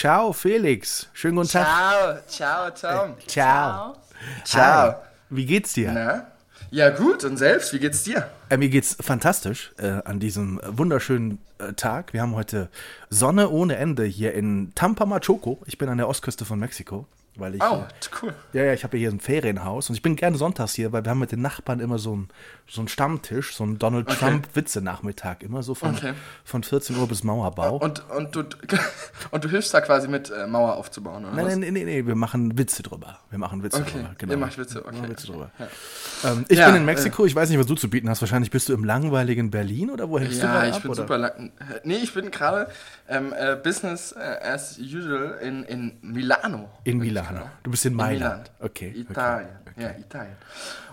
Ciao, 0.00 0.32
Felix. 0.32 1.08
Schönen 1.12 1.36
guten 1.36 1.50
Tag. 1.50 2.26
Ciao, 2.26 2.70
ciao, 2.70 3.04
Tom. 3.04 3.16
Ciao. 3.26 3.96
Ciao. 4.44 4.94
Wie 5.28 5.44
geht's 5.44 5.74
dir? 5.74 5.92
Na? 5.92 6.26
Ja, 6.70 6.88
gut. 6.88 7.22
Und 7.22 7.36
selbst, 7.36 7.74
wie 7.74 7.80
geht's 7.80 8.02
dir? 8.04 8.26
Äh, 8.48 8.56
mir 8.56 8.70
geht's 8.70 8.96
fantastisch 8.98 9.74
äh, 9.76 10.00
an 10.06 10.18
diesem 10.18 10.58
wunderschönen 10.64 11.38
äh, 11.58 11.74
Tag. 11.74 12.14
Wir 12.14 12.22
haben 12.22 12.34
heute 12.34 12.70
Sonne 13.10 13.50
ohne 13.50 13.76
Ende 13.76 14.04
hier 14.06 14.32
in 14.32 14.72
Tampamachoco. 14.74 15.60
Ich 15.66 15.76
bin 15.76 15.90
an 15.90 15.98
der 15.98 16.08
Ostküste 16.08 16.46
von 16.46 16.58
Mexiko. 16.58 17.06
Weil 17.40 17.54
ich, 17.56 17.62
Oh, 17.62 17.84
äh, 17.88 18.08
cool. 18.22 18.34
ja, 18.52 18.64
ja, 18.64 18.72
ich 18.74 18.84
habe 18.84 18.96
ja 18.96 19.00
hier 19.08 19.10
ein 19.10 19.20
Ferienhaus 19.20 19.88
und 19.88 19.96
ich 19.96 20.02
bin 20.02 20.14
gerne 20.16 20.36
sonntags 20.36 20.74
hier, 20.74 20.92
weil 20.92 21.04
wir 21.04 21.10
haben 21.10 21.18
mit 21.18 21.32
den 21.32 21.40
Nachbarn 21.42 21.80
immer 21.80 21.98
so 21.98 22.12
einen 22.12 22.28
so 22.68 22.80
einen 22.80 22.86
Stammtisch, 22.88 23.56
so 23.56 23.64
einen 23.64 23.78
Donald 23.80 24.06
Okay. 24.08 24.18
Trump-Witze-Nachmittag, 24.18 25.42
immer 25.42 25.62
so 25.64 25.74
von, 25.74 25.96
Okay. 25.96 26.12
von 26.44 26.62
14 26.62 26.96
Uhr 26.96 27.08
bis 27.08 27.24
Mauerbau. 27.24 27.76
Und, 27.78 28.08
und, 28.10 28.36
du, 28.36 28.44
und 29.32 29.44
du 29.44 29.48
hilfst 29.48 29.74
da 29.74 29.80
quasi 29.80 30.06
mit, 30.06 30.30
äh, 30.30 30.46
Mauer 30.46 30.74
aufzubauen, 30.76 31.24
oder 31.24 31.34
Nein, 31.34 31.46
was? 31.46 31.56
nein, 31.56 31.74
nein, 31.74 31.86
nein, 31.86 32.06
wir 32.06 32.14
machen 32.14 32.56
Witze 32.56 32.82
drüber. 32.84 33.18
Wir 33.30 33.38
machen 33.40 33.62
Witze 33.64 33.78
Okay, 33.80 33.90
drüber. 33.98 34.14
Genau. 34.18 34.32
ihr 34.32 34.38
macht 34.38 34.56
Witze, 34.58 34.76
Wir 34.76 34.82
machen 34.92 34.98
okay, 35.00 35.10
Witze 35.10 35.28
okay, 35.30 35.32
drüber. 35.32 35.50
ja. 35.58 36.30
Ähm, 36.30 36.44
ich 36.48 36.58
Ja, 36.58 36.66
bin 36.66 36.76
in 36.76 36.84
Mexiko, 36.84 37.26
ich 37.26 37.34
weiß 37.34 37.48
nicht, 37.50 37.58
was 37.58 37.66
du 37.66 37.74
zu 37.74 37.90
bieten 37.90 38.08
hast. 38.08 38.20
Wahrscheinlich 38.20 38.50
bist 38.52 38.68
du 38.68 38.72
im 38.72 38.84
langweiligen 38.84 39.50
Berlin 39.50 39.90
oder 39.90 40.08
wo 40.08 40.18
hängst 40.20 40.40
du 40.40 40.46
Ja, 40.46 40.52
gerade 40.52 40.68
ich 40.68 40.74
ab, 40.76 40.82
bin 40.82 40.90
oder? 40.92 41.02
super 41.02 41.18
lang. 41.18 41.52
Nee, 41.82 41.96
ich 41.96 42.14
bin 42.14 42.30
gerade 42.30 42.68
ähm, 43.08 43.34
äh, 43.36 43.56
Business 43.56 44.12
äh, 44.12 44.18
as 44.46 44.78
usual 44.78 45.38
in, 45.42 45.64
in 45.64 45.98
Milano. 46.02 46.68
In 46.84 46.98
ich 46.98 47.02
Milano. 47.30 47.46
gerade. 47.46 47.58
Du 47.62 47.70
bist 47.70 47.86
in 47.86 47.94
Mailand. 47.94 48.42
Milan. 48.42 48.56
Okay, 48.60 48.94
Italien. 48.96 49.48
okay. 49.66 49.82
Ja, 49.82 49.90
Italien. 49.98 50.36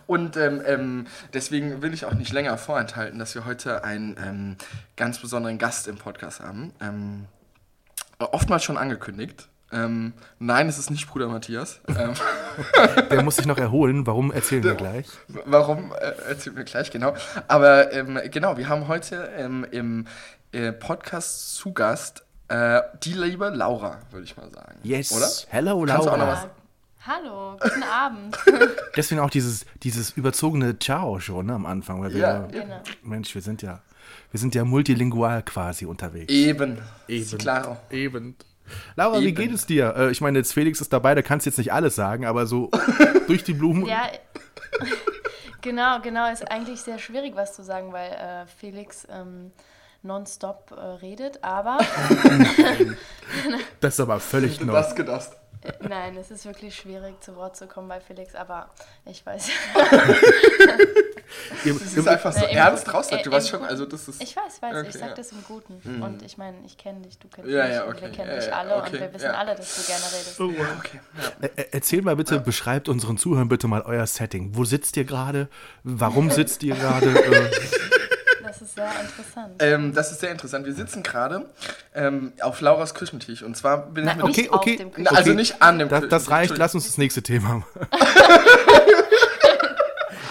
Und 0.07 0.37
ähm, 0.37 0.61
ähm, 0.65 1.07
deswegen 1.33 1.81
will 1.81 1.93
ich 1.93 2.05
auch 2.05 2.13
nicht 2.13 2.31
länger 2.31 2.57
vorenthalten, 2.57 3.19
dass 3.19 3.35
wir 3.35 3.45
heute 3.45 3.83
einen 3.83 4.15
ähm, 4.25 4.55
ganz 4.95 5.19
besonderen 5.19 5.57
Gast 5.57 5.87
im 5.87 5.97
Podcast 5.97 6.39
haben. 6.39 6.73
Ähm, 6.81 7.25
oftmals 8.19 8.63
schon 8.63 8.77
angekündigt. 8.77 9.49
Ähm, 9.69 10.13
nein, 10.39 10.69
es 10.69 10.77
ist 10.77 10.89
nicht 10.91 11.09
Bruder 11.09 11.27
Matthias. 11.27 11.81
Ähm, 11.89 12.13
Der 13.11 13.21
muss 13.21 13.35
sich 13.35 13.45
noch 13.45 13.57
erholen. 13.57 14.07
Warum 14.07 14.31
erzählen 14.31 14.63
wir 14.63 14.75
gleich? 14.75 15.07
Warum, 15.45 15.91
äh, 15.91 16.29
erzählt 16.29 16.55
mir 16.55 16.63
gleich, 16.63 16.89
genau. 16.89 17.13
Aber 17.49 17.87
genau, 18.29 18.55
wir 18.55 18.69
haben 18.69 18.87
heute 18.87 19.29
im 19.71 20.07
äh, 20.53 20.71
Podcast 20.71 21.55
zu 21.55 21.73
Gast 21.73 22.23
äh, 22.49 22.81
die 23.03 23.13
liebe 23.13 23.49
Laura, 23.49 23.99
würde 24.11 24.25
ich 24.25 24.35
mal 24.37 24.49
sagen. 24.51 24.75
Yes. 24.83 25.11
Oder? 25.11 25.27
Hello, 25.49 25.85
Kannst 25.85 26.05
du 26.05 26.09
auch 26.11 26.17
noch 26.17 26.25
Laura. 26.25 26.43
was- 26.43 26.47
Hallo, 27.05 27.57
guten 27.61 27.83
Abend. 27.83 28.37
Deswegen 28.97 29.21
auch 29.21 29.29
dieses, 29.29 29.65
dieses 29.81 30.11
überzogene 30.11 30.77
Ciao 30.77 31.19
schon 31.21 31.45
ne, 31.45 31.53
am 31.53 31.65
Anfang. 31.65 32.01
Weil 32.01 32.13
wir, 32.13 32.19
Ja, 32.19 32.39
genau. 32.47 32.81
Mensch, 33.01 33.33
wir 33.33 33.41
sind 33.41 33.61
ja, 33.61 33.81
wir 34.31 34.39
sind 34.41 34.55
ja 34.55 34.65
multilingual 34.65 35.41
quasi 35.43 35.85
unterwegs. 35.85 36.31
Eben. 36.33 36.79
Eben. 37.07 37.37
Klaro. 37.37 37.77
Eben. 37.91 38.35
Laura, 38.97 39.21
wie 39.21 39.27
Eben. 39.27 39.37
geht 39.37 39.53
es 39.53 39.65
dir? 39.65 39.95
Äh, 39.95 40.11
ich 40.11 40.19
meine, 40.19 40.39
jetzt 40.39 40.51
Felix 40.53 40.81
ist 40.81 40.91
dabei, 40.91 41.15
da 41.15 41.21
kannst 41.21 41.45
du 41.45 41.49
jetzt 41.49 41.57
nicht 41.57 41.71
alles 41.71 41.95
sagen, 41.95 42.25
aber 42.25 42.45
so 42.45 42.69
durch 43.27 43.45
die 43.45 43.53
Blumen. 43.53 43.85
Ja, 43.85 44.09
genau, 45.61 46.01
genau, 46.01 46.29
ist 46.31 46.49
eigentlich 46.51 46.81
sehr 46.81 46.99
schwierig, 46.99 47.35
was 47.35 47.55
zu 47.55 47.63
sagen, 47.63 47.93
weil 47.93 48.11
äh, 48.11 48.45
Felix 48.47 49.07
ähm, 49.09 49.51
nonstop 50.03 50.71
äh, 50.75 50.79
redet, 50.79 51.43
aber 51.43 51.77
Das 53.79 53.93
ist 53.95 53.99
aber 53.99 54.19
völlig 54.19 54.61
neu. 54.61 54.73
Das 54.73 54.95
gedacht. 54.95 55.29
äh, 55.63 55.71
nein, 55.87 56.15
es 56.17 56.31
ist 56.31 56.45
wirklich 56.45 56.75
schwierig, 56.75 57.21
zu 57.21 57.35
Wort 57.35 57.55
zu 57.57 57.67
kommen 57.67 57.87
bei 57.87 57.99
Felix, 57.99 58.35
aber 58.35 58.69
ich 59.05 59.25
weiß. 59.25 59.49
Ihr- 61.65 61.73
Das 61.73 61.93
ist 61.93 62.07
einfach 62.07 62.31
so 62.31 62.45
Äh, 62.45 62.53
ernst 62.55 62.91
raussagt. 62.93 63.25
Du 63.25 63.29
Äh, 63.29 63.33
weißt 63.33 63.49
schon, 63.49 63.63
also 63.63 63.85
das 63.85 64.07
ist. 64.07 64.21
Ich 64.23 64.35
weiß, 64.35 64.61
weiß, 64.61 64.77
Okay, 64.77 64.87
ich 64.89 64.93
sag 64.97 65.09
ja. 65.09 65.13
das 65.15 65.31
im 65.33 65.43
Guten. 65.43 66.01
Und 66.01 66.21
ich 66.21 66.37
meine, 66.37 66.57
ich 66.65 66.77
kenne 66.77 67.01
dich, 67.01 67.17
du 67.19 67.27
kennst 67.27 67.49
Ja, 67.51 67.65
mich, 67.65 67.73
ja, 67.75 67.83
und 67.83 67.89
okay, 67.95 68.01
wir 68.03 68.11
kennen 68.11 68.29
ja, 68.31 68.35
dich 68.39 68.53
alle 68.53 68.75
okay, 68.77 68.93
und 68.93 68.99
wir 69.01 69.13
wissen 69.13 69.25
ja. 69.25 69.31
alle, 69.33 69.55
dass 69.55 69.75
du 69.75 69.81
gerne 69.83 70.03
redest. 70.05 70.39
Oh, 70.39 70.49
Ja, 70.51 70.77
okay. 70.77 70.99
Ä- 71.61 71.65
Erzähl 71.71 72.01
mal 72.01 72.15
bitte, 72.15 72.39
beschreibt 72.39 72.87
unseren 72.87 73.17
Zuhörern 73.17 73.49
bitte 73.49 73.67
mal 73.67 73.81
euer 73.81 74.07
Setting. 74.07 74.51
Wo 74.55 74.63
sitzt 74.63 74.95
ihr 74.95 75.03
gerade? 75.03 75.49
Warum 75.83 76.31
sitzt 76.31 76.63
ihr 76.63 76.75
gerade? 76.75 77.07
Das 78.77 78.93
ist 78.93 78.93
sehr 78.93 79.01
interessant. 79.01 79.55
Ähm, 79.59 79.93
das 79.93 80.11
ist 80.11 80.19
sehr 80.21 80.31
interessant. 80.31 80.65
Wir 80.65 80.73
sitzen 80.73 81.03
gerade 81.03 81.45
ähm, 81.95 82.33
auf 82.41 82.61
Lauras 82.61 82.93
Küchentisch. 82.93 83.41
Und 83.43 83.57
zwar 83.57 83.87
bin 83.87 84.03
ich 84.03 84.07
Nein, 84.09 84.17
mit. 84.17 84.25
okay, 84.25 84.41
nicht 84.41 84.51
auf 84.51 84.61
okay. 84.61 84.77
dem 84.77 84.91
Na, 84.97 85.11
also 85.11 85.31
okay. 85.31 85.35
nicht 85.35 85.61
an 85.61 85.79
dem 85.79 85.89
das, 85.89 85.99
Küchen- 86.01 86.09
das 86.09 86.29
reicht, 86.29 86.57
lass 86.57 86.75
uns 86.75 86.85
das 86.85 86.97
nächste 86.97 87.21
Thema. 87.23 87.63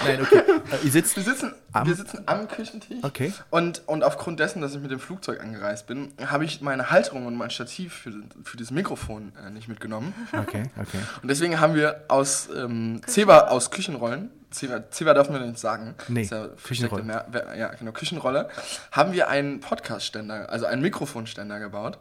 Nein, 0.05 0.21
okay. 0.23 0.39
Äh, 0.71 0.85
ihr 0.85 0.91
sitzt 0.93 1.17
Wir 1.17 1.25
sitzen, 1.25 1.53
Am- 1.73 1.87
wir 1.87 1.95
sitzen 1.97 2.23
am 2.27 2.47
Küchentisch. 2.47 2.99
Okay. 3.03 3.33
Und, 3.51 3.83
und 3.87 4.05
aufgrund 4.05 4.39
dessen, 4.39 4.63
dass 4.63 4.73
ich 4.75 4.81
mit 4.81 4.91
dem 4.93 5.01
Flugzeug 5.01 5.41
angereist 5.41 5.87
bin, 5.89 6.13
habe 6.25 6.45
ich 6.45 6.61
meine 6.61 6.91
Halterung 6.91 7.27
und 7.27 7.35
mein 7.37 7.51
Stativ 7.51 7.93
für, 7.93 8.13
für 8.45 8.57
dieses 8.57 8.71
Mikrofon 8.71 9.33
äh, 9.45 9.51
nicht 9.51 9.67
mitgenommen. 9.69 10.15
Okay, 10.33 10.65
okay. 10.81 10.99
Und 11.23 11.29
deswegen 11.29 11.59
haben 11.59 11.75
wir 11.75 12.05
aus 12.09 12.49
ähm, 12.55 13.01
Zebra, 13.07 13.49
aus 13.49 13.73
Küchenrollen, 13.73 14.31
Zebra 14.57 15.15
darf 15.15 15.29
man 15.31 15.47
nicht 15.47 15.59
sagen. 15.59 15.95
Nee, 16.09 16.23
ja 16.23 16.49
Küchenrolle. 16.63 17.25
Ja, 17.57 17.69
genau, 17.69 17.93
Küchenrolle. 17.93 18.49
Haben 18.93 19.13
wir 19.13 19.29
einen 19.29 19.61
Podcast-Ständer, 19.61 20.51
also 20.51 20.67
einen 20.67 20.83
Mikrofonständer 20.83 21.59
gebaut. 21.61 21.99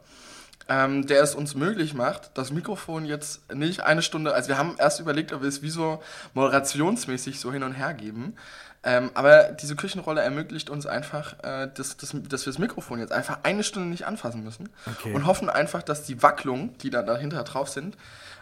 Ähm, 0.67 1.05
der 1.05 1.21
es 1.21 1.35
uns 1.35 1.53
möglich 1.53 1.93
macht, 1.93 2.31
das 2.33 2.51
Mikrofon 2.51 3.05
jetzt 3.05 3.53
nicht 3.53 3.81
eine 3.81 4.01
Stunde, 4.01 4.33
also 4.33 4.47
wir 4.47 4.57
haben 4.57 4.77
erst 4.79 4.99
überlegt, 4.99 5.31
ob 5.31 5.43
wir 5.43 5.47
es 5.47 5.61
wie 5.61 5.69
so 5.69 6.01
moderationsmäßig 6.33 7.39
so 7.39 7.51
hin 7.53 7.61
und 7.61 7.73
her 7.73 7.93
geben, 7.93 8.35
ähm, 8.83 9.11
aber 9.13 9.43
diese 9.51 9.75
Küchenrolle 9.75 10.21
ermöglicht 10.21 10.71
uns 10.71 10.87
einfach, 10.87 11.35
äh, 11.43 11.69
dass, 11.71 11.97
dass, 11.97 12.15
dass 12.29 12.45
wir 12.45 12.51
das 12.51 12.57
Mikrofon 12.57 12.97
jetzt 12.99 13.11
einfach 13.11 13.39
eine 13.43 13.63
Stunde 13.63 13.89
nicht 13.89 14.07
anfassen 14.07 14.43
müssen 14.43 14.69
Okay. 14.87 15.13
und 15.13 15.27
hoffen 15.27 15.49
einfach, 15.51 15.83
dass 15.83 16.03
die 16.03 16.23
Wacklungen, 16.23 16.75
die 16.79 16.89
da 16.89 17.03
dahinter 17.03 17.43
drauf 17.43 17.69
sind, 17.69 17.95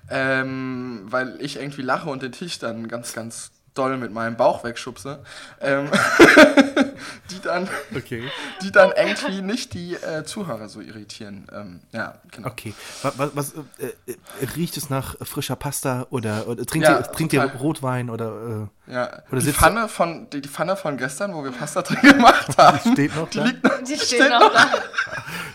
ähm, 0.10 1.02
weil 1.06 1.36
ich 1.42 1.58
irgendwie 1.58 1.82
lache 1.82 2.10
und 2.10 2.22
den 2.22 2.32
Tisch 2.32 2.60
dann 2.60 2.88
ganz, 2.88 3.14
ganz 3.14 3.52
doll 3.74 3.98
mit 3.98 4.12
meinem 4.14 4.38
Bauch 4.38 4.64
wegschubse, 4.64 5.24
ähm, 5.62 5.90
die, 7.32 7.40
dann, 7.42 7.68
Okay. 7.96 8.24
die 8.62 8.72
dann 8.72 8.92
irgendwie 8.96 9.42
nicht 9.42 9.74
die 9.74 9.96
äh, 9.96 10.24
Zuhörer 10.24 10.70
so 10.70 10.80
irritieren. 10.82 11.48
Ähm, 11.52 11.80
ja, 11.92 12.16
genau. 12.32 12.50
Okay. 12.50 12.74
Was, 13.02 13.18
was, 13.18 13.30
was 13.36 13.54
äh, 13.80 13.88
äh, 14.12 14.16
riecht 14.56 14.78
es 14.78 14.90
nach 14.90 15.16
frischer 15.26 15.56
Pasta 15.56 16.08
oder, 16.10 16.48
oder 16.48 16.66
trinkt, 16.66 16.88
Ja, 16.88 17.00
ihr, 17.00 17.04
trinkt 17.12 17.34
ihr. 17.34 17.44
Rotwein 17.44 18.10
oder 18.10 18.70
Ja. 18.88 19.10
Oder 19.32 19.42
die, 19.42 19.52
Pfanne 19.54 19.88
von, 19.88 20.30
die, 20.30 20.42
die 20.42 20.50
Pfanne 20.50 20.76
von 20.76 20.98
gestern, 20.98 21.34
wo 21.34 21.44
wir 21.44 21.52
Pasta 21.52 21.82
drin 21.82 22.02
gemacht 22.02 22.58
haben, 22.58 22.78
äh, 22.78 22.92
steht 22.94 23.16
noch 23.16 23.30
die 23.30 23.38
da? 23.40 23.44
liegt 23.46 23.64
noch. 23.64 23.82
Die 23.84 23.98
stehen 23.98 24.30
noch 24.30 24.54
da. 24.54 24.68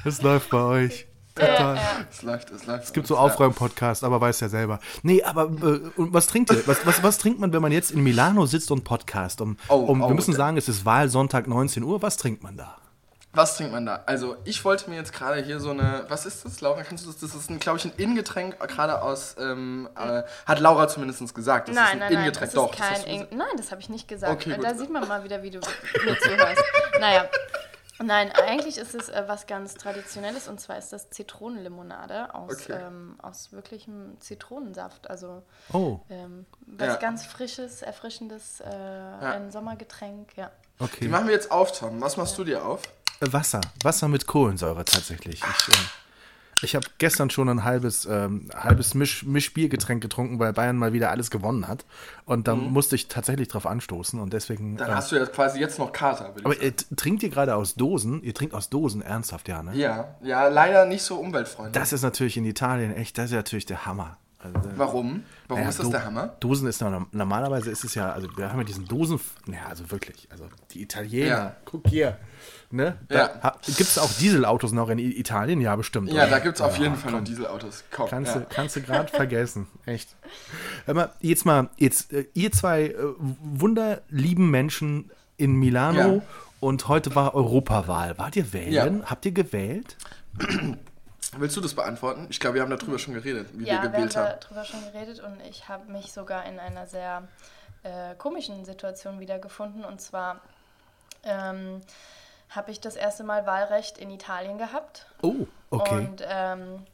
Das 0.04 0.22
läuft 0.22 0.50
bei 0.50 0.58
euch. 0.62 1.06
Total. 1.38 1.78
Es 2.10 2.22
läuft, 2.22 2.50
es 2.50 2.66
läuft. 2.66 2.84
Es 2.84 2.92
gibt 2.92 3.06
so 3.06 3.16
Aufräumen-Podcasts, 3.16 4.04
aber 4.04 4.20
weiß 4.20 4.40
ja 4.40 4.48
selber. 4.48 4.80
Nee, 5.02 5.22
aber 5.22 5.44
äh, 5.44 5.80
und 5.96 6.12
was 6.12 6.26
trinkt 6.26 6.50
ihr? 6.50 6.66
Was, 6.66 6.84
was, 6.86 7.02
was 7.02 7.18
trinkt 7.18 7.40
man, 7.40 7.52
wenn 7.52 7.62
man 7.62 7.72
jetzt 7.72 7.90
in 7.90 8.02
Milano 8.02 8.46
sitzt 8.46 8.70
und 8.70 8.84
Podcast? 8.84 9.40
Um, 9.40 9.56
Oh, 9.68 9.76
um, 9.76 10.02
oh, 10.02 10.08
wir 10.08 10.14
müssen 10.14 10.30
okay. 10.30 10.38
sagen, 10.38 10.56
es 10.56 10.68
ist 10.68 10.84
Wahlsonntag 10.84 11.46
19 11.46 11.82
Uhr. 11.82 12.02
Was 12.02 12.16
trinkt 12.16 12.42
man 12.42 12.56
da? 12.56 12.76
Was 13.34 13.56
trinkt 13.56 13.72
man 13.72 13.84
da? 13.84 14.02
Also, 14.06 14.36
ich 14.44 14.64
wollte 14.64 14.88
mir 14.88 14.96
jetzt 14.96 15.12
gerade 15.12 15.42
hier 15.42 15.60
so 15.60 15.70
eine. 15.70 16.06
Was 16.08 16.24
ist 16.26 16.44
das, 16.44 16.60
Laura? 16.62 16.82
Kannst 16.82 17.04
du 17.04 17.10
das? 17.12 17.20
Das 17.20 17.34
ist, 17.34 17.60
glaube 17.60 17.78
ich, 17.78 17.84
ein 17.84 17.92
Innengetränk, 17.96 18.58
gerade 18.58 19.02
aus. 19.02 19.36
Ähm, 19.38 19.88
äh, 19.96 20.22
hat 20.46 20.60
Laura 20.60 20.88
zumindest 20.88 21.34
gesagt. 21.34 21.68
Das 21.68 21.76
ist 21.76 21.80
Nein, 21.80 21.92
ein 21.92 21.98
nein, 21.98 22.08
nein, 22.08 22.12
Innengetränk. 22.14 22.50
das 22.50 22.54
Doch, 22.54 22.72
ist 22.72 22.80
das 22.80 22.86
kein 22.88 22.96
hast 22.96 23.06
du 23.06 23.10
gesagt. 23.12 23.32
Ing 23.32 23.38
Nein, 23.38 23.48
das 23.56 23.70
habe 23.70 23.80
ich 23.82 23.88
nicht 23.90 24.08
gesagt. 24.08 24.32
Okay, 24.32 24.54
gut. 24.54 24.64
da 24.64 24.74
sieht 24.74 24.90
man 24.90 25.06
mal 25.06 25.22
wieder, 25.24 25.42
wie 25.42 25.50
du 25.50 25.58
mir 25.58 26.18
zuhörst. 26.18 26.62
naja, 27.00 27.26
nein, 28.02 28.30
eigentlich 28.32 28.78
ist 28.78 28.94
es 28.94 29.08
äh, 29.08 29.24
was 29.26 29.46
ganz 29.46 29.74
Traditionelles 29.74 30.48
und 30.48 30.60
zwar 30.60 30.78
ist 30.78 30.92
das 30.92 31.10
Zitronenlimonade 31.10 32.34
aus, 32.34 32.52
Okay. 32.52 32.78
ähm, 32.86 33.16
aus 33.22 33.52
wirklichem 33.52 34.20
Zitronensaft. 34.20 35.10
Also 35.10 35.42
Oh, 35.72 36.00
ähm, 36.10 36.46
was 36.66 36.86
Ja. 36.88 36.96
ganz 36.96 37.26
Frisches, 37.26 37.82
Erfrischendes, 37.82 38.60
äh, 38.60 38.64
ein 38.64 39.50
Sommergetränk, 39.50 40.36
ja. 40.36 40.50
Die 40.78 40.84
okay. 40.84 41.08
machen 41.08 41.26
wir 41.26 41.34
jetzt 41.34 41.50
auf, 41.50 41.76
Tom. 41.76 42.00
Was 42.00 42.16
machst 42.16 42.38
du 42.38 42.44
dir 42.44 42.64
auf? 42.64 42.82
Äh, 43.20 43.32
Wasser. 43.32 43.60
Wasser 43.82 44.06
mit 44.08 44.26
Kohlensäure 44.26 44.84
tatsächlich. 44.84 45.40
Ich, 45.42 45.68
äh, 45.68 45.78
Ich 46.62 46.74
habe 46.74 46.86
gestern 46.98 47.30
schon 47.30 47.48
ein 47.48 47.64
halbes, 47.64 48.06
ähm, 48.06 48.48
halbes 48.54 48.94
Misch, 48.94 49.24
Mischbiergetränk 49.24 50.02
getrunken, 50.02 50.38
weil 50.38 50.52
Bayern 50.52 50.76
mal 50.76 50.92
wieder 50.92 51.10
alles 51.10 51.30
gewonnen 51.30 51.68
hat. 51.68 51.84
Und 52.24 52.48
da 52.48 52.54
musste 52.54 52.96
ich 52.96 53.08
tatsächlich 53.08 53.48
drauf 53.48 53.66
anstoßen 53.66 54.18
und 54.18 54.32
deswegen. 54.32 54.72
Mhm. 54.72 54.76
Dann 54.78 54.90
äh, 54.90 54.94
hast 54.94 55.12
du 55.12 55.16
ja 55.16 55.26
quasi 55.26 55.60
jetzt 55.60 55.78
noch 55.78 55.92
Kater, 55.92 56.32
ich 56.36 56.44
aber 56.44 56.54
sagen. 56.54 56.66
ihr 56.66 56.96
trinkt 56.96 57.22
ihr 57.22 57.30
gerade 57.30 57.54
aus 57.54 57.74
Dosen? 57.74 58.22
Ihr 58.22 58.34
trinkt 58.34 58.54
aus 58.54 58.70
Dosen, 58.70 59.02
ernsthaft, 59.02 59.48
ja, 59.48 59.62
ne? 59.62 59.74
Ja, 59.74 60.16
ja, 60.22 60.48
leider 60.48 60.84
nicht 60.86 61.02
so 61.02 61.16
umweltfreundlich. 61.16 61.80
Das 61.80 61.92
ist 61.92 62.02
natürlich 62.02 62.36
in 62.36 62.44
Italien 62.44 62.94
echt, 62.94 63.18
das 63.18 63.26
ist 63.26 63.30
ja 63.32 63.38
natürlich 63.38 63.66
der 63.66 63.86
Hammer. 63.86 64.18
Also, 64.40 64.56
da- 64.60 64.70
Warum? 64.76 65.24
Warum 65.48 65.60
Naja, 65.60 65.68
ist 65.68 65.80
das 65.80 65.90
der 65.90 66.04
Hammer? 66.04 66.28
Dosen 66.38 66.68
ist 66.68 66.80
noch, 66.80 67.06
normalerweise 67.10 67.70
ist 67.72 67.82
es 67.82 67.96
ja, 67.96 68.12
also 68.12 68.28
wir 68.36 68.50
haben 68.52 68.58
ja 68.58 68.64
diesen 68.64 68.86
Dosen, 68.86 69.18
ja, 69.46 69.66
also 69.68 69.90
wirklich, 69.90 70.28
also 70.30 70.44
die 70.70 70.82
Italiener, 70.82 71.26
Ja. 71.26 71.56
guck 71.64 71.88
hier, 71.88 72.18
ne? 72.70 72.96
Ja. 73.10 73.56
Gibt 73.66 73.80
es 73.80 73.98
auch 73.98 74.12
Dieselautos 74.12 74.70
noch 74.70 74.90
in 74.90 75.00
Italien? 75.00 75.60
Ja, 75.60 75.74
bestimmt. 75.74 76.08
Ja, 76.12 76.22
oder? 76.22 76.30
da 76.30 76.38
gibt 76.38 76.54
es 76.54 76.60
auf 76.60 76.76
Ja, 76.76 76.84
jeden 76.84 76.94
Fall 76.96 77.10
noch. 77.10 77.24
Dieselautos. 77.24 77.82
Komm, 77.90 78.08
Kannst 78.10 78.34
ja. 78.36 78.40
du, 78.42 78.46
kannst 78.48 78.76
du 78.76 78.82
gerade 78.82 79.08
vergessen, 79.12 79.66
echt. 79.86 80.14
Hör 80.84 80.94
mal, 80.94 81.12
jetzt 81.20 81.44
mal, 81.44 81.68
jetzt, 81.76 82.12
äh, 82.12 82.26
ihr 82.34 82.52
zwei 82.52 82.84
äh, 82.90 82.94
wunderlieben 83.18 84.48
Menschen 84.50 85.10
in 85.36 85.54
Milano 85.56 85.98
Ja. 86.16 86.22
und 86.60 86.86
heute 86.86 87.14
war 87.16 87.34
Europawahl. 87.34 88.16
Wart 88.18 88.36
ihr 88.36 88.52
wählen? 88.52 89.02
Habt 89.06 89.26
ihr 89.26 89.32
gewählt? 89.32 89.96
Willst 91.36 91.56
du 91.56 91.60
das 91.60 91.74
beantworten? 91.74 92.26
Ich 92.30 92.40
glaube, 92.40 92.54
wir 92.54 92.62
haben 92.62 92.70
darüber 92.70 92.98
schon 92.98 93.14
geredet, 93.14 93.48
wie 93.52 93.64
Ja, 93.66 93.66
wir 93.66 93.66
wir 93.66 93.78
haben 93.82 93.92
gewählt 93.92 94.16
haben. 94.16 94.38
darüber 94.40 94.64
schon 94.64 94.82
geredet 94.92 95.20
und 95.20 95.40
ich 95.42 95.68
habe 95.68 95.90
mich 95.92 96.12
sogar 96.12 96.46
in 96.46 96.58
einer 96.58 96.86
sehr 96.86 97.28
äh, 97.82 98.14
komischen 98.16 98.64
Situation 98.64 99.20
wiedergefunden. 99.20 99.84
Und 99.84 100.00
zwar 100.00 100.40
ähm, 101.24 101.82
habe 102.50 102.70
ich 102.70 102.80
das 102.80 102.96
erste 102.96 103.24
Mal 103.24 103.44
Wahlrecht 103.46 103.98
in 103.98 104.10
Italien 104.10 104.56
gehabt. 104.58 105.06
Oh, 105.22 105.46
okay. 105.70 105.94
Und 105.96 106.24
ähm, 106.26 106.86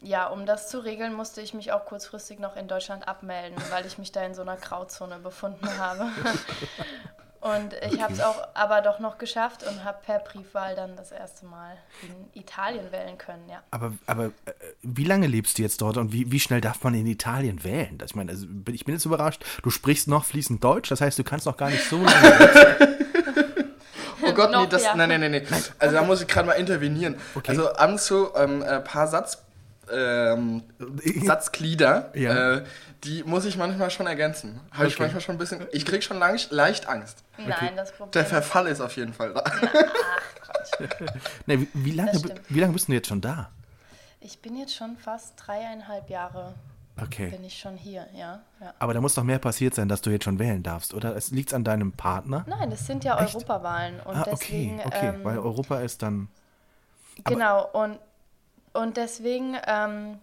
ja, 0.00 0.26
um 0.28 0.44
das 0.46 0.68
zu 0.68 0.78
regeln, 0.80 1.14
musste 1.14 1.40
ich 1.40 1.54
mich 1.54 1.72
auch 1.72 1.86
kurzfristig 1.86 2.38
noch 2.38 2.54
in 2.54 2.68
Deutschland 2.68 3.08
abmelden, 3.08 3.56
weil 3.70 3.86
ich 3.86 3.98
mich 3.98 4.12
da 4.12 4.22
in 4.22 4.34
so 4.34 4.42
einer 4.42 4.56
Grauzone 4.56 5.18
befunden 5.18 5.66
habe. 5.78 6.08
Und 7.40 7.72
ich 7.92 8.02
habe 8.02 8.12
es 8.12 8.20
auch 8.20 8.48
aber 8.54 8.80
doch 8.80 8.98
noch 8.98 9.16
geschafft 9.18 9.62
und 9.62 9.84
habe 9.84 9.98
per 10.04 10.18
Briefwahl 10.18 10.74
dann 10.74 10.96
das 10.96 11.12
erste 11.12 11.46
Mal 11.46 11.76
in 12.02 12.40
Italien 12.40 12.90
wählen 12.90 13.16
können, 13.16 13.48
ja. 13.48 13.62
Aber, 13.70 13.92
aber 14.06 14.26
äh, 14.26 14.30
wie 14.82 15.04
lange 15.04 15.28
lebst 15.28 15.56
du 15.58 15.62
jetzt 15.62 15.80
dort 15.80 15.98
und 15.98 16.12
wie, 16.12 16.32
wie 16.32 16.40
schnell 16.40 16.60
darf 16.60 16.82
man 16.82 16.94
in 16.94 17.06
Italien 17.06 17.62
wählen? 17.62 17.96
Das, 17.96 18.10
ich 18.10 18.16
meine, 18.16 18.32
also, 18.32 18.46
bin- 18.48 18.74
ich 18.74 18.84
bin 18.84 18.94
jetzt 18.94 19.04
überrascht, 19.04 19.44
du 19.62 19.70
sprichst 19.70 20.08
noch 20.08 20.24
fließend 20.24 20.62
Deutsch, 20.64 20.88
das 20.90 21.00
heißt, 21.00 21.16
du 21.18 21.22
kannst 21.24 21.46
noch 21.46 21.56
gar 21.56 21.70
nicht 21.70 21.84
so 21.88 21.96
lange. 22.02 22.88
Oh 24.20 24.32
Gott, 24.32 24.50
nee, 24.50 24.66
das, 24.68 24.82
nein, 24.94 25.08
nein, 25.08 25.20
nein, 25.20 25.30
nein. 25.48 25.64
Also 25.78 25.94
da 25.94 26.02
muss 26.02 26.20
ich 26.20 26.26
gerade 26.28 26.46
mal 26.48 26.54
intervenieren. 26.54 27.16
Okay. 27.36 27.50
Also 27.52 27.72
an 27.74 27.98
so 27.98 28.34
ähm, 28.36 28.62
ein 28.62 28.82
paar 28.84 29.06
Satz, 29.06 29.42
ähm, 29.92 30.62
Satzglieder, 31.24 32.10
Ja. 32.14 32.54
äh, 32.56 32.64
die 33.04 33.22
muss 33.24 33.44
ich 33.44 33.56
manchmal 33.56 33.90
schon 33.90 34.06
ergänzen. 34.06 34.60
Habe 34.72 34.88
ich 34.88 34.94
Okay. 34.94 35.04
manchmal 35.04 35.20
schon 35.20 35.34
ein 35.36 35.38
bisschen, 35.38 35.66
ich 35.72 35.86
krieg 35.86 36.02
schon 36.02 36.18
lang, 36.18 36.38
leicht 36.50 36.88
Angst. 36.88 37.22
Nein, 37.36 37.76
das 37.76 37.92
Problem 37.92 38.12
Der 38.12 38.26
Verfall 38.26 38.66
ist 38.66 38.80
auf 38.80 38.96
jeden 38.96 39.12
Fall 39.12 39.34
da. 39.34 39.44
nee, 41.46 41.60
wie, 41.60 41.68
wie, 41.72 41.92
lange, 41.92 42.12
wie 42.48 42.60
lange 42.60 42.72
bist 42.72 42.88
du 42.88 42.92
jetzt 42.92 43.08
schon 43.08 43.20
da? 43.20 43.50
Ich 44.20 44.40
bin 44.40 44.56
jetzt 44.56 44.74
schon 44.74 44.96
fast 44.96 45.34
dreieinhalb 45.36 46.10
Jahre 46.10 46.54
Okay. 47.02 47.30
bin 47.30 47.44
ich 47.44 47.58
schon 47.58 47.76
hier, 47.76 48.06
ja. 48.14 48.40
ja. 48.60 48.74
Aber 48.78 48.94
da 48.94 49.00
muss 49.00 49.14
doch 49.14 49.22
mehr 49.22 49.38
passiert 49.38 49.74
sein, 49.74 49.88
dass 49.88 50.02
du 50.02 50.10
jetzt 50.10 50.24
schon 50.24 50.38
wählen 50.38 50.62
darfst, 50.62 50.94
oder? 50.94 51.14
Es 51.16 51.30
liegt 51.30 51.54
an 51.54 51.64
deinem 51.64 51.92
Partner? 51.92 52.44
Nein, 52.48 52.70
das 52.70 52.86
sind 52.86 53.04
ja 53.04 53.20
Echt? 53.22 53.34
Europawahlen 53.34 54.00
und 54.00 54.16
ah, 54.16 54.22
okay, 54.22 54.30
deswegen 54.32 54.80
okay. 54.84 55.08
ähm, 55.14 55.24
Weil 55.24 55.38
Europa 55.38 55.80
ist 55.80 56.02
dann. 56.02 56.28
Genau, 57.24 57.66
und, 57.72 57.98
und 58.72 58.96
deswegen, 58.96 59.56
ähm, 59.66 60.18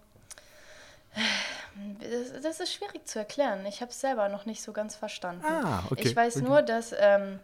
das, 1.99 2.41
das 2.41 2.59
ist 2.59 2.73
schwierig 2.73 3.07
zu 3.07 3.19
erklären. 3.19 3.65
Ich 3.65 3.81
habe 3.81 3.91
es 3.91 3.99
selber 3.99 4.29
noch 4.29 4.45
nicht 4.45 4.61
so 4.61 4.71
ganz 4.73 4.95
verstanden. 4.95 5.45
Ah, 5.45 5.83
okay, 5.89 6.07
Ich 6.07 6.15
weiß 6.15 6.37
okay. 6.37 6.45
nur, 6.45 6.61
dass 6.61 6.93
ähm, 6.97 7.39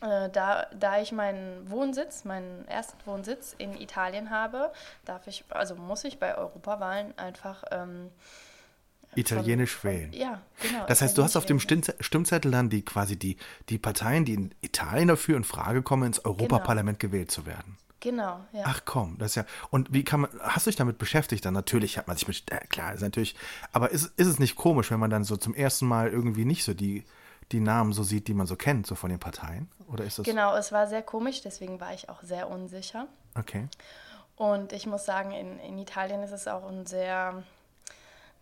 äh, 0.00 0.28
da, 0.30 0.66
da 0.78 1.00
ich 1.00 1.12
meinen 1.12 1.70
Wohnsitz, 1.70 2.24
meinen 2.24 2.66
ersten 2.68 2.96
Wohnsitz 3.06 3.54
in 3.58 3.80
Italien 3.80 4.30
habe, 4.30 4.72
darf 5.04 5.26
ich, 5.26 5.44
also 5.50 5.74
muss 5.74 6.04
ich 6.04 6.18
bei 6.18 6.36
Europawahlen 6.36 7.16
einfach 7.18 7.64
ähm, 7.70 8.10
Italienisch 9.14 9.74
von- 9.76 9.90
wählen. 9.90 10.12
Ja, 10.12 10.40
genau. 10.60 10.86
Das 10.86 11.00
heißt, 11.00 11.16
du 11.18 11.22
hast 11.24 11.36
auf 11.36 11.46
dem 11.46 11.58
Stimmzettel 11.60 12.50
dann 12.52 12.68
die 12.70 12.84
quasi 12.84 13.16
die, 13.16 13.36
die 13.68 13.78
Parteien, 13.78 14.24
die 14.24 14.34
in 14.34 14.54
Italien 14.60 15.08
dafür 15.08 15.36
in 15.36 15.44
Frage 15.44 15.82
kommen, 15.82 16.04
ins 16.04 16.24
Europaparlament 16.24 17.00
gewählt 17.00 17.30
zu 17.30 17.46
werden. 17.46 17.76
Genau, 18.00 18.40
ja. 18.52 18.62
Ach 18.64 18.82
komm, 18.84 19.16
das 19.18 19.32
ist 19.32 19.34
ja. 19.36 19.44
Und 19.70 19.92
wie 19.92 20.04
kann 20.04 20.20
man, 20.20 20.30
hast 20.40 20.66
du 20.66 20.70
dich 20.70 20.76
damit 20.76 20.98
beschäftigt? 20.98 21.44
Dann 21.44 21.54
natürlich 21.54 21.98
hat 21.98 22.06
man 22.06 22.16
sich 22.16 22.28
mit, 22.28 22.50
äh, 22.52 22.58
klar, 22.68 22.94
ist 22.94 23.00
natürlich, 23.00 23.34
aber 23.72 23.90
ist, 23.90 24.12
ist 24.16 24.28
es 24.28 24.38
nicht 24.38 24.54
komisch, 24.54 24.90
wenn 24.90 25.00
man 25.00 25.10
dann 25.10 25.24
so 25.24 25.36
zum 25.36 25.54
ersten 25.54 25.86
Mal 25.86 26.08
irgendwie 26.08 26.44
nicht 26.44 26.64
so 26.64 26.74
die, 26.74 27.04
die 27.50 27.60
Namen 27.60 27.92
so 27.92 28.04
sieht, 28.04 28.28
die 28.28 28.34
man 28.34 28.46
so 28.46 28.54
kennt, 28.54 28.86
so 28.86 28.94
von 28.94 29.10
den 29.10 29.18
Parteien? 29.18 29.68
Oder 29.88 30.04
ist 30.04 30.18
das. 30.18 30.26
Genau, 30.26 30.54
es 30.56 30.70
war 30.70 30.86
sehr 30.86 31.02
komisch, 31.02 31.42
deswegen 31.42 31.80
war 31.80 31.92
ich 31.92 32.08
auch 32.08 32.22
sehr 32.22 32.48
unsicher. 32.48 33.08
Okay. 33.34 33.66
Und 34.36 34.72
ich 34.72 34.86
muss 34.86 35.04
sagen, 35.04 35.32
in, 35.32 35.58
in 35.58 35.78
Italien 35.78 36.22
ist 36.22 36.30
es 36.30 36.46
auch 36.46 36.68
ein 36.68 36.86
sehr, 36.86 37.42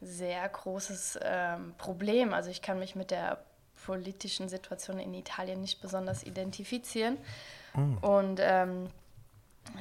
sehr 0.03 0.47
großes 0.47 1.19
ähm, 1.23 1.75
Problem. 1.79 2.35
Also 2.35 2.51
ich 2.51 2.61
kann 2.61 2.79
mich 2.79 2.95
mit 2.95 3.11
der 3.11 3.39
politischen 3.87 4.51
Situation 4.51 4.99
in 4.99 5.15
Italien 5.15 5.63
nicht 5.63 5.81
besonders 5.81 6.25
identifizieren. 6.25 7.17
Und 8.01 8.41
ähm, 8.43 8.89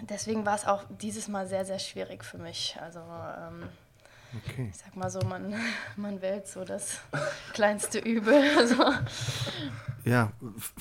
deswegen 0.10 0.46
war 0.46 0.56
es 0.56 0.66
auch 0.66 0.84
dieses 1.02 1.28
Mal 1.28 1.48
sehr, 1.48 1.66
sehr 1.66 1.80
schwierig 1.80 2.24
für 2.24 2.38
mich. 2.38 2.78
Also 2.82 3.00
ähm, 3.00 3.64
Okay. 4.50 4.70
ich 4.70 4.78
sag 4.78 4.96
mal 4.96 5.10
so, 5.10 5.20
man, 5.22 5.54
man 5.96 6.22
wählt 6.22 6.48
so 6.48 6.66
das 6.66 7.00
kleinste 7.54 8.00
Übel. 8.00 8.44
Also, 8.58 8.84
Ja, 10.04 10.32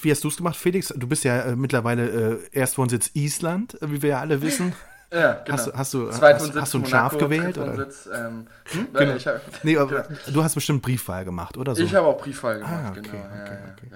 wie 0.03 0.11
hast 0.11 0.25
du 0.25 0.29
es 0.29 0.37
gemacht, 0.37 0.57
Felix? 0.57 0.89
Du 0.97 1.07
bist 1.07 1.25
ja 1.25 1.41
äh, 1.43 1.57
mittlerweile 1.57 2.41
äh, 2.53 2.59
Erstwohnsitz 2.59 3.11
Island, 3.15 3.81
äh, 3.81 3.91
wie 3.91 4.03
wir 4.03 4.11
ja 4.11 4.21
alle 4.21 4.43
wissen. 4.43 4.75
Ja, 5.15 5.33
genau. 5.45 5.57
Hast 5.57 5.67
du- 5.69 5.73
hast 5.75 5.95
du- 5.95 6.11
hast- 6.13 6.55
hast 6.57 6.75
du 6.75 6.79
ein 6.79 6.87
Schaf 6.87 7.17
gewählt, 7.17 7.57
oder? 7.57 7.67
Drittwohnsitz, 7.75 8.09
Ähm, 8.13 8.47
hm? 8.65 8.89
Genau. 8.93 9.15
ich 9.15 9.27
habe 9.27 9.41
Nee, 9.63 9.77
aber 9.79 10.05
du 10.33 10.43
hast 10.43 10.55
bestimmt 10.55 10.83
Briefwahl 10.83 11.25
gemacht, 11.25 11.57
oder 11.57 11.75
so? 11.77 11.83
ich 11.83 11.95
hab 11.95 12.05
auch 12.05 12.19
Briefwahl 12.21 12.59
gemacht, 12.59 12.73
Ah, 12.75 12.91
okay, 12.91 13.01
genau. 13.03 13.15
ja, 13.15 13.43
okay, 13.43 13.53
ja, 13.55 13.73
okay. 13.73 13.87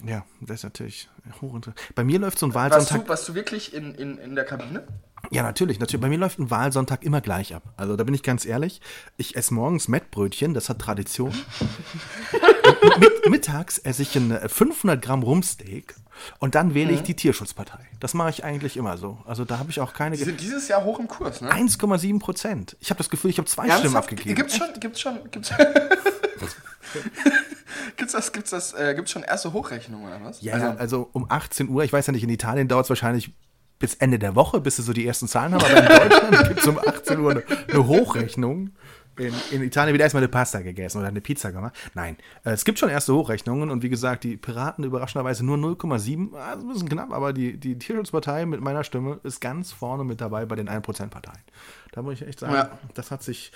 genau, 0.00 0.10
ja. 0.12 0.24
das 0.42 0.56
ist 0.60 0.64
natürlich 0.64 1.08
hochinteressant. 1.40 1.94
Bei 1.94 2.04
mir 2.04 2.18
läuft 2.18 2.38
so 2.38 2.46
ein 2.46 2.54
Warst, 2.54 2.72
Wahlsonntag. 2.74 3.04
du, 3.04 3.08
warst 3.08 3.28
du 3.28 3.34
wirklich 3.34 3.72
in, 3.74 3.94
in, 3.94 4.18
in 4.18 4.34
der 4.34 4.44
Kabine? 4.44 4.82
Ja, 5.30 5.42
natürlich, 5.42 5.78
natürlich. 5.80 6.00
Bei 6.02 6.08
mir 6.08 6.18
läuft 6.18 6.38
ein 6.38 6.50
Wahlsonntag 6.50 7.02
immer 7.04 7.20
gleich 7.20 7.54
ab. 7.54 7.62
Also 7.76 7.96
da 7.96 8.04
bin 8.04 8.14
ich 8.14 8.22
ganz 8.22 8.44
ehrlich. 8.46 8.80
Ich 9.16 9.36
esse 9.36 9.54
morgens 9.54 9.88
Mettbrötchen, 9.88 10.54
das 10.54 10.68
hat 10.68 10.78
Tradition. 10.80 11.32
Mit, 12.98 13.30
mittags 13.30 13.78
esse 13.78 14.02
ich 14.02 14.14
ein 14.16 14.30
äh, 14.30 14.48
500 14.48 15.00
Gramm 15.02 15.22
Rumpsteak 15.22 15.94
und 16.38 16.54
dann 16.54 16.74
wähle 16.74 16.92
ich 16.92 17.00
Mhm. 17.00 17.04
die 17.04 17.16
Tierschutzpartei. 17.16 17.78
Das 18.00 18.14
mache 18.14 18.30
ich 18.30 18.44
eigentlich 18.44 18.76
immer 18.76 18.96
so. 18.98 19.18
Also 19.26 19.44
da 19.44 19.58
habe 19.58 19.70
ich 19.70 19.80
auch 19.80 19.92
keine. 19.92 20.12
Die 20.16 20.18
Ge 20.18 20.26
sind 20.26 20.40
dieses 20.40 20.68
Jahr 20.68 20.84
hoch 20.84 20.98
im 20.98 21.08
Kurs, 21.08 21.40
ne? 21.40 21.50
1,7 21.50 22.18
Prozent. 22.20 22.76
Ich 22.80 22.90
habe 22.90 22.98
das 22.98 23.10
Gefühl, 23.10 23.30
ich 23.30 23.38
habe 23.38 23.48
zwei 23.48 23.64
Stimmen 23.64 23.82
Ernsthaft? 23.82 24.10
abgegeben. 24.12 24.34
Gibt's 24.36 24.56
schon, 24.56 24.68
gibt's 24.80 25.00
schon, 25.00 25.18
gibt's, 25.30 25.50
gibt's 27.96 28.12
das, 28.12 28.32
gibt's 28.32 28.50
das, 28.50 28.72
äh, 28.72 28.94
gibt's 28.94 29.10
schon 29.10 29.22
erste 29.22 29.52
Hochrechnungen 29.52 30.06
oder 30.06 30.20
was? 30.24 30.40
Ja, 30.42 30.54
also, 30.54 30.66
also 30.78 31.10
um 31.12 31.26
18 31.28 31.68
Uhr, 31.68 31.84
ich 31.84 31.92
weiß 31.92 32.06
ja 32.06 32.12
nicht, 32.12 32.22
in 32.24 32.30
Italien 32.30 32.68
dauert 32.68 32.86
es 32.86 32.90
wahrscheinlich 32.90 33.32
bis 33.84 33.94
Ende 33.96 34.18
der 34.18 34.34
Woche, 34.34 34.60
bis 34.62 34.76
sie 34.76 34.82
so 34.82 34.94
die 34.94 35.06
ersten 35.06 35.28
Zahlen 35.28 35.52
haben, 35.54 35.62
aber 35.62 35.76
in 35.76 36.08
Deutschland 36.08 36.48
gibt 36.48 36.60
es 36.60 36.66
um 36.66 36.78
18 36.78 37.18
Uhr 37.20 37.30
eine, 37.32 37.44
eine 37.70 37.86
Hochrechnung. 37.86 38.70
In, 39.18 39.32
in 39.52 39.62
Italien 39.62 39.92
wird 39.92 40.00
erstmal 40.00 40.22
eine 40.22 40.28
Pasta 40.30 40.60
gegessen 40.60 40.98
oder 40.98 41.08
eine 41.08 41.20
Pizza 41.20 41.52
gemacht. 41.52 41.74
Nein, 41.92 42.16
äh, 42.44 42.50
es 42.52 42.64
gibt 42.64 42.78
schon 42.78 42.88
erste 42.88 43.12
Hochrechnungen 43.14 43.70
und 43.70 43.82
wie 43.82 43.90
gesagt, 43.90 44.24
die 44.24 44.38
Piraten 44.38 44.84
überraschenderweise 44.84 45.44
nur 45.44 45.58
0,7, 45.58 46.34
also 46.34 46.66
ein 46.66 46.72
bisschen 46.72 46.88
knapp, 46.88 47.12
aber 47.12 47.34
die, 47.34 47.58
die 47.58 47.78
Tierschutzpartei 47.78 48.46
mit 48.46 48.62
meiner 48.62 48.84
Stimme 48.84 49.20
ist 49.22 49.40
ganz 49.42 49.70
vorne 49.70 50.02
mit 50.02 50.22
dabei 50.22 50.46
bei 50.46 50.56
den 50.56 50.68
1%-Parteien. 50.70 51.42
Da 51.92 52.00
muss 52.00 52.14
ich 52.14 52.26
echt 52.26 52.40
sagen, 52.40 52.54
Ja. 52.54 52.70
das 52.94 53.10
hat 53.10 53.22
sich. 53.22 53.52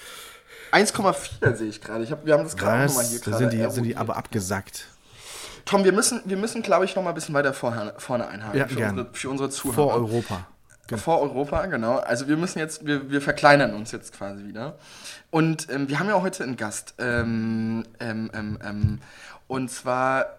1,4 0.72 1.56
sehe 1.56 1.68
ich 1.68 1.80
gerade. 1.80 2.04
Ich 2.04 2.12
hab, 2.12 2.26
wir 2.26 2.34
haben 2.34 2.44
das 2.44 2.56
gerade 2.56 2.86
nochmal 2.86 3.06
hier 3.06 3.20
gerade 3.20 3.38
sind, 3.38 3.52
die, 3.54 3.70
sind 3.70 3.84
die 3.84 3.96
aber 3.96 4.16
abgesackt. 4.16 4.88
Tom, 5.68 5.84
wir 5.84 5.92
müssen, 5.92 6.22
wir 6.24 6.38
müssen 6.38 6.62
glaube 6.62 6.86
ich, 6.86 6.96
noch 6.96 7.02
mal 7.02 7.10
ein 7.10 7.14
bisschen 7.14 7.34
weiter 7.34 7.52
vorne, 7.52 7.92
vorne 7.98 8.26
einhaken. 8.26 8.58
Ja, 8.58 8.66
für, 8.66 8.76
gern. 8.76 8.90
unsere, 8.90 9.08
für 9.12 9.28
unsere 9.28 9.50
Zuhörer. 9.50 9.74
Vor 9.74 9.94
Europa. 9.94 10.46
Vor 10.96 11.20
Europa, 11.20 11.66
genau. 11.66 11.98
Also 11.98 12.26
wir 12.26 12.38
müssen 12.38 12.58
jetzt, 12.58 12.86
wir, 12.86 13.10
wir 13.10 13.20
verkleinern 13.20 13.74
uns 13.74 13.92
jetzt 13.92 14.14
quasi 14.14 14.46
wieder. 14.46 14.78
Und 15.30 15.68
ähm, 15.70 15.90
wir 15.90 15.98
haben 15.98 16.08
ja 16.08 16.22
heute 16.22 16.42
einen 16.42 16.56
Gast. 16.56 16.94
Ähm, 16.98 17.84
ähm, 18.00 18.30
ähm, 18.32 18.58
ähm, 18.64 18.98
und 19.46 19.70
zwar 19.70 20.38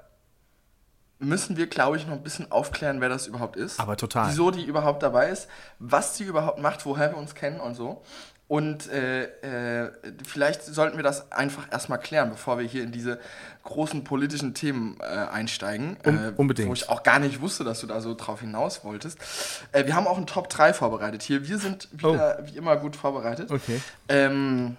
müssen 1.19 1.57
wir, 1.57 1.67
glaube 1.67 1.97
ich, 1.97 2.07
noch 2.07 2.15
ein 2.15 2.23
bisschen 2.23 2.51
aufklären, 2.51 2.99
wer 2.99 3.09
das 3.09 3.27
überhaupt 3.27 3.55
ist. 3.55 3.79
Aber 3.79 3.97
total. 3.97 4.31
Wieso 4.31 4.49
die 4.49 4.63
überhaupt 4.65 5.03
dabei 5.03 5.29
ist, 5.29 5.47
was 5.77 6.17
sie 6.17 6.23
überhaupt 6.23 6.59
macht, 6.59 6.83
woher 6.87 7.11
wir 7.11 7.17
uns 7.17 7.35
kennen 7.35 7.59
und 7.59 7.75
so. 7.75 8.01
Und 8.49 8.89
äh, 8.89 9.25
äh, 9.85 9.91
vielleicht 10.27 10.63
sollten 10.63 10.97
wir 10.97 11.03
das 11.03 11.31
einfach 11.31 11.71
erstmal 11.71 11.99
klären, 11.99 12.31
bevor 12.31 12.57
wir 12.57 12.65
hier 12.65 12.83
in 12.83 12.91
diese 12.91 13.19
großen 13.63 14.03
politischen 14.03 14.55
Themen 14.55 14.97
äh, 15.01 15.03
einsteigen. 15.03 15.97
Äh, 16.03 16.33
unbedingt. 16.35 16.67
Wo 16.67 16.73
ich 16.73 16.89
auch 16.89 17.03
gar 17.03 17.19
nicht 17.19 17.41
wusste, 17.41 17.63
dass 17.63 17.79
du 17.81 17.85
da 17.85 18.01
so 18.01 18.15
drauf 18.15 18.41
hinaus 18.41 18.83
wolltest. 18.83 19.19
Äh, 19.71 19.85
wir 19.85 19.95
haben 19.95 20.07
auch 20.07 20.17
einen 20.17 20.25
Top 20.25 20.49
3 20.49 20.73
vorbereitet 20.73 21.21
hier. 21.21 21.47
Wir 21.47 21.59
sind 21.59 21.89
wieder 21.91 22.39
wie 22.43 22.57
immer 22.57 22.75
gut 22.77 22.95
vorbereitet. 22.95 23.49
Oh. 23.51 23.55
Okay. 23.55 23.79
Ähm, 24.07 24.77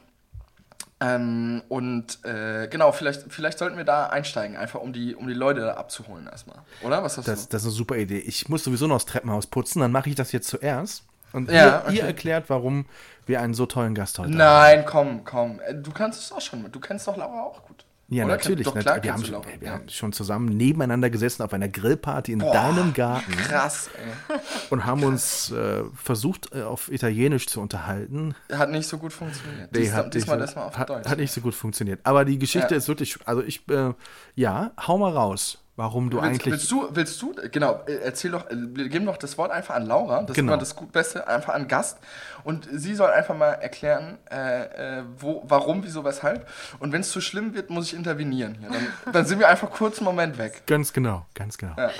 ähm, 0.98 1.62
und 1.68 2.24
äh, 2.24 2.66
genau, 2.66 2.90
vielleicht, 2.90 3.32
vielleicht 3.32 3.58
sollten 3.58 3.76
wir 3.76 3.84
da 3.84 4.06
einsteigen, 4.06 4.56
einfach 4.56 4.80
um 4.80 4.92
die, 4.92 5.14
um 5.14 5.28
die 5.28 5.34
Leute 5.34 5.60
da 5.60 5.74
abzuholen 5.74 6.26
erstmal. 6.26 6.58
Oder? 6.82 7.04
Was 7.04 7.16
hast 7.18 7.28
Das, 7.28 7.46
du? 7.46 7.52
das 7.52 7.62
ist 7.62 7.68
eine 7.68 7.74
super 7.76 7.96
Idee. 7.96 8.18
Ich 8.18 8.48
muss 8.48 8.64
sowieso 8.64 8.88
noch 8.88 8.96
das 8.96 9.06
Treppenhaus 9.06 9.46
putzen, 9.46 9.78
dann 9.80 9.92
mache 9.92 10.08
ich 10.10 10.16
das 10.16 10.32
jetzt 10.32 10.48
zuerst. 10.48 11.04
Und 11.32 11.48
Ja, 11.50 11.54
ihr, 11.82 11.82
okay. 11.86 11.96
ihr 11.98 12.02
erklärt, 12.04 12.50
warum 12.50 12.86
wir 13.30 13.40
einen 13.40 13.54
so 13.54 13.64
tollen 13.64 13.94
Gast 13.94 14.18
heute 14.18 14.28
haben. 14.28 14.36
Nein, 14.36 14.84
komm, 14.86 15.24
komm. 15.24 15.60
Äh, 15.66 15.74
Du 15.76 15.90
kannst 15.92 16.20
es 16.20 16.30
auch 16.32 16.40
schon. 16.42 16.70
Du 16.70 16.80
kennst 16.80 17.08
doch 17.08 17.16
Laura 17.16 17.42
auch 17.44 17.62
gut. 17.66 17.86
Ja, 18.12 18.24
Oder? 18.24 18.34
natürlich. 18.34 18.64
Doch, 18.66 18.76
klar 18.76 19.00
wir 19.04 19.12
haben, 19.12 19.24
schon, 19.24 19.40
wir 19.60 19.68
Ja. 19.68 19.74
haben 19.74 19.88
schon 19.88 20.12
zusammen 20.12 20.48
nebeneinander 20.56 21.10
gesessen 21.10 21.44
auf 21.44 21.52
einer 21.52 21.68
Grillparty 21.68 22.32
in 22.32 22.40
deinem 22.40 22.92
Garten 22.92 23.30
Krass, 23.30 23.88
ey. 23.96 24.36
und 24.70 24.84
haben 24.84 25.04
uns 25.04 25.52
äh, 25.52 25.84
versucht, 25.94 26.52
äh, 26.52 26.62
auf 26.62 26.90
Italienisch 26.90 27.46
zu 27.46 27.60
unterhalten. 27.60 28.34
Hat 28.52 28.70
nicht 28.70 28.88
so 28.88 28.98
gut 28.98 29.12
funktioniert. 29.12 29.70
Nee, 29.70 29.78
Dies, 29.82 29.92
hat 29.92 30.12
diesmal 30.12 30.38
nicht, 30.38 30.46
erstmal 30.46 30.66
auf 30.66 30.76
hat, 30.76 30.90
Deutsch. 30.90 31.08
hat 31.08 31.18
nicht 31.18 31.30
so 31.32 31.40
gut 31.40 31.54
funktioniert. 31.54 32.00
Aber 32.02 32.24
die 32.24 32.40
Geschichte 32.40 32.74
Ja. 32.74 32.78
ist 32.78 32.88
wirklich, 32.88 33.16
also 33.26 33.44
ich, 33.44 33.68
äh, 33.68 33.94
ja, 34.34 34.72
hau 34.88 34.98
mal 34.98 35.12
raus, 35.12 35.58
warum 35.80 36.10
du 36.10 36.18
Willst, 36.18 36.28
eigentlich. 36.42 36.52
willst 36.52 36.70
du, 36.70 36.88
willst 36.92 37.22
du, 37.22 37.34
genau, 37.50 37.80
äh, 37.86 37.94
erzähl 38.04 38.30
doch, 38.32 38.48
äh, 38.50 38.54
wir 38.54 38.88
geben 38.90 39.06
doch 39.06 39.16
das 39.16 39.38
Wort 39.38 39.50
einfach 39.50 39.74
an 39.74 39.86
Laura, 39.86 40.22
das 40.22 40.36
Genau. 40.36 40.52
ist 40.54 40.72
immer 40.74 40.82
das 40.84 40.92
Beste, 40.92 41.26
einfach 41.26 41.54
an 41.54 41.66
Gast. 41.68 41.98
Und 42.44 42.68
sie 42.70 42.94
soll 42.94 43.10
einfach 43.10 43.34
mal 43.36 43.52
erklären, 43.54 44.18
äh, 44.30 44.98
äh, 44.98 45.02
wo, 45.18 45.42
warum, 45.46 45.82
wieso, 45.82 46.04
weshalb. 46.04 46.46
Und 46.78 46.92
wenn 46.92 47.00
es 47.00 47.10
zu 47.10 47.20
schlimm 47.20 47.54
wird, 47.54 47.70
muss 47.70 47.86
ich 47.86 47.94
intervenieren 47.94 48.54
hier. 48.60 48.68
Dann, 48.70 48.86
dann 49.14 49.24
sind 49.26 49.38
wir 49.38 49.48
einfach 49.48 49.70
kurz 49.70 49.98
einen 49.98 50.04
Moment 50.04 50.36
weg. 50.38 50.62
Ganz 50.66 50.92
genau, 50.92 51.24
ganz 51.34 51.56
genau. 51.58 51.74
Ja, 51.78 51.90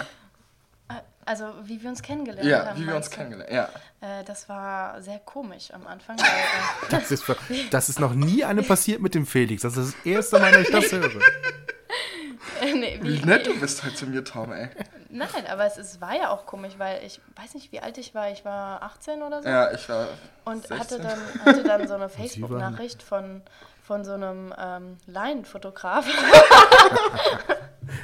Also, 1.25 1.45
wie 1.65 1.81
wir 1.83 1.89
uns 1.91 2.03
kennengelernt 2.03 2.49
ja 2.49 2.67
haben. 2.67 2.81
wie 2.81 2.87
wir 2.87 2.97
uns 2.97 3.09
du? 3.09 3.17
kennengelernt. 3.17 3.51
Ja. 3.53 3.69
Äh, 4.01 4.25
das 4.25 4.49
war 4.49 5.01
sehr 5.01 5.21
komisch 5.21 5.73
am 5.73 5.87
Anfang, 5.87 6.19
weil 6.19 6.27
äh, 6.27 6.91
Das 6.91 7.11
ist, 7.11 7.25
das 7.71 7.89
ist 7.89 8.01
noch 8.01 8.15
nie 8.15 8.45
eine 8.45 8.63
passiert 8.63 9.01
mit 9.01 9.15
dem 9.15 9.27
Felix. 9.27 9.63
Das 9.63 9.77
ist 9.77 9.95
das 9.97 10.07
erste 10.07 10.39
Mal, 10.39 10.53
dass 10.53 10.63
ich 10.63 10.71
das 10.71 10.93
höre. 10.93 11.11
nee, 12.75 12.99
Wie 13.03 13.23
wie, 13.23 13.27
nett 13.27 13.47
du 13.47 13.59
bist 13.59 13.83
heute 13.85 13.95
zu 13.95 14.07
mir, 14.07 14.25
Tom, 14.25 14.53
ey. 14.53 14.69
Nein, 15.09 15.47
aber 15.49 15.65
es, 15.65 15.77
es 15.77 16.01
war 16.01 16.15
ja 16.15 16.31
auch 16.31 16.47
komisch, 16.47 16.75
weil 16.79 17.05
ich 17.05 17.21
weiß 17.37 17.55
nicht, 17.55 17.73
wie 17.73 17.81
alt 17.81 17.99
ich 17.99 18.15
war. 18.15 18.31
Ich 18.31 18.45
war 18.45 18.83
18 18.83 19.23
oder 19.23 19.43
so. 19.43 19.49
Ja, 19.49 19.73
ich 19.73 19.89
war. 19.89 20.09
und 20.45 20.67
16. 20.67 20.79
hatte 20.79 20.99
dann, 21.01 21.45
hatte 21.45 21.63
dann 21.65 21.89
so 21.89 21.95
eine 21.95 22.09
Facebook-Nachricht 22.11 23.03
von, 23.03 23.43
von 23.83 24.05
so 24.05 24.13
einem 24.13 24.55
ähm, 24.59 24.97
Laienfotograf, 25.07 26.07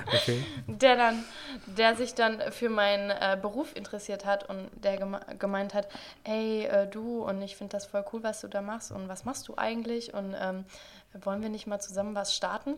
Okay. 0.08 0.44
der, 0.66 0.96
dann, 0.96 1.25
der 1.66 1.94
sich 1.94 2.14
dann 2.14 2.40
für 2.50 2.68
meinen 2.68 3.10
äh, 3.10 3.38
Beruf 3.40 3.75
interessiert 3.76 4.25
hat 4.25 4.48
und 4.48 4.68
der 4.75 4.96
geme 4.96 5.20
gemeint 5.38 5.75
hat, 5.75 5.88
ey, 6.25 6.64
äh, 6.64 6.86
du, 6.88 7.22
und 7.22 7.40
ich 7.42 7.56
finde 7.56 7.76
das 7.76 7.86
voll 7.86 8.04
cool, 8.12 8.22
was 8.22 8.40
du 8.40 8.48
da 8.48 8.62
machst 8.62 8.90
und 8.90 9.08
was 9.08 9.25
machst 9.25 9.46
du 9.48 9.54
eigentlich 9.56 10.14
und 10.14 10.34
ähm, 10.40 10.64
wollen 11.12 11.42
wir 11.42 11.48
nicht 11.48 11.66
mal 11.66 11.80
zusammen 11.80 12.14
was 12.14 12.34
starten? 12.34 12.75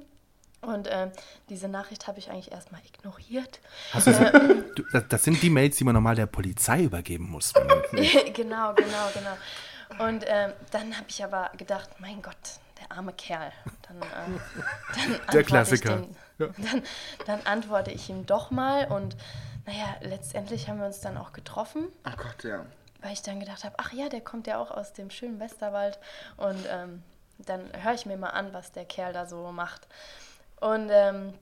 Und 0.60 0.88
ähm, 0.90 1.12
diese 1.48 1.68
Nachricht 1.68 2.08
habe 2.08 2.18
ich 2.18 2.30
eigentlich 2.30 2.50
erstmal 2.50 2.80
ignoriert. 2.84 3.60
Hast 3.92 4.08
du, 4.08 4.12
du, 4.74 4.82
das, 4.92 5.04
das 5.08 5.24
sind 5.24 5.40
die 5.42 5.50
Mails, 5.50 5.76
die 5.76 5.84
man 5.84 5.94
normal 5.94 6.16
der 6.16 6.26
Polizei 6.26 6.82
übergeben 6.82 7.30
muss. 7.30 7.52
genau, 8.34 8.74
genau, 8.74 9.08
genau. 9.14 10.04
Und 10.04 10.24
ähm, 10.26 10.52
dann 10.70 10.96
habe 10.96 11.06
ich 11.08 11.22
aber 11.22 11.50
gedacht, 11.56 11.88
mein 12.00 12.20
Gott, 12.22 12.34
der 12.80 12.96
arme 12.96 13.12
Kerl. 13.12 13.52
Dann, 13.82 14.02
äh, 14.02 14.04
dann 14.94 15.12
antworte 15.20 15.44
Klassiker. 15.44 16.00
Ich 16.38 16.46
dem, 16.46 16.64
dann, 16.64 16.82
dann 17.26 17.40
antworte 17.46 17.90
ich 17.90 18.08
ihm 18.10 18.26
doch 18.26 18.50
mal 18.50 18.86
und 18.86 19.16
naja, 19.66 19.96
letztendlich 20.00 20.68
haben 20.68 20.78
wir 20.78 20.86
uns 20.86 21.00
dann 21.00 21.16
auch 21.18 21.32
getroffen, 21.32 21.88
Ach 22.02 22.16
Gott, 22.16 22.42
ja. 22.42 22.64
weil 23.02 23.12
ich 23.12 23.22
dann 23.22 23.38
gedacht 23.38 23.64
habe, 23.64 23.74
ach 23.76 23.92
ja, 23.92 24.08
der 24.08 24.22
kommt 24.22 24.46
ja 24.46 24.58
auch 24.58 24.70
aus 24.70 24.94
dem 24.94 25.10
schönen 25.10 25.38
Westerwald 25.40 25.98
und 26.38 26.64
ähm, 26.70 27.02
dann 27.38 27.60
höre 27.82 27.94
ich 27.94 28.06
mir 28.06 28.16
mal 28.16 28.30
an, 28.30 28.52
was 28.54 28.72
der 28.72 28.84
Kerl 28.84 29.12
da 29.12 29.26
so 29.26 29.52
macht. 29.52 29.86
Und 30.60 30.88
ähm, 30.90 31.34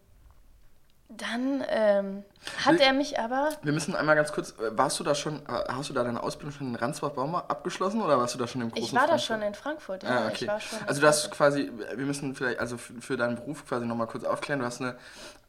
dann 1.08 1.64
ähm, 1.68 2.24
hat 2.64 2.80
er 2.80 2.92
mich 2.92 3.18
aber 3.20 3.50
Wir 3.62 3.72
müssen 3.72 3.94
einmal 3.94 4.16
ganz 4.16 4.32
kurz, 4.32 4.50
äh, 4.58 4.76
warst 4.76 4.98
du 4.98 5.04
da 5.04 5.14
schon, 5.14 5.36
äh, 5.46 5.52
hast 5.68 5.88
du 5.88 5.94
da 5.94 6.02
deine 6.02 6.20
Ausbildung 6.22 6.52
schon 6.52 6.68
in 6.68 6.74
Ransbach-Baumar 6.74 7.44
abgeschlossen 7.48 8.02
oder 8.02 8.18
warst 8.18 8.34
du 8.34 8.38
da 8.38 8.48
schon 8.48 8.62
im 8.62 8.70
großen 8.70 8.84
Ich 8.84 8.92
war 8.92 9.02
da 9.02 9.18
Frankfurt? 9.18 9.26
schon 9.26 9.42
in 9.42 9.54
Frankfurt, 9.54 10.02
ja. 10.02 10.24
Ah, 10.24 10.26
okay. 10.28 10.50
Also 10.86 11.00
du 11.00 11.06
hast 11.06 11.30
quasi, 11.30 11.70
wir 11.94 12.04
müssen 12.06 12.34
vielleicht, 12.34 12.58
also 12.58 12.76
für, 12.76 13.00
für 13.00 13.16
deinen 13.16 13.36
Beruf 13.36 13.64
quasi 13.66 13.86
nochmal 13.86 14.08
kurz 14.08 14.24
aufklären, 14.24 14.58
du 14.60 14.66
hast 14.66 14.80
eine 14.80 14.96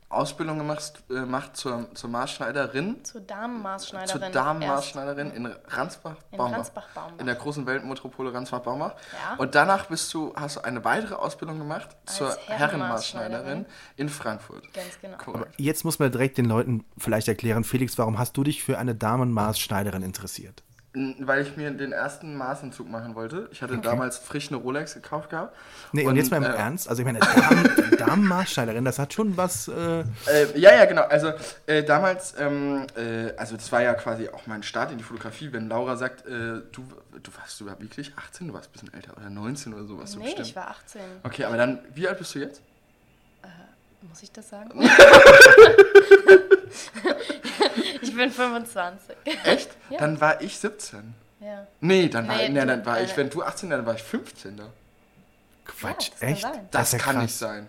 Ausbildung 0.09 0.57
gemacht, 0.57 1.03
äh, 1.09 1.13
gemacht 1.15 1.57
zur, 1.57 1.93
zur 1.93 2.09
Maßschneiderin, 2.09 3.03
zur 3.03 3.21
Damenmaßschneiderin. 3.21 4.21
zur. 4.21 4.29
Damenmaßschneiderin 4.29 5.31
in 5.31 5.45
Ransbach-Baumach. 5.67 6.71
In. 7.13 7.19
In 7.19 7.25
der 7.25 7.35
großen 7.35 7.65
Weltmetropole 7.65 8.33
Ransbach-Baumach. 8.33 8.91
Ja. 8.91 9.35
Und 9.37 9.55
danach 9.55 9.87
bist 9.87 10.13
du, 10.13 10.33
hast 10.35 10.57
du 10.57 10.61
eine 10.61 10.85
weitere 10.85 11.15
Ausbildung 11.15 11.59
gemacht 11.59 11.89
zur 12.05 12.35
Herrenmaßschneiderin. 12.47 13.65
In 13.97 14.09
Frankfurt. 14.09 14.73
Ganz 14.73 14.99
genau. 15.01 15.17
Korrekt. 15.17 15.55
Jetzt 15.57 15.83
muss 15.83 15.99
man 15.99 16.11
direkt 16.11 16.37
den 16.37 16.45
Leuten 16.45 16.85
vielleicht 16.97 17.27
erklären, 17.27 17.63
Felix, 17.63 17.97
warum 17.97 18.17
hast 18.17 18.37
du 18.37 18.43
dich 18.43 18.63
für 18.63 18.77
eine 18.77 18.95
Damenmaßschneiderin 18.95 20.03
interessiert? 20.03 20.63
Weil 21.19 21.41
ich 21.41 21.57
mir 21.57 21.71
den 21.71 21.91
ersten 21.91 22.35
Maßanzug 22.35 22.89
machen 22.89 23.15
wollte. 23.15 23.49
Ich 23.51 23.61
hatte 23.61 23.77
damals 23.77 24.17
frisch 24.17 24.49
eine 24.49 24.57
Rolex 24.57 24.93
gekauft 24.93 25.29
gehabt. 25.29 25.55
Nee, 25.91 26.05
und, 26.05 26.15
jetzt 26.15 26.31
mal 26.31 26.37
im 26.37 26.43
äh, 26.43 26.55
Ernst, 26.55 26.89
also 26.89 27.01
ich 27.01 27.05
meine, 27.05 27.19
Damen, 27.19 27.97
Damenmaßschneiderin, 27.97 28.85
das 28.85 28.99
hat 28.99 29.13
schon 29.13 29.37
was, 29.37 29.67
äh, 29.67 30.01
Äh, 30.01 30.05
ja, 30.55 30.73
ja, 30.73 30.85
genau. 30.85 31.03
Also 31.03 31.33
äh, 31.65 31.83
damals, 31.83 32.35
ähm, 32.39 32.87
äh, 32.95 33.33
also 33.37 33.55
das 33.55 33.71
war 33.71 33.81
ja 33.81 33.93
quasi 33.93 34.29
auch 34.29 34.47
mein 34.47 34.63
Start 34.63 34.91
in 34.91 34.97
die 34.97 35.03
Fotografie, 35.03 35.51
wenn 35.53 35.69
Laura 35.69 35.95
sagt, 35.95 36.25
äh, 36.25 36.61
du, 36.71 36.83
du 37.23 37.31
warst 37.39 37.59
du 37.59 37.65
wirklich 37.65 38.13
18, 38.17 38.47
du 38.47 38.53
warst 38.53 38.69
ein 38.69 38.73
bisschen 38.73 38.93
älter 38.93 39.15
oder 39.17 39.29
19 39.29 39.73
oder 39.73 39.85
sowas. 39.85 40.11
so 40.11 40.19
Nee, 40.19 40.25
bestimmt. 40.25 40.47
ich 40.47 40.55
war 40.55 40.69
18. 40.69 41.01
Okay, 41.23 41.43
aber 41.45 41.57
dann, 41.57 41.79
wie 41.93 42.07
alt 42.07 42.17
bist 42.17 42.35
du 42.35 42.39
jetzt? 42.39 42.61
Muss 44.01 44.21
ich 44.23 44.31
das 44.31 44.49
sagen? 44.49 44.79
ich 48.01 48.15
bin 48.15 48.31
25. 48.31 49.15
Echt? 49.43 49.69
Ja. 49.89 49.99
Dann 49.99 50.21
war 50.21 50.41
ich 50.41 50.57
17. 50.57 51.13
Ja. 51.39 51.67
Nee, 51.81 52.09
dann 52.09 52.27
war, 52.27 52.37
Nee, 52.37 52.49
nee, 52.49 52.65
dann 52.65 52.85
war 52.85 53.01
ich, 53.01 53.13
äh, 53.13 53.17
wenn 53.17 53.29
du 53.29 53.43
18, 53.43 53.69
dann 53.69 53.85
war 53.85 53.95
ich 53.95 54.03
15. 54.03 54.57
Da. 54.57 54.69
Quatsch, 55.65 56.09
das 56.11 56.19
kann 56.19 56.29
echt? 56.29 56.41
sein. 56.41 56.67
Das, 56.71 56.91
ja 56.91 56.97
kann 56.99 57.13
krass. 57.15 57.23
nicht 57.23 57.35
sein. 57.35 57.67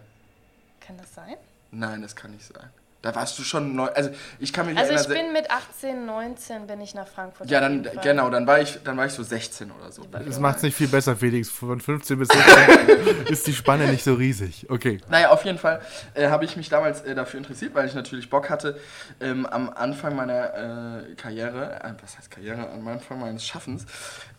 Kann 0.81 0.97
das 0.99 1.15
sein? 1.15 1.37
Nein, 1.71 2.03
das 2.03 2.17
kann 2.17 2.31
nicht 2.31 2.47
sein. 2.47 2.71
Da 3.01 3.15
warst 3.15 3.39
du 3.39 3.45
schon 3.45 3.77
neu. 3.77 3.87
Also 3.87 4.11
ich 4.41 4.53
kann 4.53 4.67
mich 4.67 4.77
Also 4.77 4.93
ich 4.93 4.99
erinnern. 5.09 5.27
bin 5.27 5.33
mit 5.33 5.51
18, 5.53 6.05
19 6.05 6.67
bin 6.67 6.81
ich 6.81 6.95
nach 6.95 7.07
Frankfurt. 7.07 7.49
ja, 7.49 7.61
dann 7.61 7.89
genau, 8.03 8.29
dann 8.29 8.45
war 8.47 8.61
ich, 8.61 8.81
dann 8.83 8.97
war 8.97 9.07
ich 9.07 9.13
so 9.13 9.23
16 9.23 9.71
oder 9.71 9.93
so. 9.93 10.03
Das 10.11 10.41
macht 10.41 10.57
es 10.57 10.63
nicht 10.65 10.75
viel 10.77 10.89
besser, 10.89 11.15
Felix. 11.15 11.49
Von 11.49 11.81
15 11.81 12.19
bis 12.19 12.27
16 12.33 13.27
ist 13.27 13.47
die 13.47 13.53
Spanne 13.55 13.87
nicht 13.87 14.03
so 14.03 14.15
riesig. 14.15 14.67
Okay. 14.69 14.99
Naja, 15.09 15.31
auf 15.31 15.45
jeden 15.45 15.59
Fall 15.59 15.81
äh, 16.15 16.29
habe 16.29 16.45
ich 16.45 16.57
mich 16.57 16.69
damals 16.71 17.03
äh, 17.03 17.15
dafür 17.15 17.39
interessiert, 17.39 17.73
weil 17.73 17.87
ich 17.87 17.95
natürlich 17.95 18.31
Bock 18.31 18.51
hatte, 18.51 18.77
ähm, 19.21 19.47
am 19.47 19.71
Anfang 19.71 20.17
meiner 20.17 21.05
äh, 21.09 21.15
Karriere, 21.15 21.81
äh, 21.81 21.93
was 22.03 22.19
heißt 22.19 22.33
Karriere, 22.33 22.69
am 22.69 22.89
Anfang 22.89 23.21
meines 23.21 23.47
Schaffens, 23.47 23.87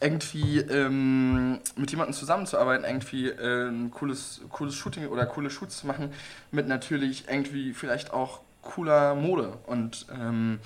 irgendwie 0.01 0.59
ähm, 0.59 1.59
mit 1.77 1.91
jemandem 1.91 2.13
zusammenzuarbeiten, 2.13 2.83
irgendwie 2.85 3.29
äh, 3.29 3.69
ein 3.69 3.89
cooles, 3.91 4.41
cooles 4.49 4.75
Shooting 4.75 5.07
oder 5.07 5.25
coole 5.25 5.49
Shoots 5.49 5.77
zu 5.79 5.87
machen, 5.87 6.11
mit 6.51 6.67
natürlich 6.67 7.29
irgendwie 7.29 7.73
vielleicht 7.73 8.11
auch 8.11 8.41
cooler 8.69 9.15
Mode. 9.15 9.57
Und 9.65 10.05
ähm, 10.13 10.59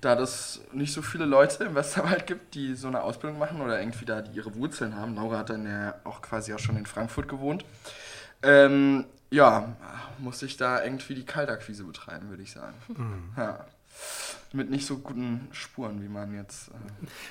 da 0.00 0.14
das 0.14 0.60
nicht 0.72 0.92
so 0.92 1.02
viele 1.02 1.24
Leute 1.24 1.64
im 1.64 1.74
Westerwald 1.74 2.26
gibt, 2.26 2.54
die 2.54 2.74
so 2.74 2.88
eine 2.88 3.02
Ausbildung 3.02 3.38
machen 3.38 3.60
oder 3.60 3.80
irgendwie 3.80 4.04
da 4.04 4.22
die 4.22 4.36
ihre 4.36 4.54
Wurzeln 4.54 4.96
haben, 4.96 5.14
Laura 5.14 5.38
hat 5.38 5.50
dann 5.50 5.66
ja 5.66 5.94
auch 6.04 6.22
quasi 6.22 6.52
auch 6.52 6.58
schon 6.58 6.76
in 6.76 6.86
Frankfurt 6.86 7.28
gewohnt, 7.28 7.64
ähm, 8.42 9.06
ja, 9.30 9.74
musste 10.18 10.46
ich 10.46 10.56
da 10.56 10.84
irgendwie 10.84 11.14
die 11.14 11.24
Kaltakquise 11.24 11.84
betreiben, 11.84 12.28
würde 12.30 12.42
ich 12.42 12.52
sagen. 12.52 12.74
Ja. 13.36 13.66
Mit 14.52 14.70
nicht 14.70 14.86
so 14.86 14.98
guten 14.98 15.48
Spuren, 15.50 16.02
wie 16.02 16.08
man 16.08 16.32
jetzt. 16.34 16.68
Äh 16.68 16.72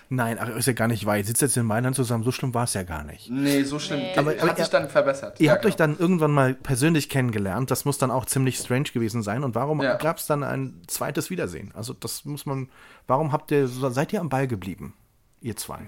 Nein, 0.10 0.38
ach, 0.40 0.50
ist 0.50 0.68
ja 0.68 0.74
gar 0.74 0.88
nicht 0.88 1.06
weit. 1.06 1.26
Sitzt 1.26 1.42
jetzt 1.42 1.56
in 1.58 1.66
Mailand 1.66 1.96
zusammen, 1.96 2.24
so 2.24 2.32
schlimm 2.32 2.54
war 2.54 2.66
es 2.66 2.74
ja 2.74 2.84
gar 2.84 3.04
nicht. 3.04 3.30
nee, 3.32 3.64
so 3.64 3.80
schlimm. 3.80 4.00
Nee. 4.00 4.18
Aber, 4.18 4.32
Aber- 4.32 4.50
hat 4.50 4.58
sich 4.58 4.68
ihr- 4.68 4.72
dann 4.72 4.90
verbessert. 4.90 5.40
Ihr 5.40 5.48
Ja, 5.48 5.52
habt 5.54 5.66
euch 5.66 5.78
genau. 5.78 5.88
dann 5.94 5.98
irgendwann 6.00 6.32
mal 6.32 6.54
persönlich 6.54 7.10
kennengelernt. 7.10 7.72
Das 7.72 7.86
muss 7.86 7.98
dann 7.98 8.12
auch 8.12 8.26
ziemlich 8.26 8.58
strange 8.58 8.90
gewesen 8.94 9.24
sein. 9.24 9.44
Und 9.44 9.56
warum 9.56 9.82
Ja. 9.82 9.96
gab 9.96 10.18
es 10.18 10.28
dann 10.28 10.44
ein 10.44 10.82
zweites 10.88 11.30
Wiedersehen? 11.30 11.72
Also 11.74 11.94
das 11.94 12.26
muss 12.26 12.46
man. 12.46 12.70
Warum 13.08 13.32
habt 13.32 13.50
ihr, 13.52 13.68
so- 13.68 13.90
seid 13.90 14.12
ihr 14.14 14.20
am 14.20 14.30
Ball 14.30 14.48
geblieben, 14.48 14.94
ihr 15.42 15.56
zwei? 15.56 15.80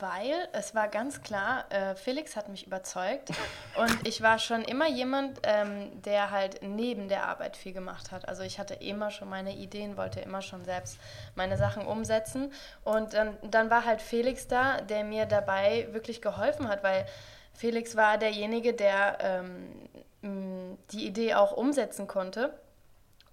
Weil 0.00 0.48
es 0.52 0.74
war 0.74 0.88
ganz 0.88 1.22
klar, 1.22 1.64
äh, 1.70 1.94
Felix 1.94 2.36
hat 2.36 2.48
mich 2.48 2.66
überzeugt 2.66 3.30
und 3.76 4.06
ich 4.06 4.22
war 4.22 4.38
schon 4.38 4.62
immer 4.62 4.88
jemand, 4.88 5.40
ähm, 5.42 6.02
der 6.02 6.30
halt 6.30 6.60
neben 6.62 7.08
der 7.08 7.26
Arbeit 7.26 7.56
viel 7.56 7.72
gemacht 7.72 8.12
hat. 8.12 8.28
Also 8.28 8.42
ich 8.42 8.58
hatte 8.58 8.74
immer 8.74 9.10
schon 9.10 9.28
meine 9.28 9.54
Ideen, 9.54 9.96
wollte 9.96 10.20
immer 10.20 10.42
schon 10.42 10.64
selbst 10.64 10.98
meine 11.34 11.56
Sachen 11.56 11.86
umsetzen 11.86 12.52
und 12.82 13.14
dann, 13.14 13.36
dann 13.42 13.70
war 13.70 13.84
halt 13.84 14.02
Felix 14.02 14.46
da, 14.48 14.80
der 14.80 15.04
mir 15.04 15.26
dabei 15.26 15.88
wirklich 15.92 16.22
geholfen 16.22 16.68
hat, 16.68 16.82
weil 16.82 17.06
Felix 17.52 17.96
war 17.96 18.18
derjenige, 18.18 18.74
der 18.74 19.18
ähm, 19.20 19.88
die 20.90 21.06
Idee 21.06 21.34
auch 21.34 21.52
umsetzen 21.52 22.06
konnte. 22.06 22.52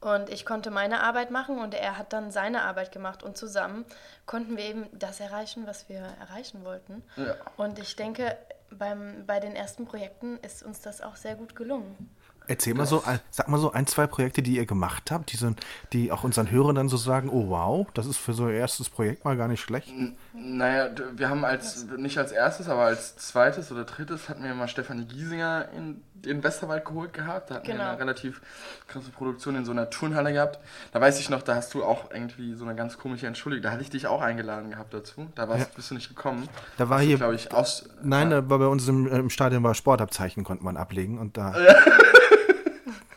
Und 0.01 0.29
ich 0.29 0.45
konnte 0.45 0.71
meine 0.71 1.01
Arbeit 1.01 1.29
machen 1.29 1.59
und 1.59 1.75
er 1.75 1.97
hat 1.97 2.11
dann 2.11 2.31
seine 2.31 2.63
Arbeit 2.63 2.91
gemacht. 2.91 3.21
Und 3.21 3.37
zusammen 3.37 3.85
konnten 4.25 4.57
wir 4.57 4.65
eben 4.65 4.87
das 4.93 5.19
erreichen, 5.19 5.67
was 5.67 5.89
wir 5.89 6.01
erreichen 6.19 6.65
wollten. 6.65 7.03
Ja. 7.17 7.35
Und 7.55 7.77
ich 7.77 7.95
denke, 7.95 8.35
beim, 8.71 9.25
bei 9.27 9.39
den 9.39 9.55
ersten 9.55 9.85
Projekten 9.85 10.37
ist 10.39 10.63
uns 10.63 10.81
das 10.81 11.01
auch 11.01 11.15
sehr 11.15 11.35
gut 11.35 11.55
gelungen. 11.55 12.09
Erzähl 12.51 12.73
mal 12.73 12.85
so, 12.85 13.03
sag 13.29 13.47
mal 13.47 13.57
so 13.59 13.71
ein, 13.71 13.87
zwei 13.87 14.07
Projekte, 14.07 14.41
die 14.41 14.57
ihr 14.57 14.65
gemacht 14.65 15.09
habt, 15.11 15.31
die, 15.31 15.37
so, 15.37 15.51
die 15.93 16.11
auch 16.11 16.23
unseren 16.23 16.51
Hörern 16.51 16.75
dann 16.75 16.89
so 16.89 16.97
sagen, 16.97 17.29
oh 17.29 17.47
wow, 17.49 17.87
das 17.93 18.05
ist 18.05 18.17
für 18.17 18.33
so 18.33 18.45
ein 18.45 18.53
erstes 18.53 18.89
Projekt 18.89 19.23
mal 19.25 19.37
gar 19.37 19.47
nicht 19.47 19.61
schlecht. 19.61 19.91
Naja, 20.33 20.89
d- 20.89 21.03
wir 21.15 21.29
haben 21.29 21.45
als, 21.45 21.85
nicht 21.97 22.17
als 22.17 22.31
erstes, 22.31 22.67
aber 22.67 22.81
als 22.83 23.15
zweites 23.15 23.71
oder 23.71 23.85
drittes 23.85 24.27
hatten 24.29 24.43
wir 24.43 24.53
mal 24.53 24.67
Stefanie 24.67 25.05
Giesinger 25.05 25.69
in 25.75 26.01
den 26.13 26.43
Westerwald 26.43 26.85
geholt 26.85 27.13
gehabt. 27.13 27.49
Da 27.49 27.55
hatten 27.55 27.67
wir 27.67 27.73
Genau. 27.73 27.89
eine 27.89 27.99
relativ 27.99 28.41
krasse 28.87 29.09
Produktion 29.09 29.55
in 29.55 29.65
so 29.65 29.71
einer 29.71 29.89
Turnhalle 29.89 30.33
gehabt. 30.33 30.59
Da 30.91 31.01
weiß 31.01 31.19
ich 31.19 31.29
noch, 31.29 31.41
da 31.41 31.55
hast 31.55 31.73
du 31.73 31.83
auch 31.83 32.11
irgendwie 32.11 32.53
so 32.53 32.65
eine 32.65 32.75
ganz 32.75 32.97
komische 32.97 33.27
Entschuldigung. 33.27 33.63
Da 33.63 33.71
hatte 33.71 33.81
ich 33.81 33.89
dich 33.89 34.07
auch 34.07 34.21
eingeladen 34.21 34.71
gehabt 34.71 34.93
dazu. 34.93 35.27
Da 35.35 35.47
warst, 35.49 35.73
bist 35.73 35.89
du 35.89 35.95
nicht 35.95 36.09
gekommen. 36.09 36.47
Da 36.77 36.89
war 36.89 36.99
Hast 36.99 37.05
hier- 37.05 37.17
glaube 37.17 37.35
ich, 37.35 37.53
aus. 37.53 37.89
Nein, 38.03 38.29
da 38.29 38.47
war 38.49 38.59
bei 38.59 38.67
uns 38.67 38.87
im, 38.87 39.07
im 39.07 39.29
Stadion 39.29 39.63
war 39.63 39.73
Sportabzeichen, 39.73 40.43
konnte 40.43 40.63
man 40.63 40.77
ablegen 40.77 41.17
und 41.17 41.37
da. 41.37 41.51
Da- 41.51 41.75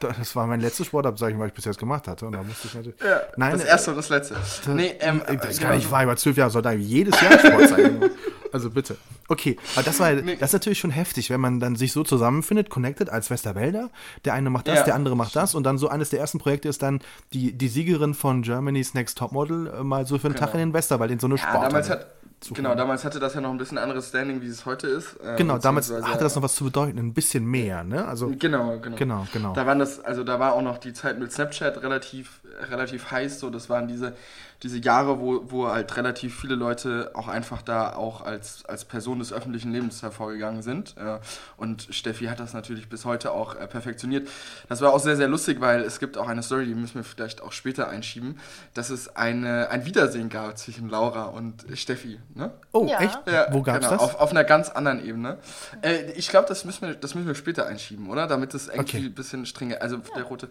Das 0.09 0.37
war 0.37 0.47
mein 0.47 0.61
letztes 0.61 0.87
Sportabzeichen, 0.87 1.39
was 1.39 1.49
ich 1.49 1.55
bis 1.55 1.65
jetzt 1.65 1.79
gemacht 1.79 2.09
hatte. 2.09 2.27
Und 2.27 2.33
da 2.33 2.43
musste 2.43 2.69
ich 2.69 2.75
natürlich. 2.75 3.01
Ja, 3.01 3.21
Nein, 3.37 3.53
das 3.53 3.65
äh, 3.65 3.69
erste 3.69 3.91
und 3.91 3.97
das 3.97 4.09
letzte. 4.09 4.37
Nee, 4.73 4.95
ähm, 5.01 5.23
das 5.27 5.59
genau. 5.59 5.71
kann 5.71 5.79
ich 5.79 5.91
war 5.91 6.03
über 6.05 6.17
zwölf 6.17 6.37
Jahre 6.37 6.51
Soldat 6.51 6.79
jedes 6.79 7.21
Jahr 7.21 7.39
Sportzeichen. 7.39 8.11
also 8.53 8.71
bitte. 8.71 8.97
Okay, 9.35 9.57
aber 9.75 9.83
das 9.83 9.99
war 10.00 10.14
das 10.14 10.41
ist 10.41 10.53
natürlich 10.53 10.79
schon 10.79 10.91
heftig, 10.93 11.29
wenn 11.31 11.41
man 11.41 11.59
dann 11.61 11.75
sich 11.76 11.93
so 11.93 12.05
zusammenfindet, 12.05 12.71
connected 12.71 13.11
als 13.11 13.31
Westerwälder. 13.31 13.91
Der 14.25 14.33
eine 14.35 14.49
macht 14.49 14.69
das, 14.69 14.79
Ja. 14.79 14.85
der 14.85 14.95
andere 14.95 15.17
macht 15.17 15.35
das 15.35 15.55
und 15.55 15.64
dann 15.64 15.76
so 15.76 15.88
eines 15.88 16.11
der 16.11 16.21
ersten 16.21 16.38
Projekte 16.38 16.69
ist 16.69 16.83
dann 16.83 17.00
die, 17.33 17.53
die 17.53 17.69
Siegerin 17.69 18.14
von 18.14 18.43
Germany's 18.43 18.95
Next 18.95 19.19
Topmodel 19.19 19.67
äh, 19.67 19.83
mal 19.83 20.07
so 20.07 20.19
für 20.19 20.29
einen 20.29 20.37
Tag 20.37 20.55
in 20.55 20.61
den 20.61 20.73
Westerwald 20.73 21.11
in 21.11 21.19
so 21.19 21.26
eine 21.26 21.35
Ja, 21.35 21.41
Sporthalle. 21.43 21.64
damals 21.67 21.91
hat, 21.91 22.07
genau, 22.55 22.75
damals 22.75 23.05
hatte 23.05 23.19
das 23.19 23.35
ja 23.35 23.41
noch 23.41 23.50
ein 23.50 23.59
bisschen 23.59 23.79
anderes 23.79 24.09
Standing, 24.11 24.41
wie 24.41 24.47
es 24.47 24.64
heute 24.67 24.87
ist. 24.87 25.17
äh, 25.25 25.37
Genau, 25.37 25.59
damals 25.59 25.91
hatte 25.91 26.23
das 26.25 26.37
noch 26.37 26.43
was 26.43 26.55
zu 26.55 26.64
bedeuten, 26.64 26.99
ein 26.99 27.12
bisschen 27.12 27.45
mehr, 27.45 27.83
ne? 27.85 28.07
Also 28.07 28.33
Genau, 28.38 28.79
genau. 28.79 28.97
Genau, 28.97 29.26
genau. 29.33 29.53
Da 29.55 29.67
waren 29.67 29.79
das, 29.81 29.99
also 30.00 30.23
da 30.23 30.38
war 30.38 30.53
auch 30.53 30.62
noch 30.62 30.79
die 30.79 30.93
Zeit 30.93 31.19
mit 31.19 31.33
Snapchat 31.33 31.83
relativ, 31.83 32.41
relativ 32.71 33.11
heiß. 33.11 33.41
So, 33.41 33.50
das 33.50 33.69
waren 33.69 33.88
diese, 33.88 34.14
diese 34.62 34.79
Jahre, 34.79 35.19
wo, 35.21 35.43
wo 35.50 35.69
halt 35.69 35.97
relativ 35.97 36.38
viele 36.41 36.55
Leute 36.55 37.11
auch 37.14 37.29
einfach 37.29 37.62
da 37.62 37.95
auch 37.95 38.21
als, 38.23 38.64
als 38.67 38.85
Person 38.85 39.19
des 39.25 39.33
öffentlichen 39.33 39.73
Lebens 39.73 40.02
hervorgegangen 40.02 40.62
sind. 40.62 40.95
Äh, 40.97 41.19
Und 41.57 41.88
Steffi 41.90 42.26
hat 42.26 42.40
das 42.40 42.52
natürlich 42.54 42.88
bis 42.88 43.04
heute 43.04 43.33
auch 43.33 43.57
äh, 43.57 43.66
perfektioniert. 43.66 44.28
Das 44.69 44.81
war 44.81 44.93
auch 44.93 45.00
sehr, 45.00 45.16
sehr 45.16 45.28
lustig, 45.28 45.61
weil 45.61 45.81
es 45.83 45.99
gibt 45.99 46.16
auch 46.19 46.28
eine 46.28 46.43
Story, 46.43 46.66
die 46.66 46.75
müssen 46.75 46.97
wir 46.97 47.04
vielleicht 47.04 47.43
auch 47.43 47.52
später 47.52 47.88
einschieben, 47.88 48.38
dass 48.75 48.90
es 48.90 49.16
eine, 49.16 49.69
ein 49.71 49.85
Wiedersehen 49.87 50.28
gab 50.28 50.57
zwischen 50.59 50.88
Laura 50.88 51.25
und 51.25 51.64
Steffi. 51.75 52.21
Ne? 52.35 52.50
oh, 52.73 52.87
Ja. 52.88 53.00
echt? 53.00 53.19
Ja, 53.26 53.47
Wo 53.52 53.62
gab's 53.62 53.78
genau, 53.81 53.90
das? 53.90 54.00
Auf, 54.00 54.21
auf 54.21 54.31
einer 54.31 54.45
ganz 54.45 54.69
anderen 54.71 55.04
Ebene. 55.04 55.38
Äh, 55.83 56.12
ich 56.12 56.28
glaube, 56.28 56.49
das 56.49 56.64
müssen 56.64 56.87
wir, 56.88 56.95
das 56.95 57.14
müssen 57.14 57.26
wir 57.26 57.35
später 57.35 57.66
einschieben, 57.66 58.09
oder? 58.09 58.26
Damit 58.26 58.54
es 58.54 58.69
irgendwie 58.69 58.97
Okay. 58.99 59.07
ein 59.07 59.14
bisschen 59.14 59.47
strenger, 59.47 59.81
also 59.81 59.99
der 60.14 60.25
rote. 60.25 60.49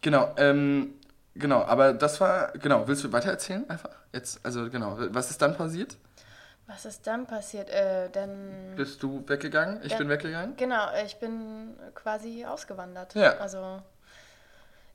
Genau, 0.00 0.32
ähm, 0.36 0.94
genau, 1.34 1.62
aber 1.64 1.92
das 1.92 2.20
war, 2.20 2.52
genau, 2.58 2.88
willst 2.88 3.04
du 3.04 3.12
weiter 3.12 3.30
erzählen 3.30 3.68
einfach? 3.68 3.90
Jetzt, 4.12 4.40
also 4.42 4.68
genau, 4.70 4.98
was 5.10 5.30
ist 5.30 5.40
dann 5.42 5.56
passiert? 5.56 5.96
Was 6.68 6.84
ist 6.84 7.06
dann 7.06 7.26
passiert? 7.26 7.70
Äh, 7.70 8.10
dann. 8.10 8.74
Bist 8.76 9.02
du 9.02 9.22
weggegangen? 9.28 9.80
Ich 9.84 9.96
bin 9.96 10.08
weggegangen? 10.08 10.56
Genau, 10.56 10.88
ich 11.04 11.16
bin 11.18 11.76
quasi 11.94 12.44
ausgewandert. 12.44 13.14
Ja. 13.14 13.36
Also. 13.38 13.82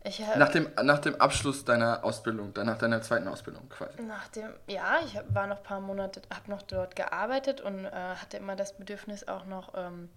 Ich 0.03 0.19
hab- 0.25 0.35
Nach 0.37 0.49
dem, 0.49 0.67
nach 0.83 0.97
dem 0.97 1.21
Abschluss 1.21 1.63
deiner 1.63 2.03
Ausbildung, 2.03 2.53
dann 2.55 2.65
nach 2.65 2.79
deiner 2.79 3.01
zweiten 3.03 3.27
Ausbildung 3.27 3.69
quasi. 3.69 4.01
Nach 4.01 4.27
dem, 4.29 4.49
ja, 4.67 4.97
ich 5.05 5.15
hab, 5.15 5.33
war 5.33 5.45
noch 5.45 5.57
ein 5.57 5.63
paar 5.63 5.79
Monate, 5.79 6.23
habe 6.33 6.49
noch 6.49 6.63
dort 6.63 6.95
gearbeitet 6.95 7.61
und 7.61 7.85
äh, 7.85 7.91
hatte 7.91 8.37
immer 8.37 8.55
das 8.55 8.73
Bedürfnis 8.73 9.27
auch 9.27 9.45
noch 9.45 9.73
ähm, 9.75 10.09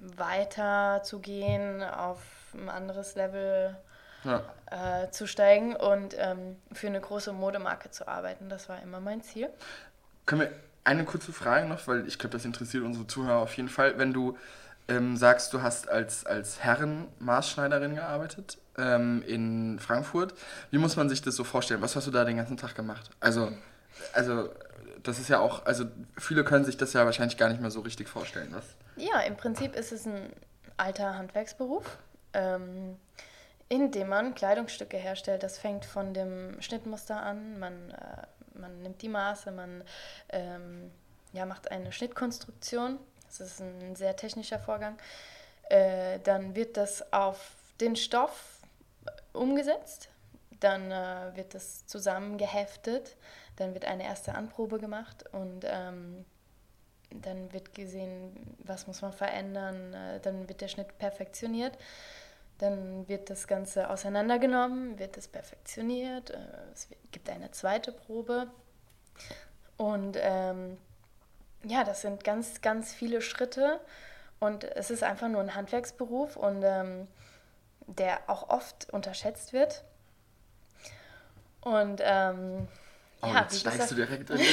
weiter 0.00 1.02
zu 1.02 1.18
gehen, 1.20 1.82
auf 1.82 2.18
ein 2.54 2.68
anderes 2.68 3.14
Level 3.14 3.74
Ja. 4.24 4.42
äh, 4.70 5.10
zu 5.10 5.26
steigen 5.26 5.76
und 5.76 6.14
ähm, 6.18 6.60
für 6.72 6.88
eine 6.88 7.00
große 7.00 7.32
Modemarke 7.32 7.90
zu 7.90 8.06
arbeiten. 8.06 8.50
Das 8.50 8.68
war 8.68 8.82
immer 8.82 9.00
mein 9.00 9.22
Ziel. 9.22 9.48
Können 10.26 10.42
wir 10.42 10.50
eine 10.84 11.04
kurze 11.04 11.32
Frage 11.32 11.66
noch, 11.66 11.86
weil 11.86 12.06
ich 12.06 12.18
glaube, 12.18 12.32
das 12.32 12.44
interessiert 12.44 12.84
unsere 12.84 13.06
Zuhörer 13.06 13.38
auf 13.38 13.56
jeden 13.56 13.68
Fall. 13.68 13.98
Wenn 13.98 14.12
du 14.12 14.36
ähm, 14.88 15.16
sagst, 15.16 15.52
du 15.52 15.62
hast 15.62 15.88
als, 15.88 16.26
als 16.26 16.60
Herren-Maßschneiderin 16.60 17.94
gearbeitet 17.94 18.58
ähm, 18.76 19.22
in 19.26 19.78
Frankfurt, 19.78 20.34
wie 20.70 20.78
muss 20.78 20.96
man 20.96 21.08
sich 21.08 21.22
das 21.22 21.36
so 21.36 21.44
vorstellen? 21.44 21.82
Was 21.82 21.94
hast 21.96 22.06
du 22.06 22.10
da 22.10 22.24
den 22.24 22.36
ganzen 22.36 22.56
Tag 22.56 22.74
gemacht? 22.74 23.10
Also, 23.20 23.52
also 24.12 24.48
das 25.02 25.18
ist 25.18 25.28
ja 25.28 25.38
auch, 25.38 25.66
also 25.66 25.84
viele 26.18 26.44
können 26.44 26.64
sich 26.64 26.76
das 26.76 26.92
ja 26.92 27.04
wahrscheinlich 27.04 27.36
gar 27.36 27.48
nicht 27.48 27.60
mehr 27.60 27.70
so 27.70 27.80
richtig 27.80 28.08
vorstellen. 28.08 28.48
Was? 28.52 28.64
Ja, 28.96 29.20
im 29.20 29.36
Prinzip 29.36 29.74
ist 29.74 29.92
es 29.92 30.06
ein 30.06 30.32
alter 30.76 31.16
Handwerksberuf, 31.16 31.98
ähm, 32.32 32.96
in 33.68 33.90
dem 33.90 34.08
man 34.08 34.34
Kleidungsstücke 34.34 34.96
herstellt. 34.96 35.42
Das 35.42 35.58
fängt 35.58 35.84
von 35.84 36.12
dem 36.12 36.60
Schnittmuster 36.60 37.22
an. 37.22 37.58
Man, 37.58 37.90
äh, 37.90 38.26
man 38.62 38.82
nimmt 38.82 39.02
die 39.02 39.08
Maße, 39.08 39.50
man 39.50 39.84
ähm, 40.30 40.90
ja, 41.32 41.44
macht 41.44 41.70
eine 41.70 41.92
Schnittkonstruktion. 41.92 42.98
Das 43.26 43.40
ist 43.40 43.60
ein 43.60 43.96
sehr 43.96 44.16
technischer 44.16 44.58
Vorgang. 44.58 44.96
Äh, 45.68 46.18
dann 46.20 46.54
wird 46.54 46.76
das 46.76 47.12
auf 47.12 47.52
den 47.80 47.96
Stoff 47.96 48.60
umgesetzt. 49.32 50.08
Dann 50.60 50.90
äh, 50.90 51.34
wird 51.34 51.54
das 51.54 51.86
zusammengeheftet. 51.86 53.16
Dann 53.56 53.74
wird 53.74 53.84
eine 53.84 54.04
erste 54.04 54.34
Anprobe 54.34 54.78
gemacht 54.78 55.24
und 55.32 55.64
ähm, 55.66 56.24
dann 57.20 57.52
wird 57.52 57.74
gesehen, 57.74 58.56
was 58.58 58.86
muss 58.86 59.02
man 59.02 59.12
verändern, 59.12 59.92
äh, 59.92 60.20
dann 60.20 60.48
wird 60.48 60.60
der 60.60 60.68
Schnitt 60.68 60.96
perfektioniert, 60.98 61.76
dann 62.62 63.08
wird 63.08 63.28
das 63.28 63.46
Ganze 63.46 63.90
auseinandergenommen, 63.90 64.98
wird 64.98 65.16
es 65.16 65.28
perfektioniert, 65.28 66.30
äh, 66.30 66.38
es 66.72 66.88
gibt 67.10 67.28
eine 67.28 67.50
zweite 67.50 67.92
Probe 67.92 68.46
und 69.76 70.16
ähm, 70.20 70.78
ja, 71.64 71.84
das 71.84 72.02
sind 72.02 72.24
ganz, 72.24 72.60
ganz 72.60 72.92
viele 72.92 73.20
Schritte 73.20 73.80
und 74.40 74.64
es 74.64 74.90
ist 74.90 75.02
einfach 75.02 75.28
nur 75.28 75.40
ein 75.40 75.54
Handwerksberuf 75.54 76.36
und 76.36 76.62
ähm, 76.64 77.08
der 77.86 78.20
auch 78.28 78.48
oft 78.48 78.90
unterschätzt 78.90 79.52
wird. 79.52 79.84
Und 81.60 82.00
ähm, 82.02 82.68
Oh, 83.22 83.28
ja, 83.28 83.42
jetzt 83.42 83.60
steigst 83.60 83.90
du 83.90 83.94
direkt 83.94 84.30
in 84.30 84.36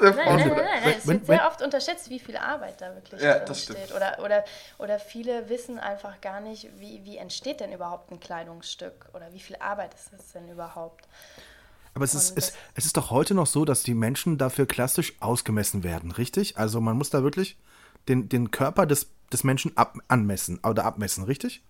Nein, 0.00 0.14
nein, 0.16 0.38
nein, 0.38 0.48
nein, 0.48 0.64
nein. 0.84 0.94
Es 0.98 1.06
wird 1.06 1.26
sehr 1.26 1.46
oft 1.46 1.62
unterschätzt, 1.62 2.10
wie 2.10 2.18
viel 2.18 2.36
Arbeit 2.36 2.80
da 2.80 2.94
wirklich 2.94 3.20
Ja, 3.20 3.34
drin 3.34 3.46
das 3.46 3.62
stimmt. 3.62 3.78
steht. 3.78 3.94
Oder, 3.94 4.18
oder, 4.24 4.44
oder 4.78 4.98
viele 4.98 5.48
wissen 5.48 5.78
einfach 5.78 6.20
gar 6.20 6.40
nicht, 6.40 6.68
wie, 6.78 7.04
wie 7.04 7.16
entsteht 7.18 7.60
denn 7.60 7.72
überhaupt 7.72 8.10
ein 8.10 8.18
Kleidungsstück 8.18 9.06
oder 9.12 9.32
wie 9.32 9.40
viel 9.40 9.56
Arbeit 9.56 9.94
ist 9.94 10.12
es 10.18 10.32
denn 10.32 10.48
überhaupt. 10.48 11.06
Aber 11.94 12.04
es 12.04 12.14
ist, 12.14 12.36
es, 12.36 12.54
es 12.74 12.86
ist 12.86 12.96
doch 12.96 13.10
heute 13.10 13.34
noch 13.34 13.46
so, 13.46 13.64
dass 13.64 13.82
die 13.82 13.94
Menschen 13.94 14.38
dafür 14.38 14.66
klassisch 14.66 15.14
ausgemessen 15.20 15.82
werden, 15.82 16.12
richtig? 16.12 16.56
Also 16.56 16.80
man 16.80 16.96
muss 16.96 17.10
da 17.10 17.22
wirklich 17.22 17.56
den, 18.08 18.28
den 18.28 18.50
Körper 18.50 18.86
des, 18.86 19.08
des 19.32 19.44
Menschen 19.44 19.76
ab, 19.76 19.96
anmessen 20.08 20.60
oder 20.64 20.84
abmessen, 20.84 21.24
richtig? 21.24 21.62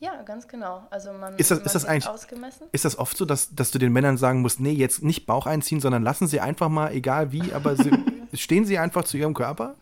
Ja, 0.00 0.20
ganz 0.22 0.46
genau. 0.48 0.86
Also 0.90 1.12
man, 1.12 1.36
Ist 1.36 1.50
das- 1.50 1.58
man 1.60 1.66
ist 1.66 1.74
das 1.74 1.84
eigentlich- 1.84 2.08
ausgemessen. 2.08 2.66
Ist 2.72 2.84
das 2.84 2.98
oft 2.98 3.16
so, 3.16 3.24
dass, 3.24 3.54
dass 3.54 3.70
du 3.70 3.78
den 3.78 3.92
Männern 3.92 4.16
sagen 4.18 4.40
musst, 4.42 4.60
nee, 4.60 4.72
jetzt 4.72 5.02
nicht 5.02 5.24
Bauch 5.26 5.46
einziehen, 5.46 5.80
sondern 5.80 6.02
lassen 6.02 6.26
sie 6.26 6.40
einfach 6.40 6.68
mal, 6.68 6.92
egal 6.92 7.32
wie, 7.32 7.52
aber 7.52 7.76
sie, 7.76 7.90
stehen 8.34 8.64
sie 8.66 8.78
einfach 8.78 9.04
zu 9.04 9.16
ihrem 9.16 9.34
Körper? 9.34 9.74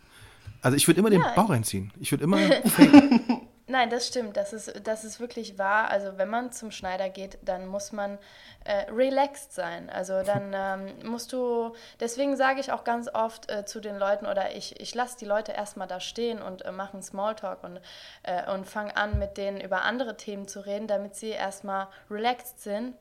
Also 0.61 0.77
ich 0.77 0.87
würde 0.87 1.01
immer 1.01 1.11
den 1.11 1.23
Ja, 1.23 1.33
Bauch 1.35 1.51
einziehen. 1.51 1.93
Ich 1.99 2.13
würde 2.13 2.25
immer. 2.25 2.39
Nein, 3.73 3.89
das 3.89 4.07
stimmt. 4.07 4.37
Das 4.37 4.53
ist, 4.53 4.87
das 4.87 5.03
ist 5.03 5.19
wirklich 5.19 5.57
wahr. 5.57 5.89
Also 5.89 6.19
wenn 6.19 6.29
man 6.29 6.53
zum 6.53 6.71
Schneider 6.71 7.09
geht, 7.09 7.39
dann 7.41 7.67
muss 7.67 7.91
man 7.91 8.19
äh, 8.65 8.85
relaxed 8.93 9.55
sein. 9.55 9.89
Also 9.89 10.23
dann 10.23 10.53
ähm, 10.55 11.09
musst 11.09 11.33
du, 11.33 11.75
deswegen 11.99 12.37
sage 12.37 12.61
ich 12.61 12.71
auch 12.71 12.85
ganz 12.85 13.09
oft 13.09 13.51
äh, 13.51 13.65
zu 13.65 13.81
den 13.81 13.97
Leuten 13.97 14.27
oder 14.27 14.55
ich, 14.55 14.79
ich 14.79 14.95
lasse 14.95 15.17
die 15.19 15.25
Leute 15.25 15.53
erstmal 15.53 15.89
da 15.89 16.01
stehen 16.01 16.43
und 16.43 16.67
äh, 16.67 16.71
mache 16.71 16.93
einen 16.93 17.03
Smalltalk 17.03 17.65
und, 17.65 17.81
äh, 18.25 18.53
und 18.53 18.67
fange 18.67 18.95
an, 18.95 19.19
mit 19.19 19.39
denen 19.39 19.59
über 19.59 19.85
andere 19.85 20.19
Themen 20.19 20.47
zu 20.47 20.61
reden, 20.61 20.87
damit 20.87 21.17
sie 21.17 21.31
erstmal 21.31 21.89
relaxed 22.11 22.61
sind. 22.61 22.95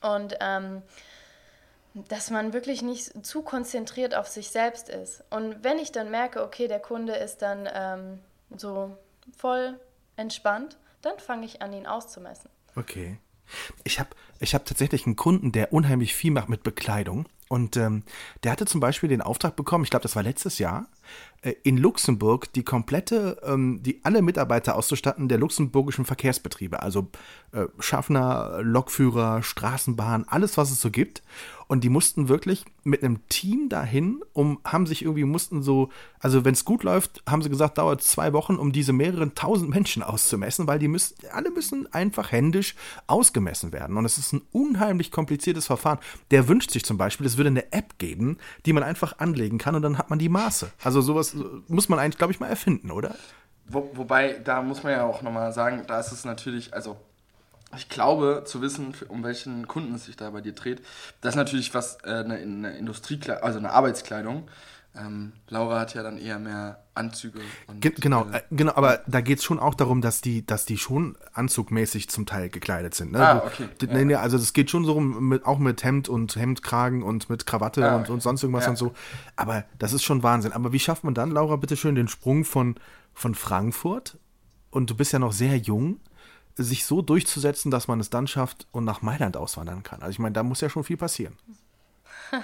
Und 0.00 0.36
ähm, 0.40 0.82
dass 1.94 2.30
man 2.30 2.52
wirklich 2.52 2.82
nicht 2.82 3.24
zu 3.24 3.42
konzentriert 3.42 4.16
auf 4.16 4.26
sich 4.26 4.50
selbst 4.50 4.88
ist. 4.88 5.22
Und 5.30 5.62
wenn 5.62 5.78
ich 5.78 5.92
dann 5.92 6.10
merke, 6.10 6.42
okay, 6.42 6.66
der 6.66 6.80
Kunde 6.80 7.14
ist 7.14 7.40
dann 7.40 7.68
ähm, 7.72 8.18
so 8.56 8.96
voll 9.36 9.78
entspannt, 10.16 10.76
dann 11.02 11.18
fange 11.18 11.46
ich 11.46 11.62
an, 11.62 11.72
ihn 11.72 11.86
auszumessen. 11.86 12.50
Okay. 12.76 13.18
Ich 13.84 14.00
habe 14.00 14.10
ich 14.40 14.54
hab 14.54 14.64
tatsächlich 14.64 15.06
einen 15.06 15.16
Kunden, 15.16 15.52
der 15.52 15.72
unheimlich 15.72 16.14
viel 16.14 16.30
macht 16.30 16.48
mit 16.48 16.62
Bekleidung. 16.62 17.26
Und 17.48 17.76
ähm, 17.76 18.02
der 18.44 18.52
hatte 18.52 18.64
zum 18.64 18.80
Beispiel 18.80 19.10
den 19.10 19.20
Auftrag 19.20 19.56
bekommen, 19.56 19.84
ich 19.84 19.90
glaube, 19.90 20.04
das 20.04 20.16
war 20.16 20.22
letztes 20.22 20.58
Jahr, 20.58 20.86
in 21.64 21.76
Luxemburg 21.76 22.52
die 22.52 22.62
komplette, 22.62 23.38
ähm, 23.44 23.82
die 23.82 24.00
alle 24.04 24.22
Mitarbeiter 24.22 24.76
auszustatten 24.76 25.28
der 25.28 25.38
luxemburgischen 25.38 26.04
Verkehrsbetriebe, 26.04 26.80
also 26.82 27.08
äh, 27.50 27.66
Schaffner, 27.80 28.60
Lokführer, 28.62 29.42
Straßenbahn, 29.42 30.24
alles, 30.28 30.56
was 30.56 30.70
es 30.70 30.80
so 30.80 30.90
gibt. 30.90 31.22
Und 31.68 31.84
die 31.84 31.88
mussten 31.88 32.28
wirklich 32.28 32.64
mit 32.84 33.02
einem 33.02 33.26
Team 33.28 33.68
dahin, 33.68 34.20
um, 34.34 34.60
haben 34.64 34.86
sich 34.86 35.02
irgendwie, 35.02 35.24
mussten 35.24 35.62
so, 35.62 35.88
also 36.18 36.44
wenn 36.44 36.52
es 36.52 36.64
gut 36.66 36.82
läuft, 36.82 37.22
haben 37.26 37.40
sie 37.40 37.48
gesagt, 37.48 37.78
dauert 37.78 38.02
zwei 38.02 38.32
Wochen, 38.34 38.56
um 38.56 38.72
diese 38.72 38.92
mehreren 38.92 39.34
tausend 39.34 39.70
Menschen 39.70 40.02
auszumessen, 40.02 40.66
weil 40.66 40.78
die 40.78 40.88
müssen, 40.88 41.14
alle 41.32 41.50
müssen 41.50 41.90
einfach 41.92 42.30
händisch 42.30 42.74
ausgemessen 43.06 43.72
werden. 43.72 43.96
Und 43.96 44.04
es 44.04 44.18
ist 44.18 44.32
ein 44.32 44.42
unheimlich 44.52 45.10
kompliziertes 45.10 45.66
Verfahren. 45.66 45.98
Der 46.30 46.48
wünscht 46.48 46.70
sich 46.70 46.84
zum 46.84 46.98
Beispiel, 46.98 47.26
es 47.26 47.36
würde 47.36 47.48
eine 47.48 47.72
App 47.72 47.98
geben, 47.98 48.36
die 48.66 48.72
man 48.72 48.82
einfach 48.82 49.18
anlegen 49.18 49.58
kann 49.58 49.74
und 49.74 49.82
dann 49.82 49.98
hat 49.98 50.10
man 50.10 50.18
die 50.18 50.28
Maße. 50.28 50.72
Also 50.82 51.00
sowas 51.02 51.36
muss 51.68 51.88
man 51.88 51.98
eigentlich, 51.98 52.18
glaube 52.18 52.32
ich, 52.32 52.40
mal 52.40 52.48
erfinden, 52.48 52.90
oder? 52.90 53.14
Wo, 53.66 53.90
wobei, 53.94 54.40
da 54.44 54.62
muss 54.62 54.82
man 54.82 54.92
ja 54.92 55.04
auch 55.04 55.22
nochmal 55.22 55.52
sagen, 55.52 55.84
da 55.86 56.00
ist 56.00 56.12
es 56.12 56.24
natürlich, 56.24 56.74
also 56.74 56.96
ich 57.76 57.88
glaube, 57.88 58.42
zu 58.44 58.60
wissen, 58.60 58.94
um 59.08 59.24
welchen 59.24 59.66
Kunden 59.66 59.94
es 59.94 60.04
sich 60.04 60.16
da 60.16 60.30
bei 60.30 60.40
dir 60.40 60.52
dreht, 60.52 60.82
das 61.20 61.32
ist 61.34 61.36
natürlich 61.36 61.72
was, 61.74 61.98
äh, 62.04 62.10
eine, 62.10 62.34
eine 62.34 62.76
Industriekleidung, 62.76 63.42
also 63.44 63.58
eine 63.58 63.70
Arbeitskleidung. 63.70 64.48
Ähm, 64.94 65.32
Laura 65.48 65.80
hat 65.80 65.94
ja 65.94 66.02
dann 66.02 66.18
eher 66.18 66.38
mehr 66.38 66.84
Anzüge. 66.94 67.40
Und, 67.66 67.80
Ge 67.80 67.92
genau, 67.98 68.26
äh, 68.30 68.42
genau, 68.50 68.74
aber 68.74 69.00
da 69.06 69.22
geht 69.22 69.38
es 69.38 69.44
schon 69.44 69.58
auch 69.58 69.74
darum, 69.74 70.02
dass 70.02 70.20
die, 70.20 70.44
dass 70.44 70.66
die 70.66 70.76
schon 70.76 71.16
anzugmäßig 71.32 72.10
zum 72.10 72.26
Teil 72.26 72.50
gekleidet 72.50 72.94
sind. 72.94 73.12
Ne? 73.12 73.26
Ah, 73.26 73.42
okay. 73.46 73.68
Du, 73.78 73.86
ja. 73.86 74.04
ne, 74.04 74.18
also 74.18 74.36
es 74.36 74.52
geht 74.52 74.70
schon 74.70 74.84
so 74.84 74.92
rum, 74.92 75.28
mit, 75.30 75.46
auch 75.46 75.58
mit 75.58 75.82
Hemd 75.82 76.10
und 76.10 76.36
Hemdkragen 76.36 77.02
und 77.02 77.30
mit 77.30 77.46
Krawatte 77.46 77.88
Ah, 77.90 77.96
und, 77.96 78.02
okay. 78.02 78.12
und 78.12 78.22
sonst 78.22 78.42
irgendwas 78.42 78.64
Ja. 78.64 78.70
und 78.70 78.76
so. 78.76 78.92
Aber 79.34 79.64
das 79.78 79.94
ist 79.94 80.02
schon 80.02 80.22
Wahnsinn. 80.22 80.52
Aber 80.52 80.72
wie 80.74 80.78
schafft 80.78 81.04
man 81.04 81.14
dann, 81.14 81.30
Laura, 81.30 81.56
bitte 81.56 81.76
schön 81.78 81.94
den 81.94 82.08
Sprung 82.08 82.44
von, 82.44 82.74
von 83.14 83.34
Frankfurt, 83.34 84.18
und 84.70 84.88
du 84.90 84.94
bist 84.94 85.12
ja 85.12 85.18
noch 85.18 85.32
sehr 85.32 85.56
jung, 85.56 86.00
sich 86.56 86.84
so 86.84 87.00
durchzusetzen, 87.02 87.70
dass 87.70 87.88
man 87.88 88.00
es 88.00 88.10
dann 88.10 88.26
schafft 88.26 88.66
und 88.72 88.84
nach 88.84 89.00
Mailand 89.00 89.36
auswandern 89.38 89.82
kann? 89.82 90.00
Also 90.02 90.10
ich 90.12 90.18
meine, 90.18 90.32
da 90.34 90.42
muss 90.42 90.60
ja 90.60 90.68
schon 90.68 90.84
viel 90.84 90.96
passieren. 90.98 91.36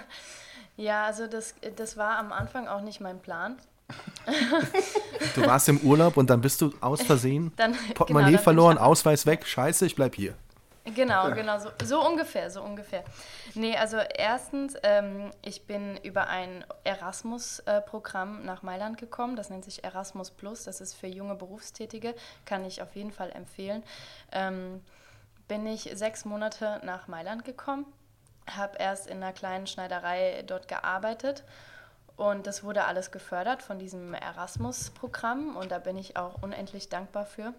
Ja, 0.78 1.04
also 1.06 1.26
das, 1.26 1.54
das 1.76 1.96
war 1.96 2.18
am 2.18 2.32
Anfang 2.32 2.68
auch 2.68 2.80
nicht 2.80 3.00
mein 3.00 3.18
Plan. 3.18 3.58
Du 5.34 5.44
warst 5.46 5.68
im 5.68 5.78
Urlaub 5.80 6.16
und 6.16 6.30
dann 6.30 6.40
bist 6.40 6.60
du 6.60 6.72
aus 6.80 7.02
Versehen, 7.02 7.52
Dann- 7.56 7.76
Portemonnaie 7.94 8.26
genau, 8.26 8.36
dann 8.36 8.44
verloren, 8.44 8.78
Ausweis 8.78 9.26
weg, 9.26 9.46
scheiße, 9.46 9.86
ich 9.86 9.94
bleib 9.96 10.14
hier. 10.14 10.34
Genau, 10.94 11.30
genau, 11.32 11.58
so, 11.58 11.68
so 11.84 12.06
ungefähr, 12.06 12.50
so 12.50 12.62
ungefähr. 12.62 13.04
Nee, 13.54 13.76
also 13.76 13.98
erstens, 13.98 14.74
ähm, 14.82 15.30
ich 15.42 15.66
bin 15.66 15.98
über 16.02 16.28
ein 16.28 16.64
Erasmus-Programm 16.84 18.44
nach 18.44 18.62
Mailand 18.62 18.96
gekommen, 18.98 19.36
das 19.36 19.50
nennt 19.50 19.64
sich 19.64 19.84
Erasmus 19.84 20.30
Plus, 20.30 20.64
das 20.64 20.80
ist 20.80 20.94
für 20.94 21.06
junge 21.08 21.34
Berufstätige, 21.34 22.14
kann 22.46 22.64
ich 22.64 22.80
auf 22.80 22.94
jeden 22.96 23.12
Fall 23.12 23.30
empfehlen. 23.32 23.82
Ähm, 24.32 24.80
bin 25.46 25.66
ich 25.66 25.90
sechs 25.94 26.24
Monate 26.24 26.80
nach 26.84 27.06
Mailand 27.08 27.44
gekommen, 27.44 27.84
habe 28.56 28.78
erst 28.78 29.06
in 29.06 29.22
einer 29.22 29.32
kleinen 29.32 29.66
Schneiderei 29.66 30.42
dort 30.46 30.68
gearbeitet 30.68 31.44
und 32.16 32.48
das 32.48 32.64
wurde 32.64 32.84
alles 32.84 33.12
gefördert 33.12 33.62
von 33.62 33.78
diesem 33.78 34.12
Erasmus-Programm 34.12 35.56
und 35.56 35.70
da 35.70 35.78
bin 35.78 35.96
ich 35.96 36.16
auch 36.16 36.42
unendlich 36.42 36.88
dankbar 36.88 37.24
für. 37.24 37.54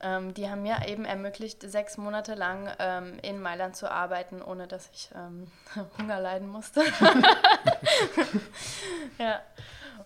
Ähm, 0.00 0.34
die 0.34 0.50
haben 0.50 0.62
mir 0.62 0.86
eben 0.86 1.04
ermöglicht, 1.04 1.62
sechs 1.62 1.96
Monate 1.96 2.34
lang 2.34 2.70
ähm, 2.78 3.18
in 3.22 3.40
Mailand 3.40 3.76
zu 3.76 3.90
arbeiten, 3.90 4.42
ohne 4.42 4.66
dass 4.66 4.90
ich 4.92 5.10
ähm, 5.14 5.50
Hunger 5.98 6.20
leiden 6.20 6.48
musste. 6.48 6.82
ja. 9.18 9.40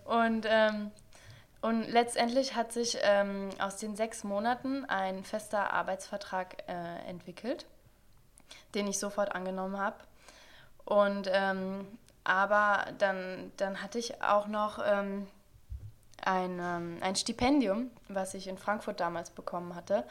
Und, 0.05 0.47
ähm, 0.49 0.93
und 1.61 1.89
letztendlich 1.89 2.55
hat 2.55 2.73
sich 2.73 2.99
ähm, 3.03 3.51
aus 3.61 3.77
den 3.77 3.95
sechs 3.95 4.25
Monaten 4.25 4.85
ein 4.87 5.25
fester 5.25 5.73
Arbeitsvertrag 5.73 6.65
äh, 6.69 7.09
entwickelt, 7.09 7.67
den 8.75 8.87
ich 8.87 8.99
sofort 8.99 9.35
angenommen 9.35 9.79
habe. 9.79 9.97
Und 10.85 11.29
ähm, 11.33 11.87
aber 12.25 12.87
dann, 12.99 13.53
dann 13.57 13.83
hatte 13.83 13.99
ich 13.99 14.23
auch 14.23 14.47
noch 14.47 14.79
ähm, 14.85 15.27
ein, 16.23 16.59
ähm, 16.61 16.99
ein 17.01 17.17
Stipendium, 17.17 17.91
was 18.09 18.35
ich 18.35 18.47
in 18.47 18.59
Frankfurt 18.59 19.01
damals 19.01 19.31
bekommen 19.31 19.75
hatte, 19.75 20.05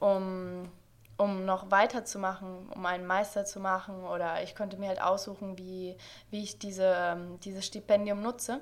um, 0.00 0.70
um 1.16 1.44
noch 1.44 1.70
weiterzumachen, 1.70 2.68
um 2.70 2.84
einen 2.86 3.06
Meister 3.06 3.44
zu 3.44 3.60
machen. 3.60 4.04
Oder 4.04 4.42
ich 4.42 4.54
konnte 4.54 4.76
mir 4.76 4.88
halt 4.88 5.00
aussuchen, 5.02 5.56
wie, 5.58 5.96
wie 6.30 6.42
ich 6.42 6.58
diese, 6.58 6.94
ähm, 6.96 7.40
dieses 7.40 7.66
Stipendium 7.66 8.22
nutze. 8.22 8.60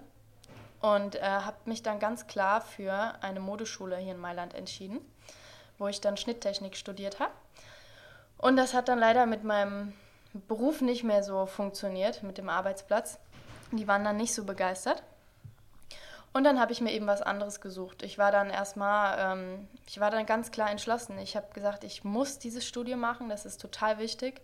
Und 0.80 1.16
äh, 1.16 1.22
habe 1.22 1.56
mich 1.66 1.82
dann 1.82 2.00
ganz 2.00 2.26
klar 2.26 2.60
für 2.60 2.92
eine 3.22 3.40
Modeschule 3.40 3.96
hier 3.98 4.14
in 4.14 4.20
Mailand 4.20 4.54
entschieden, 4.54 5.00
wo 5.78 5.86
ich 5.86 6.00
dann 6.00 6.16
Schnitttechnik 6.16 6.76
studiert 6.76 7.20
habe. 7.20 7.32
Und 8.42 8.56
das 8.56 8.74
hat 8.74 8.88
dann 8.88 8.98
leider 8.98 9.24
mit 9.24 9.44
meinem 9.44 9.92
Beruf 10.48 10.80
nicht 10.80 11.04
mehr 11.04 11.22
so 11.22 11.46
funktioniert, 11.46 12.24
mit 12.24 12.38
dem 12.38 12.48
Arbeitsplatz. 12.48 13.18
Die 13.70 13.86
waren 13.86 14.02
dann 14.02 14.16
nicht 14.16 14.34
so 14.34 14.44
begeistert. 14.44 15.02
Und 16.32 16.42
dann 16.42 16.58
habe 16.58 16.72
ich 16.72 16.80
mir 16.80 16.92
eben 16.92 17.06
was 17.06 17.22
anderes 17.22 17.60
gesucht. 17.60 18.02
Ich 18.02 18.18
war 18.18 18.32
dann 18.32 18.50
erstmal, 18.50 19.16
ähm, 19.38 19.68
ich 19.86 20.00
war 20.00 20.10
dann 20.10 20.26
ganz 20.26 20.50
klar 20.50 20.70
entschlossen. 20.70 21.18
Ich 21.18 21.36
habe 21.36 21.46
gesagt, 21.54 21.84
ich 21.84 22.02
muss 22.02 22.40
dieses 22.40 22.66
Studium 22.66 22.98
machen, 22.98 23.28
das 23.28 23.46
ist 23.46 23.60
total 23.60 23.98
wichtig. 23.98 24.40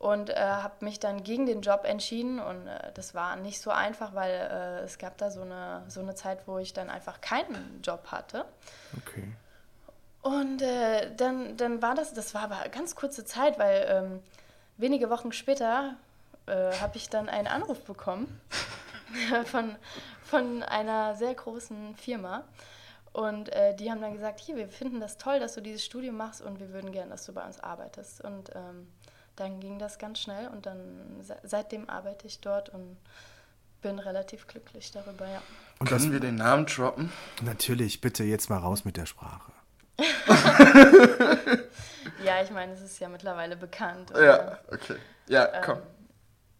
Und 0.00 0.30
äh, 0.30 0.34
habe 0.36 0.84
mich 0.84 0.98
dann 0.98 1.22
gegen 1.22 1.46
den 1.46 1.60
Job 1.60 1.84
entschieden. 1.84 2.40
Und 2.40 2.66
äh, 2.66 2.90
das 2.94 3.14
war 3.14 3.36
nicht 3.36 3.60
so 3.60 3.70
einfach, 3.70 4.14
weil 4.14 4.32
äh, 4.32 4.80
es 4.80 4.98
gab 4.98 5.16
da 5.18 5.30
so 5.30 5.42
eine, 5.42 5.84
so 5.86 6.00
eine 6.00 6.16
Zeit, 6.16 6.48
wo 6.48 6.58
ich 6.58 6.72
dann 6.72 6.90
einfach 6.90 7.20
keinen 7.20 7.82
Job 7.84 8.06
hatte. 8.10 8.46
Okay. 8.96 9.32
Und 10.22 10.62
äh, 10.62 11.14
dann, 11.16 11.56
dann 11.56 11.82
war 11.82 11.94
das, 11.94 12.14
das 12.14 12.32
war 12.32 12.42
aber 12.42 12.68
ganz 12.68 12.94
kurze 12.94 13.24
Zeit, 13.24 13.58
weil 13.58 13.86
ähm, 13.88 14.20
wenige 14.76 15.10
Wochen 15.10 15.32
später 15.32 15.96
äh, 16.46 16.72
habe 16.80 16.96
ich 16.96 17.10
dann 17.10 17.28
einen 17.28 17.48
Anruf 17.48 17.84
bekommen 17.84 18.40
von, 19.46 19.74
von 20.24 20.62
einer 20.62 21.16
sehr 21.16 21.34
großen 21.34 21.96
Firma. 21.96 22.44
Und 23.12 23.50
äh, 23.50 23.74
die 23.76 23.90
haben 23.90 24.00
dann 24.00 24.14
gesagt, 24.14 24.40
hier, 24.40 24.56
wir 24.56 24.68
finden 24.68 25.00
das 25.00 25.18
toll, 25.18 25.38
dass 25.38 25.54
du 25.54 25.60
dieses 25.60 25.84
Studium 25.84 26.16
machst 26.16 26.40
und 26.40 26.60
wir 26.60 26.72
würden 26.72 26.92
gerne, 26.92 27.10
dass 27.10 27.26
du 27.26 27.32
bei 27.32 27.44
uns 27.44 27.60
arbeitest. 27.60 28.22
Und 28.22 28.50
ähm, 28.54 28.88
dann 29.36 29.60
ging 29.60 29.78
das 29.78 29.98
ganz 29.98 30.20
schnell 30.20 30.48
und 30.48 30.66
dann 30.66 31.20
se 31.20 31.36
seitdem 31.42 31.90
arbeite 31.90 32.26
ich 32.26 32.40
dort 32.40 32.68
und 32.70 32.96
bin 33.82 33.98
relativ 33.98 34.46
glücklich 34.46 34.92
darüber, 34.92 35.26
ja. 35.26 35.42
Und 35.80 35.90
das, 35.90 36.02
Können 36.02 36.12
wir 36.12 36.20
den 36.20 36.36
Namen 36.36 36.66
droppen? 36.66 37.12
natürlich, 37.42 38.00
bitte 38.00 38.22
jetzt 38.22 38.48
mal 38.48 38.58
raus 38.58 38.84
mit 38.84 38.96
der 38.96 39.06
Sprache. 39.06 39.52
Ja, 42.24 42.42
ich 42.42 42.50
meine, 42.50 42.72
es 42.72 42.80
ist 42.80 42.98
ja 43.00 43.08
mittlerweile 43.08 43.56
bekannt. 43.56 44.12
Ja, 44.16 44.58
okay. 44.70 44.96
Ja, 45.28 45.46
komm. 45.64 45.78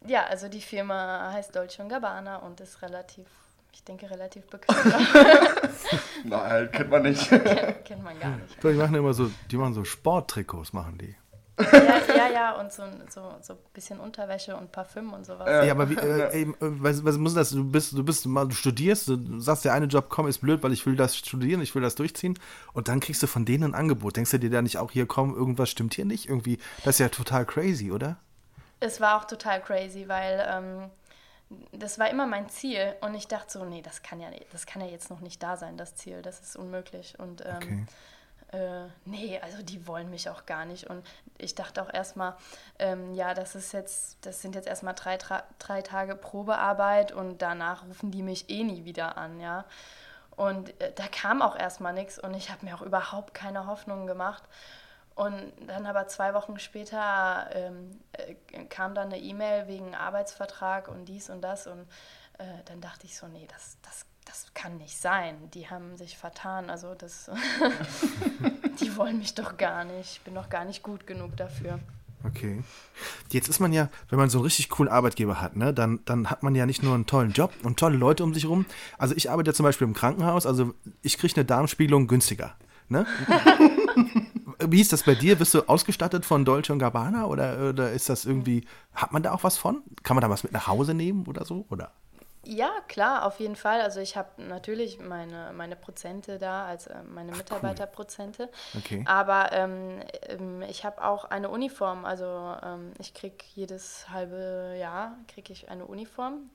Ja, 0.06 0.24
also 0.24 0.48
die 0.48 0.60
Firma 0.60 1.30
heißt 1.32 1.54
Dolce 1.54 1.86
Gabbana 1.86 2.38
und 2.38 2.60
ist 2.60 2.82
relativ, 2.82 3.26
ich 3.72 3.84
denke, 3.84 4.10
relativ 4.10 4.46
bekannt. 4.48 4.80
Nein, 6.24 6.70
kennt 6.72 6.90
man 6.90 7.02
nicht. 7.02 7.28
kennt, 7.28 7.44
kennt 7.84 8.02
man 8.02 8.18
gar 8.18 8.36
nicht. 8.36 8.60
So, 8.60 8.70
die 8.70 8.74
machen 8.76 8.94
immer 8.96 9.14
so, 9.14 9.30
die 9.50 9.56
machen 9.56 9.74
so 9.74 9.84
Sporttrikots, 9.84 10.72
machen 10.72 10.98
die. 10.98 11.14
Ja, 11.60 12.14
ja, 12.16 12.30
ja 12.32 12.60
und 12.60 12.72
so, 12.72 12.82
so, 13.10 13.34
so 13.42 13.52
ein 13.54 13.58
bisschen 13.74 14.00
Unterwäsche 14.00 14.56
und 14.56 14.72
Parfüm 14.72 15.12
und 15.12 15.26
sowas. 15.26 15.66
Ja, 15.66 15.72
aber 15.72 15.90
wie, 15.90 15.96
äh, 15.96 16.42
äh, 16.42 16.54
was, 16.60 17.04
was 17.04 17.18
muss 17.18 17.34
das? 17.34 17.50
Du 17.50 17.64
bist, 17.64 17.92
du 17.92 18.02
bist 18.02 18.26
mal, 18.26 18.46
du 18.46 18.54
studierst, 18.54 19.08
du 19.08 19.40
sagst, 19.40 19.64
der 19.64 19.74
eine 19.74 19.86
Job, 19.86 20.06
komm, 20.08 20.28
ist 20.28 20.38
blöd, 20.38 20.62
weil 20.62 20.72
ich 20.72 20.86
will 20.86 20.96
das 20.96 21.16
studieren, 21.16 21.60
ich 21.60 21.74
will 21.74 21.82
das 21.82 21.94
durchziehen. 21.94 22.38
Und 22.72 22.88
dann 22.88 23.00
kriegst 23.00 23.22
du 23.22 23.26
von 23.26 23.44
denen 23.44 23.64
ein 23.64 23.74
Angebot. 23.74 24.16
Denkst 24.16 24.30
du 24.30 24.38
dir 24.38 24.50
da 24.50 24.62
nicht 24.62 24.78
auch 24.78 24.90
hier, 24.90 25.06
komm, 25.06 25.34
irgendwas 25.34 25.70
stimmt 25.70 25.94
hier 25.94 26.06
nicht? 26.06 26.28
Irgendwie, 26.28 26.58
das 26.84 26.96
ist 26.96 26.98
ja 27.00 27.08
total 27.08 27.44
crazy, 27.44 27.92
oder? 27.92 28.16
Es 28.80 29.00
war 29.00 29.18
auch 29.18 29.24
total 29.26 29.60
crazy, 29.60 30.08
weil 30.08 30.44
ähm, 30.48 30.90
das 31.72 31.98
war 31.98 32.10
immer 32.10 32.26
mein 32.26 32.48
Ziel 32.48 32.94
und 33.00 33.14
ich 33.14 33.28
dachte 33.28 33.52
so, 33.52 33.64
nee, 33.64 33.82
das 33.82 34.02
kann 34.02 34.20
ja, 34.20 34.28
das 34.52 34.66
kann 34.66 34.82
ja 34.82 34.88
jetzt 34.88 35.10
noch 35.10 35.20
nicht 35.20 35.42
da 35.42 35.56
sein, 35.56 35.76
das 35.76 35.94
Ziel, 35.96 36.22
das 36.22 36.40
ist 36.40 36.56
unmöglich. 36.56 37.18
Und 37.18 37.42
ähm, 37.44 37.56
Okay. 37.56 37.86
Äh, 38.52 38.86
nee, 39.06 39.40
also 39.40 39.62
die 39.62 39.86
wollen 39.86 40.10
mich 40.10 40.28
auch 40.28 40.46
gar 40.46 40.64
nicht. 40.64 40.88
Und 40.88 41.06
ich 41.38 41.54
dachte 41.54 41.82
auch 41.82 41.92
erstmal, 41.92 42.34
ähm, 42.78 43.14
ja, 43.14 43.34
das 43.34 43.54
ist 43.54 43.72
jetzt, 43.72 44.24
das 44.24 44.42
sind 44.42 44.54
jetzt 44.54 44.68
erstmal 44.68 44.94
drei, 44.94 45.18
drei 45.58 45.82
Tage 45.82 46.14
Probearbeit 46.14 47.12
und 47.12 47.42
danach 47.42 47.84
rufen 47.86 48.10
die 48.10 48.22
mich 48.22 48.50
eh 48.50 48.62
nie 48.62 48.84
wieder 48.84 49.16
an, 49.16 49.40
ja. 49.40 49.64
Und 50.36 50.80
äh, 50.80 50.92
da 50.94 51.08
kam 51.08 51.42
auch 51.42 51.56
erstmal 51.56 51.92
nichts 51.92 52.18
und 52.18 52.34
ich 52.34 52.50
habe 52.50 52.64
mir 52.64 52.74
auch 52.74 52.82
überhaupt 52.82 53.34
keine 53.34 53.66
Hoffnungen 53.66 54.06
gemacht. 54.06 54.42
Und 55.14 55.52
dann 55.66 55.86
aber 55.86 56.06
zwei 56.08 56.32
Wochen 56.34 56.58
später 56.58 57.50
ähm, 57.52 58.00
äh, 58.12 58.34
kam 58.66 58.94
dann 58.94 59.08
eine 59.08 59.18
E-Mail 59.18 59.68
wegen 59.68 59.94
Arbeitsvertrag 59.94 60.88
und 60.88 61.04
dies 61.06 61.28
und 61.28 61.42
das. 61.42 61.66
Und 61.66 61.86
äh, 62.38 62.44
dann 62.64 62.80
dachte 62.80 63.06
ich 63.06 63.16
so, 63.16 63.26
nee, 63.28 63.46
das, 63.50 63.76
das, 63.82 64.06
das 64.24 64.46
kann 64.54 64.78
nicht 64.78 64.96
sein. 64.96 65.36
Die 65.54 65.68
haben 65.68 65.96
sich 65.96 66.16
vertan. 66.16 66.70
Also 66.70 66.94
das, 66.94 67.30
die 68.80 68.96
wollen 68.96 69.18
mich 69.18 69.34
doch 69.34 69.56
gar 69.56 69.84
nicht. 69.84 70.12
Ich 70.12 70.20
bin 70.22 70.34
doch 70.34 70.48
gar 70.48 70.64
nicht 70.64 70.82
gut 70.82 71.06
genug 71.06 71.36
dafür. 71.36 71.78
Okay. 72.24 72.62
Jetzt 73.30 73.48
ist 73.48 73.58
man 73.58 73.72
ja, 73.72 73.88
wenn 74.08 74.18
man 74.18 74.30
so 74.30 74.38
einen 74.38 74.44
richtig 74.44 74.68
coolen 74.68 74.90
Arbeitgeber 74.90 75.40
hat, 75.40 75.56
ne, 75.56 75.74
dann, 75.74 76.00
dann 76.04 76.30
hat 76.30 76.42
man 76.42 76.54
ja 76.54 76.66
nicht 76.66 76.82
nur 76.82 76.94
einen 76.94 77.06
tollen 77.06 77.32
Job 77.32 77.52
und 77.64 77.78
tolle 77.78 77.96
Leute 77.96 78.22
um 78.22 78.32
sich 78.32 78.46
rum. 78.46 78.64
Also 78.96 79.14
ich 79.16 79.30
arbeite 79.30 79.50
ja 79.50 79.54
zum 79.54 79.64
Beispiel 79.64 79.86
im 79.86 79.94
Krankenhaus, 79.94 80.46
also 80.46 80.72
ich 81.02 81.18
kriege 81.18 81.34
eine 81.34 81.44
Darmspiegelung 81.44 82.06
günstiger. 82.06 82.54
Ne? 82.88 83.06
Wie 84.68 84.80
ist 84.80 84.92
das 84.92 85.02
bei 85.02 85.16
dir? 85.16 85.36
Bist 85.36 85.54
du 85.54 85.62
ausgestattet 85.62 86.24
von 86.24 86.44
Dolce 86.44 86.76
Gabbana 86.76 87.26
oder, 87.26 87.70
oder 87.70 87.90
ist 87.90 88.08
das 88.08 88.24
irgendwie, 88.24 88.66
hat 88.94 89.12
man 89.12 89.22
da 89.24 89.32
auch 89.32 89.42
was 89.42 89.56
von? 89.56 89.82
Kann 90.04 90.14
man 90.14 90.22
da 90.22 90.30
was 90.30 90.44
mit 90.44 90.52
nach 90.52 90.68
Hause 90.68 90.94
nehmen 90.94 91.26
oder 91.26 91.44
so? 91.44 91.66
Oder? 91.70 91.90
Ja, 92.44 92.72
klar, 92.88 93.24
auf 93.24 93.38
jeden 93.38 93.54
Fall. 93.54 93.80
Also 93.82 94.00
ich 94.00 94.16
habe 94.16 94.42
natürlich 94.42 94.98
meine, 94.98 95.52
meine 95.54 95.76
Prozente 95.76 96.38
da, 96.38 96.66
als 96.66 96.88
äh, 96.88 97.02
meine 97.04 97.32
Mitarbeiterprozente. 97.32 98.48
Okay. 98.76 99.04
Aber 99.06 99.52
ähm, 99.52 100.00
ähm, 100.28 100.62
ich 100.62 100.84
habe 100.84 101.04
auch 101.04 101.24
eine 101.24 101.48
Uniform. 101.50 102.04
Also 102.04 102.56
ähm, 102.62 102.92
ich 102.98 103.14
kriege 103.14 103.36
jedes 103.54 104.08
halbe 104.10 104.76
Jahr 104.78 105.16
kriege 105.28 105.52
ich 105.52 105.70
eine 105.70 105.86
Uniform. 105.86 106.50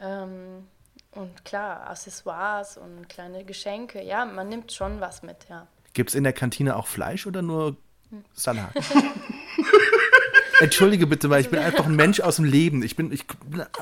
Ähm, 0.00 0.66
und 1.12 1.44
klar, 1.44 1.88
Accessoires 1.88 2.76
und 2.76 3.08
kleine 3.08 3.44
Geschenke. 3.44 4.02
Ja, 4.02 4.24
man 4.24 4.48
nimmt 4.48 4.72
schon 4.72 5.00
was 5.00 5.22
mit, 5.22 5.48
ja. 5.48 5.66
Gibt 5.92 6.10
es 6.10 6.14
in 6.14 6.24
der 6.24 6.32
Kantine 6.32 6.76
auch 6.76 6.86
Fleisch 6.86 7.26
oder 7.26 7.42
nur 7.42 7.76
Salat? 8.32 8.72
Entschuldige 10.60 11.06
bitte, 11.06 11.30
weil 11.30 11.40
ich 11.40 11.50
bin 11.50 11.58
einfach 11.64 11.86
ein 11.86 11.96
Mensch 11.96 12.20
aus 12.20 12.36
dem 12.36 12.44
Leben. 12.44 12.82
Ich 12.82 12.96
bin, 12.96 13.12
ich 13.12 13.24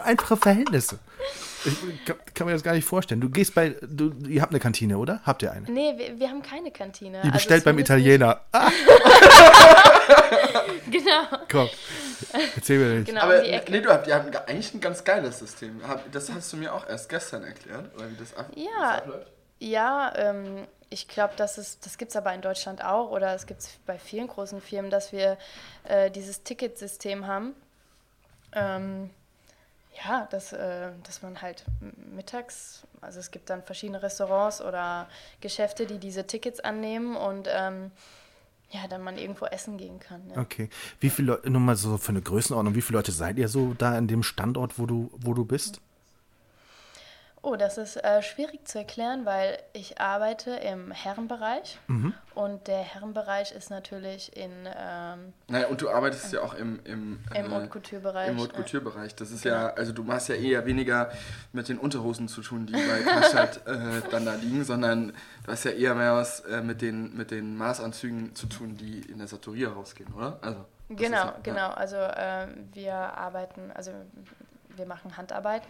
einfache 0.05 0.37
Verhältnisse. 0.37 0.99
Ich 1.65 2.05
kann, 2.05 2.17
kann 2.35 2.47
mir 2.47 2.53
das 2.53 2.63
gar 2.63 2.75
nicht 2.75 2.85
vorstellen. 2.85 3.21
Du 3.21 3.31
gehst 3.31 3.55
bei, 3.55 3.75
du, 3.83 4.13
ihr 4.29 4.43
habt 4.43 4.53
eine 4.53 4.61
Kantine, 4.61 4.99
oder? 4.99 5.21
Habt 5.25 5.43
ihr 5.43 5.51
eine? 5.53 5.69
Nee, 5.71 5.95
wir, 5.97 6.19
wir 6.19 6.29
haben 6.29 6.43
keine 6.43 6.71
Kantine. 6.71 7.21
Ihr 7.25 7.33
bestellt 7.33 7.65
beim 7.65 7.73
zumindest 7.85 7.97
nicht- 7.97 8.07
Italiener. 8.07 8.41
Ah, 8.53 8.71
Genau. 10.91 11.23
komm. 11.51 11.69
Erzähl 12.57 12.79
mir 12.79 12.99
nicht. 13.01 13.09
genau 13.09 13.23
Aber 13.23 13.37
um 13.41 13.43
nee, 13.43 13.81
du 13.81 13.91
habt, 13.91 14.07
ihr 14.07 14.15
habt 14.15 14.49
eigentlich 14.49 14.75
ein 14.75 14.81
ganz 14.81 15.05
geiles 15.05 15.39
System. 15.39 15.81
Das 16.13 16.31
hast 16.33 16.53
du 16.53 16.57
mir 16.57 16.73
auch 16.73 16.89
erst 16.89 17.09
gestern 17.09 17.45
erklärt, 17.45 17.95
oder 17.95 18.11
wie 18.11 18.17
das, 18.19 18.35
ab, 18.37 18.51
Ja. 18.55 18.65
das 18.81 19.03
abläuft. 19.03 19.33
Ja, 19.59 20.13
ähm, 20.17 20.67
ich 20.91 21.09
glaube, 21.09 21.35
das, 21.37 21.79
das 21.81 21.99
gibt 21.99 22.11
es 22.11 22.17
aber 22.17 22.33
in 22.33 22.41
Deutschland 22.41 22.85
auch 22.85 23.11
oder 23.11 23.35
es 23.35 23.47
gibt 23.47 23.61
es 23.61 23.79
bei 23.87 23.99
vielen 23.99 24.29
großen 24.29 24.61
Firmen, 24.61 24.91
dass 24.91 25.13
wir 25.13 25.37
äh, 25.85 26.11
dieses 26.11 26.43
Ticketsystem 26.43 27.27
haben. 27.27 27.55
Ähm, 28.53 29.11
ja, 30.05 30.27
dass, 30.31 30.53
äh, 30.53 30.91
dass 31.03 31.23
man 31.23 31.43
halt 31.43 31.65
mittags, 32.15 32.85
also 33.01 33.19
es 33.19 33.31
gibt 33.31 33.51
dann 33.51 33.63
verschiedene 33.63 34.03
Restaurants 34.03 34.63
oder 34.63 35.09
Geschäfte, 35.41 35.87
die 35.87 35.99
diese 35.99 36.27
Tickets 36.27 36.61
annehmen 36.61 37.17
und 37.17 37.49
ähm, 37.51 37.91
ja, 38.71 38.87
dann 38.87 39.03
man 39.03 39.17
irgendwo 39.17 39.47
essen 39.47 39.77
gehen 39.77 39.99
kann. 39.99 40.23
Ja. 40.31 40.41
Okay. 40.41 40.69
Wie 41.01 41.11
viele 41.11 41.33
Leute, 41.33 41.51
nur 41.51 41.61
mal 41.61 41.77
so 41.77 41.97
für 41.97 42.11
eine 42.11 42.21
Größenordnung, 42.21 42.75
wie 42.75 42.83
viele 42.83 42.99
Leute 42.99 43.13
seid 43.13 43.39
ihr 43.39 43.49
so 43.49 43.75
da 43.75 43.97
an 43.97 44.09
dem 44.09 44.23
Standort, 44.23 44.79
wo 44.79 44.87
du, 44.87 45.11
wo 45.17 45.35
du 45.35 45.45
bist? 45.45 45.81
Oh, 47.41 47.55
das 47.57 47.79
ist 47.79 47.97
äh, 47.97 48.21
schwierig 48.23 48.67
zu 48.67 48.79
erklären, 48.79 49.25
weil 49.25 49.59
ich 49.73 50.01
arbeite 50.01 50.51
im 50.51 50.91
Herrenbereich 50.91 51.79
und 52.35 52.67
der 52.67 52.81
Herrenbereich 52.81 53.53
ist 53.53 53.71
natürlich 53.71 54.37
in, 54.37 54.51
ähm, 54.67 55.33
Naja, 55.47 55.69
und 55.69 55.81
du 55.81 55.89
arbeitest 55.89 56.33
ja 56.33 56.43
auch 56.43 56.55
im, 56.55 56.81
im, 56.85 57.21
im 57.35 57.47
äh, 57.47 57.49
Haute 57.49 57.69
Couture-Bereich. 57.69 58.31
Im 58.31 58.39
Haute 58.39 58.55
ja. 58.55 58.63
Couture-Bereich. 58.63 59.15
Das 59.15 59.31
ist 59.31 59.45
ja, 59.45 59.69
also 59.69 59.93
du 59.93 60.07
hast 60.09 60.29
ja 60.29 60.35
eher 60.35 60.67
weniger 60.67 61.13
mit 61.53 61.69
den 61.69 61.79
Unterhosen 61.79 62.27
zu 62.27 62.43
tun, 62.43 62.67
die 62.67 62.73
bei 62.73 63.03
Karstadt 63.03 63.67
äh, 63.67 64.03
dann 64.11 64.25
da 64.25 64.35
liegen, 64.35 64.65
sondern 64.65 65.13
du 65.45 65.53
hast 65.53 65.65
ja 65.65 65.71
eher 65.71 65.95
mehr 65.95 66.15
was 66.15 66.41
äh, 66.41 66.61
mit, 66.61 66.83
den, 66.83 67.17
mit 67.17 67.31
den 67.31 67.57
Maßanzügen 67.57 68.35
zu 68.35 68.47
tun, 68.47 68.77
die 68.77 69.01
in 69.01 69.19
der 69.19 69.29
Sartorier 69.29 69.71
rausgehen, 69.71 70.13
oder? 70.13 70.39
Also, 70.43 70.65
Genau, 70.91 71.17
ja, 71.17 71.35
genau. 71.43 71.69
Also 71.69 71.97
äh, 71.97 72.47
wir 72.73 72.95
arbeiten, 72.95 73.71
also 73.75 73.93
wir 74.75 74.87
machen 74.87 75.17
Handarbeit 75.19 75.63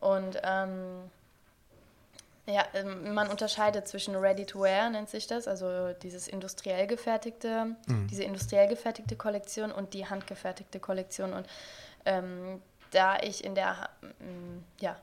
und 0.00 0.38
ähm, 0.42 1.10
ja, 2.46 2.64
ähm, 2.74 3.14
man 3.14 3.28
unterscheidet 3.28 3.86
zwischen 3.86 4.16
Ready 4.16 4.44
to 4.46 4.60
Wear, 4.62 4.90
nennt 4.90 5.08
sich 5.08 5.26
das, 5.26 5.46
also 5.46 5.92
dieses 6.02 6.26
industriell 6.26 6.86
gefertigte, 6.86 7.76
diese 8.10 8.24
industriell 8.24 8.66
gefertigte 8.68 9.14
Kollektion 9.14 9.70
und 9.70 9.94
die 9.94 10.06
handgefertigte 10.08 10.80
Kollektion. 10.80 11.32
Und 11.32 11.46
ähm, 12.06 12.60
da 12.90 13.18
ich 13.20 13.44
in 13.44 13.54
der, 13.54 13.80
Ha- 13.80 13.88
m, 14.20 14.64
ja, 14.80 14.96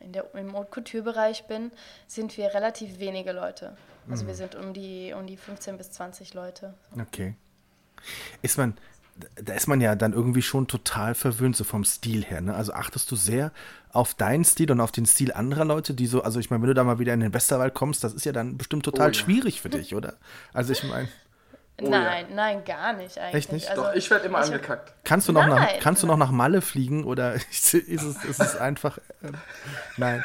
in 0.00 0.12
der, 0.12 0.32
im 0.34 0.54
Haute 0.54 0.70
Couture-Bereich 0.70 1.44
bin, 1.46 1.72
sind 2.06 2.36
wir 2.38 2.54
relativ 2.54 2.98
wenige 3.00 3.32
Leute. 3.32 3.76
Also 4.10 4.26
wir 4.26 4.34
sind 4.34 4.54
um 4.54 4.72
die, 4.72 5.12
um 5.14 5.26
die 5.26 5.36
15 5.36 5.76
bis 5.76 5.90
20 5.90 6.32
Leute. 6.32 6.72
Okay. 6.98 7.34
Ist 8.40 8.56
man, 8.56 8.78
da 9.42 9.54
ist 9.54 9.66
man 9.66 9.80
ja 9.80 9.94
dann 9.96 10.12
irgendwie 10.12 10.42
schon 10.42 10.66
total 10.68 11.14
verwöhnt, 11.14 11.56
so 11.56 11.64
vom 11.64 11.84
Stil 11.84 12.24
her. 12.24 12.40
Ne? 12.40 12.54
Also 12.54 12.72
achtest 12.72 13.10
du 13.10 13.16
sehr 13.16 13.52
auf 13.92 14.14
deinen 14.14 14.44
Stil 14.44 14.70
und 14.70 14.80
auf 14.80 14.92
den 14.92 15.06
Stil 15.06 15.32
anderer 15.32 15.64
Leute, 15.64 15.94
die 15.94 16.06
so, 16.06 16.22
also 16.22 16.38
ich 16.40 16.50
meine, 16.50 16.62
wenn 16.62 16.68
du 16.68 16.74
da 16.74 16.84
mal 16.84 16.98
wieder 16.98 17.14
in 17.14 17.20
den 17.20 17.32
Westerwald 17.34 17.74
kommst, 17.74 18.04
das 18.04 18.12
ist 18.14 18.24
ja 18.26 18.32
dann 18.32 18.56
bestimmt 18.58 18.84
total 18.84 19.06
Oh 19.08 19.10
ja. 19.10 19.14
schwierig 19.14 19.60
für 19.60 19.70
dich, 19.70 19.94
oder? 19.94 20.14
Also 20.52 20.72
ich 20.72 20.84
meine, 20.84 21.08
Oh 21.80 21.84
ja. 21.84 21.90
nein, 21.90 22.26
nein, 22.34 22.64
gar 22.64 22.92
nicht 22.92 23.16
eigentlich. 23.18 23.34
Echt 23.44 23.52
nicht? 23.52 23.68
Also, 23.70 23.82
Doch, 23.82 23.94
ich 23.94 24.10
werde 24.10 24.26
immer 24.26 24.40
ich- 24.40 24.46
angekackt. 24.46 24.92
kannst 25.04 25.28
du 25.28 25.32
noch 25.32 25.46
nach, 25.46 25.60
Nein. 25.60 25.76
kannst 25.80 26.02
du 26.02 26.08
noch 26.08 26.16
nach 26.16 26.32
Malle 26.32 26.60
fliegen 26.60 27.04
oder 27.04 27.34
ist 27.50 27.72
es, 27.74 27.74
ist 27.74 28.40
es 28.40 28.56
einfach, 28.56 28.98
äh, 29.22 29.30
nein, 29.96 30.24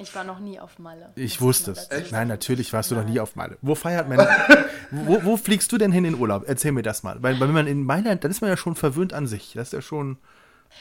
Ich 0.00 0.14
war 0.14 0.24
noch 0.24 0.40
nie 0.40 0.58
auf 0.58 0.78
Malle. 0.78 1.10
ich 1.14 1.40
muss 1.40 1.66
wusste 1.66 1.72
es. 1.72 2.10
Nein, 2.10 2.28
natürlich 2.28 2.72
warst 2.72 2.90
du 2.90 2.94
noch 2.94 3.04
Nein. 3.04 3.12
nie 3.12 3.20
auf 3.20 3.36
Malle. 3.36 3.58
Wo 3.62 3.74
feiert 3.74 4.08
man, 4.08 4.18
wo, 4.90 5.22
wo 5.24 5.36
fliegst 5.36 5.70
du 5.72 5.78
denn 5.78 5.92
hin 5.92 6.04
in 6.04 6.14
Urlaub? 6.14 6.44
Erzähl 6.46 6.72
mir 6.72 6.82
das 6.82 7.02
mal. 7.02 7.22
Weil, 7.22 7.38
weil 7.40 7.48
wenn 7.48 7.54
man 7.54 7.66
in 7.66 7.84
Mailand, 7.84 8.24
dann 8.24 8.30
ist 8.30 8.40
man 8.40 8.48
ja 8.50 8.56
schon 8.56 8.74
verwöhnt 8.76 9.12
an 9.12 9.26
sich. 9.26 9.52
Das 9.54 9.68
ist 9.68 9.72
ja 9.72 9.82
schon, 9.82 10.16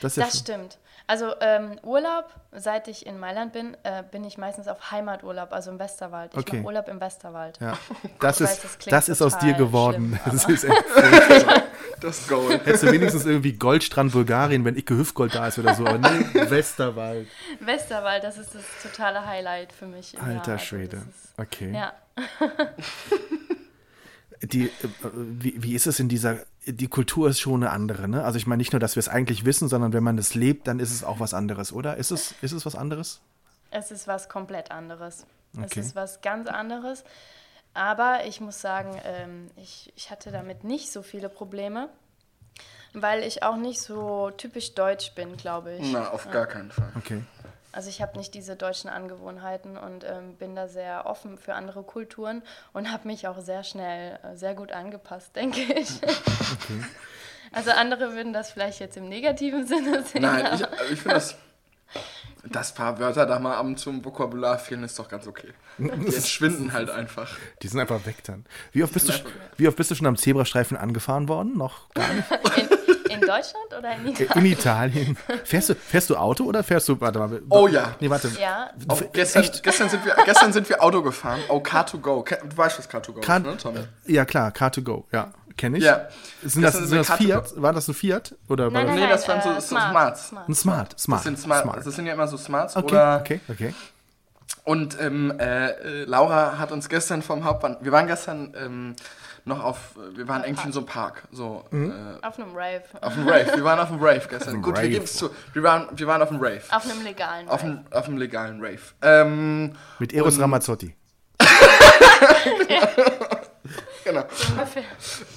das 0.01 0.13
ist 0.13 0.17
ja 0.17 0.25
Das 0.25 0.39
stimmt. 0.39 0.77
Also 1.07 1.33
ähm, 1.41 1.79
Urlaub, 1.81 2.25
seit 2.51 2.87
ich 2.87 3.07
in 3.07 3.17
Mailand 3.19 3.51
bin, 3.51 3.75
äh, 3.81 4.03
bin 4.11 4.23
ich 4.23 4.37
meistens 4.37 4.67
auf 4.67 4.91
Heimaturlaub, 4.91 5.51
also 5.53 5.71
im 5.71 5.79
Westerwald. 5.79 6.33
Ich 6.33 6.39
Okay. 6.39 6.57
mache 6.57 6.65
Urlaub 6.67 6.87
im 6.87 7.01
Westerwald. 7.01 7.57
Ja, 7.59 7.75
das 8.19 8.39
Ich 8.39 8.47
weiß, 8.47 8.63
ist, 8.63 8.63
das 8.77 8.85
das 8.85 9.09
ist 9.09 9.21
aus 9.23 9.37
dir 9.39 9.53
geworden. 9.53 10.19
schlimm, 10.21 10.33
das 10.37 10.45
ist 10.47 10.63
echt, 10.65 10.83
Das 12.01 12.27
Goal. 12.27 12.51
hättest 12.63 12.83
du 12.83 12.91
wenigstens 12.91 13.25
irgendwie 13.25 13.53
Goldstrand 13.53 14.11
Bulgarien, 14.11 14.63
wenn 14.65 14.75
Icke 14.77 14.95
Hüftgold 14.95 15.33
da 15.33 15.47
ist 15.47 15.57
oder 15.57 15.73
so. 15.73 15.85
Aber 15.87 15.97
nee, 15.97 16.25
Westerwald. 16.49 17.27
Westerwald, 17.59 18.23
das 18.23 18.37
ist 18.37 18.53
das 18.53 18.63
totale 18.83 19.25
Highlight 19.25 19.73
für 19.73 19.87
mich. 19.87 20.13
im 20.13 20.19
Jahr. 20.19 20.29
Alter 20.37 20.51
Also 20.53 20.63
Schwede. 20.65 20.97
das 20.97 21.05
ist- 21.05 21.39
Okay. 21.39 21.73
Ja. 21.73 21.93
Die, 24.41 24.65
äh, 24.67 24.71
wie, 25.13 25.61
wie 25.61 25.75
ist 25.75 25.87
es 25.87 25.99
in 25.99 26.07
dieser, 26.09 26.37
die 26.65 26.87
Kultur 26.87 27.29
ist 27.29 27.39
schon 27.39 27.63
eine 27.63 27.71
andere, 27.71 28.07
ne? 28.07 28.23
Also 28.23 28.37
ich 28.37 28.47
meine 28.47 28.59
nicht 28.59 28.71
nur, 28.73 28.79
dass 28.79 28.95
wir 28.95 29.01
es 29.01 29.09
eigentlich 29.09 29.45
wissen, 29.45 29.67
sondern 29.67 29.91
wenn 29.93 30.03
man 30.03 30.17
es 30.17 30.33
lebt, 30.35 30.67
dann 30.67 30.79
ist 30.79 30.91
es 30.93 31.03
auch 31.03 31.19
was 31.19 31.33
anderes, 31.33 31.73
oder? 31.73 31.97
Ist 31.97 32.11
es, 32.11 32.33
ist 32.41 32.51
es 32.53 32.65
was 32.65 32.75
anderes? 32.75 33.19
Es 33.71 33.91
ist 33.91 34.07
was 34.07 34.29
komplett 34.29 34.71
anderes. 34.71 35.25
Es 35.53 35.63
Okay. 35.71 35.79
ist 35.81 35.95
was 35.95 36.21
ganz 36.21 36.47
anderes. 36.47 37.03
Aber 37.73 38.25
ich 38.25 38.41
muss 38.41 38.61
sagen, 38.61 38.99
ähm, 39.03 39.51
ich, 39.55 39.91
ich 39.95 40.09
hatte 40.09 40.31
damit 40.31 40.63
nicht 40.63 40.91
so 40.91 41.01
viele 41.03 41.29
Probleme, 41.29 41.89
weil 42.93 43.23
ich 43.23 43.43
auch 43.43 43.57
nicht 43.57 43.81
so 43.81 44.31
typisch 44.31 44.73
deutsch 44.73 45.13
bin, 45.13 45.37
glaube 45.37 45.75
ich. 45.75 45.91
Na, 45.91 46.09
auf 46.09 46.29
gar 46.31 46.47
keinen 46.47 46.71
Fall. 46.71 46.91
Okay. 46.97 47.21
Also 47.71 47.89
ich 47.89 48.01
habe 48.01 48.17
nicht 48.17 48.33
diese 48.33 48.55
deutschen 48.55 48.89
Angewohnheiten 48.89 49.77
und 49.77 50.03
ähm, 50.03 50.35
bin 50.37 50.55
da 50.55 50.67
sehr 50.67 51.05
offen 51.05 51.37
für 51.37 51.53
andere 51.53 51.83
Kulturen 51.83 52.41
und 52.73 52.91
habe 52.91 53.07
mich 53.07 53.27
auch 53.27 53.39
sehr 53.39 53.63
schnell 53.63 54.17
äh, 54.23 54.35
sehr 54.35 54.55
gut 54.55 54.71
angepasst, 54.71 55.33
denke 55.35 55.61
ich. 55.61 55.89
Also 57.51 57.71
andere 57.71 58.13
würden 58.13 58.33
das 58.33 58.51
vielleicht 58.51 58.79
jetzt 58.79 58.97
im 58.97 59.07
negativen 59.07 59.65
Sinne 59.67 60.03
sehen. 60.05 60.21
Nein, 60.23 60.47
ich, 60.55 60.63
aber- 60.63 60.81
ich 60.91 60.99
finde 60.99 61.15
das. 61.15 61.35
Das 62.45 62.73
paar 62.73 62.97
Wörter 62.99 63.25
da 63.25 63.37
mal 63.37 63.57
ab 63.57 63.65
und 63.65 63.77
zu 63.77 63.89
im 63.89 64.05
Vokabular 64.05 64.57
fehlen, 64.57 64.83
ist 64.83 64.97
doch 64.97 65.09
ganz 65.09 65.27
okay. 65.27 65.49
Die 65.77 65.89
entschwinden 66.15 66.71
halt 66.71 66.89
einfach. 66.89 67.37
Die 67.61 67.67
sind 67.67 67.79
einfach 67.81 68.05
weg 68.05 68.23
dann. 68.23 68.45
Wie 68.71 68.81
oft 68.81 68.93
bist 68.93 69.09
du, 69.09 69.13
wie 69.57 69.67
oft 69.67 69.75
bist 69.75 69.91
du 69.91 69.95
schon 69.95 70.07
am 70.07 70.15
Zebrastreifen 70.15 70.77
angefahren 70.77 71.27
worden? 71.27 71.57
Noch 71.57 71.89
gar 71.89 72.07
nicht? 72.13 72.25
In, 73.09 73.21
Deutschland 73.21 73.73
oder 73.77 73.95
in 73.95 74.07
Italien? 74.07 74.45
In 74.45 74.51
Italien. 74.51 75.17
Fährst 75.43 75.69
du, 75.69 75.75
fährst 75.75 76.09
du 76.09 76.15
Auto 76.15 76.43
oder 76.45 76.63
fährst 76.63 76.87
du, 76.89 76.99
warte 77.01 77.19
mal. 77.19 77.41
Oh 77.49 77.67
ja. 77.67 77.95
Nee, 77.99 78.09
warte. 78.09 78.29
Ja, 78.39 78.69
Oh, 78.87 78.95
gestern, 79.13 79.45
gestern, 79.63 79.89
sind 79.89 80.05
wir, 80.05 80.15
gestern 80.25 80.53
sind 80.53 80.69
wir 80.69 80.81
Auto 80.83 81.01
gefahren. 81.01 81.39
Oh, 81.49 81.57
Car2Go. 81.57 82.23
Ke- 82.23 82.39
Du 82.47 82.55
weißt, 82.57 82.79
was 82.79 82.89
Car2Go 82.89 83.21
Car 83.21 83.37
ist, 83.37 83.45
ne, 83.45 83.57
Tommy? 83.57 83.79
Ja, 84.05 84.25
klar, 84.25 84.49
Car2Go, 84.51 85.03
ja. 85.11 85.31
Kenne 85.57 85.77
ich. 85.77 85.83
Ja. 85.83 86.07
Sind 86.41 86.61
das, 86.61 86.75
sind 86.75 86.91
das 86.97 87.11
Fiat? 87.11 87.51
War 87.61 87.73
das 87.73 87.87
ein 87.89 87.93
Fiat? 87.93 88.33
Oder 88.47 88.69
nein, 88.71 88.85
das 88.87 88.95
nein, 88.95 89.03
Nee, 89.03 89.09
das 89.09 89.27
waren 89.27 89.41
so- 89.41 89.49
äh, 89.49 89.53
so 89.61 89.67
smart, 89.67 89.91
Smarts. 90.17 90.27
smart. 90.29 90.47
ein 90.49 90.55
Smart? 90.55 90.99
Smart. 90.99 91.19
Das 91.19 91.23
sind, 91.25 91.39
Smart, 91.39 91.63
Smart. 91.63 91.85
das 91.85 91.95
sind 91.95 92.05
ja 92.05 92.13
immer 92.13 92.27
so 92.27 92.37
Smarts 92.37 92.75
Okay, 92.77 92.85
oder 92.87 93.17
okay, 93.19 93.39
okay. 93.49 93.73
Und 94.63 94.99
ähm, 95.01 95.33
äh, 95.39 95.69
äh, 95.71 96.03
Laura 96.05 96.57
hat 96.59 96.71
uns 96.71 96.87
gestern 96.89 97.21
vom 97.21 97.43
Hauptbahnhof, 97.43 97.79
wir 97.83 97.91
waren 97.91 98.07
gestern 98.07 98.53
ähm, 98.57 98.95
noch 99.45 99.63
auf, 99.63 99.95
wir 100.15 100.27
waren 100.27 100.43
irgendwie 100.43 100.67
in 100.67 100.71
so 100.73 100.79
einem 100.79 100.87
Park, 100.87 101.23
so 101.31 101.63
Mhm. 101.71 101.91
äh, 102.21 102.25
Auf 102.25 102.37
einem 102.39 102.55
Rave. 102.55 102.83
auf 103.01 103.13
dem 103.13 103.27
Rave. 103.27 103.51
Wir 103.55 103.63
waren 103.63 103.79
auf 103.79 103.89
dem 103.89 103.99
Rave 103.99 104.21
gestern. 104.29 104.61
Gut, 104.61 104.73
wir 104.75 104.79
Rave. 104.81 104.89
geben 104.89 105.05
es 105.05 105.13
zu. 105.15 105.29
Wir 105.53 105.63
waren, 105.63 105.87
wir 105.91 106.07
waren 106.07 106.21
auf 106.21 106.29
dem 106.29 106.37
Rave. 106.39 106.61
Auf 106.71 106.85
einem 106.89 107.03
legalen 107.03 107.47
Auf 107.49 107.63
Rave. 107.63 107.71
dem, 107.71 107.85
auf 107.97 108.05
dem 108.05 108.17
legalen 108.17 108.59
Rave. 108.63 108.79
Ähm, 109.01 109.73
Mit 109.99 110.13
Eros 110.13 110.35
Und- 110.35 110.41
Ramazzotti. 110.41 110.95
genau. 114.03 114.23
Ungefähr. 114.51 114.83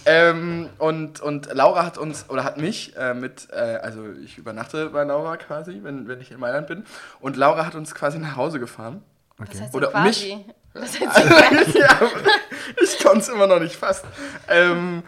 Ähm, 0.07 0.69
und, 0.79 1.21
und 1.21 1.53
Laura 1.53 1.85
hat 1.85 1.99
uns, 1.99 2.29
oder 2.31 2.45
hat 2.45 2.57
mich 2.59 2.97
äh, 2.97 3.15
mit, 3.15 3.49
äh, 3.51 3.55
also 3.83 4.05
ich 4.25 4.38
übernachte 4.38 4.91
bei 4.91 5.05
Laura 5.05 5.37
quasi, 5.37 5.81
wenn, 5.83 6.09
wenn 6.09 6.21
ich 6.21 6.31
in 6.31 6.41
Mailand 6.41 6.67
bin. 6.67 6.85
Und 7.21 7.37
Laura 7.37 7.67
hat 7.67 7.75
uns 7.75 7.95
quasi 7.95 8.19
nach 8.19 8.37
Hause 8.37 8.59
gefahren. 8.61 9.03
Das 9.38 9.61
heißt 9.61 9.75
Oder 9.75 9.88
quasi. 9.88 10.45
Das 10.74 10.98
heißt 10.98 11.74
ja, 11.74 12.00
ich 12.82 12.98
konnte 13.04 13.18
es 13.18 13.28
immer 13.28 13.46
noch 13.46 13.61
nicht 13.61 13.76
fassen. 13.76 14.06
Ähm, 14.48 15.02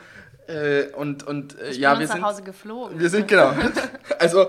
äh, 0.47 0.85
und 0.95 1.27
und 1.27 1.59
äh, 1.59 1.71
Ich 1.71 1.79
ja, 1.79 1.93
bin 1.93 2.01
wir 2.01 2.09
sind, 2.09 2.21
nach 2.21 2.29
Hause 2.31 2.43
geflogen. 2.43 2.99
wir 2.99 3.09
sind, 3.09 3.27
genau. 3.29 3.53
Also, 4.19 4.49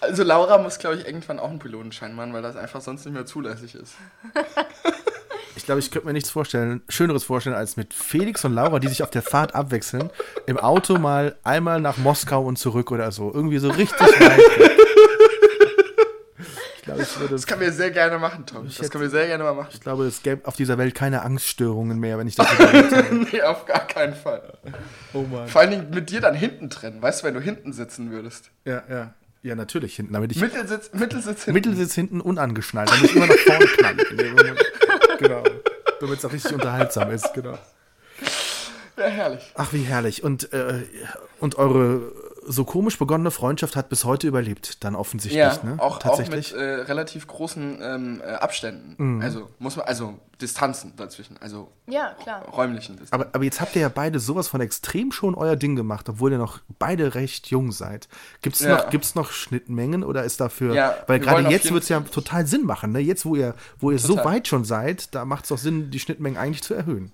also 0.00 0.22
Laura 0.24 0.58
muss, 0.58 0.78
glaube 0.78 0.96
ich, 0.96 1.06
irgendwann 1.06 1.38
auch 1.38 1.48
einen 1.50 1.58
Pilotenschein 1.58 2.14
machen, 2.14 2.32
weil 2.32 2.42
das 2.42 2.56
einfach 2.56 2.80
sonst 2.80 3.04
nicht 3.04 3.14
mehr 3.14 3.26
zulässig 3.26 3.74
ist. 3.76 3.94
Ich 5.56 5.64
glaube, 5.64 5.78
ich 5.80 5.90
könnte 5.90 6.06
mir 6.06 6.12
nichts 6.12 6.30
vorstellen, 6.30 6.82
Schöneres 6.88 7.24
vorstellen, 7.24 7.56
als 7.56 7.76
mit 7.76 7.94
Felix 7.94 8.44
und 8.44 8.52
Laura, 8.52 8.78
die 8.78 8.88
sich 8.88 9.02
auf 9.02 9.10
der 9.10 9.22
Fahrt 9.22 9.54
abwechseln, 9.54 10.10
im 10.46 10.58
Auto 10.58 10.98
mal 10.98 11.36
einmal 11.44 11.80
nach 11.80 11.96
Moskau 11.96 12.42
und 12.44 12.58
zurück 12.58 12.90
oder 12.90 13.10
so. 13.10 13.32
Irgendwie 13.32 13.58
so 13.58 13.70
richtig 13.70 13.98
weit. 14.20 14.40
Ich 16.86 16.94
glaube, 16.94 17.02
ich 17.02 17.18
würde 17.20 17.34
Das 17.34 17.46
können 17.48 17.60
wir 17.62 17.72
sehr 17.72 17.90
gerne 17.90 18.16
machen, 18.20 18.46
Tom. 18.46 18.64
Das 18.66 18.78
hätte- 18.78 18.90
können 18.90 19.02
wir 19.02 19.10
sehr 19.10 19.26
gerne 19.26 19.42
mal 19.42 19.54
machen. 19.54 19.70
Ich 19.72 19.80
glaube, 19.80 20.06
es 20.06 20.22
gäbe 20.22 20.46
auf 20.46 20.54
dieser 20.54 20.78
Welt 20.78 20.94
keine 20.94 21.22
Angststörungen 21.22 21.98
mehr, 21.98 22.16
wenn 22.16 22.28
ich 22.28 22.36
das 22.36 22.46
nee, 23.32 23.42
auf 23.42 23.66
gar 23.66 23.84
keinen 23.88 24.14
Fall. 24.14 24.56
Oh 25.12 25.22
Mann. 25.22 25.48
Vor 25.48 25.62
allen 25.62 25.70
Dingen 25.72 25.90
mit 25.90 26.10
dir 26.10 26.20
dann 26.20 26.34
hinten 26.36 26.70
trennen, 26.70 27.02
weißt 27.02 27.22
du, 27.22 27.26
wenn 27.26 27.34
du 27.34 27.40
hinten 27.40 27.72
sitzen 27.72 28.12
würdest. 28.12 28.50
Ja, 28.64 28.84
ja. 28.88 29.14
Ja, 29.42 29.56
natürlich 29.56 29.96
hinten, 29.96 30.12
damit 30.12 30.30
ich 30.30 30.40
Mittelsitz, 30.40 30.90
Mittelsitz 30.92 31.44
hinten. 31.44 31.54
Mittelsitz 31.54 31.94
hinten 31.94 32.20
unangeschnallt, 32.20 32.88
damit 32.88 33.04
ich 33.04 33.16
immer 33.16 33.26
nach 33.26 33.34
vorne 33.36 34.32
Moment. 34.32 34.64
genau. 35.18 35.42
Damit 36.00 36.18
es 36.18 36.24
auch 36.24 36.32
richtig 36.32 36.52
unterhaltsam 36.52 37.10
ist, 37.10 37.34
genau. 37.34 37.58
Ja, 38.96 39.04
herrlich. 39.06 39.52
Ach, 39.56 39.72
wie 39.72 39.82
herrlich. 39.82 40.22
Und, 40.22 40.52
äh, 40.52 40.82
und 41.40 41.56
eure 41.58 42.12
so 42.48 42.64
komisch 42.64 42.98
begonnene 42.98 43.30
Freundschaft 43.30 43.76
hat 43.76 43.88
bis 43.88 44.04
heute 44.04 44.26
überlebt, 44.26 44.84
dann 44.84 44.94
offensichtlich, 44.94 45.38
Ja, 45.40 45.58
ne? 45.62 45.74
auch, 45.78 45.96
auch 45.96 45.98
Tatsächlich. 45.98 46.52
mit 46.52 46.60
äh, 46.60 46.64
relativ 46.82 47.26
großen 47.26 47.78
ähm, 47.82 48.22
äh, 48.24 48.30
Abständen. 48.34 49.20
Also 49.22 49.48
muss 49.58 49.76
man, 49.76 49.86
also 49.86 50.18
Distanzen 50.40 50.94
dazwischen, 50.96 51.36
also 51.40 51.70
Ja, 51.86 52.14
klar. 52.22 52.44
räumlichen 52.48 52.96
Distanzen. 52.96 53.14
aber, 53.14 53.34
aber 53.34 53.44
jetzt 53.44 53.60
habt 53.60 53.74
ihr 53.74 53.82
ja 53.82 53.88
beide 53.88 54.18
sowas 54.20 54.48
von 54.48 54.60
extrem 54.60 55.10
schon 55.12 55.34
euer 55.34 55.56
Ding 55.56 55.76
gemacht, 55.76 56.08
obwohl 56.08 56.30
ihr 56.32 56.38
noch 56.38 56.60
beide 56.78 57.14
recht 57.14 57.48
jung 57.48 57.72
seid. 57.72 58.08
Gibt 58.42 58.56
es 58.56 58.62
Ja. 58.62 58.76
noch, 58.76 58.90
gibt's 58.90 59.14
noch 59.14 59.30
Schnittmengen 59.30 60.04
oder 60.04 60.24
ist 60.24 60.40
dafür. 60.40 60.74
Ja, 60.74 60.94
weil 61.06 61.20
gerade 61.20 61.48
jetzt 61.48 61.72
wird 61.72 61.82
es 61.82 61.88
ja 61.88 62.00
total 62.00 62.46
Sinn 62.46 62.64
machen, 62.64 62.92
ne? 62.92 63.00
Jetzt, 63.00 63.24
wo 63.24 63.34
ihr, 63.34 63.54
wo 63.78 63.90
ihr 63.90 63.98
so 63.98 64.16
weit 64.24 64.46
schon 64.48 64.64
seid, 64.64 65.14
da 65.14 65.24
macht 65.24 65.44
es 65.44 65.48
doch 65.48 65.58
Sinn, 65.58 65.90
die 65.90 65.98
Schnittmengen 65.98 66.38
eigentlich 66.38 66.62
zu 66.62 66.74
erhöhen. 66.74 67.12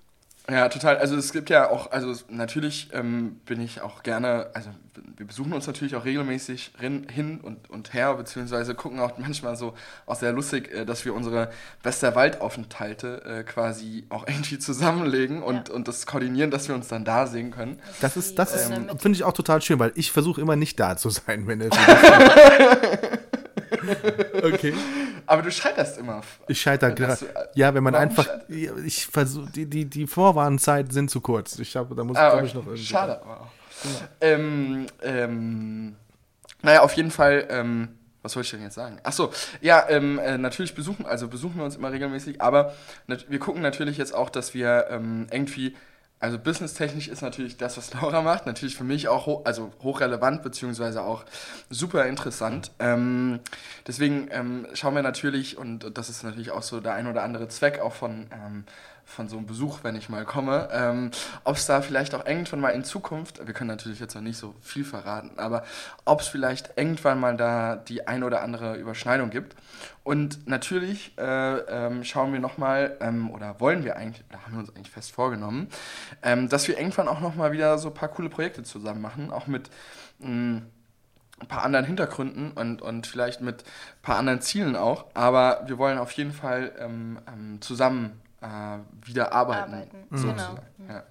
Ja, 0.49 0.67
total. 0.67 0.97
Also 0.97 1.15
es 1.15 1.31
gibt 1.31 1.49
ja 1.49 1.69
auch, 1.69 1.91
also 1.91 2.13
natürlich 2.29 2.89
ähm, 2.91 3.37
bin 3.45 3.61
ich 3.61 3.79
auch 3.81 4.03
gerne, 4.03 4.47
also 4.53 4.69
wir 5.17 5.25
besuchen 5.27 5.53
uns 5.53 5.65
natürlich 5.67 5.95
auch 5.95 6.05
regelmäßig 6.05 6.71
hin 6.79 7.39
und, 7.41 7.69
und 7.69 7.93
her, 7.93 8.13
beziehungsweise 8.15 8.75
gucken 8.75 8.99
auch 8.99 9.17
manchmal 9.17 9.55
so 9.55 9.73
auch 10.05 10.15
sehr 10.15 10.31
lustig, 10.33 10.71
äh, 10.71 10.85
dass 10.85 11.03
wir 11.05 11.13
unsere 11.13 11.49
Westerwaldaufenthalte 11.83 13.23
äh, 13.25 13.43
quasi 13.43 14.05
auch 14.09 14.27
irgendwie 14.27 14.59
zusammenlegen 14.59 15.41
und, 15.43 15.69
und 15.69 15.87
das 15.87 16.05
koordinieren, 16.05 16.51
dass 16.51 16.67
wir 16.67 16.75
uns 16.75 16.87
dann 16.87 17.05
da 17.05 17.27
sehen 17.27 17.51
können. 17.51 17.79
Das 18.01 18.17
ist, 18.17 18.37
das 18.39 18.53
ist, 18.55 18.71
Ähm, 18.71 18.87
finde 18.99 19.15
ich 19.15 19.23
auch 19.23 19.33
total 19.33 19.61
schön, 19.61 19.79
weil 19.79 19.91
ich 19.95 20.11
versuche 20.11 20.39
immer 20.41 20.55
nicht 20.55 20.79
da 20.79 20.95
zu 20.97 21.09
sein, 21.09 21.47
wenn 21.47 21.61
es. 21.61 21.71
okay. 24.43 24.73
Aber 25.25 25.41
du 25.41 25.51
scheiterst 25.51 25.97
immer. 25.97 26.21
Ich 26.47 26.61
scheitere 26.61 26.89
Ja, 26.89 26.95
gerade. 26.95 27.25
äh, 27.25 27.45
Ja, 27.55 27.73
wenn 27.73 27.83
man 27.83 27.95
einfach. 27.95 28.25
scheitert- 28.25 28.49
ja, 28.49 28.71
Ich 28.85 29.07
versuche, 29.07 29.49
die, 29.51 29.65
die, 29.65 29.85
die 29.85 30.07
Vorwarnzeiten 30.07 30.91
sind 30.91 31.09
zu 31.09 31.21
kurz. 31.21 31.59
Ich 31.59 31.75
habe, 31.75 31.95
da 31.95 32.03
muss 32.03 32.17
Ah, 32.17 32.33
okay. 32.35 32.45
ich 32.45 32.53
noch 32.53 32.65
irgendwie. 32.65 32.83
Schade. 32.83 33.21
aber 33.21 33.41
auch. 33.41 33.47
Ähm, 34.21 34.87
ähm, 35.01 35.95
naja, 36.61 36.81
auf 36.81 36.93
jeden 36.93 37.11
Fall, 37.11 37.45
ähm, 37.49 37.89
was 38.21 38.31
soll 38.31 38.43
ich 38.43 38.51
denn 38.51 38.61
jetzt 38.61 38.75
sagen? 38.75 38.99
Achso, 39.03 39.31
ja, 39.61 39.85
ähm, 39.89 40.17
äh, 40.17 40.37
natürlich 40.37 40.73
besuchen, 40.73 41.05
also 41.05 41.27
besuchen 41.27 41.57
wir 41.57 41.65
uns 41.65 41.75
immer 41.75 41.91
regelmäßig, 41.91 42.41
aber 42.41 42.73
wir 43.05 43.39
gucken 43.39 43.61
natürlich 43.61 43.97
jetzt 43.97 44.15
auch, 44.15 44.29
dass 44.29 44.53
wir 44.53 44.87
ähm, 44.89 45.27
irgendwie, 45.29 45.75
also 46.21 46.39
businesstechnisch 46.39 47.09
ist 47.09 47.21
natürlich 47.21 47.57
das, 47.57 47.75
was 47.75 47.93
Laura 48.01 48.21
macht, 48.21 48.45
natürlich 48.45 48.77
für 48.77 48.85
mich 48.85 49.09
auch 49.09 49.25
ho 49.25 49.41
also 49.43 49.73
hochrelevant, 49.83 50.41
beziehungsweise 50.41 51.03
auch 51.03 51.25
super 51.69 52.05
interessant. 52.05 52.71
Ähm, 52.79 53.41
deswegen 53.85 54.29
ähm, 54.31 54.67
schauen 54.73 54.95
wir 54.95 55.03
natürlich, 55.03 55.57
und 55.57 55.97
das 55.97 56.09
ist 56.09 56.23
natürlich 56.23 56.51
auch 56.51 56.63
so 56.63 56.79
der 56.79 56.93
ein 56.93 57.07
oder 57.07 57.23
andere 57.23 57.49
Zweck 57.49 57.81
auch 57.81 57.93
von, 57.93 58.27
ähm, 58.31 58.63
von 59.13 59.29
so 59.29 59.37
einem 59.37 59.45
Besuch, 59.45 59.79
wenn 59.83 59.95
ich 59.95 60.09
mal 60.09 60.25
komme, 60.25 60.69
ähm, 60.71 61.11
ob 61.43 61.55
es 61.55 61.65
da 61.65 61.81
vielleicht 61.81 62.15
auch 62.15 62.25
irgendwann 62.25 62.59
mal 62.59 62.69
in 62.69 62.83
Zukunft, 62.83 63.45
wir 63.45 63.53
können 63.53 63.69
natürlich 63.69 63.99
jetzt 63.99 64.15
noch 64.15 64.21
nicht 64.21 64.37
so 64.37 64.55
viel 64.61 64.83
verraten, 64.83 65.37
aber 65.37 65.63
ob 66.05 66.21
es 66.21 66.27
vielleicht 66.27 66.71
irgendwann 66.75 67.19
mal 67.19 67.37
da 67.37 67.75
die 67.75 68.07
ein 68.07 68.23
oder 68.23 68.41
andere 68.41 68.75
Überschneidung 68.75 69.29
gibt. 69.29 69.55
Und 70.03 70.47
natürlich 70.47 71.17
äh, 71.17 71.57
ähm, 71.57 72.03
schauen 72.03 72.33
wir 72.33 72.39
nochmal, 72.39 72.97
ähm, 72.99 73.31
oder 73.31 73.59
wollen 73.59 73.85
wir 73.85 73.95
eigentlich, 73.95 74.23
da 74.29 74.39
haben 74.39 74.53
wir 74.53 74.59
uns 74.59 74.75
eigentlich 74.75 74.91
fest 74.91 75.11
vorgenommen, 75.11 75.67
ähm, 76.23 76.49
dass 76.49 76.67
wir 76.67 76.77
irgendwann 76.77 77.07
auch 77.07 77.21
nochmal 77.21 77.51
wieder 77.51 77.77
so 77.77 77.89
ein 77.89 77.93
paar 77.93 78.09
coole 78.09 78.29
Projekte 78.29 78.63
zusammen 78.63 79.01
machen, 79.01 79.31
auch 79.31 79.47
mit 79.47 79.69
ein 80.21 80.69
paar 81.47 81.63
anderen 81.63 81.85
Hintergründen 81.85 82.51
und, 82.51 82.81
und 82.81 83.07
vielleicht 83.07 83.41
mit 83.41 83.63
ein 83.63 84.01
paar 84.01 84.17
anderen 84.17 84.41
Zielen 84.41 84.75
auch. 84.75 85.05
Aber 85.13 85.63
wir 85.67 85.77
wollen 85.77 85.97
auf 85.97 86.11
jeden 86.11 86.31
Fall 86.31 86.71
ähm, 86.79 87.19
ähm, 87.27 87.61
zusammen 87.61 88.22
äh, 88.43 89.07
wieder 89.07 89.31
arbeiten. 89.33 89.73
Arbeiten, 89.73 89.97
sozusagen. 90.11 90.59
genau. 90.77 90.93
Ja. 90.93 91.03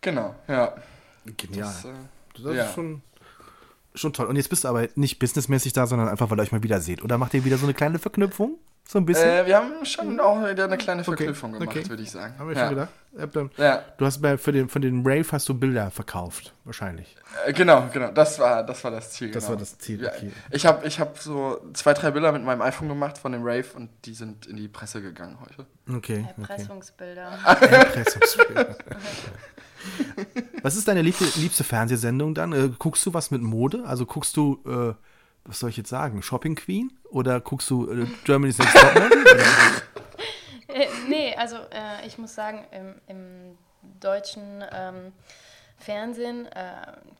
Genau, 0.00 0.34
ja. 0.48 0.74
Genial. 1.36 1.72
Das, 1.72 1.84
äh, 1.84 2.42
Das 2.42 2.54
ja. 2.54 2.64
ist 2.64 2.74
schon, 2.74 3.02
schon 3.94 4.12
toll. 4.12 4.26
Und 4.26 4.36
jetzt 4.36 4.50
bist 4.50 4.64
du 4.64 4.68
aber 4.68 4.88
nicht 4.94 5.18
businessmäßig 5.18 5.72
da, 5.72 5.86
sondern 5.86 6.08
einfach, 6.08 6.30
weil 6.30 6.38
ihr 6.38 6.42
euch 6.42 6.52
mal 6.52 6.62
wieder 6.62 6.80
seht. 6.80 7.02
Oder 7.02 7.18
macht 7.18 7.34
ihr 7.34 7.44
wieder 7.44 7.58
so 7.58 7.66
eine 7.66 7.74
kleine 7.74 7.98
Verknüpfung? 7.98 8.58
So 8.86 8.98
ein 8.98 9.06
bisschen? 9.06 9.28
äh, 9.28 9.46
wir 9.46 9.56
haben 9.56 9.84
schon 9.84 10.20
auch 10.20 10.46
wieder 10.46 10.64
eine 10.64 10.76
kleine 10.76 11.02
Verknüpfung 11.02 11.52
gemacht, 11.52 11.68
okay. 11.68 11.88
würde 11.88 12.02
ich 12.02 12.10
sagen. 12.10 12.34
Haben 12.38 12.48
wir 12.48 12.56
ja. 12.56 12.66
schon 12.66 12.76
gedacht? 12.76 12.92
Ja, 13.58 13.84
Du 13.98 14.06
hast 14.06 14.22
bei, 14.22 14.38
für 14.38 14.52
den, 14.52 14.68
für 14.68 14.80
den 14.80 15.06
Rave 15.06 15.26
hast 15.32 15.48
du 15.48 15.54
Bilder 15.54 15.90
verkauft, 15.90 16.54
wahrscheinlich. 16.64 17.14
äh, 17.46 17.52
genau, 17.52 17.88
genau. 17.92 18.10
Das 18.10 18.38
war 18.38 18.64
das, 18.64 18.82
war 18.84 18.90
das 18.90 19.10
Ziel. 19.10 19.30
Das 19.30 19.44
genau. 19.44 19.54
war 19.54 19.58
das 19.58 19.78
Ziel, 19.78 20.02
Ja. 20.02 20.10
okay. 20.10 20.32
Ich 20.50 20.64
habe 20.64 20.86
ich 20.86 20.98
hab 20.98 21.18
so 21.18 21.60
zwei, 21.74 21.92
drei 21.92 22.10
Bilder 22.10 22.32
mit 22.32 22.42
meinem 22.42 22.62
iPhone 22.62 22.88
gemacht 22.88 23.18
von 23.18 23.32
dem 23.32 23.42
Rave 23.42 23.66
und 23.74 23.90
die 24.04 24.14
sind 24.14 24.46
in 24.46 24.56
die 24.56 24.68
Presse 24.68 25.02
gegangen 25.02 25.38
heute. 25.40 25.66
Okay. 25.88 26.26
okay. 26.30 26.34
Erpressungsbilder. 26.38 27.38
Erpressungsbilder. 27.44 28.76
was 30.62 30.76
ist 30.76 30.88
deine 30.88 31.02
liebste, 31.02 31.24
liebste 31.38 31.64
Fernsehsendung 31.64 32.34
dann? 32.34 32.52
Äh, 32.52 32.70
guckst 32.78 33.04
du 33.04 33.12
was 33.12 33.30
mit 33.30 33.42
Mode? 33.42 33.84
Also 33.84 34.06
guckst 34.06 34.36
du, 34.36 34.62
äh, 34.66 34.94
was 35.44 35.58
soll 35.58 35.70
ich 35.70 35.76
jetzt 35.76 35.90
sagen, 35.90 36.22
Shopping 36.22 36.54
Queen? 36.54 36.92
Oder 37.10 37.40
guckst 37.40 37.68
du 37.70 37.90
äh, 37.90 38.06
Germany's 38.24 38.58
Next 38.58 38.74
Topmodel? 38.76 39.22
Oder- 39.22 39.42
Äh, 40.74 40.86
nee, 41.08 41.34
also 41.36 41.56
äh, 41.56 42.06
ich 42.06 42.16
muss 42.16 42.34
sagen, 42.34 42.64
im, 42.70 42.94
im 43.06 43.58
deutschen 44.00 44.64
ähm, 44.72 45.12
Fernsehen 45.76 46.46
äh, 46.46 46.62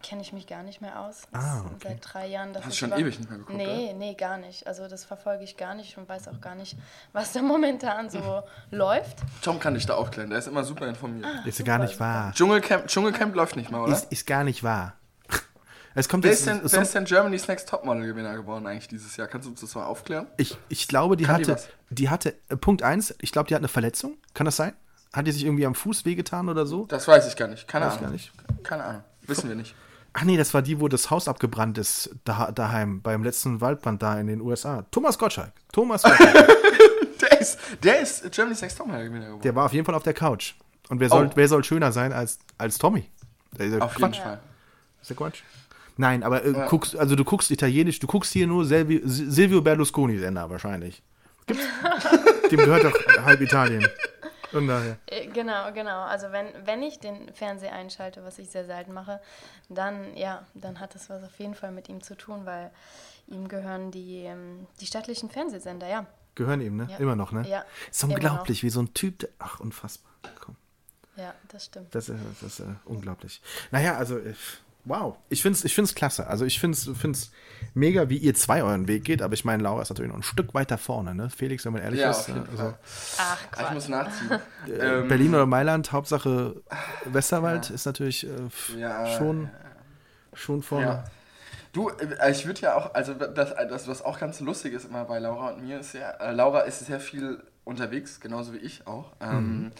kenne 0.03 0.23
ich 0.23 0.33
mich 0.33 0.47
gar 0.47 0.63
nicht 0.63 0.81
mehr 0.81 1.01
aus. 1.01 1.23
Ah, 1.33 1.61
okay. 1.67 1.75
Seit 1.89 1.99
drei 2.01 2.27
Jahren. 2.29 2.53
Das 2.55 2.65
Hast 2.65 2.73
du 2.81 2.87
schon 2.87 2.93
ewig 2.99 3.19
nicht 3.19 3.29
mehr 3.29 3.41
geguckt, 3.41 3.59
Nee, 3.59 3.93
nee, 3.93 4.15
gar 4.15 4.39
nicht. 4.39 4.67
Also 4.67 4.89
das 4.89 5.05
verfolge 5.05 5.45
ich 5.45 5.57
gar 5.59 5.75
nicht 5.75 5.99
und 5.99 6.09
weiß 6.09 6.29
auch 6.29 6.41
gar 6.41 6.55
nicht, 6.55 6.77
was 7.13 7.33
da 7.33 7.43
momentan 7.43 8.09
so 8.09 8.43
läuft. 8.71 9.19
Tom 9.43 9.59
kann 9.59 9.75
dich 9.75 9.85
da 9.85 9.97
aufklären, 9.97 10.31
der 10.31 10.39
ist 10.39 10.47
immer 10.49 10.65
super 10.65 10.87
informiert. 10.87 11.27
ist 11.45 11.59
ja 11.59 11.65
gar 11.65 11.79
nicht 11.79 11.99
wahr. 12.01 12.33
Dschungelcamp, 12.35 12.87
Dschungelcamp 12.87 13.35
läuft 13.35 13.57
nicht 13.57 13.71
mal, 13.71 13.83
oder? 13.83 13.93
Ist, 13.93 14.11
ist 14.13 14.27
gar 14.27 14.45
nicht 14.45 14.63
wahr. 14.63 14.95
Es 15.94 16.09
kommt 16.09 16.24
wer, 16.24 16.31
jetzt, 16.31 16.40
ist 16.40 16.48
denn, 16.48 16.61
wer 16.64 16.83
ist 16.83 16.94
denn 16.94 17.05
Germany's 17.05 17.48
Next 17.48 17.68
Topmodel 17.68 18.07
Gewinner 18.07 18.35
geworden 18.35 18.66
eigentlich 18.66 18.88
dieses 18.88 19.16
Jahr? 19.16 19.28
Kannst 19.28 19.46
du 19.46 19.50
uns 19.50 19.61
das 19.61 19.74
mal 19.74 19.85
aufklären? 19.85 20.26
ich, 20.38 20.57
ich 20.68 20.88
glaube, 20.88 21.16
die 21.16 21.24
Kann 21.24 21.42
die 21.42 21.50
hatte, 21.50 21.55
was? 21.55 21.68
die 21.90 22.09
hatte, 22.09 22.35
äh, 22.48 22.57
Punkt 22.57 22.83
eins, 22.83 23.14
ich 23.20 23.31
glaube, 23.33 23.48
die 23.48 23.55
hat 23.55 23.61
eine 23.61 23.68
Verletzung. 23.68 24.16
Kann 24.35 24.46
das 24.46 24.57
sein? 24.57 24.72
Hat 25.12 25.26
die 25.26 25.33
sich 25.33 25.44
irgendwie 25.44 25.66
am 25.66 25.74
Fuß 25.74 26.05
wehgetan 26.07 26.48
oder 26.48 26.64
so? 26.64 26.87
Das 26.87 27.07
weiß 27.07 27.28
ich 27.28 27.37
gar 27.37 27.48
nicht. 27.48 27.68
Keine 27.68 27.85
Weiß 27.87 27.92
Ahnung. 27.94 28.05
gar 28.07 28.11
nicht. 28.12 28.33
Keine 28.62 28.85
Ahnung. 28.85 29.05
Wissen 29.26 29.48
wir 29.48 29.57
nicht. 29.57 29.74
Ach 30.14 30.24
nee, 30.24 30.37
das 30.37 30.52
war 30.55 30.62
die, 30.62 30.81
wo 30.81 30.88
das 30.88 31.11
Haus 31.11 31.28
abgebrannt 31.28 31.76
ist, 31.78 32.11
da, 32.24 32.50
daheim, 32.52 33.00
beim 33.02 33.22
letzten 33.22 33.61
Waldbrand 33.61 34.02
da 34.02 34.18
in 34.18 34.26
den 34.26 34.40
USA. 34.40 34.87
Thomas 34.90 35.18
Gottschalk. 35.18 35.52
Thomas 35.72 36.02
Gottschalk. 36.02 36.48
Der 37.22 37.40
ist, 37.40 37.59
der 37.85 38.00
ist 38.00 38.33
Germany's 38.33 38.61
Next 38.62 38.76
Topmodel 38.78 39.05
Gewinner 39.09 39.26
geworden. 39.26 39.42
der 39.42 39.55
war 39.55 39.66
auf 39.66 39.72
jeden 39.72 39.85
Fall 39.87 39.94
auf 39.94 40.02
der 40.02 40.12
Couch. 40.14 40.55
Und 40.88 40.98
wer 40.98 41.09
soll, 41.09 41.26
Oh. 41.28 41.33
wer 41.37 41.46
soll 41.48 41.62
schöner 41.62 41.92
sein 41.92 42.12
als, 42.12 42.38
als 42.59 42.78
Tommy? 42.78 43.09
Das 43.52 43.81
Auf 43.81 43.92
jeden 43.96 44.11
Quatsch. 44.12 44.20
Fall. 44.20 44.40
Ist 45.00 45.11
ja 45.11 45.16
Quatsch. 45.16 45.42
Nein, 45.96 46.22
aber 46.22 46.44
äh, 46.44 46.52
guckst, 46.68 46.96
also 46.96 47.16
du 47.16 47.24
guckst 47.24 47.50
italienisch, 47.50 47.98
du 47.98 48.07
guckst 48.07 48.33
hier 48.33 48.46
nur 48.46 48.64
Silvio, 48.64 49.00
Silvio 49.05 49.61
Berlusconi 49.61 50.18
Sender 50.18 50.48
wahrscheinlich. 50.50 51.02
Dem 52.50 52.59
gehört 52.59 52.85
doch 52.85 53.24
halb 53.24 53.40
Italien. 53.40 53.87
Von 54.50 54.66
daher. 54.68 54.98
Äh, 55.07 55.26
Genau, 55.28 55.72
genau. 55.72 56.02
Also 56.02 56.31
wenn, 56.31 56.46
wenn 56.64 56.83
ich 56.83 56.98
den 56.98 57.33
Fernseher 57.35 57.72
einschalte, 57.72 58.22
was 58.24 58.38
ich 58.38 58.50
sehr 58.50 58.64
selten 58.66 58.92
mache, 58.92 59.20
dann 59.68 60.14
ja, 60.16 60.47
dann 60.55 60.78
hat 60.80 60.95
das 60.95 61.09
was 61.11 61.22
auf 61.24 61.38
jeden 61.38 61.55
Fall 61.55 61.72
mit 61.72 61.88
ihm 61.88 62.03
zu 62.03 62.14
tun, 62.16 62.45
weil 62.45 62.70
ihm 63.28 63.49
gehören 63.49 63.90
die, 63.90 64.24
ähm, 64.24 64.66
die 64.80 64.86
staatlichen 64.86 65.30
Fernsehsender, 65.30 65.88
ja. 65.88 66.07
Gehören 66.34 66.61
ihm, 66.61 66.76
ne? 66.76 66.88
Ja. 66.90 66.97
Immer 66.99 67.16
noch, 67.16 67.32
ne? 67.32 67.47
Ja, 67.49 67.64
Ist 67.90 68.05
unglaublich, 68.05 68.62
wie 68.62 68.70
so 68.70 68.80
ein 68.80 68.93
Typ, 68.95 69.18
der, 69.20 69.28
ach, 69.38 69.61
unfassbar. 69.61 70.11
Komm. 70.40 70.57
Ja, 71.16 71.34
das 71.49 71.66
stimmt. 71.66 71.95
Das, 71.95 72.09
ist- 72.09 72.18
das 72.40 72.61
ist 72.61 72.61
äh, 72.61 72.72
unglaublich. 72.86 73.40
Naja, 73.70 73.97
also, 73.97 74.18
äh, 74.18 74.34
wow. 74.85 75.16
Ich 75.28 75.43
finde 75.43 75.59
es 75.59 75.64
ich 75.64 75.74
find's 75.74 75.95
klasse. 75.95 76.26
Also, 76.26 76.45
ich 76.45 76.59
finde 76.61 76.76
es 76.76 76.91
find's 76.99 77.30
mega, 77.74 78.09
wie 78.09 78.16
ihr 78.18 78.35
zwei 78.35 78.62
euren 78.62 78.89
Weg 78.89 79.05
geht. 79.05 79.22
Aber 79.22 79.35
ich 79.35 79.45
meine, 79.45 79.62
Laura 79.62 79.83
ist 79.83 79.91
natürlich 79.91 80.11
noch 80.11 80.18
ein 80.18 80.22
Stück 80.22 80.55
weiter 80.55 80.78
vorne, 80.78 81.14
ne? 81.14 81.30
Felix, 81.30 81.64
wenn 81.64 81.72
man 81.72 81.83
ehrlich 81.83 82.01
Ja, 82.01 82.11
ist. 82.11 82.20
auf 82.20 82.28
jeden 82.28 82.41
also, 82.43 82.57
Fall. 82.57 82.74
Ach, 83.18 83.22
Ah, 83.22 83.37
Ich 83.45 83.59
Quatsch. 83.59 83.72
muss 83.74 83.89
nachziehen. 83.89 84.30
äh, 84.66 84.70
Ähm, 85.01 85.09
Berlin 85.09 85.35
oder 85.35 85.47
Mailand, 85.47 85.93
Hauptsache 85.93 86.62
Westerwald 87.05 87.70
ist 87.70 87.87
natürlich 87.87 88.26
äh, 88.26 88.47
f- 88.47 88.72
Ja. 88.76 89.07
schon, 89.18 89.49
schon 90.35 90.62
vorne. 90.62 90.87
Ja. 90.87 91.05
Du, 91.72 91.89
äh, 91.89 92.30
ich 92.30 92.45
würde 92.47 92.61
ja 92.61 92.74
auch, 92.76 92.93
also 92.95 93.14
das, 93.14 93.55
das, 93.68 93.89
was 93.89 94.03
auch 94.05 94.18
ganz 94.18 94.41
lustig 94.41 94.74
ist 94.74 94.85
immer 94.85 95.05
bei 95.07 95.18
Laura 95.18 95.51
und 95.53 95.64
mir, 95.64 95.80
ist 95.80 95.95
ja, 95.95 96.11
äh, 96.20 96.33
Laura 96.33 96.61
ist 96.61 96.80
sehr 96.85 97.01
viel 97.01 97.43
unterwegs, 97.64 98.20
genauso 98.20 98.53
wie 98.53 98.59
ich 98.59 98.87
auch. 98.87 99.12
Ähm, 99.20 99.62
Mhm. 99.64 99.72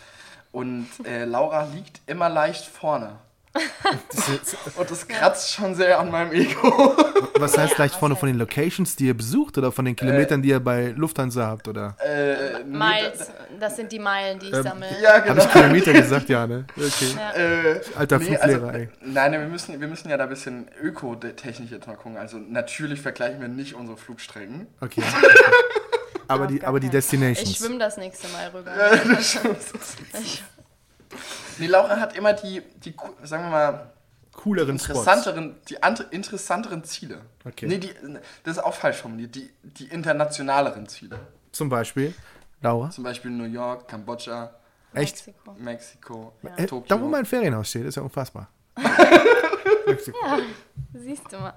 Und 0.53 0.86
äh, 1.07 1.24
Laura 1.24 1.64
liegt 1.74 2.03
immer 2.07 2.28
leicht 2.28 2.66
vorne. 2.66 3.16
Das 3.53 4.28
ist, 4.28 4.57
Und 4.76 4.90
das 4.90 5.07
kratzt 5.07 5.53
schon 5.53 5.74
sehr 5.74 5.98
an 6.00 6.11
meinem 6.11 6.32
Ego. 6.32 6.96
was 7.38 7.59
heißt 7.59 7.70
Ja, 7.72 7.76
gleich 7.76 7.92
vorne 7.92 8.16
von 8.16 8.26
den 8.28 8.38
Locations, 8.38 8.96
die 8.96 9.07
ihr 9.07 9.14
besucht 9.16 9.59
oder 9.59 9.70
von 9.70 9.84
den 9.84 9.94
Kilometern, 9.94 10.40
die 10.40 10.50
ihr 10.50 10.61
bei 10.61 10.94
Lufthansa 10.96 11.46
habt? 11.46 11.68
Oder? 11.68 11.96
äh, 11.98 12.62
nee, 12.64 12.78
Miles, 12.78 13.30
das 13.61 13.76
sind 13.76 13.92
die 13.92 13.98
Meilen, 13.98 14.38
die 14.38 14.46
ich 14.46 14.55
Ähm, 14.55 14.62
sammle. 14.62 14.86
Ja, 15.03 15.14
Habe 15.16 15.28
genau. 15.28 15.44
ich 15.44 15.53
Kilometer 15.53 15.92
gesagt, 15.92 16.28
ja, 16.28 16.46
ne? 16.46 16.64
Okay. 16.76 17.14
Ja. 17.14 17.32
Äh, 17.32 17.80
Alter 17.96 18.20
Fluglehrer, 18.20 18.68
also, 18.68 18.78
ey. 18.78 18.88
Nein, 19.03 19.32
wir 19.32 19.40
müssen, 19.40 19.80
wir 19.80 19.88
müssen 19.88 20.09
ja 20.09 20.16
da 20.16 20.24
ein 20.24 20.30
bisschen 20.30 20.68
ökotechnisch 20.80 21.70
jetzt 21.70 21.86
mal 21.86 21.96
gucken. 21.96 22.16
Also 22.16 22.38
natürlich 22.38 23.00
vergleichen 23.00 23.40
wir 23.40 23.48
nicht 23.48 23.74
unsere 23.74 23.98
Flugstrecken. 23.98 24.66
Okay. 24.80 25.03
aber, 26.28 26.46
die, 26.46 26.64
aber 26.64 26.80
die 26.80 26.88
Destinations. 26.88 27.50
Ich 27.50 27.59
schwimme 27.59 27.78
das 27.78 27.96
nächste 27.98 28.28
Mal 28.28 28.48
rüber. 28.48 28.72
Ich, 30.22 30.42
Nee, 31.59 31.66
Laura 31.66 31.98
hat 32.00 32.16
immer 32.16 32.32
die, 32.32 32.62
die 32.84 32.94
sagen 33.22 33.44
wir 33.44 33.50
mal, 33.50 33.92
cooleren 34.32 34.78
Spots. 34.78 34.90
interessanteren, 34.98 35.57
die 35.68 35.82
andere, 35.82 36.09
interessanteren 36.11 36.84
Ziele. 36.84 37.20
Okay. 37.44 37.66
Nee, 37.66 37.78
die, 37.78 37.90
das 38.44 38.57
ist 38.57 38.62
auch 38.62 38.74
falsch 38.74 38.96
formuliert. 38.96 39.34
Die, 39.34 39.50
die 39.62 39.86
internationaleren 39.86 40.86
Ziele. 40.88 41.18
Zum 41.53 41.68
Beispiel. 41.68 42.14
Laura. 42.62 42.90
Zum 42.90 43.05
Beispiel 43.05 43.30
New 43.30 43.44
York, 43.44 43.88
Kambodscha, 43.88 44.55
Echt? 44.94 45.26
Mexiko. 45.26 45.55
Mexiko, 45.59 46.32
Äh, 46.57 46.66
Tokio. 46.66 46.84
da, 46.88 47.00
wo 47.03 47.09
mein 47.09 47.24
Ferienhaus 47.26 47.68
steht, 47.70 47.86
ist 47.86 47.96
ja 47.96 48.03
unfassbar. 48.03 48.48
Mexiko. 49.87 50.18
Siehst 50.95 51.22
du 51.33 51.39
mal. 51.39 51.55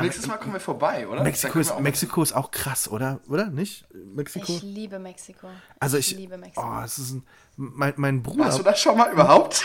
Nächstes 0.00 0.26
Mal 0.26 0.36
kommen 0.38 0.52
wir 0.54 0.60
vorbei, 0.60 1.06
oder? 1.08 1.22
Mexiko, 1.22 1.58
ist, 1.58 1.78
Mexiko 1.80 2.22
ist 2.22 2.32
auch 2.32 2.50
krass, 2.50 2.88
oder? 2.88 3.20
Oder? 3.28 3.46
Nicht? 3.46 3.86
Mexiko? 4.14 4.52
Ich 4.52 4.62
liebe 4.62 4.98
Mexiko. 4.98 5.48
also 5.80 5.96
ich. 5.98 6.16
liebe 6.16 6.38
Mexiko. 6.38 6.64
Oh, 6.64 6.82
es 6.84 6.98
ist 6.98 7.12
ein, 7.12 7.26
mein, 7.56 7.94
mein 7.96 8.24
Warst 8.26 8.58
du 8.58 8.62
Bruder. 8.62 8.70
das 8.70 8.80
schon 8.80 8.96
mal 8.96 9.12
überhaupt? 9.12 9.62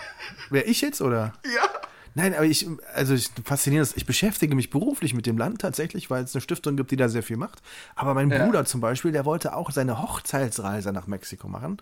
Wer 0.50 0.66
ich 0.66 0.80
jetzt, 0.80 1.00
oder? 1.00 1.34
ja. 1.44 1.68
Nein, 2.14 2.34
aber 2.34 2.46
ich, 2.46 2.66
also 2.94 3.14
ich, 3.14 3.30
faszinierend 3.44 3.90
ist, 3.90 3.96
ich 3.96 4.04
beschäftige 4.04 4.56
mich 4.56 4.70
beruflich 4.70 5.14
mit 5.14 5.24
dem 5.26 5.38
Land 5.38 5.60
tatsächlich, 5.60 6.10
weil 6.10 6.24
es 6.24 6.34
eine 6.34 6.40
Stiftung 6.42 6.76
gibt, 6.76 6.90
die 6.90 6.96
da 6.96 7.08
sehr 7.08 7.22
viel 7.22 7.36
macht. 7.36 7.62
Aber 7.94 8.12
mein 8.12 8.28
Ja. 8.28 8.44
Bruder 8.44 8.64
zum 8.64 8.80
Beispiel, 8.80 9.12
der 9.12 9.24
wollte 9.24 9.54
auch 9.54 9.70
seine 9.70 10.02
Hochzeitsreise 10.02 10.92
nach 10.92 11.06
Mexiko 11.06 11.46
machen. 11.46 11.76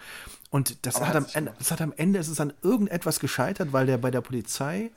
Und 0.51 0.85
das 0.85 0.97
Aber 0.97 1.09
hat, 1.09 1.17
am 1.17 1.27
Ende, 1.33 1.55
das 1.59 1.71
hat 1.71 1.81
am 1.81 1.95
Ende, 1.97 2.19
ist 2.19 2.29
es 2.29 2.39
an 2.39 2.53
irgendetwas 2.61 3.19
gescheitert, 3.19 3.73
weil 3.73 3.87
der 3.87 3.97
bei 3.97 4.11
der 4.11 4.21
Polizei 4.21 4.91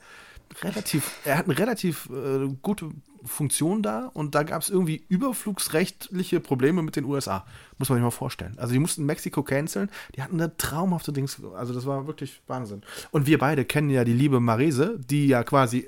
relativ, 0.62 1.12
er 1.24 1.38
hat 1.38 1.46
eine 1.46 1.58
relativ 1.58 2.08
äh, 2.10 2.48
gute 2.62 2.90
Funktion 3.24 3.82
da 3.82 4.10
und 4.14 4.34
da 4.34 4.42
gab 4.42 4.62
es 4.62 4.70
irgendwie 4.70 5.04
überflugsrechtliche 5.08 6.40
Probleme 6.40 6.82
mit 6.82 6.96
den 6.96 7.04
USA. 7.04 7.44
Muss 7.78 7.88
man 7.88 7.96
sich 7.98 8.02
mal 8.02 8.10
vorstellen. 8.10 8.54
Also 8.58 8.72
die 8.72 8.78
mussten 8.78 9.04
Mexiko 9.04 9.42
canceln, 9.42 9.90
die 10.16 10.22
hatten 10.22 10.40
eine 10.40 10.56
traumhafte 10.56 11.12
Dings, 11.12 11.40
also 11.54 11.72
das 11.74 11.86
war 11.86 12.06
wirklich 12.06 12.40
Wahnsinn. 12.46 12.82
Und 13.10 13.26
wir 13.26 13.38
beide 13.38 13.64
kennen 13.64 13.90
ja 13.90 14.04
die 14.04 14.12
liebe 14.14 14.40
Marese, 14.40 14.98
die 14.98 15.26
ja 15.28 15.42
quasi 15.44 15.80
äh, 15.80 15.86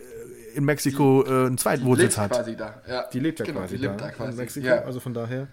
in 0.57 0.65
Mexiko 0.65 1.25
äh, 1.25 1.29
einen 1.47 1.57
Die 1.57 1.63
Zweitwohnsitz 1.63 2.17
lebt 2.17 2.19
hat. 2.19 2.31
quasi 2.33 2.57
da. 2.57 2.83
Ja. 2.87 3.05
Die 3.13 3.21
lebt 3.21 3.39
ja 3.41 3.47
genau, 3.47 3.61
quasi 3.61 3.77
die 3.77 3.83
lebt 3.83 4.01
da, 4.01 4.07
da, 4.07 4.11
quasi. 4.13 4.31
in 4.33 4.37
Mexiko, 4.37 4.67
Ja. 4.67 4.83
also 4.83 5.01
von 5.01 5.15
daher. 5.15 5.49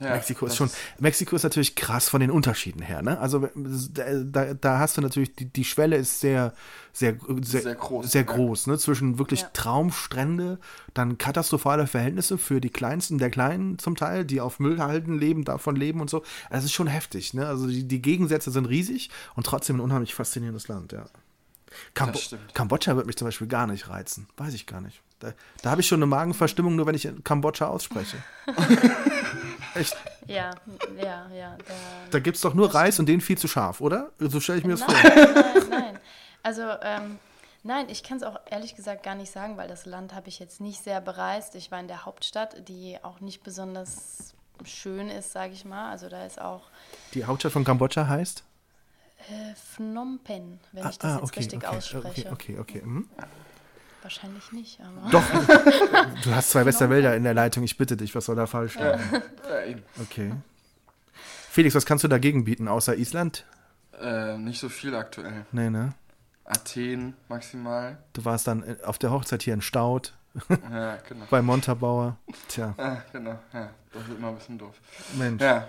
Ja, 0.00 0.10
Mexiko 0.10 0.46
ist 0.46 0.56
schon, 0.56 0.68
Mexiko 0.98 1.36
ist 1.36 1.44
natürlich 1.44 1.76
krass 1.76 2.08
von 2.08 2.20
den 2.20 2.30
Unterschieden 2.32 2.82
her, 2.82 3.00
ne? 3.00 3.18
Also 3.20 3.48
da, 3.54 4.04
da, 4.24 4.54
da 4.54 4.78
hast 4.80 4.96
du 4.96 5.00
natürlich, 5.00 5.34
die, 5.36 5.44
die 5.46 5.64
Schwelle 5.64 5.96
ist 5.96 6.18
sehr, 6.20 6.52
sehr, 6.92 7.16
sehr, 7.42 7.62
Sehr 7.62 7.74
groß, 7.76 8.10
sehr 8.10 8.24
ja. 8.24 8.32
groß 8.32 8.66
ne? 8.66 8.76
Zwischen 8.78 9.18
wirklich 9.18 9.42
Ja. 9.42 9.50
Traumstrände, 9.52 10.58
dann 10.94 11.16
katastrophale 11.16 11.86
Verhältnisse 11.86 12.38
für 12.38 12.60
die 12.60 12.70
Kleinsten 12.70 13.18
der 13.18 13.30
Kleinen 13.30 13.78
zum 13.78 13.94
Teil, 13.94 14.24
die 14.24 14.40
auf 14.40 14.58
Müll 14.58 14.80
halten, 14.80 15.16
leben, 15.18 15.44
davon 15.44 15.76
leben 15.76 16.00
und 16.00 16.10
so. 16.10 16.18
Also 16.18 16.28
Das 16.50 16.64
ist 16.64 16.72
schon 16.72 16.88
heftig, 16.88 17.32
ne? 17.32 17.46
Also 17.46 17.68
die, 17.68 17.86
die 17.86 18.02
Gegensätze 18.02 18.50
sind 18.50 18.66
riesig 18.66 19.10
und 19.36 19.46
trotzdem 19.46 19.76
ein 19.76 19.80
unheimlich 19.80 20.12
faszinierendes 20.14 20.66
Land, 20.68 20.92
ja. 20.92 21.04
Kambo 21.94 22.18
stimmt. 22.18 22.54
Kambodscha 22.54 22.94
wird 22.96 23.06
mich 23.06 23.16
zum 23.16 23.26
Beispiel 23.26 23.48
gar 23.48 23.66
nicht 23.66 23.88
reizen. 23.88 24.28
Weiß 24.36 24.54
ich 24.54 24.66
gar 24.66 24.80
nicht. 24.80 25.00
Da, 25.18 25.32
da 25.62 25.70
habe 25.70 25.80
ich 25.80 25.88
schon 25.88 25.98
eine 25.98 26.06
Magenverstimmung, 26.06 26.76
nur 26.76 26.86
wenn 26.86 26.94
ich 26.94 27.08
Kambodscha 27.24 27.66
ausspreche. 27.66 28.16
Echt? 29.74 29.96
Ja, 30.26 30.50
ja, 30.96 31.28
ja. 31.34 31.56
Da, 31.66 31.74
Da 32.10 32.18
gibt 32.20 32.36
es 32.36 32.42
doch 32.42 32.54
nur 32.54 32.74
Reis 32.74 32.98
und 32.98 33.06
den 33.06 33.20
viel 33.20 33.38
zu 33.38 33.48
scharf, 33.48 33.80
oder? 33.80 34.10
So 34.18 34.40
stelle 34.40 34.58
ich 34.58 34.64
mir 34.64 34.76
das 34.76 34.82
vor. 34.82 34.94
nein, 34.94 35.34
nein, 35.34 35.68
nein. 35.70 35.98
Also, 36.42 36.62
ähm, 36.82 37.18
nein, 37.62 37.86
ich 37.88 38.02
kann 38.02 38.18
es 38.18 38.22
auch 38.22 38.38
ehrlich 38.50 38.76
gesagt 38.76 39.02
gar 39.02 39.14
nicht 39.14 39.32
sagen, 39.32 39.56
weil 39.56 39.68
das 39.68 39.86
Land 39.86 40.14
habe 40.14 40.28
ich 40.28 40.38
jetzt 40.38 40.60
nicht 40.60 40.82
sehr 40.82 41.00
bereist. 41.00 41.54
Ich 41.54 41.70
war 41.70 41.80
in 41.80 41.88
der 41.88 42.04
Hauptstadt, 42.04 42.68
die 42.68 42.98
auch 43.02 43.20
nicht 43.20 43.42
besonders 43.42 44.34
schön 44.64 45.08
ist, 45.08 45.32
sage 45.32 45.52
ich 45.52 45.64
mal. 45.64 45.90
Also 45.90 46.08
da 46.08 46.24
ist 46.24 46.40
auch 46.40 46.62
Die 47.14 47.24
Hauptstadt 47.24 47.52
von 47.52 47.64
Kambodscha 47.64 48.06
heißt? 48.06 48.44
äh, 49.28 49.54
Phnom 49.54 50.20
Penh, 50.22 50.60
wenn 50.72 50.88
ich 50.88 50.98
das 50.98 51.20
jetzt 51.20 51.36
richtig 51.36 51.64
okay, 51.66 51.76
ausspreche. 51.76 52.30
okay, 52.30 52.58
okay, 52.58 52.58
okay. 52.58 52.82
Mhm. 52.84 53.08
Wahrscheinlich 54.04 54.52
nicht, 54.52 54.78
aber. 54.80 55.10
Doch, 55.10 55.24
du 56.24 56.34
hast 56.34 56.50
zwei 56.50 56.66
Westerwälder 56.66 57.16
in 57.16 57.24
der 57.24 57.32
Leitung. 57.34 57.64
Ich 57.64 57.78
bitte 57.78 57.96
dich, 57.96 58.14
was 58.14 58.26
soll 58.26 58.36
da 58.36 58.46
falsch? 58.46 58.76
Ja, 58.76 58.98
eben. 59.66 59.82
Okay. 60.00 60.32
Felix, 61.50 61.74
was 61.74 61.86
kannst 61.86 62.04
du 62.04 62.08
dagegen 62.08 62.44
bieten, 62.44 62.68
außer 62.68 62.96
Island? 62.96 63.46
Äh, 63.98 64.36
nicht 64.36 64.60
so 64.60 64.68
viel 64.68 64.94
aktuell. 64.94 65.46
Nee, 65.52 65.70
ne? 65.70 65.94
Athen 66.44 67.14
maximal. 67.30 67.96
Du 68.12 68.26
warst 68.26 68.46
dann 68.46 68.62
äh, 68.62 68.76
auf 68.84 68.98
der 68.98 69.10
Hochzeit 69.10 69.42
hier 69.42 69.54
in 69.54 69.62
Staud, 69.62 70.12
Ja, 70.70 70.96
genau. 71.08 71.24
bei 71.30 71.40
Montabaur. 71.40 72.18
Tja, 72.48 72.74
Ah, 72.76 72.98
genau. 73.10 73.38
Ja, 73.54 73.70
das 73.92 74.06
wird 74.06 74.18
immer 74.18 74.28
ein 74.28 74.34
bisschen 74.34 74.58
doof. 74.58 74.74
Mensch. 75.14 75.40
Ja. 75.42 75.66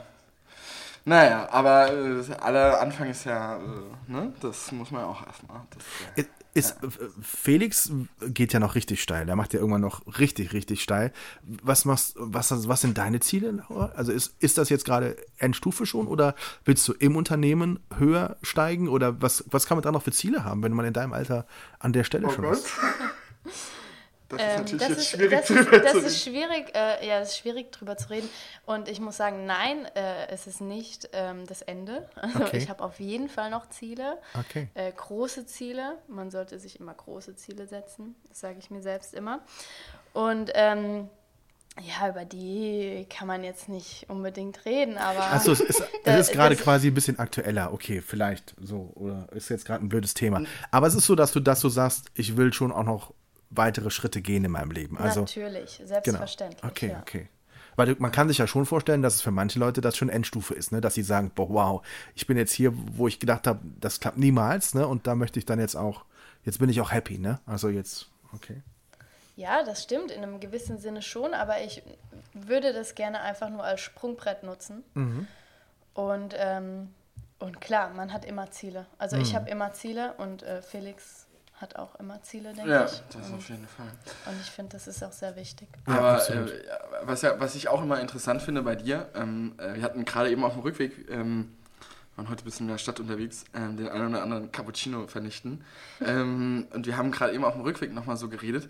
Naja, 1.08 1.48
aber 1.52 1.94
äh, 1.94 2.34
aller 2.42 2.82
Anfang 2.82 3.10
ist 3.12 3.24
ja, 3.26 3.58
äh, 3.58 4.12
ne? 4.12 4.34
Das 4.42 4.72
muss 4.74 4.90
man 4.92 5.02
ja 5.04 5.08
auch 5.08 5.26
erstmal. 5.26 5.62
Das, 5.70 6.26
äh, 6.26 6.28
Ist, 6.56 6.82
äh, 6.82 6.88
Felix 7.22 7.92
geht 8.22 8.54
ja 8.54 8.60
noch 8.60 8.76
richtig 8.76 9.04
steil. 9.04 9.26
Der 9.26 9.36
macht 9.36 9.54
ja 9.54 9.60
irgendwann 9.60 9.82
noch 9.82 10.02
richtig, 10.20 10.54
richtig 10.54 10.82
steil. 10.82 11.12
Was 11.44 11.86
machst, 11.86 12.16
was, 12.18 12.68
was 12.68 12.82
sind 12.82 12.98
deine 12.98 13.20
Ziele, 13.20 13.52
Laura? 13.52 13.92
Also 13.96 14.12
ist, 14.12 14.36
ist 14.40 14.58
das 14.58 14.70
jetzt 14.70 14.86
gerade 14.86 15.18
Endstufe 15.38 15.86
schon 15.86 16.08
oder 16.08 16.34
willst 16.64 16.88
du 16.88 16.94
im 16.94 17.18
Unternehmen 17.18 17.80
höher 17.98 18.38
steigen 18.42 18.88
oder 18.88 19.22
was, 19.22 19.44
was 19.52 19.68
kann 19.68 19.78
man 19.78 19.84
da 19.84 19.92
noch 19.92 20.04
für 20.04 20.12
Ziele 20.12 20.46
haben, 20.46 20.64
wenn 20.64 20.72
man 20.72 20.86
in 20.86 20.94
deinem 20.94 21.14
Alter 21.14 21.46
an 21.80 21.94
der 21.94 22.06
Stelle 22.06 22.28
oh 22.28 22.32
schon 22.32 22.46
Gott. 22.46 22.54
ist? 22.54 22.68
Das 24.30 24.40
ist 24.42 24.48
Ähm, 24.48 24.56
natürlich 24.62 24.88
das 24.88 24.98
ist, 24.98 25.10
schwierig 25.10 25.32
das 25.32 25.48
drüber 25.48 25.74
ist, 25.74 25.84
das 25.86 25.92
zu 25.94 26.00
ist 26.00 26.24
schwierig, 26.24 26.76
äh, 26.76 27.08
ja, 27.08 27.20
es 27.20 27.30
ist 27.30 27.38
schwierig 27.38 27.72
drüber 27.72 27.96
zu 27.98 28.10
reden. 28.10 28.30
Und 28.66 28.88
ich 28.90 29.00
muss 29.00 29.18
sagen, 29.18 29.46
nein, 29.46 29.86
äh, 29.96 30.28
es 30.30 30.48
ist 30.48 30.62
nicht 30.62 31.10
ähm, 31.14 31.46
das 31.48 31.62
Ende. 31.62 32.10
Also 32.22 32.44
Okay. 32.46 32.58
ich 32.58 32.70
habe 32.70 32.84
auf 32.84 33.00
jeden 33.00 33.30
Fall 33.30 33.50
noch 33.52 33.70
Ziele, 33.70 34.18
Okay. 34.40 34.70
äh, 34.74 34.92
große 34.92 35.46
Ziele. 35.46 35.98
Man 36.08 36.32
sollte 36.32 36.58
sich 36.60 36.80
immer 36.80 36.94
große 36.94 37.36
Ziele 37.36 37.68
setzen. 37.68 38.16
Das 38.30 38.40
sage 38.40 38.58
ich 38.60 38.70
mir 38.72 38.82
selbst 38.82 39.14
immer. 39.14 39.42
Und 40.14 40.52
ähm, 40.56 41.10
ja, 41.82 42.10
über 42.10 42.24
die 42.24 43.06
kann 43.10 43.28
man 43.28 43.44
jetzt 43.44 43.68
nicht 43.68 44.10
unbedingt 44.10 44.64
reden, 44.66 44.98
aber 44.98 45.20
Achso, 45.34 45.52
es 45.52 45.60
ist, 45.60 45.84
es 46.06 46.20
ist 46.30 46.32
gerade 46.32 46.56
das- 46.56 46.64
quasi 46.64 46.88
ein 46.88 46.94
bisschen 46.94 47.20
aktueller. 47.20 47.74
Okay, 47.74 48.02
vielleicht 48.02 48.56
so. 48.62 48.92
Oder 48.96 49.28
ist 49.34 49.50
jetzt 49.50 49.66
gerade 49.66 49.84
ein 49.84 49.90
blödes 49.90 50.14
Thema. 50.14 50.42
Aber 50.72 50.88
es 50.88 50.96
ist 50.96 51.06
so, 51.06 51.16
dass 51.16 51.32
du, 51.34 51.42
dass 51.42 51.60
du 51.60 51.68
sagst, 51.70 52.06
ich 52.14 52.38
will 52.38 52.54
schon 52.54 52.72
auch 52.72 52.84
noch 52.86 53.14
weitere 53.58 53.90
Schritte 53.90 54.22
gehen 54.22 54.44
in 54.46 54.52
meinem 54.52 54.72
Leben. 54.72 54.98
Also, 54.98 55.22
natürlich, 55.22 55.78
genau. 55.78 55.88
selbstverständlich. 55.90 56.64
Okay, 56.64 56.90
ja. 56.90 57.00
okay. 57.00 57.28
Weil 57.76 57.96
man 58.00 58.12
kann 58.12 58.30
sich 58.30 58.38
ja 58.38 58.48
schon 58.48 58.66
vorstellen, 58.66 59.02
dass 59.02 59.16
es 59.16 59.22
für 59.22 59.32
manche 59.32 59.60
Leute 59.60 59.82
das 59.82 59.98
schon 59.98 60.08
Endstufe 60.10 60.54
ist, 60.54 60.72
ne? 60.72 60.80
dass 60.80 60.94
sie 60.94 61.04
sagen, 61.04 61.32
boah, 61.36 61.50
wow, 61.50 61.86
ich 62.16 62.26
bin 62.26 62.38
jetzt 62.38 62.54
hier, 62.54 62.72
wo 62.74 63.08
ich 63.08 63.20
gedacht 63.20 63.48
habe, 63.48 63.60
das 63.82 64.00
klappt 64.00 64.18
niemals, 64.18 64.74
ne? 64.74 64.88
Und 64.88 65.08
da 65.08 65.16
möchte 65.16 65.40
ich 65.40 65.46
dann 65.46 65.60
jetzt 65.60 65.76
auch, 65.76 66.06
jetzt 66.46 66.60
bin 66.60 66.70
ich 66.70 66.80
auch 66.80 66.92
happy, 66.92 67.18
ne? 67.18 67.40
Also 67.46 67.68
jetzt, 67.68 68.08
okay. 68.34 68.62
Ja, 69.36 69.64
das 69.64 69.84
stimmt, 69.84 70.12
in 70.12 70.24
einem 70.24 70.40
gewissen 70.40 70.78
Sinne 70.78 71.02
schon, 71.02 71.34
aber 71.34 71.62
ich 71.62 71.84
würde 72.34 72.72
das 72.72 72.96
gerne 72.96 73.20
einfach 73.20 73.50
nur 73.50 73.64
als 73.66 73.82
Sprungbrett 73.82 74.44
nutzen. 74.44 74.84
Mhm. 74.94 75.28
Und, 75.94 76.34
ähm, 76.38 76.94
und 77.40 77.60
klar, 77.60 77.90
man 77.94 78.14
hat 78.14 78.24
immer 78.24 78.50
Ziele. 78.52 78.86
Also 78.98 79.18
ich 79.18 79.32
Mhm. 79.34 79.36
habe 79.36 79.50
immer 79.50 79.74
Ziele 79.74 80.14
und 80.14 80.44
äh, 80.44 80.62
Felix 80.62 81.25
hat 81.58 81.76
auch 81.78 81.96
immer 81.96 82.22
Ziele, 82.22 82.54
denke 82.54 82.70
Ja, 82.70 82.86
ich. 82.86 83.02
das 83.12 83.28
und, 83.30 83.36
auf 83.36 83.50
jeden 83.50 83.68
Fall. 83.68 83.88
und 84.26 84.42
ich 84.42 84.52
finde, 84.52 84.74
das 84.74 84.88
ist 84.88 85.04
auch 85.04 85.12
sehr 85.12 85.36
wichtig. 85.36 85.70
Ja, 85.88 85.98
Aber 85.98 86.14
absolut. 86.16 86.50
äh, 86.52 86.68
ja, 86.68 86.78
was, 87.04 87.22
ja, 87.22 87.40
was 87.40 87.56
ich 87.56 87.70
auch 87.70 87.82
immer 87.82 88.00
interessant 88.00 88.42
finde 88.42 88.62
bei 88.62 88.76
dir, 88.76 89.10
ähm, 89.16 89.56
äh, 89.58 89.76
wir 89.76 89.84
hatten 89.84 90.04
gerade 90.06 90.30
eben 90.32 90.44
auf 90.44 90.54
dem 90.54 90.62
Rückweg, 90.64 91.10
ähm, 91.10 91.56
waren 92.18 92.30
heute 92.30 92.44
ein 92.44 92.46
bisschen 92.46 92.66
in 92.68 92.72
der 92.72 92.78
Stadt 92.78 93.00
unterwegs, 93.00 93.46
ähm, 93.54 93.78
den 93.78 93.88
einen 93.90 94.10
oder 94.10 94.24
anderen 94.24 94.52
Cappuccino 94.52 95.08
vernichten. 95.08 95.64
ähm, 96.06 96.68
und 96.74 96.86
wir 96.88 96.98
haben 96.98 97.12
gerade 97.12 97.34
eben 97.34 97.46
auf 97.46 97.54
dem 97.54 97.62
Rückweg 97.64 97.94
nochmal 97.94 98.18
so 98.18 98.28
geredet, 98.30 98.70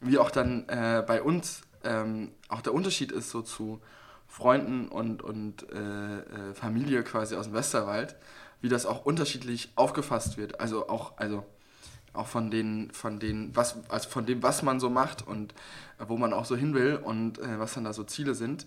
wie 0.00 0.18
auch 0.18 0.30
dann 0.30 0.68
äh, 0.68 1.04
bei 1.06 1.22
uns 1.22 1.62
ähm, 1.84 2.32
auch 2.48 2.62
der 2.62 2.74
Unterschied 2.74 3.12
ist 3.12 3.30
so 3.30 3.42
zu 3.42 3.80
Freunden 4.26 4.88
und, 4.88 5.22
und 5.22 5.70
äh, 5.70 5.76
äh, 6.18 6.54
Familie 6.54 7.04
quasi 7.04 7.36
aus 7.36 7.44
dem 7.46 7.54
Westerwald, 7.54 8.16
wie 8.60 8.68
das 8.68 8.86
auch 8.86 9.04
unterschiedlich 9.04 9.70
aufgefasst 9.76 10.36
wird. 10.36 10.58
Also 10.60 10.88
auch, 10.88 11.16
also 11.18 11.44
auch 12.14 12.26
von 12.26 12.50
den, 12.50 12.90
von 12.92 13.18
den, 13.18 13.54
was, 13.54 13.76
also 13.88 14.08
von 14.08 14.24
dem, 14.24 14.42
was 14.42 14.62
man 14.62 14.80
so 14.80 14.88
macht 14.88 15.26
und 15.26 15.52
äh, 15.98 16.04
wo 16.08 16.16
man 16.16 16.32
auch 16.32 16.44
so 16.44 16.56
hin 16.56 16.74
will 16.74 16.96
und 16.96 17.38
äh, 17.38 17.58
was 17.58 17.74
dann 17.74 17.84
da 17.84 17.92
so 17.92 18.04
Ziele 18.04 18.34
sind. 18.34 18.66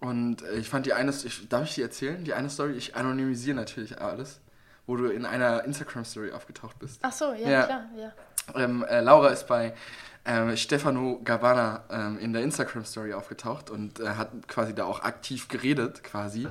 Und 0.00 0.42
äh, 0.42 0.56
ich 0.56 0.68
fand 0.68 0.86
die 0.86 0.92
eine, 0.92 1.10
ich, 1.12 1.48
darf 1.48 1.64
ich 1.64 1.74
die 1.74 1.82
erzählen? 1.82 2.24
Die 2.24 2.34
eine 2.34 2.50
Story, 2.50 2.72
ich 2.72 2.96
anonymisiere 2.96 3.56
natürlich 3.56 4.00
alles, 4.00 4.40
wo 4.86 4.96
du 4.96 5.06
in 5.06 5.24
einer 5.24 5.64
Instagram-Story 5.64 6.32
aufgetaucht 6.32 6.78
bist. 6.78 7.00
Ach 7.02 7.12
so, 7.12 7.32
ja, 7.32 7.48
Ja. 7.48 7.62
klar, 7.64 7.84
ja. 7.96 8.12
Ähm, 8.56 8.84
äh, 8.88 9.00
Laura 9.00 9.28
ist 9.28 9.46
bei 9.46 9.74
ähm, 10.24 10.56
Stefano 10.56 11.20
Gabbana 11.24 11.84
ähm, 11.90 12.18
in 12.18 12.32
der 12.32 12.42
Instagram-Story 12.42 13.14
aufgetaucht 13.14 13.70
und 13.70 14.00
äh, 14.00 14.10
hat 14.10 14.28
quasi 14.48 14.74
da 14.74 14.84
auch 14.84 15.00
aktiv 15.02 15.48
geredet, 15.48 16.04
quasi. 16.04 16.46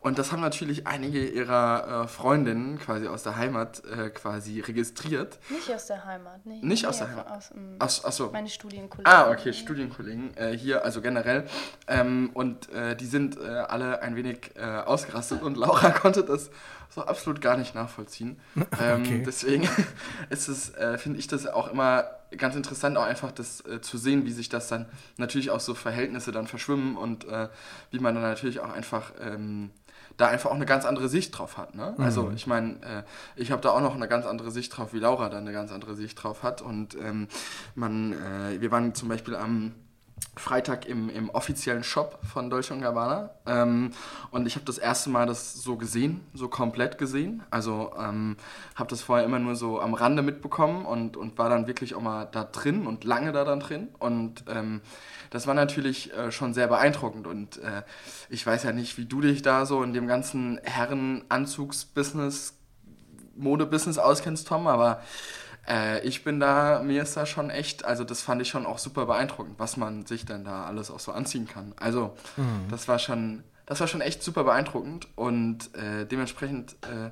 Und 0.00 0.18
das 0.18 0.32
haben 0.32 0.42
natürlich 0.42 0.86
einige 0.86 1.24
ihrer 1.26 2.02
äh, 2.04 2.08
Freundinnen 2.08 2.78
quasi 2.78 3.06
aus 3.06 3.22
der 3.22 3.36
Heimat 3.36 3.82
äh, 3.86 4.10
quasi 4.10 4.60
registriert. 4.60 5.38
Nicht 5.48 5.72
aus 5.72 5.86
der 5.86 6.04
Heimat. 6.04 6.44
Nee, 6.44 6.58
Nicht 6.60 6.86
aus 6.86 7.00
nee, 7.00 7.06
der 7.06 7.16
Heimat. 7.16 7.30
Aus, 7.30 7.50
ähm, 7.52 7.76
Ach, 7.78 7.90
ach 8.04 8.12
so. 8.12 8.30
Meine 8.30 8.50
Studienkollegen. 8.50 9.10
Ah, 9.10 9.30
okay, 9.30 9.52
Studienkollegen 9.54 10.36
äh, 10.36 10.56
hier, 10.56 10.84
also 10.84 11.00
generell. 11.00 11.46
Ähm, 11.86 12.30
und 12.34 12.70
äh, 12.72 12.96
die 12.96 13.06
sind 13.06 13.38
äh, 13.38 13.46
alle 13.46 14.02
ein 14.02 14.16
wenig 14.16 14.50
äh, 14.56 14.62
ausgerastet 14.62 15.40
und 15.40 15.56
Laura 15.56 15.90
konnte 16.02 16.22
das 16.24 16.50
so 16.90 17.02
absolut 17.02 17.40
gar 17.40 17.56
nicht 17.56 17.74
nachvollziehen. 17.74 18.40
Ähm, 18.80 19.02
Okay. 19.04 19.22
Deswegen 19.24 19.68
ist 20.30 20.48
es, 20.48 20.74
äh, 20.74 20.98
finde 20.98 21.18
ich 21.18 21.26
das 21.28 21.46
auch 21.46 21.68
immer 21.70 22.04
ganz 22.36 22.56
interessant, 22.56 22.96
auch 22.96 23.04
einfach 23.04 23.32
das 23.32 23.64
äh, 23.66 23.80
zu 23.80 23.98
sehen, 23.98 24.24
wie 24.24 24.32
sich 24.32 24.48
das 24.48 24.68
dann 24.68 24.86
natürlich 25.16 25.50
auch 25.50 25.60
so 25.60 25.74
Verhältnisse 25.74 26.32
dann 26.32 26.46
verschwimmen 26.46 26.96
und 26.96 27.26
äh, 27.26 27.48
wie 27.90 27.98
man 27.98 28.14
dann 28.14 28.24
natürlich 28.24 28.60
auch 28.60 28.72
einfach 28.72 29.12
ähm, 29.20 29.70
da 30.16 30.28
einfach 30.28 30.50
auch 30.50 30.54
eine 30.54 30.66
ganz 30.66 30.84
andere 30.84 31.08
Sicht 31.08 31.36
drauf 31.36 31.56
hat. 31.56 31.74
Ne? 31.74 31.94
Also 31.98 32.30
ich 32.34 32.46
meine, 32.46 32.74
äh, 32.82 33.02
ich 33.36 33.50
habe 33.50 33.62
da 33.62 33.70
auch 33.70 33.80
noch 33.80 33.94
eine 33.94 34.06
ganz 34.06 34.26
andere 34.26 34.50
Sicht 34.50 34.76
drauf, 34.76 34.92
wie 34.92 35.00
Laura 35.00 35.28
da 35.28 35.38
eine 35.38 35.52
ganz 35.52 35.72
andere 35.72 35.94
Sicht 35.94 36.22
drauf 36.22 36.42
hat. 36.42 36.62
Und 36.62 36.94
ähm, 36.94 37.28
man, 37.74 38.12
äh, 38.12 38.60
wir 38.60 38.70
waren 38.70 38.94
zum 38.94 39.08
Beispiel 39.08 39.34
am 39.34 39.72
Freitag 40.36 40.86
im, 40.86 41.10
im 41.10 41.30
offiziellen 41.30 41.84
Shop 41.84 42.18
von 42.24 42.50
Dolce 42.50 42.76
Gabbana. 42.78 43.30
Ähm, 43.46 43.92
und 44.30 44.46
ich 44.46 44.56
habe 44.56 44.64
das 44.64 44.78
erste 44.78 45.10
Mal 45.10 45.26
das 45.26 45.54
so 45.54 45.76
gesehen, 45.76 46.22
so 46.34 46.48
komplett 46.48 46.98
gesehen. 46.98 47.44
Also 47.50 47.92
ähm, 47.98 48.36
habe 48.74 48.90
das 48.90 49.02
vorher 49.02 49.24
immer 49.24 49.38
nur 49.38 49.54
so 49.54 49.80
am 49.80 49.94
Rande 49.94 50.22
mitbekommen 50.22 50.86
und, 50.86 51.16
und 51.16 51.38
war 51.38 51.48
dann 51.48 51.66
wirklich 51.66 51.94
auch 51.94 52.00
mal 52.00 52.26
da 52.30 52.44
drin 52.44 52.86
und 52.86 53.04
lange 53.04 53.32
da 53.32 53.44
dann 53.44 53.60
drin. 53.60 53.88
Und 53.98 54.44
ähm, 54.48 54.80
das 55.30 55.46
war 55.46 55.54
natürlich 55.54 56.12
äh, 56.12 56.32
schon 56.32 56.52
sehr 56.52 56.66
beeindruckend. 56.66 57.26
Und 57.26 57.58
äh, 57.58 57.82
ich 58.28 58.44
weiß 58.44 58.64
ja 58.64 58.72
nicht, 58.72 58.98
wie 58.98 59.06
du 59.06 59.20
dich 59.20 59.42
da 59.42 59.66
so 59.66 59.82
in 59.84 59.92
dem 59.92 60.08
ganzen 60.08 60.58
Herrenanzugsbusiness, 60.64 62.54
Modebusiness 63.36 63.98
auskennst, 63.98 64.48
Tom, 64.48 64.66
aber 64.66 65.00
äh, 65.68 66.00
ich 66.06 66.24
bin 66.24 66.40
da, 66.40 66.82
mir 66.82 67.02
ist 67.02 67.16
da 67.16 67.26
schon 67.26 67.50
echt, 67.50 67.84
also 67.84 68.04
das 68.04 68.22
fand 68.22 68.42
ich 68.42 68.48
schon 68.48 68.66
auch 68.66 68.78
super 68.78 69.06
beeindruckend, 69.06 69.58
was 69.58 69.76
man 69.76 70.06
sich 70.06 70.24
denn 70.24 70.44
da 70.44 70.64
alles 70.64 70.90
auch 70.90 71.00
so 71.00 71.12
anziehen 71.12 71.46
kann. 71.46 71.74
Also 71.76 72.16
das 72.70 72.88
war 72.88 72.98
schon, 72.98 73.44
das 73.66 73.80
war 73.80 73.86
schon 73.86 74.00
echt 74.00 74.22
super 74.22 74.44
beeindruckend 74.44 75.08
und 75.16 75.74
äh, 75.74 76.06
dementsprechend 76.06 76.76
äh, 76.82 77.10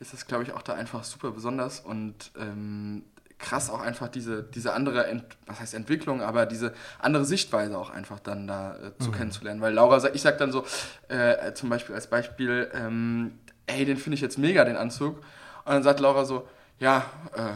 ist 0.00 0.14
es, 0.14 0.26
glaube 0.26 0.42
ich, 0.44 0.52
auch 0.52 0.62
da 0.62 0.74
einfach 0.74 1.04
super 1.04 1.30
besonders 1.30 1.80
und 1.80 2.32
ähm, 2.38 3.04
krass 3.42 3.68
auch 3.68 3.80
einfach 3.80 4.08
diese, 4.08 4.42
diese 4.42 4.72
andere, 4.72 5.06
Ent 5.06 5.24
was 5.46 5.60
heißt 5.60 5.74
Entwicklung, 5.74 6.22
aber 6.22 6.46
diese 6.46 6.72
andere 6.98 7.24
Sichtweise 7.24 7.76
auch 7.76 7.90
einfach 7.90 8.20
dann 8.20 8.46
da 8.46 8.76
äh, 8.76 8.98
zu 8.98 9.10
kennenzulernen. 9.10 9.60
Weil 9.60 9.74
Laura 9.74 10.00
sagt, 10.00 10.14
ich 10.14 10.22
sag 10.22 10.38
dann 10.38 10.52
so, 10.52 10.64
äh, 11.08 11.52
zum 11.52 11.68
Beispiel 11.68 11.94
als 11.94 12.06
Beispiel, 12.06 12.70
ähm, 12.72 13.38
ey, 13.66 13.84
den 13.84 13.96
finde 13.96 14.14
ich 14.14 14.20
jetzt 14.20 14.38
mega, 14.38 14.64
den 14.64 14.76
Anzug. 14.76 15.18
Und 15.18 15.72
dann 15.72 15.82
sagt 15.82 16.00
Laura 16.00 16.24
so, 16.24 16.48
ja, 16.78 17.04
äh, 17.34 17.50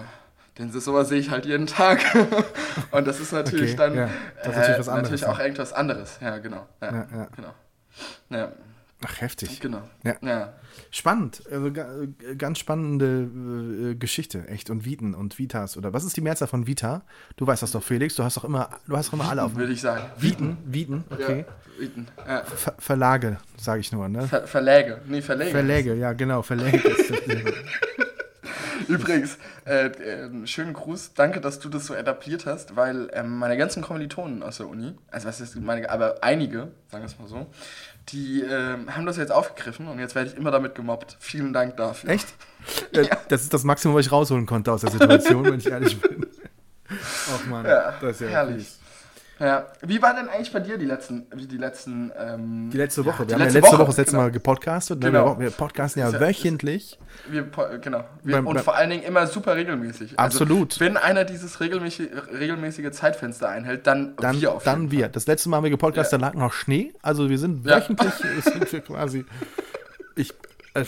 den 0.58 0.72
sowas 0.72 1.08
sehe 1.08 1.20
ich 1.20 1.30
halt 1.30 1.46
jeden 1.46 1.66
Tag. 1.66 2.00
und 2.90 3.06
das 3.06 3.20
ist 3.20 3.32
natürlich 3.32 3.72
Okay, 3.72 3.76
dann 3.76 3.94
ja, 3.94 4.10
das 4.42 4.48
ist 4.48 4.56
natürlich 4.56 4.78
was 4.78 4.88
anderes, 4.88 5.10
natürlich 5.10 5.26
auch 5.26 5.38
irgendwas 5.38 5.72
anderes. 5.72 6.18
Ja, 6.20 6.38
genau. 6.38 6.66
Ja, 6.80 6.92
Ja, 6.92 7.28
genau. 7.36 7.54
Ja, 8.30 8.52
Ach, 9.04 9.20
heftig. 9.20 9.60
genau. 9.60 9.82
Ja. 10.02 10.16
ja. 10.22 10.52
Spannend. 10.90 11.42
Also 11.50 11.72
ga, 11.72 11.86
ganz 12.38 12.58
spannende 12.58 13.90
äh, 13.90 13.94
Geschichte, 13.94 14.48
echt. 14.48 14.70
Und 14.70 14.84
Viten 14.84 15.14
und 15.14 15.38
Vitas. 15.38 15.76
Oder 15.76 15.92
was 15.92 16.04
ist 16.04 16.16
die 16.16 16.20
Mehrzahl 16.20 16.48
von 16.48 16.66
Vita? 16.66 17.02
Du 17.36 17.46
weißt 17.46 17.62
das 17.62 17.72
doch, 17.72 17.82
Felix. 17.82 18.14
Du 18.14 18.24
hast 18.24 18.36
doch 18.36 18.44
immer, 18.44 18.70
du 18.86 18.96
hast 18.96 19.08
doch 19.08 19.14
immer 19.14 19.28
alle 19.28 19.42
auf. 19.42 19.54
Würde 19.54 19.72
ich 19.72 19.80
sagen. 19.80 20.04
Viten, 20.18 20.56
Viten, 20.64 21.04
okay. 21.10 21.44
Ja. 22.26 22.44
Ver 22.44 22.74
Verlage, 22.78 23.38
sage 23.58 23.80
ich 23.80 23.92
nur, 23.92 24.08
ne? 24.08 24.26
Ver 24.26 24.46
Verläge. 24.46 25.00
Nee, 25.06 25.20
Verläge. 25.20 25.50
Verläge, 25.50 25.94
ja, 25.94 26.12
genau, 26.14 26.42
Verläge. 26.42 26.80
Übrigens, 28.88 29.38
äh, 29.66 29.86
äh, 29.86 30.46
schönen 30.46 30.72
Gruß. 30.72 31.14
Danke, 31.14 31.40
dass 31.40 31.58
du 31.58 31.68
das 31.68 31.86
so 31.86 31.94
etabliert 31.94 32.46
hast, 32.46 32.76
weil 32.76 33.08
ähm, 33.12 33.38
meine 33.38 33.56
ganzen 33.56 33.82
Kommilitonen 33.82 34.42
aus 34.42 34.58
der 34.58 34.68
Uni, 34.68 34.94
also 35.10 35.28
was 35.28 35.40
ist 35.40 35.56
meine, 35.56 35.88
aber 35.90 36.16
einige, 36.22 36.68
sagen 36.90 37.02
wir 37.02 37.06
es 37.06 37.18
mal 37.18 37.28
so, 37.28 37.46
die 38.10 38.42
ähm, 38.42 38.94
haben 38.94 39.06
das 39.06 39.16
jetzt 39.16 39.32
aufgegriffen 39.32 39.88
und 39.88 39.98
jetzt 39.98 40.14
werde 40.14 40.30
ich 40.30 40.36
immer 40.36 40.50
damit 40.50 40.74
gemobbt. 40.74 41.16
Vielen 41.20 41.52
Dank 41.52 41.76
dafür. 41.76 42.10
Echt? 42.10 42.28
Äh, 42.92 43.06
Das 43.28 43.42
ist 43.42 43.54
das 43.54 43.62
Maximum, 43.62 43.94
was 43.96 44.06
ich 44.06 44.10
rausholen 44.12 44.44
konnte 44.44 44.72
aus 44.72 44.80
der 44.80 44.90
Situation, 44.90 45.44
wenn 45.44 45.58
ich 45.60 45.66
ehrlich 45.66 46.00
bin. 46.00 46.26
Ach 46.88 47.46
man, 47.46 47.64
Ja, 47.64 47.94
das 48.00 48.12
ist 48.12 48.20
ja 48.22 48.26
herrlich. 48.28 48.56
fies. 48.64 48.78
Ja. 49.38 49.66
Wie 49.82 50.00
war 50.00 50.14
denn 50.14 50.28
eigentlich 50.30 50.50
bei 50.50 50.60
dir 50.60 50.78
die 50.78 50.86
letzten, 50.86 51.26
wie 51.34 51.46
die 51.46 51.58
letzten, 51.58 52.10
ähm, 52.18 52.70
Die 52.70 52.78
letzte 52.78 53.04
Woche. 53.04 53.24
die 53.24 53.28
Wir 53.28 53.34
haben 53.34 53.40
ja 53.42 53.46
letzte 53.50 53.62
Woche, 53.72 53.78
Woche 53.80 53.86
das 53.88 53.96
letzte 53.98 54.12
genau. 54.12 54.22
Mal 54.24 54.30
gepodcastet. 54.30 54.98
ne? 55.00 55.06
Genau. 55.10 55.38
Wir, 55.38 55.44
wir 55.46 55.50
podcasten 55.50 56.00
ja 56.00 56.08
Ist 56.08 56.14
ja- 56.14 56.20
wöchentlich. 56.20 56.98
Wir, 57.28 57.42
po- 57.42 57.66
genau. 57.82 58.04
Wir, 58.22 58.36
Beim- 58.36 58.46
und 58.46 58.54
beim- 58.54 58.64
vor 58.64 58.76
allen 58.76 58.88
Dingen 58.90 59.02
immer 59.02 59.26
super 59.26 59.54
regelmäßig. 59.56 60.18
Absolut. 60.18 60.72
Also, 60.72 60.80
wenn 60.80 60.96
einer 60.96 61.24
dieses 61.24 61.60
regelmäßige, 61.60 62.08
regelmäßige 62.32 62.90
Zeitfenster 62.92 63.48
einhält, 63.50 63.86
dann, 63.86 64.16
Dann, 64.16 64.40
wir 64.40 64.52
auf 64.54 64.62
dann 64.64 64.82
jeden 64.82 64.92
wir. 64.92 65.08
Das 65.08 65.26
letzte 65.26 65.50
Mal 65.50 65.58
haben 65.58 65.64
wir 65.64 65.70
gepodcastet, 65.70 66.20
da 66.22 66.26
lag 66.28 66.34
noch 66.34 66.54
Schnee. 66.54 66.94
Also 67.02 67.28
wir 67.28 67.38
sind 67.38 67.66
Ja. 67.66 67.76
wöchentlich, 67.76 68.14
sind 68.42 68.72
wir 68.72 68.80
quasi. 68.80 69.26
Ich, 70.14 70.32
äh, 70.74 70.84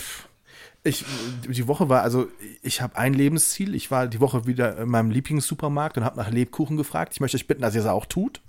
ich, 0.83 1.03
die 1.47 1.67
Woche 1.67 1.89
war, 1.89 2.03
also 2.03 2.27
ich 2.61 2.81
habe 2.81 2.97
ein 2.97 3.13
Lebensziel. 3.13 3.75
Ich 3.75 3.91
war 3.91 4.07
die 4.07 4.21
Woche 4.21 4.47
wieder 4.47 4.77
in 4.77 4.89
meinem 4.89 5.11
Lieblingssupermarkt 5.11 5.97
und 5.97 6.05
habe 6.05 6.17
nach 6.17 6.29
Lebkuchen 6.31 6.77
gefragt. 6.77 7.11
Ich 7.13 7.19
möchte 7.19 7.35
euch 7.35 7.47
bitten, 7.47 7.61
dass 7.61 7.75
ihr 7.75 7.81
es 7.81 7.87
auch 7.87 8.05
tut, 8.05 8.41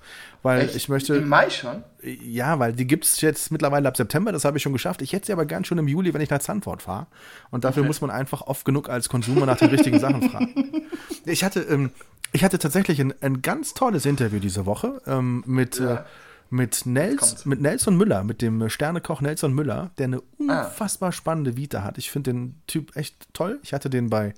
weil 0.42 0.60
Echt? 0.62 0.76
ich 0.76 0.88
möchte. 0.88 1.16
Im 1.16 1.28
Mai 1.28 1.50
schon? 1.50 1.82
Ja, 2.02 2.58
weil 2.60 2.72
die 2.72 2.86
gibt 2.86 3.04
es 3.04 3.20
jetzt 3.20 3.50
mittlerweile 3.50 3.88
ab 3.88 3.96
September, 3.96 4.30
das 4.30 4.44
habe 4.44 4.56
ich 4.58 4.62
schon 4.62 4.72
geschafft. 4.72 5.02
Ich 5.02 5.12
hätte 5.12 5.26
sie 5.26 5.32
aber 5.32 5.44
gern 5.44 5.64
schon 5.64 5.78
im 5.78 5.88
Juli, 5.88 6.14
wenn 6.14 6.20
ich 6.20 6.30
nach 6.30 6.38
Zandvoort 6.38 6.82
fahre. 6.82 7.08
Und 7.50 7.64
dafür 7.64 7.82
muss 7.82 8.00
man 8.00 8.10
einfach 8.10 8.42
oft 8.42 8.64
genug 8.64 8.88
als 8.88 9.08
Konsumer 9.08 9.44
nach 9.46 9.58
den 9.58 9.68
richtigen 9.70 9.98
Sachen 9.98 10.30
fragen. 10.30 10.82
Ich 11.26 11.44
hatte, 11.44 11.60
ähm, 11.60 11.90
ich 12.32 12.42
hatte 12.44 12.58
tatsächlich 12.58 12.98
ein, 13.00 13.12
ein 13.20 13.42
ganz 13.42 13.74
tolles 13.74 14.06
Interview 14.06 14.38
diese 14.38 14.64
Woche 14.64 15.02
ähm, 15.06 15.42
mit, 15.46 15.78
Ja. 15.78 15.94
äh, 15.96 16.02
mit, 16.50 16.84
Nels, 16.84 17.46
mit 17.46 17.60
Nelson 17.60 17.96
Müller, 17.96 18.24
mit 18.24 18.42
dem 18.42 18.68
Sternekoch 18.68 19.20
Nelson 19.20 19.52
Müller, 19.54 19.90
der 19.98 20.06
eine 20.06 20.18
Ah. 20.48 20.64
unfassbar 20.64 21.12
spannende 21.12 21.56
Vita 21.56 21.82
hat. 21.82 21.96
Ich 21.98 22.10
finde 22.10 22.32
den 22.32 22.60
Typ 22.66 22.96
echt 22.96 23.32
toll. 23.32 23.58
Ich 23.62 23.72
hatte 23.72 23.88
den 23.88 24.10
bei 24.10 24.34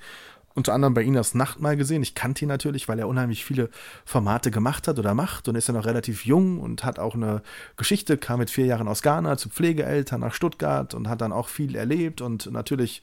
unter 0.55 0.75
anderem 0.75 0.93
bei 0.93 1.03
Inas 1.03 1.35
Nacht 1.35 1.61
mal 1.61 1.79
gesehen. 1.79 2.03
Ich 2.03 2.15
kannte 2.15 2.45
ihn 2.45 2.49
natürlich, 2.49 2.87
weil 2.87 2.99
er 2.99 3.09
unheimlich 3.09 3.43
viele 3.43 3.71
Formate 4.05 4.51
gemacht 4.51 4.87
hat 4.87 4.99
oder 4.99 5.15
macht 5.15 5.49
und 5.49 5.55
ist 5.55 5.69
ja 5.69 5.73
noch 5.73 5.87
relativ 5.87 6.27
jung 6.27 6.61
und 6.61 6.85
hat 6.85 6.99
auch 6.99 7.15
eine 7.15 7.41
Geschichte, 7.79 8.19
kam 8.19 8.39
mit 8.41 8.51
vier 8.51 8.67
Jahren 8.67 8.87
aus 8.87 9.01
Ghana 9.01 9.39
zu 9.39 9.49
Pflegeeltern 9.49 10.21
nach 10.21 10.35
Stuttgart 10.35 10.93
und 10.93 11.09
hat 11.09 11.23
dann 11.23 11.33
auch 11.33 11.49
viel 11.49 11.75
erlebt 11.75 12.21
und 12.21 12.53
natürlich 12.53 13.03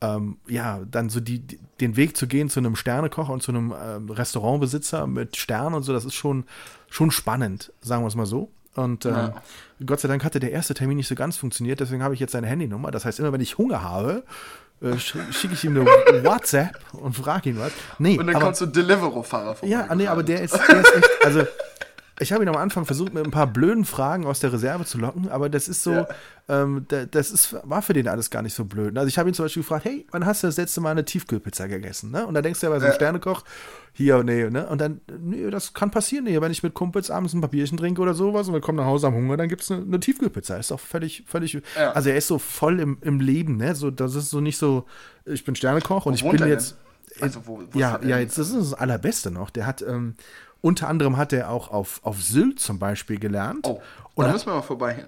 ähm, 0.00 0.38
ja, 0.48 0.80
dann 0.90 1.08
so 1.08 1.20
die, 1.20 1.40
den 1.80 1.96
Weg 1.96 2.16
zu 2.16 2.26
gehen 2.26 2.48
zu 2.50 2.58
einem 2.60 2.74
Sternekocher 2.74 3.32
und 3.32 3.42
zu 3.44 3.52
einem 3.52 3.72
ähm, 3.80 4.10
Restaurantbesitzer 4.10 5.06
mit 5.06 5.36
Stern 5.36 5.74
und 5.74 5.82
so, 5.84 5.92
das 5.92 6.04
ist 6.04 6.14
schon, 6.14 6.44
schon 6.88 7.10
spannend, 7.10 7.72
sagen 7.80 8.02
wir 8.02 8.08
es 8.08 8.14
mal 8.14 8.26
so. 8.26 8.50
Und 8.74 9.06
ähm, 9.06 9.32
Gott 9.84 9.98
sei 10.00 10.08
Dank 10.08 10.22
hatte 10.24 10.38
der 10.40 10.52
erste 10.52 10.72
Termin 10.74 10.96
nicht 10.98 11.08
so 11.08 11.14
ganz 11.16 11.36
funktioniert, 11.36 11.80
deswegen 11.80 12.02
habe 12.02 12.14
ich 12.14 12.20
jetzt 12.20 12.32
seine 12.32 12.46
Handynummer. 12.46 12.90
Das 12.92 13.04
heißt, 13.04 13.18
immer 13.18 13.32
wenn 13.32 13.40
ich 13.40 13.58
Hunger 13.58 13.82
habe, 13.82 14.22
äh, 14.80 14.90
sch- 14.92 15.32
schicke 15.32 15.54
ich 15.54 15.64
ihm 15.64 15.76
eine 15.76 15.84
WhatsApp 16.24 16.78
und 16.92 17.14
frage 17.16 17.50
ihn 17.50 17.58
was. 17.58 17.72
Nee, 17.98 18.16
Und 18.18 18.26
dann 18.28 18.36
aber, 18.36 18.44
kommt 18.46 18.56
so 18.56 18.66
ein 18.66 18.72
Deliveroo-Fahrer 18.72 19.56
vorbei. 19.56 19.72
ja, 19.72 19.92
nee, 19.96 20.06
aber 20.06 20.22
der 20.22 20.42
ist, 20.42 20.54
der 20.68 20.80
ist 20.80 20.94
echt, 20.94 21.08
also 21.24 21.44
ich 22.20 22.32
habe 22.32 22.42
ihn 22.42 22.48
am 22.48 22.56
Anfang 22.56 22.84
versucht, 22.84 23.14
mit 23.14 23.24
ein 23.24 23.30
paar 23.30 23.46
blöden 23.46 23.84
Fragen 23.84 24.26
aus 24.26 24.40
der 24.40 24.52
Reserve 24.52 24.84
zu 24.84 24.98
locken, 24.98 25.28
aber 25.28 25.48
das 25.48 25.68
ist 25.68 25.82
so, 25.82 25.92
Ja. 25.92 26.08
ähm, 26.48 26.84
da- 26.88 27.06
das 27.06 27.30
ist, 27.30 27.56
war 27.64 27.80
für 27.82 27.92
den 27.92 28.08
alles 28.08 28.30
gar 28.30 28.42
nicht 28.42 28.54
so 28.54 28.64
blöd. 28.64 28.96
Also 28.98 29.08
ich 29.08 29.18
habe 29.18 29.28
ihn 29.30 29.34
zum 29.34 29.44
Beispiel 29.44 29.62
gefragt, 29.62 29.84
hey, 29.84 30.06
wann 30.10 30.26
hast 30.26 30.42
du 30.42 30.48
das 30.48 30.56
letzte 30.56 30.80
Mal 30.80 30.90
eine 30.90 31.04
Tiefkühlpizza 31.04 31.66
gegessen? 31.68 32.10
Ne? 32.10 32.26
Und 32.26 32.34
dann 32.34 32.42
denkst 32.42 32.60
du 32.60 32.66
ja 32.66 32.70
bei 32.70 32.78
so 32.78 32.84
einem 32.86 32.92
Ja. 32.92 32.96
Sternekoch, 32.96 33.44
hier, 33.92 34.22
nee, 34.22 34.48
ne? 34.48 34.66
Und 34.68 34.80
dann, 34.80 35.00
nee, 35.20 35.50
das 35.50 35.74
kann 35.74 35.90
passieren, 35.90 36.24
nee, 36.24 36.40
wenn 36.40 36.52
ich 36.52 36.62
mit 36.62 36.74
Kumpels 36.74 37.10
abends 37.10 37.34
ein 37.34 37.40
Papierchen 37.40 37.76
trinke 37.78 38.00
oder 38.00 38.14
sowas 38.14 38.46
und 38.48 38.54
wir 38.54 38.60
kommen 38.60 38.78
nach 38.78 38.84
Hause 38.84 39.08
am 39.08 39.14
Hunger, 39.14 39.36
dann 39.36 39.48
gibt 39.48 39.62
es 39.62 39.70
eine, 39.70 39.82
eine 39.82 40.00
Tiefkühlpizza. 40.00 40.56
Ist 40.56 40.70
doch 40.70 40.80
völlig, 40.80 41.24
völlig, 41.26 41.60
Ja. 41.76 41.92
also 41.92 42.10
er 42.10 42.16
ist 42.16 42.28
so 42.28 42.38
voll 42.38 42.80
im, 42.80 42.98
im 43.00 43.20
Leben, 43.20 43.56
ne? 43.56 43.74
So, 43.74 43.90
das 43.90 44.14
ist 44.14 44.30
so 44.30 44.40
nicht 44.40 44.56
so, 44.58 44.84
ich 45.24 45.44
bin 45.44 45.54
Sternekoch 45.56 46.06
und 46.06 46.14
ich 46.14 46.22
wohnt 46.22 46.38
bin 46.38 46.48
jetzt, 46.48 46.76
Also, 47.20 47.40
wo, 47.46 47.60
wo 47.72 47.78
ja, 47.78 47.96
ist 47.96 48.08
ja, 48.08 48.18
jetzt 48.18 48.38
das 48.38 48.50
ist 48.50 48.56
das 48.72 48.74
Allerbeste 48.74 49.30
noch. 49.32 49.50
Der 49.50 49.66
hat 49.66 49.82
ähm, 49.82 50.14
unter 50.60 50.88
anderem 50.88 51.16
hat 51.16 51.32
er 51.32 51.50
auch 51.50 51.70
auf, 51.70 52.00
auf 52.02 52.22
Sylt 52.22 52.60
zum 52.60 52.78
Beispiel 52.78 53.18
gelernt. 53.18 53.66
Oh, 53.66 53.80
da 54.16 54.32
müssen 54.32 54.46
wir 54.46 54.54
mal 54.54 54.62
vorbei. 54.62 55.06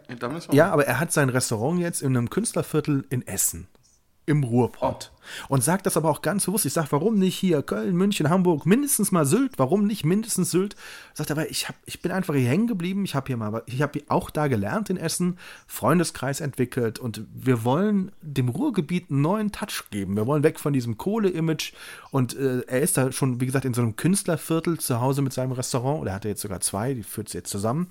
Ja, 0.52 0.70
aber 0.70 0.86
er 0.86 1.00
hat 1.00 1.12
sein 1.12 1.28
Restaurant 1.28 1.80
jetzt 1.80 2.02
in 2.02 2.16
einem 2.16 2.30
Künstlerviertel 2.30 3.04
in 3.10 3.26
Essen. 3.26 3.66
Im 4.30 4.44
Ruhrpott. 4.44 5.10
Und 5.48 5.64
sagt 5.64 5.86
das 5.86 5.96
aber 5.96 6.08
auch 6.08 6.22
ganz 6.22 6.46
bewusst. 6.46 6.64
Ich 6.64 6.72
sage, 6.72 6.86
warum 6.90 7.18
nicht 7.18 7.36
hier 7.36 7.62
Köln, 7.62 7.96
München, 7.96 8.30
Hamburg, 8.30 8.64
mindestens 8.64 9.10
mal 9.10 9.26
Sylt? 9.26 9.58
Warum 9.58 9.88
nicht 9.88 10.04
mindestens 10.04 10.52
Sylt? 10.52 10.76
Sagt 11.14 11.30
er, 11.30 11.36
aber 11.36 11.50
ich, 11.50 11.68
hab, 11.68 11.74
ich 11.84 12.00
bin 12.00 12.12
einfach 12.12 12.34
hier 12.34 12.48
hängen 12.48 12.68
geblieben. 12.68 13.04
Ich 13.04 13.16
habe 13.16 13.26
hier 13.26 13.36
mal, 13.36 13.64
ich 13.66 13.82
habe 13.82 14.02
auch 14.06 14.30
da 14.30 14.46
gelernt 14.46 14.88
in 14.88 14.96
Essen, 14.96 15.36
Freundeskreis 15.66 16.40
entwickelt 16.40 17.00
und 17.00 17.24
wir 17.34 17.64
wollen 17.64 18.12
dem 18.22 18.48
Ruhrgebiet 18.48 19.10
einen 19.10 19.20
neuen 19.20 19.50
Touch 19.50 19.90
geben. 19.90 20.14
Wir 20.14 20.28
wollen 20.28 20.44
weg 20.44 20.60
von 20.60 20.72
diesem 20.72 20.96
Kohle-Image 20.96 21.72
und 22.12 22.36
äh, 22.36 22.60
er 22.68 22.80
ist 22.80 22.96
da 22.96 23.10
schon, 23.10 23.40
wie 23.40 23.46
gesagt, 23.46 23.64
in 23.64 23.74
so 23.74 23.82
einem 23.82 23.96
Künstlerviertel 23.96 24.78
zu 24.78 25.00
Hause 25.00 25.22
mit 25.22 25.32
seinem 25.32 25.52
Restaurant. 25.52 26.02
Oder 26.02 26.14
hat 26.14 26.24
er 26.24 26.30
jetzt 26.30 26.42
sogar 26.42 26.60
zwei, 26.60 26.94
die 26.94 27.02
führt 27.02 27.26
es 27.26 27.32
jetzt 27.32 27.50
zusammen. 27.50 27.88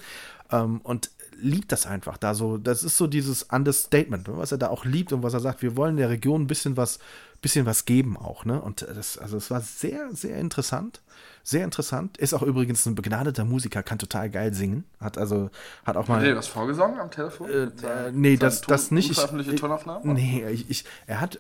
Ähm, 0.52 0.80
und 0.84 1.12
liebt 1.42 1.72
das 1.72 1.86
einfach 1.86 2.18
da 2.18 2.34
so. 2.34 2.58
Das 2.58 2.84
ist 2.84 2.98
so 2.98 3.08
dieses 3.08 3.44
Understatement, 3.44 4.28
ne, 4.28 4.38
was 4.38 4.52
er 4.52 4.58
da 4.58 4.68
auch 4.70 4.86
liebt 4.86 5.14
und 5.14 5.24
was 5.24 5.34
er 5.34 5.40
sagt, 5.40 5.62
wir 5.62 5.76
wollen 5.78 5.98
der 5.98 6.10
Region 6.10 6.44
ein 6.44 6.48
bisschen 6.48 6.78
was, 6.78 7.00
bisschen 7.42 7.66
was 7.66 7.86
geben 7.86 8.18
auch, 8.18 8.46
ne? 8.46 8.62
Und 8.62 8.82
das, 8.82 9.18
also 9.18 9.38
es 9.38 9.50
war 9.52 9.62
sehr, 9.62 10.14
sehr 10.14 10.38
interessant. 10.38 11.02
Sehr 11.44 11.64
interessant. 11.64 12.18
Ist 12.18 12.34
auch 12.34 12.44
übrigens 12.44 12.86
ein 12.86 12.96
begnadeter 12.96 13.46
Musiker, 13.46 13.82
kann 13.82 13.98
total 13.98 14.30
geil 14.30 14.54
singen. 14.54 14.84
Hat 15.00 15.18
also, 15.18 15.50
hat 15.86 15.96
auch 15.98 16.08
mal. 16.08 16.20
Hat 16.20 16.28
er 16.28 16.36
was 16.36 16.48
vorgesungen 16.48 17.00
am 17.00 17.10
Telefon? 17.10 17.50
Äh, 17.50 17.64
äh, 17.64 18.12
nee, 18.14 18.36
das, 18.38 18.58
seinen 18.60 18.68
das 18.68 18.88
Ton- 18.90 18.96
nicht. 18.96 19.12
Ich, 19.12 19.60
Tonaufnahmen? 19.60 20.14
nee, 20.14 20.46
ich, 20.50 20.70
ich, 20.70 20.86
er 21.08 21.22
hat, 21.22 21.40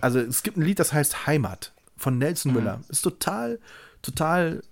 also 0.00 0.20
es 0.20 0.42
gibt 0.42 0.56
ein 0.56 0.62
Lied, 0.62 0.78
das 0.78 0.92
heißt 0.92 1.26
Heimat 1.26 1.72
von 1.96 2.18
Nelson 2.18 2.52
Mhm. 2.52 2.58
Müller. 2.58 2.80
Ist 2.88 3.02
total, 3.02 3.58
total 4.00 4.62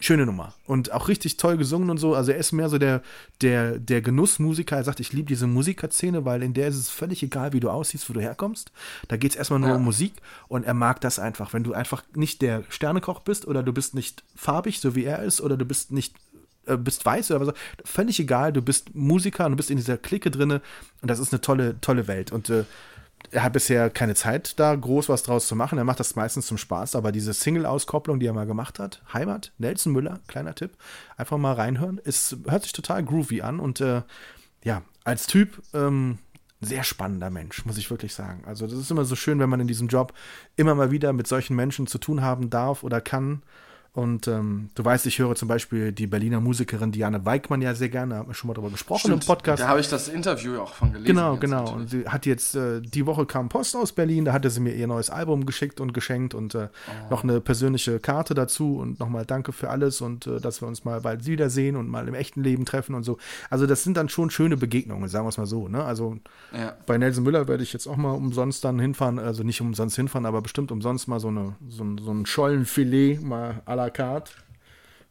schöne 0.00 0.26
Nummer. 0.26 0.54
Und 0.66 0.92
auch 0.92 1.08
richtig 1.08 1.36
toll 1.36 1.56
gesungen 1.58 1.90
und 1.90 1.98
so. 1.98 2.14
Also 2.14 2.32
er 2.32 2.38
ist 2.38 2.52
mehr 2.52 2.68
so 2.68 2.78
der, 2.78 3.02
der, 3.42 3.78
der 3.78 4.00
Genussmusiker. 4.00 4.76
Er 4.76 4.84
sagt, 4.84 4.98
ich 5.00 5.12
liebe 5.12 5.28
diese 5.28 5.46
Musikerszene, 5.46 6.24
weil 6.24 6.42
in 6.42 6.54
der 6.54 6.68
ist 6.68 6.76
es 6.76 6.90
völlig 6.90 7.22
egal, 7.22 7.52
wie 7.52 7.60
du 7.60 7.68
aussiehst, 7.70 8.08
wo 8.08 8.14
du 8.14 8.20
herkommst. 8.20 8.72
Da 9.08 9.16
geht 9.16 9.32
es 9.32 9.36
erstmal 9.36 9.60
nur 9.60 9.68
Ja. 9.68 9.76
um 9.76 9.84
Musik 9.84 10.14
und 10.48 10.64
er 10.64 10.74
mag 10.74 11.00
das 11.02 11.18
einfach. 11.18 11.52
Wenn 11.52 11.64
du 11.64 11.74
einfach 11.74 12.02
nicht 12.14 12.42
der 12.42 12.64
Sternekoch 12.70 13.20
bist 13.20 13.46
oder 13.46 13.62
du 13.62 13.72
bist 13.72 13.94
nicht 13.94 14.24
farbig, 14.34 14.80
so 14.80 14.94
wie 14.94 15.04
er 15.04 15.22
ist, 15.22 15.40
oder 15.40 15.56
du 15.56 15.64
bist 15.66 15.92
nicht 15.92 16.14
äh, 16.66 16.76
bist 16.76 17.04
weiß 17.06 17.30
oder 17.30 17.46
was, 17.46 17.54
völlig 17.84 18.18
egal, 18.20 18.52
du 18.52 18.62
bist 18.62 18.94
Musiker 18.94 19.46
und 19.46 19.52
du 19.52 19.56
bist 19.56 19.70
in 19.70 19.76
dieser 19.76 19.96
Clique 19.98 20.30
drinne 20.30 20.60
und 21.02 21.10
das 21.10 21.18
ist 21.18 21.32
eine 21.32 21.40
tolle, 21.40 21.80
tolle 21.80 22.06
Welt. 22.06 22.32
Und 22.32 22.50
äh, 22.50 22.64
er 23.30 23.44
hat 23.44 23.52
bisher 23.52 23.90
keine 23.90 24.14
Zeit, 24.14 24.58
da 24.58 24.74
groß 24.74 25.08
was 25.08 25.22
draus 25.22 25.46
zu 25.46 25.54
machen. 25.54 25.78
Er 25.78 25.84
macht 25.84 26.00
das 26.00 26.16
meistens 26.16 26.46
zum 26.46 26.58
Spaß, 26.58 26.96
aber 26.96 27.12
diese 27.12 27.32
Single-Auskopplung, 27.32 28.18
die 28.18 28.26
er 28.26 28.32
mal 28.32 28.46
gemacht 28.46 28.78
hat, 28.78 29.02
Heimat, 29.12 29.52
Nelson 29.58 29.92
Müller, 29.92 30.20
kleiner 30.26 30.54
Tipp, 30.54 30.72
einfach 31.16 31.38
mal 31.38 31.54
reinhören. 31.54 32.00
Es 32.04 32.36
hört 32.48 32.64
sich 32.64 32.72
total 32.72 33.04
groovy 33.04 33.42
an 33.42 33.60
und 33.60 33.80
äh, 33.80 34.02
ja, 34.64 34.82
als 35.04 35.26
Typ 35.26 35.62
ähm, 35.74 36.18
sehr 36.60 36.84
spannender 36.84 37.30
Mensch, 37.30 37.64
muss 37.64 37.78
ich 37.78 37.90
wirklich 37.90 38.14
sagen. 38.14 38.42
Also 38.46 38.66
das 38.66 38.78
ist 38.78 38.90
immer 38.90 39.04
so 39.04 39.16
schön, 39.16 39.38
wenn 39.38 39.48
man 39.48 39.60
in 39.60 39.68
diesem 39.68 39.88
Job 39.88 40.12
immer 40.56 40.74
mal 40.74 40.90
wieder 40.90 41.12
mit 41.12 41.26
solchen 41.26 41.56
Menschen 41.56 41.86
zu 41.86 41.98
tun 41.98 42.22
haben 42.22 42.50
darf 42.50 42.82
oder 42.82 43.00
kann. 43.00 43.42
Und 43.92 44.28
ähm, 44.28 44.70
du 44.76 44.84
weißt, 44.84 45.04
ich 45.06 45.18
höre 45.18 45.34
zum 45.34 45.48
Beispiel 45.48 45.90
die 45.90 46.06
Berliner 46.06 46.40
Musikerin 46.40 46.92
Diane 46.92 47.24
Weigmann 47.24 47.60
ja 47.60 47.74
sehr 47.74 47.88
gerne, 47.88 48.14
da 48.14 48.20
haben 48.20 48.28
wir 48.28 48.34
schon 48.34 48.46
mal 48.46 48.54
drüber 48.54 48.70
gesprochen 48.70 49.00
Stimmt, 49.00 49.24
im 49.24 49.26
Podcast. 49.26 49.62
Da 49.62 49.68
habe 49.68 49.80
ich 49.80 49.88
das 49.88 50.06
Interview 50.08 50.58
auch 50.60 50.74
von 50.74 50.92
gelesen. 50.92 51.06
Genau, 51.06 51.36
genau. 51.38 51.64
natürlich. 51.64 51.80
Und 51.80 51.90
sie 51.90 52.08
hat 52.08 52.24
jetzt, 52.24 52.54
äh, 52.54 52.80
die 52.80 53.04
Woche 53.06 53.26
kam 53.26 53.48
Post 53.48 53.74
aus 53.74 53.90
Berlin, 53.92 54.24
da 54.24 54.32
hatte 54.32 54.48
sie 54.48 54.60
mir 54.60 54.74
ihr 54.74 54.86
neues 54.86 55.10
Album 55.10 55.44
geschickt 55.44 55.80
und 55.80 55.92
geschenkt 55.92 56.34
und 56.34 56.54
äh, 56.54 56.68
Oh. 56.70 57.10
noch 57.10 57.24
eine 57.24 57.40
persönliche 57.40 57.98
Karte 57.98 58.34
dazu 58.34 58.76
und 58.78 59.00
nochmal 59.00 59.26
Danke 59.26 59.52
für 59.52 59.70
alles 59.70 60.00
und 60.00 60.26
äh, 60.26 60.40
dass 60.40 60.62
wir 60.62 60.68
uns 60.68 60.84
mal 60.84 61.00
bald 61.00 61.26
wiedersehen 61.26 61.74
und 61.76 61.88
mal 61.88 62.06
im 62.06 62.14
echten 62.14 62.42
Leben 62.44 62.64
treffen 62.64 62.94
und 62.94 63.02
so. 63.02 63.18
Also 63.50 63.66
das 63.66 63.82
sind 63.82 63.96
dann 63.96 64.08
schon 64.08 64.30
schöne 64.30 64.56
Begegnungen, 64.56 65.08
sagen 65.08 65.24
wir 65.24 65.30
es 65.30 65.36
mal 65.38 65.46
so. 65.46 65.66
Ne? 65.68 65.82
Also 65.84 66.16
Ja. 66.52 66.74
bei 66.86 66.96
Nelson 66.96 67.24
Müller 67.24 67.48
werde 67.48 67.62
ich 67.64 67.72
jetzt 67.72 67.86
auch 67.88 67.96
mal 67.96 68.12
umsonst 68.12 68.64
dann 68.64 68.78
hinfahren, 68.78 69.18
also 69.18 69.42
nicht 69.42 69.60
umsonst 69.60 69.96
hinfahren, 69.96 70.26
aber 70.26 70.42
bestimmt 70.42 70.70
umsonst 70.70 71.08
mal 71.08 71.18
so, 71.20 71.28
eine, 71.28 71.56
so, 71.68 71.82
ein, 71.82 71.98
so 71.98 72.12
ein 72.12 72.24
Schollenfilet 72.24 73.20
mal 73.22 73.62
à 73.66 73.79
la 73.80 73.90
carte 73.90 74.32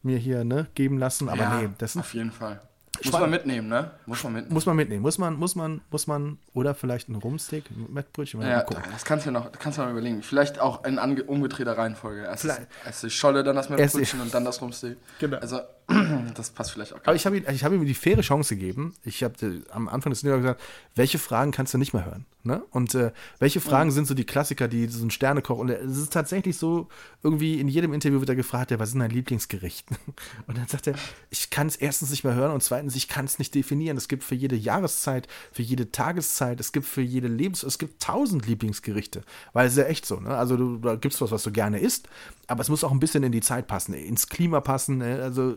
mir 0.02 0.18
hier 0.18 0.44
ne, 0.44 0.66
geben 0.74 0.98
lassen. 0.98 1.28
Aber 1.28 1.42
ja, 1.42 1.60
nee, 1.62 1.68
das 1.78 1.96
auf 1.96 2.14
jeden 2.14 2.32
Fall. 2.32 2.60
Muss 3.04 3.12
man 3.12 3.30
mitnehmen, 3.30 3.68
ne? 3.68 3.90
Muss 4.04 4.22
man 4.24 4.32
mitnehmen. 4.34 4.52
muss 4.54 4.66
man 4.66 4.76
mitnehmen. 4.76 5.02
Muss 5.02 5.18
man, 5.18 5.34
muss 5.36 5.54
man, 5.54 5.80
muss 5.90 6.06
man, 6.06 6.38
oder 6.52 6.74
vielleicht 6.74 7.08
ein 7.08 7.14
Rumsteak, 7.14 7.70
ein 7.70 7.86
Mettbrötchen, 7.92 8.40
mal 8.40 8.48
ja, 8.48 8.62
das 8.92 9.04
kannst 9.04 9.24
du 9.26 9.30
noch, 9.30 9.50
kannst 9.52 9.78
du 9.78 9.82
mal 9.82 9.90
überlegen. 9.90 10.22
Vielleicht 10.22 10.58
auch 10.60 10.84
in 10.84 10.98
umgedrehter 10.98 11.78
Reihenfolge. 11.78 12.22
Erst, 12.22 12.46
erst 12.84 13.02
die 13.02 13.10
Scholle, 13.10 13.42
dann 13.42 13.56
das 13.56 13.70
Erst 13.70 13.78
die- 13.94 13.98
Mettbrötchen 13.98 14.20
und 14.20 14.34
dann 14.34 14.44
das 14.44 14.60
Rumsteak. 14.60 14.98
Genau. 15.18 15.38
Also, 15.38 15.60
das 16.34 16.50
passt 16.50 16.72
vielleicht 16.72 16.92
auch. 16.92 17.00
Aber 17.04 17.14
ich 17.14 17.26
habe 17.26 17.36
ihm, 17.36 17.44
ich 17.48 17.64
habe 17.64 17.74
ihm 17.74 17.84
die 17.84 17.94
faire 17.94 18.20
Chance 18.22 18.56
gegeben. 18.56 18.94
Ich 19.04 19.22
habe 19.22 19.34
äh, 19.44 19.62
am 19.70 19.88
Anfang 19.88 20.10
des 20.10 20.22
Interviews 20.22 20.42
gesagt, 20.42 20.62
welche 20.94 21.18
Fragen 21.18 21.50
kannst 21.50 21.74
du 21.74 21.78
nicht 21.78 21.92
mehr 21.92 22.04
hören? 22.04 22.26
Ne? 22.42 22.62
Und 22.70 22.94
äh, 22.94 23.12
welche 23.38 23.60
Fragen 23.60 23.90
sind 23.90 24.06
so 24.06 24.14
die 24.14 24.24
Klassiker, 24.24 24.66
die 24.66 24.86
so 24.86 25.04
ein 25.04 25.10
Sternekoch 25.10 25.58
und 25.58 25.68
es 25.68 25.98
ist 25.98 26.12
tatsächlich 26.12 26.56
so, 26.56 26.88
irgendwie 27.22 27.60
in 27.60 27.68
jedem 27.68 27.92
Interview 27.92 28.20
wird 28.20 28.30
er 28.30 28.36
gefragt, 28.36 28.70
ja, 28.70 28.78
was 28.78 28.90
ist 28.90 28.98
dein 28.98 29.10
Lieblingsgericht? 29.10 29.86
Und 30.46 30.56
dann 30.56 30.66
sagt 30.66 30.86
er, 30.86 30.94
ich 31.28 31.50
kann 31.50 31.66
es 31.66 31.76
erstens 31.76 32.10
nicht 32.10 32.24
mehr 32.24 32.34
hören 32.34 32.52
und 32.52 32.62
zweitens, 32.62 32.96
ich 32.96 33.08
kann 33.08 33.26
es 33.26 33.38
nicht 33.38 33.54
definieren. 33.54 33.96
Es 33.96 34.08
gibt 34.08 34.24
für 34.24 34.34
jede 34.34 34.56
Jahreszeit, 34.56 35.28
für 35.52 35.62
jede 35.62 35.92
Tageszeit, 35.92 36.60
es 36.60 36.72
gibt 36.72 36.86
für 36.86 37.02
jede 37.02 37.28
Lebens, 37.28 37.62
es 37.62 37.78
gibt 37.78 38.02
tausend 38.02 38.46
Lieblingsgerichte. 38.46 39.22
Weil 39.52 39.66
es 39.66 39.74
ist 39.74 39.78
ja 39.78 39.84
echt 39.84 40.06
so, 40.06 40.18
ne? 40.18 40.36
Also 40.36 40.56
du, 40.56 40.78
da 40.78 40.96
gibt 40.96 41.14
es 41.14 41.20
was, 41.20 41.30
was 41.30 41.42
du 41.42 41.52
gerne 41.52 41.78
isst, 41.78 42.08
aber 42.46 42.62
es 42.62 42.68
muss 42.68 42.82
auch 42.82 42.90
ein 42.90 43.00
bisschen 43.00 43.22
in 43.22 43.32
die 43.32 43.42
Zeit 43.42 43.68
passen, 43.68 43.94
ins 43.94 44.28
Klima 44.28 44.60
passen. 44.60 44.98
Ne? 44.98 45.20
Also 45.22 45.56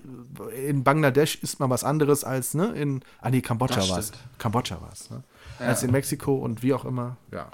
in 0.65 0.83
Bangladesch 0.83 1.35
isst 1.41 1.59
man 1.59 1.69
was 1.69 1.83
anderes 1.83 2.23
als, 2.23 2.53
ne, 2.53 2.67
in, 2.73 3.03
ah 3.21 3.29
nee, 3.29 3.41
Kambodscha 3.41 3.87
war 3.89 3.97
es. 3.99 4.11
Kambodscha 4.37 4.79
war 4.81 4.91
es, 4.91 5.09
ne? 5.09 5.23
Als 5.59 5.83
in 5.83 5.91
Mexiko 5.91 6.35
und 6.35 6.63
wie 6.63 6.73
auch 6.73 6.83
immer. 6.85 7.17
Ja. 7.31 7.49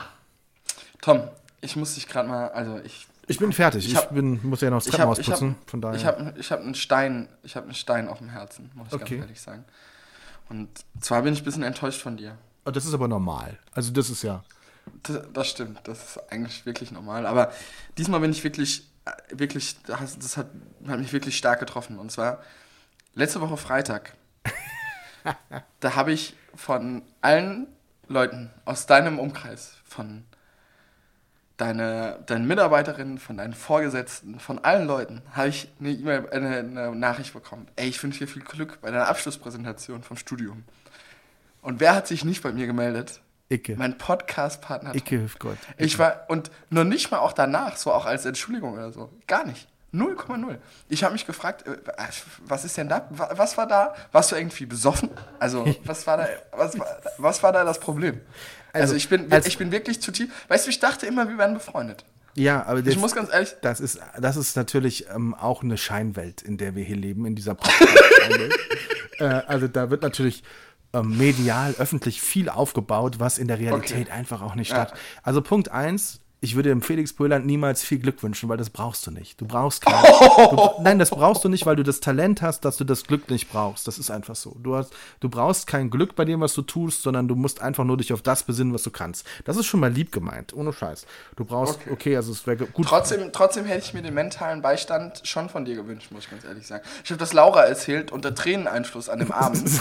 Tom, 1.02 1.22
ich 1.62 1.76
muss 1.76 1.96
dich 1.96 2.08
gerade 2.08 2.28
mal, 2.30 2.50
also 2.50 2.80
ich. 2.84 3.08
Ich 3.28 3.38
bin 3.38 3.52
fertig. 3.54 3.86
Ich, 3.86 3.92
Ich 3.92 3.98
hab- 3.98 4.14
bin, 4.14 4.40
muss 4.44 4.62
ja 4.62 4.70
noch 4.72 4.78
das 4.78 4.88
Ich 4.88 4.94
habe 4.94 5.14
Treppenhaus 5.16 5.20
ich 5.20 5.28
hab, 5.28 5.34
putzen. 5.40 5.56
Von 5.68 5.82
daher. 5.82 5.96
ich 5.98 6.06
hab, 6.06 6.38
ich 6.38 6.52
hab 6.52 6.62
einen 6.62 6.74
Stein, 6.76 7.30
ich 7.44 7.56
habe 7.56 7.66
einen 7.66 7.76
Stein 7.76 8.08
auf 8.08 8.18
dem 8.18 8.30
Herzen, 8.30 8.72
muss 8.74 8.88
ich 8.88 8.94
Okay. 8.94 9.18
ganz 9.18 9.22
ehrlich 9.28 9.42
sagen. 9.42 9.66
Und 10.50 10.68
zwar 11.00 11.22
bin 11.22 11.34
ich 11.34 11.42
ein 11.42 11.46
bisschen 11.46 11.62
enttäuscht 11.64 12.02
von 12.02 12.18
dir. 12.18 12.36
Oh, 12.66 12.72
das 12.72 12.86
ist 12.86 12.94
aber 12.94 13.08
normal. 13.08 13.60
Also 13.72 13.92
das 13.94 14.10
ist 14.10 14.24
ja. 14.24 14.44
Das, 15.04 15.22
das 15.32 15.48
stimmt, 15.48 15.80
das 15.84 16.04
ist 16.04 16.32
eigentlich 16.32 16.66
wirklich 16.66 16.92
normal. 16.92 17.28
Aber 17.28 17.52
diesmal 18.00 18.20
bin 18.20 18.32
ich 18.32 18.44
wirklich, 18.44 18.89
wirklich, 19.32 19.82
das 19.84 20.38
hat, 20.38 20.48
hat 20.88 21.00
mich 21.00 21.14
wirklich 21.14 21.38
stark 21.38 21.60
getroffen. 21.60 22.00
Und 22.00 22.12
zwar 22.12 22.42
letzte 23.14 23.42
Woche 23.42 23.58
Freitag. 23.58 24.14
da 25.80 25.96
habe 25.96 26.12
ich 26.12 26.36
von 26.56 27.02
allen 27.22 27.68
Leuten 28.08 28.52
aus 28.66 28.86
deinem 28.86 29.20
Umkreis, 29.20 29.76
von 29.86 30.26
deine, 31.58 32.20
deinen 32.26 32.48
Mitarbeiterinnen, 32.48 33.20
von 33.20 33.38
deinen 33.38 33.54
Vorgesetzten, 33.54 34.40
von 34.40 34.64
allen 34.64 34.88
Leuten, 34.88 35.22
habe 35.34 35.50
ich 35.50 35.70
eine 35.80 35.92
E-Mail, 35.92 36.30
eine, 36.32 36.58
eine 36.58 36.96
Nachricht 36.96 37.34
bekommen. 37.34 37.68
Ey, 37.76 37.90
ich 37.90 38.02
wünsche 38.02 38.20
dir 38.20 38.28
viel 38.28 38.42
Glück 38.42 38.82
bei 38.82 38.92
deiner 38.92 39.08
Abschlusspräsentation 39.08 40.04
vom 40.04 40.18
Studium. 40.18 40.64
Und 41.62 41.80
wer 41.80 41.96
hat 41.96 42.08
sich 42.08 42.24
nicht 42.24 42.42
bei 42.42 42.52
mir 42.52 42.68
gemeldet? 42.68 43.22
Icke. 43.52 43.76
Mein 43.78 43.98
Podcast-Partner. 43.98 44.94
Icke 44.96 45.18
hilft 45.18 45.40
Gott. 45.40 45.58
Ich 45.78 45.98
war, 45.98 46.26
und 46.28 46.52
noch 46.70 46.84
nicht 46.84 47.10
mal 47.12 47.18
auch 47.20 47.34
danach, 47.34 47.78
so 47.78 47.92
auch 47.92 48.06
als 48.06 48.26
Entschuldigung 48.26 48.74
oder 48.74 48.92
so. 48.92 49.10
Gar 49.28 49.46
nicht. 49.46 49.68
0,0. 49.92 50.58
Ich 50.88 51.04
habe 51.04 51.14
mich 51.14 51.26
gefragt, 51.26 51.66
äh, 51.66 51.76
was 52.46 52.64
ist 52.64 52.78
denn 52.78 52.90
da? 52.90 53.08
Wa- 53.10 53.32
Was 53.36 53.58
war 53.58 53.66
da? 53.66 53.96
Warst 54.12 54.32
du 54.32 54.36
irgendwie 54.36 54.68
besoffen? 54.68 55.10
Also, 55.40 55.66
was 55.84 56.06
war 56.06 56.18
da, 56.18 56.28
was, 56.52 56.78
war- 56.78 57.02
was 57.18 57.42
war 57.42 57.52
da 57.52 57.64
das 57.64 57.80
Problem? 57.80 58.22
Also, 58.72 58.84
Also, 58.84 58.96
ich 58.96 59.10
bin, 59.10 59.32
als- 59.32 59.48
ich 59.48 59.58
bin 59.58 59.72
wirklich 59.72 60.00
zu 60.00 60.12
tief. 60.12 60.30
Weißt 60.48 60.68
du, 60.68 60.70
ich 60.70 60.80
dachte 60.80 61.08
immer, 61.08 61.28
wir 61.28 61.40
wären 61.40 61.56
befreundet. 61.56 62.06
Ja, 62.36 62.64
aber 62.68 62.80
Ich 62.80 62.86
das, 62.86 62.96
muss 62.98 63.16
ganz 63.16 63.34
ehrlich, 63.34 63.56
das, 63.64 63.80
ist, 63.80 64.00
das 64.20 64.38
ist 64.38 64.56
natürlich 64.56 65.08
ähm, 65.10 65.34
auch 65.34 65.64
eine 65.64 65.76
Scheinwelt, 65.78 66.44
in 66.44 66.58
der 66.58 66.76
wir 66.76 66.84
hier 66.84 66.96
leben, 66.96 67.26
in 67.26 67.34
dieser 67.36 67.56
Podcast-Scheinwelt. 67.56 68.54
äh, 69.20 69.24
also 69.24 69.68
da 69.68 69.90
wird 69.90 70.04
natürlich 70.04 70.44
medial, 71.04 71.76
öffentlich 71.78 72.22
viel 72.22 72.50
aufgebaut, 72.50 73.20
was 73.20 73.38
in 73.38 73.48
der 73.48 73.60
Realität 73.60 74.10
einfach 74.12 74.42
auch 74.42 74.56
nicht 74.56 74.70
Ja. 74.70 74.88
statt. 74.88 74.94
Also 75.24 75.42
Punkt 75.42 75.70
eins, 75.70 76.20
ich 76.42 76.56
würde 76.56 76.70
dem 76.70 76.82
Felix 76.82 77.12
Bröland 77.12 77.46
niemals 77.46 77.84
viel 77.84 78.00
Glück 78.00 78.24
wünschen, 78.24 78.48
weil 78.48 78.56
das 78.56 78.70
brauchst 78.70 79.06
du 79.06 79.12
nicht. 79.12 79.42
Du 79.42 79.46
brauchst 79.46 79.82
kein, 79.86 80.02
du, 80.52 80.70
Nein, 80.82 80.98
das 80.98 81.10
brauchst 81.10 81.44
du 81.44 81.50
nicht, 81.50 81.66
weil 81.66 81.76
du 81.76 81.84
das 81.84 82.00
Talent 82.00 82.42
hast, 82.42 82.64
dass 82.64 82.78
du 82.78 82.86
das 82.86 83.04
Glück 83.04 83.30
nicht 83.30 83.52
brauchst. 83.52 83.88
Das 83.90 83.98
ist 84.00 84.10
einfach 84.10 84.36
so. 84.38 84.56
Du, 84.64 84.78
hast, 84.78 84.94
du 85.20 85.28
brauchst 85.28 85.68
kein 85.68 85.90
Glück 85.90 86.16
bei 86.16 86.24
dem, 86.24 86.40
was 86.40 86.54
du 86.54 86.62
tust, 86.62 87.02
sondern 87.04 87.28
du 87.28 87.36
musst 87.36 87.62
einfach 87.62 87.84
nur 87.84 87.98
dich 87.98 88.14
auf 88.14 88.22
das 88.22 88.44
besinnen, 88.44 88.74
was 88.74 88.84
du 88.84 88.90
kannst. 88.90 89.28
Das 89.44 89.58
ist 89.58 89.66
schon 89.66 89.82
mal 89.82 89.92
lieb 89.92 90.14
gemeint, 90.14 90.54
ohne 90.54 90.72
Scheiß. 90.72 91.06
Du 91.36 91.44
brauchst, 91.44 91.76
okay, 91.82 91.92
Okay. 91.92 92.16
also 92.16 92.32
es 92.32 92.48
wäre 92.48 92.66
gut. 92.68 92.88
trotzdem, 92.88 93.32
trotzdem 93.34 93.66
hätte 93.66 93.84
ich 93.86 93.94
mir 93.94 94.02
den 94.02 94.14
mentalen 94.14 94.62
Beistand 94.62 95.20
schon 95.26 95.50
von 95.50 95.66
dir 95.66 95.76
gewünscht, 95.76 96.10
muss 96.12 96.24
ich 96.24 96.32
ganz 96.32 96.46
ehrlich 96.46 96.66
sagen. 96.66 96.84
Ich 97.04 97.10
habe 97.12 97.20
das 97.20 97.34
Laura 97.34 97.64
erzählt 97.66 98.14
unter 98.14 98.34
Träneneinfluss 98.34 99.10
an 99.10 99.20
dem 99.20 99.34
Abend. 99.34 99.70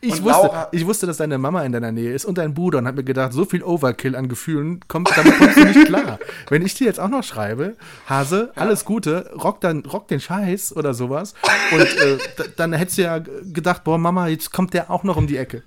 Ich 0.00 0.12
Und 0.12 0.24
wusste, 0.24 0.42
Laura- 0.46 0.68
ich 0.72 0.86
wusste, 0.86 1.06
dass 1.06 1.16
deine 1.16 1.38
Mama 1.38 1.62
in 1.64 1.72
deiner 1.72 1.92
Nähe 1.92 2.12
ist 2.12 2.24
und 2.24 2.38
dein 2.38 2.54
Bruder 2.54 2.78
und 2.78 2.86
habe 2.86 2.98
mir 2.98 3.04
gedacht, 3.04 3.32
so 3.32 3.44
viel 3.44 3.62
Overkill 3.62 4.14
an 4.16 4.28
Gefühlen, 4.28 4.80
kommt, 4.88 5.10
damit 5.16 5.36
kommst 5.38 5.56
du 5.56 5.64
nicht 5.64 5.86
klar. 5.86 6.18
Wenn 6.48 6.62
ich 6.64 6.74
dir 6.74 6.86
jetzt 6.86 7.00
auch 7.00 7.08
noch 7.08 7.24
schreibe, 7.24 7.76
Hase, 8.08 8.52
alles 8.56 8.84
Gute, 8.84 9.30
rock, 9.42 9.60
dann, 9.60 9.80
rock 9.84 10.08
den 10.08 10.20
Scheiß 10.20 10.76
oder 10.76 10.94
sowas 10.94 11.34
und 11.72 11.80
äh, 11.80 12.18
dann 12.56 12.72
hättest 12.72 12.98
du 12.98 13.02
ja 13.02 13.18
gedacht, 13.18 13.84
boah 13.84 13.98
Mama, 13.98 14.28
jetzt 14.28 14.52
kommt 14.52 14.74
der 14.74 14.90
auch 14.90 15.02
noch 15.04 15.16
um 15.16 15.26
die 15.26 15.36
Ecke. 15.36 15.62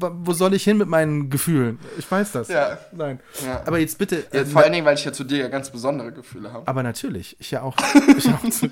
Wo 0.00 0.32
soll 0.32 0.54
ich 0.54 0.64
hin 0.64 0.78
mit 0.78 0.88
meinen 0.88 1.28
Gefühlen? 1.30 1.78
Ich 1.98 2.10
weiß 2.10 2.32
das. 2.32 2.48
Ja. 2.48 2.78
Nein. 2.92 3.18
Ja. 3.44 3.62
Aber 3.66 3.78
jetzt 3.78 3.98
bitte. 3.98 4.24
Ja, 4.32 4.40
äh, 4.40 4.44
vor 4.46 4.62
allen 4.62 4.72
Dingen, 4.72 4.86
weil 4.86 4.94
ich 4.96 5.04
ja 5.04 5.12
zu 5.12 5.24
dir 5.24 5.38
ja 5.38 5.48
ganz 5.48 5.70
besondere 5.70 6.12
Gefühle 6.12 6.52
habe. 6.52 6.66
aber 6.68 6.82
natürlich, 6.82 7.36
ich 7.40 7.50
ja 7.50 7.62
auch. 7.62 7.76
Ich 8.18 8.28
auch 8.28 8.48
zu, 8.50 8.68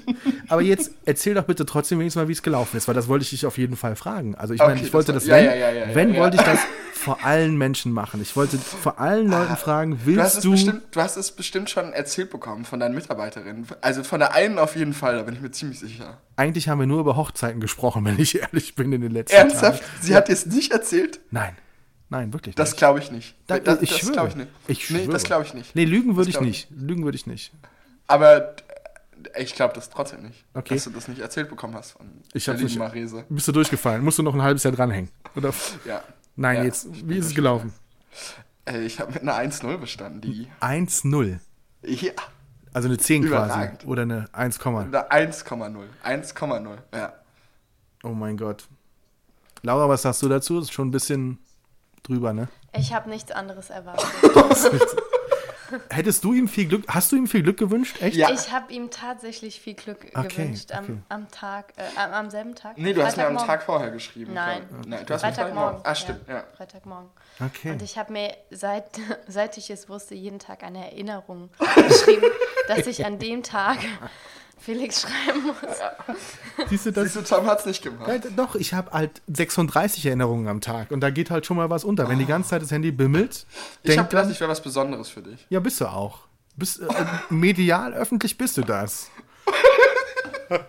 aber 0.48 0.62
jetzt 0.62 0.90
erzähl 1.04 1.34
doch 1.34 1.44
bitte 1.44 1.66
trotzdem 1.66 1.98
wenigstens 2.00 2.20
mal, 2.22 2.28
wie 2.28 2.32
es 2.32 2.42
gelaufen 2.42 2.76
ist, 2.76 2.88
weil 2.88 2.94
das 2.94 3.06
wollte 3.08 3.22
ich 3.22 3.30
dich 3.30 3.46
auf 3.46 3.58
jeden 3.58 3.76
Fall 3.76 3.94
fragen. 3.96 4.34
Also 4.34 4.54
ich 4.54 4.60
meine, 4.60 4.72
Okay, 4.74 4.84
ich 4.86 4.92
wollte 4.92 5.12
das 5.12 5.24
das, 5.24 5.30
war- 5.32 5.38
wenn, 5.38 5.60
ja, 5.60 5.94
wenn 5.94 6.14
ja. 6.14 6.20
wollte 6.20 6.36
ich 6.36 6.42
das 6.42 6.58
vor 6.92 7.24
allen 7.24 7.56
Menschen 7.56 7.92
machen. 7.92 8.20
Ich 8.22 8.34
wollte 8.36 8.58
vor 8.58 8.98
allen 8.98 9.28
Leuten 9.28 9.56
fragen, 9.56 9.92
Du 10.04 10.20
hast, 10.20 10.34
willst 10.36 10.44
du, 10.44 10.50
bestimmt, 10.52 10.82
du 10.90 11.00
hast 11.00 11.16
es 11.16 11.30
bestimmt 11.32 11.70
schon 11.70 11.92
erzählt 11.92 12.30
bekommen 12.30 12.64
von 12.64 12.80
deinen 12.80 12.94
Mitarbeiterinnen. 12.94 13.66
Also 13.82 14.02
von 14.02 14.18
der 14.20 14.32
einen 14.34 14.58
auf 14.58 14.74
jeden 14.74 14.94
Fall, 14.94 15.16
da 15.16 15.22
bin 15.22 15.34
ich 15.34 15.40
mir 15.40 15.50
ziemlich 15.52 15.78
sicher. 15.78 16.18
eigentlich 16.36 16.68
haben 16.68 16.80
wir 16.80 16.86
nur 16.86 17.00
über 17.00 17.14
Hochzeiten 17.16 17.60
gesprochen, 17.60 18.04
wenn 18.04 18.18
ich 18.18 18.40
ehrlich 18.40 18.74
bin 18.74 18.92
in 18.92 19.00
den 19.02 19.12
letzten 19.12 19.36
Ernsthaft? 19.36 19.82
Tagen. 19.82 19.92
Sie 20.02 20.16
hat 20.16 20.28
dir 20.28 20.32
es 20.32 20.46
nicht 20.46 20.72
erzählt? 20.72 21.15
Nein. 21.30 21.56
Nein, 22.08 22.32
wirklich 22.32 22.54
Das 22.54 22.70
nicht. 22.70 22.78
glaube 22.78 23.00
ich 23.00 23.10
nicht. 23.10 23.34
Da- 23.48 23.58
das 23.58 23.82
ich 23.82 23.90
das 23.90 23.98
schwöre. 23.98 24.12
glaube 24.12 24.28
ich 24.28 24.36
nicht. 24.36 24.48
Ich 24.68 24.90
Nee, 24.90 24.98
schwöre. 25.00 25.12
das 25.12 25.24
glaube 25.24 25.44
ich 25.44 25.54
nicht. 25.54 25.74
Nee, 25.74 25.84
lügen 25.84 26.16
würde 26.16 26.28
ich 26.30 26.36
glaub 26.36 26.44
nicht. 26.46 26.68
Lügen 26.70 27.04
würde 27.04 27.16
ich 27.16 27.26
nicht. 27.26 27.52
Aber 28.06 28.54
äh, 29.34 29.42
ich 29.42 29.54
glaube 29.56 29.74
das 29.74 29.90
trotzdem 29.90 30.22
nicht, 30.22 30.44
Okay. 30.54 30.74
dass 30.74 30.84
du 30.84 30.90
das 30.90 31.08
nicht 31.08 31.20
erzählt 31.20 31.48
bekommen 31.48 31.74
hast 31.74 31.92
von 31.92 32.06
Ich 32.32 32.48
hab's 32.48 32.60
nicht- 32.60 32.78
Marese. 32.78 33.24
Bist 33.28 33.48
du 33.48 33.52
durchgefallen? 33.52 34.04
Musst 34.04 34.18
du 34.18 34.22
noch 34.22 34.34
ein 34.34 34.42
halbes 34.42 34.62
Jahr 34.62 34.72
dranhängen? 34.72 35.10
Oder? 35.34 35.52
Ja. 35.84 36.02
Nein, 36.36 36.58
Ja, 36.58 36.64
jetzt, 36.64 36.86
wie 37.08 37.16
ist 37.18 37.26
es 37.26 37.34
gelaufen? 37.34 37.72
Äh, 38.66 38.82
Ich 38.84 39.00
habe 39.00 39.12
mit 39.12 39.22
einer 39.22 39.34
1-0 39.34 39.76
bestanden, 39.78 40.20
die. 40.20 40.48
1-0. 40.60 41.40
Ja. 41.82 42.12
Also 42.72 42.88
eine 42.88 42.98
10 42.98 43.22
quasi. 43.22 43.28
Überragend. 43.52 43.86
Oder 43.86 44.02
eine 44.02 44.28
1, 44.32 44.60
Eine 44.64 45.10
1,0. 45.10 45.86
1,0. 46.04 46.76
Ja. 46.94 47.14
Oh 48.04 48.10
mein 48.10 48.36
Gott. 48.36 48.68
Laura, 49.62 49.88
was 49.88 50.02
sagst 50.02 50.22
du 50.22 50.28
dazu? 50.28 50.58
Ist 50.58 50.72
schon 50.72 50.88
ein 50.88 50.92
bisschen 50.92 51.38
drüber, 52.02 52.32
ne? 52.32 52.48
Ich 52.76 52.92
habe 52.92 53.08
nichts 53.08 53.30
anderes 53.32 53.70
erwartet. 53.70 54.06
Hättest 55.90 56.22
du 56.24 56.32
ihm 56.32 56.48
viel 56.48 56.66
Glück, 56.66 56.84
hast 56.88 57.10
du 57.10 57.16
ihm 57.16 57.26
viel 57.26 57.42
Glück 57.42 57.56
gewünscht? 57.56 58.00
Echt? 58.00 58.16
Ja. 58.16 58.30
Ich 58.30 58.52
habe 58.52 58.72
ihm 58.72 58.90
tatsächlich 58.90 59.60
viel 59.60 59.74
Glück 59.74 60.06
Okay, 60.14 60.28
gewünscht 60.28 60.72
am, 60.72 60.84
okay. 60.84 60.98
am 61.08 61.28
Tag, 61.30 61.72
äh, 61.76 61.82
am, 62.00 62.12
am 62.12 62.30
selben 62.30 62.54
Tag. 62.54 62.78
Nee, 62.78 62.92
du 62.92 63.02
hast 63.04 63.16
mir 63.16 63.26
am. 63.26 63.36
Tag 63.36 63.62
vorher 63.62 63.90
geschrieben. 63.90 64.32
Nein. 64.32 64.62
Nein, 64.86 65.04
du 65.04 65.14
hast 65.14 65.22
mir 65.22 65.32
Freitagmorgen. 65.32 65.80
Ah, 65.84 65.94
stimmt, 65.94 66.28
ja. 66.28 66.44
Freitagmorgen. 66.56 67.10
Okay. 67.44 67.72
Und 67.72 67.82
ich 67.82 67.98
habe 67.98 68.12
mir, 68.12 68.32
seit, 68.50 69.00
seit 69.28 69.56
ich 69.58 69.70
es 69.70 69.88
wusste, 69.88 70.14
jeden 70.14 70.38
Tag 70.38 70.62
eine 70.62 70.90
Erinnerung 70.92 71.50
geschrieben, 71.88 72.26
dass 72.68 72.86
ich 72.86 73.04
an 73.04 73.18
dem 73.18 73.42
Tag 73.42 73.78
Felix 74.66 75.00
schreiben 75.26 75.44
muss. 75.46 76.68
Siehst 76.68 76.86
du 76.86 76.90
das? 76.92 77.04
Siehst 77.12 77.16
du, 77.16 77.22
Tom 77.36 77.46
hat's 77.46 77.64
nicht 77.64 77.82
gemacht. 77.82 78.08
Ja, 78.08 78.18
doch, 78.36 78.54
ich 78.56 78.74
habe 78.74 78.90
halt 78.90 79.22
36 79.32 80.04
Erinnerungen 80.04 80.48
am 80.48 80.60
Tag 80.60 80.90
und 80.90 81.00
da 81.00 81.10
geht 81.10 81.30
halt 81.30 81.46
schon 81.46 81.56
mal 81.56 81.70
was 81.70 81.84
unter. 81.84 82.08
Wenn 82.08 82.18
die 82.18 82.26
ganze 82.26 82.50
Zeit 82.50 82.62
das 82.62 82.70
Handy 82.72 82.90
bimmelt, 82.90 83.46
Ich 83.84 83.96
habe 83.96 84.08
gedacht, 84.08 84.28
ich 84.30 84.40
wäre 84.40 84.50
was 84.50 84.60
Besonderes 84.60 85.08
für 85.08 85.22
dich. 85.22 85.46
ja, 85.48 85.60
bist 85.60 85.80
du 85.80 85.86
auch. 85.86 86.20
Bist, 86.56 86.80
äh, 86.80 86.86
medial, 87.30 87.94
öffentlich 87.94 88.36
bist 88.36 88.56
du 88.58 88.62
das. 88.62 89.08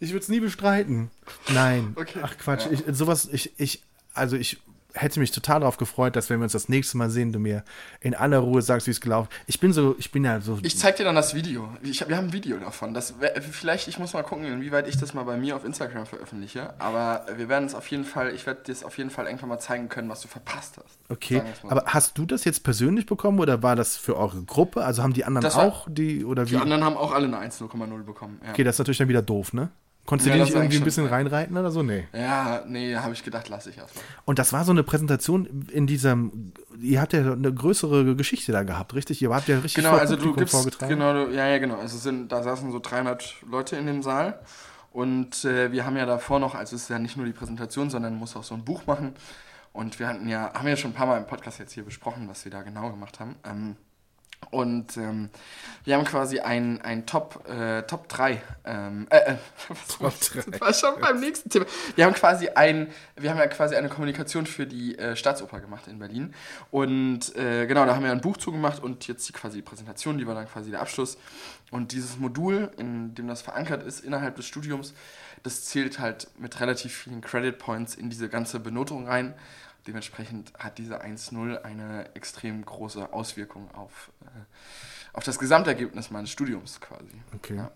Ich 0.00 0.10
würde 0.10 0.22
es 0.24 0.28
nie 0.28 0.40
bestreiten. 0.40 1.12
Nein. 1.50 1.92
Okay. 1.94 2.18
Ach 2.22 2.36
Quatsch, 2.36 2.66
Ja. 2.66 2.72
ich, 2.72 2.82
sowas, 2.88 3.28
ich, 3.30 3.52
ich, 3.56 3.84
also 4.14 4.34
ich 4.34 4.60
hätte 4.94 5.20
mich 5.20 5.30
total 5.30 5.60
darauf 5.60 5.76
gefreut, 5.76 6.16
dass 6.16 6.28
wenn 6.30 6.38
wir 6.38 6.44
uns 6.44 6.52
das 6.52 6.68
nächste 6.68 6.96
Mal 6.98 7.10
sehen, 7.10 7.32
du 7.32 7.38
mir 7.38 7.64
in 8.00 8.14
aller 8.14 8.38
Ruhe 8.38 8.62
sagst, 8.62 8.86
wie 8.86 8.90
es 8.90 9.00
gelaufen 9.00 9.28
ist. 9.32 9.54
Ich 9.54 9.60
bin 9.60 9.72
so, 9.72 9.94
ich 9.98 10.10
bin 10.12 10.24
ja 10.24 10.40
so. 10.40 10.58
Ich 10.62 10.78
zeig 10.78 10.96
dir 10.96 11.04
dann 11.04 11.14
das 11.14 11.34
Video. 11.34 11.68
Ich, 11.82 12.00
hab- 12.02 12.08
wir 12.08 12.16
haben 12.16 12.26
ein 12.28 12.32
Video 12.32 12.58
davon. 12.58 12.92
Das, 12.94 13.14
vielleicht, 13.50 13.88
ich 13.88 13.98
muss 13.98 14.12
mal 14.12 14.22
gucken, 14.22 14.44
inwieweit 14.46 14.88
ich 14.88 14.96
das 14.98 15.14
mal 15.14 15.22
bei 15.24 15.36
mir 15.36 15.56
auf 15.56 15.64
Instagram 15.64 16.06
veröffentliche. 16.06 16.74
Aber 16.78 17.24
wir 17.36 17.48
werden 17.48 17.64
es 17.66 17.74
auf 17.74 17.86
jeden 17.88 18.04
Fall, 18.04 18.34
ich 18.34 18.46
werde 18.46 18.62
dir 18.64 18.72
es 18.72 18.84
auf 18.84 18.98
jeden 18.98 19.10
Fall 19.10 19.26
irgendwann 19.26 19.48
mal 19.48 19.58
zeigen 19.58 19.88
können, 19.88 20.08
was 20.08 20.20
du 20.20 20.28
verpasst 20.28 20.76
hast. 20.76 20.98
Okay, 21.08 21.42
aber 21.68 21.84
hast 21.86 22.18
du 22.18 22.26
das 22.26 22.44
jetzt 22.44 22.62
persönlich 22.64 23.06
bekommen 23.06 23.38
oder 23.40 23.62
war 23.62 23.76
das 23.76 23.96
für 23.96 24.16
eure 24.16 24.42
Gruppe? 24.44 24.84
Also 24.84 25.02
haben 25.02 25.12
die 25.12 25.24
anderen 25.24 25.52
war- 25.54 25.64
auch 25.64 25.86
die 25.90 26.24
oder 26.24 26.46
wie? 26.46 26.50
Die 26.50 26.56
anderen 26.56 26.84
haben 26.84 26.96
auch 26.96 27.12
alle 27.12 27.26
eine 27.26 27.38
1,0 27.38 28.02
bekommen. 28.04 28.40
Ja. 28.44 28.50
Okay, 28.50 28.64
das 28.64 28.76
ist 28.76 28.78
natürlich 28.78 28.98
dann 28.98 29.08
wieder 29.08 29.22
doof, 29.22 29.52
ne? 29.52 29.70
Konntest 30.04 30.26
Ja, 30.28 30.32
du 30.32 30.38
die 30.38 30.40
das 30.40 30.48
nicht 30.48 30.56
irgendwie 30.56 30.76
ein 30.78 30.84
bisschen 30.84 31.04
schon. 31.04 31.12
reinreiten 31.14 31.56
oder 31.56 31.70
so? 31.70 31.82
Nee. 31.82 32.08
Ja, 32.12 32.64
nee, 32.66 32.96
habe 32.96 33.12
ich 33.14 33.22
gedacht, 33.22 33.48
lasse 33.48 33.70
ich 33.70 33.78
erstmal. 33.78 34.04
Und 34.24 34.38
das 34.40 34.52
war 34.52 34.64
so 34.64 34.72
eine 34.72 34.82
Präsentation 34.82 35.66
in 35.72 35.86
diesem, 35.86 36.52
ihr 36.80 37.00
habt 37.00 37.12
ja 37.12 37.20
eine 37.32 37.54
größere 37.54 38.16
Geschichte 38.16 38.50
da 38.52 38.64
gehabt, 38.64 38.94
richtig? 38.94 39.22
Ihr 39.22 39.32
habt 39.32 39.46
ja 39.48 39.56
richtig 39.58 39.74
Genau, 39.84 39.96
also 39.96 40.16
du 40.16 40.34
gibst, 40.34 40.54
vorgetragen. 40.54 40.90
genau, 40.90 41.12
du, 41.26 41.32
ja, 41.32 41.46
ja, 41.46 41.58
genau. 41.58 41.76
Also 41.76 41.98
sind, 41.98 42.32
da 42.32 42.42
saßen 42.42 42.72
so 42.72 42.80
300 42.80 43.36
Leute 43.48 43.76
in 43.76 43.86
dem 43.86 44.02
Saal 44.02 44.40
und 44.92 45.44
äh, 45.44 45.70
wir 45.70 45.86
haben 45.86 45.96
ja 45.96 46.04
davor 46.04 46.40
noch, 46.40 46.54
also 46.56 46.74
es 46.74 46.82
ist 46.82 46.88
ja 46.90 46.98
nicht 46.98 47.16
nur 47.16 47.24
die 47.26 47.32
Präsentation, 47.32 47.88
sondern 47.88 48.16
muss 48.16 48.34
auch 48.36 48.44
so 48.44 48.54
ein 48.54 48.64
Buch 48.64 48.86
machen 48.86 49.14
und 49.72 49.98
wir 50.00 50.08
hatten 50.08 50.28
ja, 50.28 50.52
haben 50.52 50.66
ja 50.66 50.76
schon 50.76 50.90
ein 50.90 50.94
paar 50.94 51.06
Mal 51.06 51.18
im 51.18 51.26
Podcast 51.26 51.60
jetzt 51.60 51.72
hier 51.74 51.84
besprochen, 51.84 52.28
was 52.28 52.44
wir 52.44 52.50
da 52.50 52.62
genau 52.62 52.90
gemacht 52.90 53.20
haben. 53.20 53.36
Ähm, 53.44 53.76
und 54.50 54.96
ähm, 54.96 55.30
wir 55.84 55.96
haben 55.96 56.04
quasi 56.04 56.40
ein, 56.40 56.80
ein 56.82 57.06
Top, 57.06 57.48
äh, 57.48 57.82
Top 57.82 58.08
3. 58.08 58.40
Ähm, 58.64 59.06
äh, 59.10 59.16
äh, 59.16 59.36
Top 59.98 60.12
das 60.20 60.60
war 60.60 60.74
schon 60.74 61.00
beim 61.00 61.20
nächsten 61.20 61.50
Thema. 61.50 61.66
Wir 61.96 62.04
haben 62.04 62.14
quasi 62.14 62.48
ein, 62.48 62.88
wir 63.16 63.30
haben 63.30 63.38
ja 63.38 63.46
quasi 63.46 63.74
eine 63.74 63.88
Kommunikation 63.88 64.46
für 64.46 64.66
die 64.66 64.98
äh, 64.98 65.16
Staatsoper 65.16 65.60
gemacht 65.60 65.88
in 65.88 65.98
Berlin. 65.98 66.34
Und 66.70 67.34
äh, 67.36 67.66
genau, 67.66 67.86
da 67.86 67.94
haben 67.94 68.04
wir 68.04 68.12
ein 68.12 68.20
Buch 68.20 68.36
zugemacht 68.36 68.82
und 68.82 69.06
jetzt 69.08 69.28
die 69.28 69.32
quasi 69.32 69.58
die 69.58 69.62
Präsentation, 69.62 70.18
die 70.18 70.26
war 70.26 70.34
dann 70.34 70.48
quasi 70.48 70.70
der 70.70 70.80
Abschluss. 70.80 71.18
Und 71.70 71.92
dieses 71.92 72.18
Modul, 72.18 72.70
in 72.76 73.14
dem 73.14 73.28
das 73.28 73.42
verankert 73.42 73.82
ist, 73.82 74.00
innerhalb 74.00 74.36
des 74.36 74.46
Studiums, 74.46 74.94
das 75.42 75.64
zählt 75.64 75.98
halt 75.98 76.28
mit 76.38 76.60
relativ 76.60 76.94
vielen 76.94 77.20
Credit 77.20 77.58
Points 77.58 77.94
in 77.94 78.10
diese 78.10 78.28
ganze 78.28 78.60
Benotung 78.60 79.08
rein. 79.08 79.34
Dementsprechend 79.86 80.52
hat 80.58 80.78
diese 80.78 81.02
1.0 81.02 81.62
eine 81.62 82.14
extrem 82.14 82.64
große 82.64 83.12
Auswirkung 83.12 83.70
auf, 83.74 84.10
äh, 84.22 84.26
auf 85.12 85.24
das 85.24 85.38
Gesamtergebnis 85.38 86.10
meines 86.10 86.30
Studiums 86.30 86.80
quasi. 86.80 87.20
Okay. 87.34 87.56
Ja. 87.56 87.72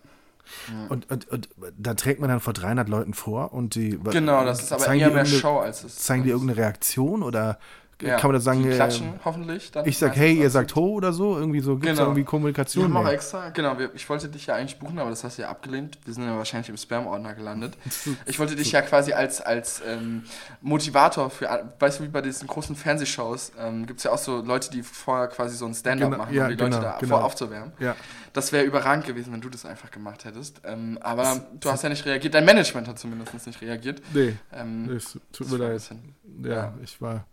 Und, 0.89 1.11
und, 1.11 1.27
und 1.27 1.49
da 1.77 1.93
trägt 1.93 2.21
man 2.21 2.29
dann 2.29 2.39
vor 2.39 2.53
300 2.53 2.87
Leuten 2.87 3.13
vor 3.13 3.53
und 3.53 3.75
die. 3.75 3.99
Genau, 4.01 4.45
das 4.45 4.61
ist 4.63 4.71
aber 4.71 4.83
zeigen 4.83 5.01
eher 5.01 5.09
mehr 5.09 5.25
Show 5.25 5.59
als 5.59 5.83
es. 5.83 5.95
Zeigen 5.97 6.23
die 6.23 6.29
irgendeine 6.29 6.57
Reaktion 6.61 7.21
oder 7.21 7.59
Ja, 8.01 8.17
kann 8.17 8.29
man 8.29 8.35
das 8.35 8.43
sagen? 8.43 8.61
Die 8.61 8.69
äh, 8.69 8.75
klatschen 8.75 9.19
hoffentlich. 9.25 9.71
Dann 9.71 9.87
Ich 9.87 9.97
sag 9.97 10.15
hey, 10.15 10.33
ihr 10.39 10.49
sagt 10.51 10.75
ho 10.75 10.91
oder 10.93 11.11
so? 11.13 11.35
Irgendwie 11.37 11.61
so, 11.61 11.73
gibt 11.75 11.85
es 11.87 11.91
Genau. 11.93 12.01
irgendwie 12.03 12.19
Wir 12.21 12.25
Kommunikation? 12.25 12.83
haben 12.83 12.97
auch 12.97 13.03
Nee. 13.05 13.11
extra, 13.13 13.49
genau, 13.49 13.79
wir, 13.79 13.89
ich 13.95 14.07
wollte 14.07 14.29
dich 14.29 14.45
ja 14.45 14.53
eigentlich 14.55 14.77
buchen, 14.77 14.99
aber 14.99 15.09
das 15.09 15.23
hast 15.23 15.37
du 15.39 15.41
ja 15.41 15.49
abgelehnt. 15.49 15.97
Wir 16.05 16.13
sind 16.13 16.23
ja 16.25 16.37
wahrscheinlich 16.37 16.69
im 16.69 16.77
Spam-Ordner 16.77 17.33
gelandet. 17.33 17.73
Ich 18.27 18.37
wollte 18.39 18.55
dich 18.55 18.71
ja 18.71 18.81
quasi 18.83 19.13
als, 19.13 19.41
als 19.41 19.81
ähm, 19.87 20.23
Motivator 20.61 21.29
für, 21.29 21.47
weißt 21.79 21.99
du, 21.99 22.03
wie 22.03 22.07
bei 22.07 22.21
diesen 22.21 22.47
großen 22.47 22.75
Fernsehshows, 22.75 23.51
ähm, 23.59 23.85
gibt 23.85 23.99
es 23.99 24.03
ja 24.03 24.11
auch 24.11 24.17
so 24.17 24.41
Leute, 24.41 24.69
die 24.69 24.83
vorher 24.83 25.27
quasi 25.27 25.55
so 25.55 25.65
ein 25.65 25.73
Stand-up 25.73 26.11
Genau, 26.11 26.23
machen, 26.23 26.35
ja, 26.35 26.43
um 26.43 26.49
die 26.49 26.55
Leute 26.55 26.69
genau, 26.77 26.81
da 26.81 26.97
genau. 26.99 27.15
vor 27.17 27.25
aufzuwärmen. 27.25 27.71
Ja. 27.79 27.95
Das 28.33 28.51
wäre 28.51 28.63
überragend 28.65 29.05
gewesen, 29.05 29.33
wenn 29.33 29.41
du 29.41 29.49
das 29.49 29.65
einfach 29.65 29.89
gemacht 29.89 30.25
hättest. 30.25 30.61
Ähm, 30.65 30.99
aber 31.01 31.41
du 31.59 31.71
hast 31.71 31.83
ja 31.83 31.89
nicht 31.89 32.05
reagiert, 32.05 32.33
dein 32.35 32.45
Management 32.45 32.87
hat 32.87 32.99
zumindest 32.99 33.47
nicht 33.47 33.61
reagiert. 33.61 34.01
Nee, 34.13 34.35
Ähm, 34.53 34.89
es 34.95 35.13
tut 35.31 35.47
das 35.47 35.49
mir 35.49 35.57
leid. 35.57 35.73
bisschen- 35.73 36.15
Ja, 36.43 36.49
ja. 36.53 36.73
ich 36.83 37.01
war, 37.01 37.25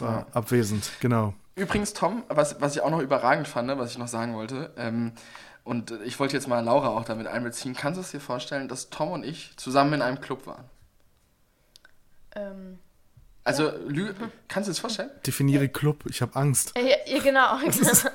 war 0.00 0.20
Ja. 0.20 0.26
abwesend, 0.32 0.90
genau. 1.00 1.34
Übrigens, 1.54 1.92
Tom, 1.92 2.22
was, 2.28 2.60
was 2.60 2.76
ich 2.76 2.82
auch 2.82 2.90
noch 2.90 3.00
überragend 3.00 3.48
fand, 3.48 3.68
was 3.78 3.90
ich 3.90 3.98
noch 3.98 4.06
sagen 4.08 4.34
wollte, 4.34 4.70
ähm, 4.76 5.12
und 5.64 5.90
ich 6.04 6.18
wollte 6.20 6.34
jetzt 6.36 6.46
mal 6.48 6.60
Laura 6.64 6.88
auch 6.88 7.04
damit 7.04 7.26
einbeziehen, 7.26 7.74
kannst 7.74 7.98
du 7.98 8.02
es 8.02 8.10
dir 8.12 8.20
vorstellen, 8.20 8.68
dass 8.68 8.90
Tom 8.90 9.10
und 9.10 9.24
ich 9.24 9.56
zusammen 9.56 9.94
in 9.94 10.02
einem 10.02 10.20
Club 10.20 10.46
waren? 10.46 10.64
Ähm, 12.34 12.78
Also, 13.44 13.70
Lü 13.86 14.12
kannst 14.48 14.68
du 14.68 14.72
es 14.72 14.78
vorstellen? 14.78 15.10
Definiere 15.26 15.68
Club, 15.68 16.04
ich 16.06 16.20
habe 16.22 16.36
Angst. 16.36 16.72
ja, 16.76 16.96
ja, 17.06 17.22
genau. 17.22 17.58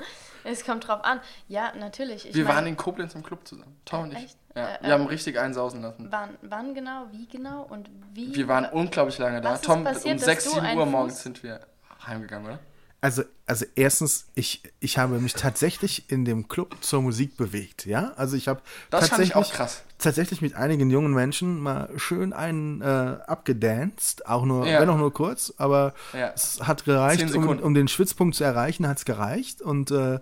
Es 0.45 0.65
kommt 0.65 0.85
drauf 0.89 1.05
an. 1.05 1.21
Ja, 1.47 1.71
natürlich. 1.73 2.27
Ich 2.27 2.35
Wir 2.35 2.43
mein, 2.43 2.55
waren 2.55 2.67
in 2.67 2.75
Koblenz 2.75 3.15
im 3.15 3.23
Club 3.23 3.47
zusammen. 3.47 3.77
Tom 3.85 4.03
und 4.03 4.11
ich. 4.11 4.25
Echt? 4.25 4.37
Ja, 4.53 4.75
Äh, 4.75 4.81
wir 4.81 4.89
äh, 4.89 4.91
haben 4.91 5.05
richtig 5.07 5.39
einsausen 5.39 5.81
lassen. 5.81 6.07
Wann, 6.11 6.37
wann 6.41 6.73
genau, 6.75 7.05
wie 7.11 7.25
genau 7.27 7.61
und 7.63 7.89
wie? 8.13 8.35
Wir 8.35 8.49
waren 8.49 8.65
unglaublich 8.65 9.17
lange 9.19 9.39
da. 9.39 9.51
Was 9.51 9.61
ist 9.61 9.65
Tom, 9.65 9.85
passiert, 9.85 10.15
um 10.15 10.17
dass 10.17 10.25
6, 10.25 10.43
du 10.43 10.49
7 10.55 10.65
einen 10.65 10.79
Uhr 10.81 10.85
morgens 10.85 11.19
Fuß- 11.19 11.23
sind 11.23 11.43
wir 11.43 11.61
heimgegangen, 12.07 12.47
oder? 12.47 12.59
Also, 13.01 13.23
also 13.45 13.65
erstens, 13.75 14.27
ich, 14.33 14.61
ich 14.79 14.97
habe 14.97 15.19
mich 15.19 15.33
tatsächlich 15.33 16.09
in 16.09 16.23
dem 16.23 16.47
Club 16.47 16.77
zur 16.79 17.01
Musik 17.01 17.35
bewegt, 17.35 17.85
ja? 17.85 18.13
Also 18.15 18.37
ich 18.37 18.47
habe 18.47 18.61
Das 18.91 19.09
fand 19.09 19.23
ich 19.23 19.31
tatsächlich, 19.31 19.35
auch 19.35 19.53
krass. 19.53 19.83
tatsächlich 19.97 20.41
mit 20.41 20.55
einigen 20.55 20.89
jungen 20.89 21.13
Menschen 21.13 21.59
mal 21.59 21.89
schön 21.97 22.31
einen 22.31 22.79
äh, 22.81 23.17
abgedanced, 23.27 24.25
auch 24.25 24.45
nur, 24.45 24.65
Ja. 24.65 24.79
wenn 24.79 24.89
auch 24.89 24.97
nur 24.97 25.11
kurz, 25.13 25.53
aber 25.57 25.93
Ja. 26.13 26.31
es 26.33 26.61
hat 26.61 26.85
gereicht, 26.85 27.35
um, 27.35 27.45
um 27.59 27.73
den 27.73 27.89
Schwitzpunkt 27.89 28.35
zu 28.35 28.45
erreichen, 28.45 28.87
hat 28.87 28.99
es 28.99 29.03
gereicht 29.05 29.61
und 29.61 29.91
äh, 29.91 30.19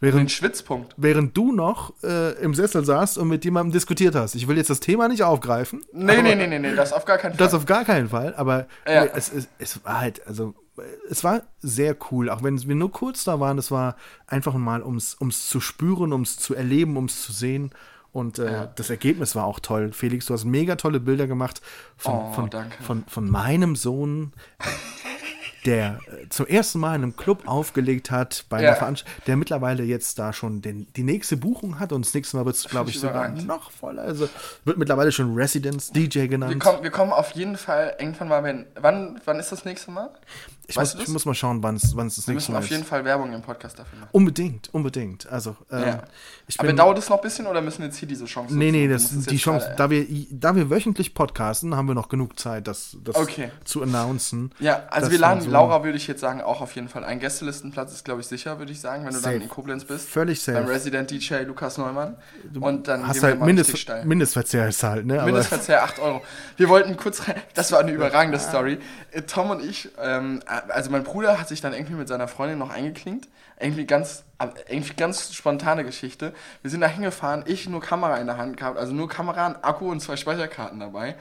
während, 0.00 0.32
Schwitzpunkt. 0.32 0.92
während 0.96 1.36
du 1.36 1.52
noch 1.52 1.92
äh, 2.02 2.32
im 2.42 2.52
Sessel 2.54 2.84
saßt 2.84 3.16
und 3.18 3.28
mit 3.28 3.44
jemandem 3.44 3.72
diskutiert 3.72 4.16
hast. 4.16 4.34
Ich 4.34 4.48
will 4.48 4.56
jetzt 4.56 4.70
das 4.70 4.80
Thema 4.80 5.06
nicht 5.06 5.22
aufgreifen. 5.22 5.84
Nee, 5.92 6.14
aber- 6.14 6.22
nee, 6.22 6.34
nee, 6.34 6.46
nee, 6.48 6.58
nee, 6.58 6.74
das 6.74 6.92
auf 6.92 7.04
gar 7.04 7.18
keinen 7.18 7.30
Fall. 7.36 7.38
das 7.46 7.54
auf 7.54 7.64
gar 7.64 7.84
keinen 7.84 8.08
Fall, 8.08 8.34
aber 8.34 8.66
Ja. 8.88 9.04
es, 9.04 9.32
es, 9.32 9.46
es 9.60 9.84
war 9.84 10.00
halt, 10.00 10.26
also 10.26 10.52
es 11.10 11.22
war 11.24 11.42
sehr 11.60 11.96
cool, 12.10 12.30
auch 12.30 12.42
wenn 12.42 12.60
wir 12.66 12.74
nur 12.74 12.90
kurz 12.90 13.24
da 13.24 13.38
waren, 13.40 13.58
es 13.58 13.70
war 13.70 13.96
einfach 14.26 14.54
mal, 14.54 14.82
ums 14.82 15.16
ums 15.20 15.48
zu 15.48 15.60
spüren, 15.60 16.12
ums 16.12 16.36
zu 16.36 16.54
erleben, 16.54 16.96
ums 16.96 17.22
zu 17.22 17.32
sehen. 17.32 17.70
Und 18.12 18.38
äh, 18.38 18.52
Ja. 18.52 18.66
das 18.66 18.90
Ergebnis 18.90 19.34
war 19.34 19.44
auch 19.44 19.58
toll. 19.58 19.92
Felix, 19.92 20.26
du 20.26 20.34
hast 20.34 20.44
mega 20.44 20.76
tolle 20.76 21.00
Bilder 21.00 21.26
gemacht 21.26 21.60
von, 21.96 22.14
Oh, 22.14 22.32
von, 22.32 22.50
von, 22.80 23.04
von 23.08 23.28
meinem 23.30 23.74
Sohn, 23.74 24.32
der 25.64 25.98
äh, 26.22 26.28
zum 26.28 26.46
ersten 26.46 26.78
Mal 26.78 26.94
in 26.94 27.02
einem 27.02 27.16
Club 27.16 27.48
aufgelegt 27.48 28.10
hat, 28.10 28.44
bei 28.50 28.58
einer 28.58 28.68
Ja. 28.68 28.74
Veranstaltung, 28.74 29.22
der 29.26 29.36
mittlerweile 29.36 29.82
jetzt 29.82 30.18
da 30.18 30.32
schon 30.32 30.60
den, 30.60 30.86
die 30.94 31.02
nächste 31.02 31.36
Buchung 31.38 31.80
hat 31.80 31.92
und 31.92 32.04
das 32.04 32.12
nächste 32.12 32.36
Mal 32.36 32.44
wird 32.44 32.56
es, 32.56 32.64
glaube 32.68 32.90
ich 32.90 33.00
sogar 33.00 33.30
noch 33.30 33.70
voller. 33.70 34.02
Also 34.02 34.28
wird 34.64 34.76
mittlerweile 34.76 35.10
schon 35.10 35.34
Residence 35.34 35.90
DJ 35.90 36.26
genannt. 36.26 36.52
Wir 36.52 36.58
kommen, 36.58 36.82
wir 36.82 36.90
kommen 36.90 37.12
auf 37.12 37.30
jeden 37.32 37.56
Fall 37.56 37.96
irgendwann 37.98 38.28
mal, 38.28 38.44
wenn. 38.44 38.66
Wann, 38.78 39.20
wann 39.24 39.38
ist 39.38 39.52
das 39.52 39.64
nächste 39.64 39.90
Mal? 39.90 40.10
Ich 40.66 40.76
Weißt 40.76 40.94
muss, 40.94 41.04
ich 41.04 41.08
muss 41.10 41.26
mal 41.26 41.34
schauen, 41.34 41.62
wann 41.62 41.76
es 41.76 41.94
wann 41.94 42.06
es 42.06 42.16
das 42.16 42.26
Wir 42.26 42.32
nächste 42.34 42.50
müssen 42.50 42.52
Mal 42.52 42.58
auf 42.60 42.64
ist. 42.64 42.70
jeden 42.70 42.84
Fall 42.84 43.04
Werbung 43.04 43.32
im 43.34 43.42
Podcast 43.42 43.78
dafür 43.78 43.98
machen. 43.98 44.08
Unbedingt, 44.12 44.72
unbedingt. 44.72 45.26
Also, 45.30 45.56
ähm, 45.70 45.80
Ja. 45.82 46.02
Aber 46.58 46.68
bin. 46.68 46.76
dauert 46.76 46.98
es 46.98 47.08
noch 47.10 47.16
ein 47.18 47.22
bisschen 47.22 47.46
oder 47.46 47.60
müssen 47.60 47.78
wir 47.80 47.86
jetzt 47.86 47.96
hier 47.98 48.08
diese 48.08 48.24
Chance 48.26 48.54
nee, 48.56 48.70
nee, 48.70 48.86
das, 48.88 49.10
die 49.10 49.36
Chance, 49.36 49.66
gerade- 49.66 49.76
da 49.76 49.90
wir, 49.90 50.06
da 50.30 50.56
wir 50.56 50.70
wöchentlich 50.70 51.14
podcasten, 51.14 51.74
haben 51.76 51.86
wir 51.88 51.94
noch 51.94 52.08
genug 52.08 52.38
Zeit, 52.38 52.66
das, 52.66 52.96
das 53.04 53.14
Okay. 53.16 53.50
zu 53.64 53.82
announcen. 53.82 54.52
Ja, 54.58 54.84
also 54.90 55.10
wir 55.10 55.18
laden 55.18 55.42
so- 55.42 55.50
Laura, 55.50 55.84
würde 55.84 55.96
ich 55.98 56.06
jetzt 56.06 56.20
sagen, 56.20 56.40
auch 56.40 56.60
auf 56.62 56.74
jeden 56.74 56.88
Fall 56.88 57.04
ein. 57.04 57.20
Gästelistenplatz 57.20 57.92
ist, 57.92 58.04
glaube 58.04 58.20
ich, 58.22 58.26
sicher, 58.26 58.58
würde 58.58 58.72
ich 58.72 58.80
sagen, 58.80 59.04
wenn 59.04 59.12
du 59.12 59.18
Safe. 59.20 59.34
dann 59.34 59.42
in 59.42 59.48
Koblenz 59.48 59.84
bist. 59.84 60.08
Völlig 60.08 60.40
safe. 60.42 60.58
Beim 60.58 60.68
Resident 60.68 61.10
DJ 61.10 61.42
Lukas 61.46 61.76
Neumann. 61.78 62.16
Und 62.58 62.88
dann 62.88 63.06
Hast 63.06 63.22
wir 63.22 63.30
halt 63.30 63.40
Mindest. 63.40 63.86
Mindestverzehr 64.04 64.68
ist 64.68 64.82
halt, 64.82 65.04
ne? 65.06 65.22
Mindestverzehr 65.22 65.82
8 65.84 65.98
Euro. 65.98 66.22
Wir 66.56 66.68
wollten 66.68 66.96
kurz 66.96 67.26
rein, 67.28 67.36
das 67.54 67.72
war 67.72 67.80
eine 67.80 67.92
überragende 67.92 68.38
Story. 68.38 68.78
Äh, 69.12 69.22
Tom 69.22 69.50
und 69.50 69.62
ich, 69.64 69.88
ähm, 70.02 70.40
also 70.68 70.90
mein 70.90 71.04
Bruder 71.04 71.38
hat 71.38 71.48
sich 71.48 71.60
dann 71.60 71.72
irgendwie 71.72 71.94
mit 71.94 72.08
seiner 72.08 72.28
Freundin 72.28 72.58
noch 72.58 72.70
eingeklinkt. 72.70 73.28
Irgendwie 73.60 73.86
ganz, 73.86 74.24
irgendwie 74.68 74.94
ganz 74.94 75.32
spontane 75.32 75.84
Geschichte. 75.84 76.34
Wir 76.62 76.70
sind 76.70 76.80
da 76.80 76.88
hingefahren, 76.88 77.44
ich 77.46 77.68
nur 77.68 77.80
Kamera 77.80 78.16
in 78.18 78.26
der 78.26 78.36
Hand 78.36 78.56
gehabt, 78.56 78.78
also 78.78 78.92
nur 78.92 79.08
Kamera, 79.08 79.46
ein 79.46 79.62
Akku 79.62 79.88
und 79.88 80.00
zwei 80.00 80.16
Speicherkarten 80.16 80.80
dabei. 80.80 81.14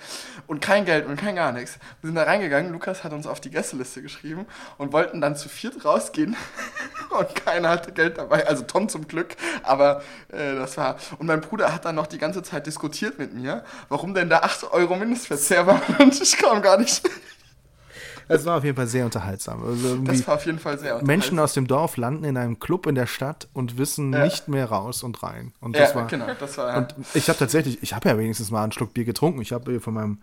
Und 0.48 0.60
kein 0.60 0.84
Geld 0.86 1.06
und 1.06 1.16
kein 1.16 1.36
gar 1.36 1.52
nichts. 1.52 1.78
Wir 2.02 2.08
sind 2.08 2.16
da 2.16 2.24
reingegangen, 2.24 2.72
Lukas 2.72 3.04
hat 3.04 3.14
uns 3.14 3.28
auf 3.28 3.40
die 3.40 3.52
Gästeliste 3.52 4.02
geschrieben 4.02 4.48
und 4.80 4.94
wollten 4.94 5.22
dann 5.22 5.36
zu 5.36 5.48
viert 5.48 5.86
rausgehen. 5.86 6.36
und 7.20 7.36
keiner 7.36 7.70
hatte 7.70 7.92
Geld 7.92 8.18
dabei, 8.18 8.48
also 8.48 8.64
Tom 8.64 8.90
zum 8.90 9.08
Glück, 9.08 9.36
aber 9.62 10.02
äh, 10.30 10.56
das 10.56 10.76
war. 10.78 10.98
Und 11.20 11.28
mein 11.28 11.42
Bruder 11.42 11.72
hat 11.72 11.86
dann 11.86 11.96
noch 11.96 12.08
die 12.08 12.18
ganze 12.18 12.42
Zeit 12.42 12.66
diskutiert 12.66 13.20
mit 13.20 13.34
mir, 13.34 13.64
warum 13.90 14.16
denn 14.16 14.30
da 14.30 14.40
8 14.40 14.72
Euro 14.72 14.96
Mindestverzehr 14.96 15.68
war 15.68 15.82
und 16.00 16.20
ich 16.20 16.36
kam 16.38 16.64
gar 16.64 16.78
nicht. 16.78 17.04
Es 18.28 18.46
war 18.46 18.58
auf 18.58 18.64
jeden 18.64 18.76
Fall 18.76 18.88
sehr 18.88 19.06
unterhaltsam. 19.06 19.64
Also 19.64 19.98
Das 19.98 20.26
war 20.28 20.36
auf 20.36 20.46
jeden 20.46 20.60
Fall 20.60 20.78
sehr 20.80 21.04
Menschen 21.04 21.40
aus 21.40 21.54
dem 21.54 21.68
Dorf 21.68 21.98
landen 21.98 22.24
in 22.24 22.38
einem 22.38 22.60
Club 22.60 22.88
in 22.88 22.96
der 22.96 23.08
Stadt 23.08 23.48
und 23.54 23.78
wissen 23.78 24.14
Ja. 24.14 24.24
nicht 24.24 24.48
mehr 24.48 24.66
raus 24.66 25.04
und 25.04 25.22
rein. 25.24 25.54
Und 25.60 25.76
das 25.78 25.90
Ja, 25.92 25.96
war, 25.96 26.08
genau, 26.08 26.28
das 26.40 26.58
war. 26.58 26.78
Und 26.78 26.96
ich 27.14 27.28
habe 27.30 27.40
tatsächlich, 27.40 27.82
ich 27.84 27.94
habe 27.94 28.10
ja 28.10 28.18
wenigstens 28.18 28.52
mal 28.52 28.64
einen 28.64 28.72
Schluck 28.72 28.94
Bier 28.94 29.06
getrunken. 29.06 29.42
Ich 29.42 29.52
habe 29.52 29.80
von 29.80 29.94
meinem 29.94 30.18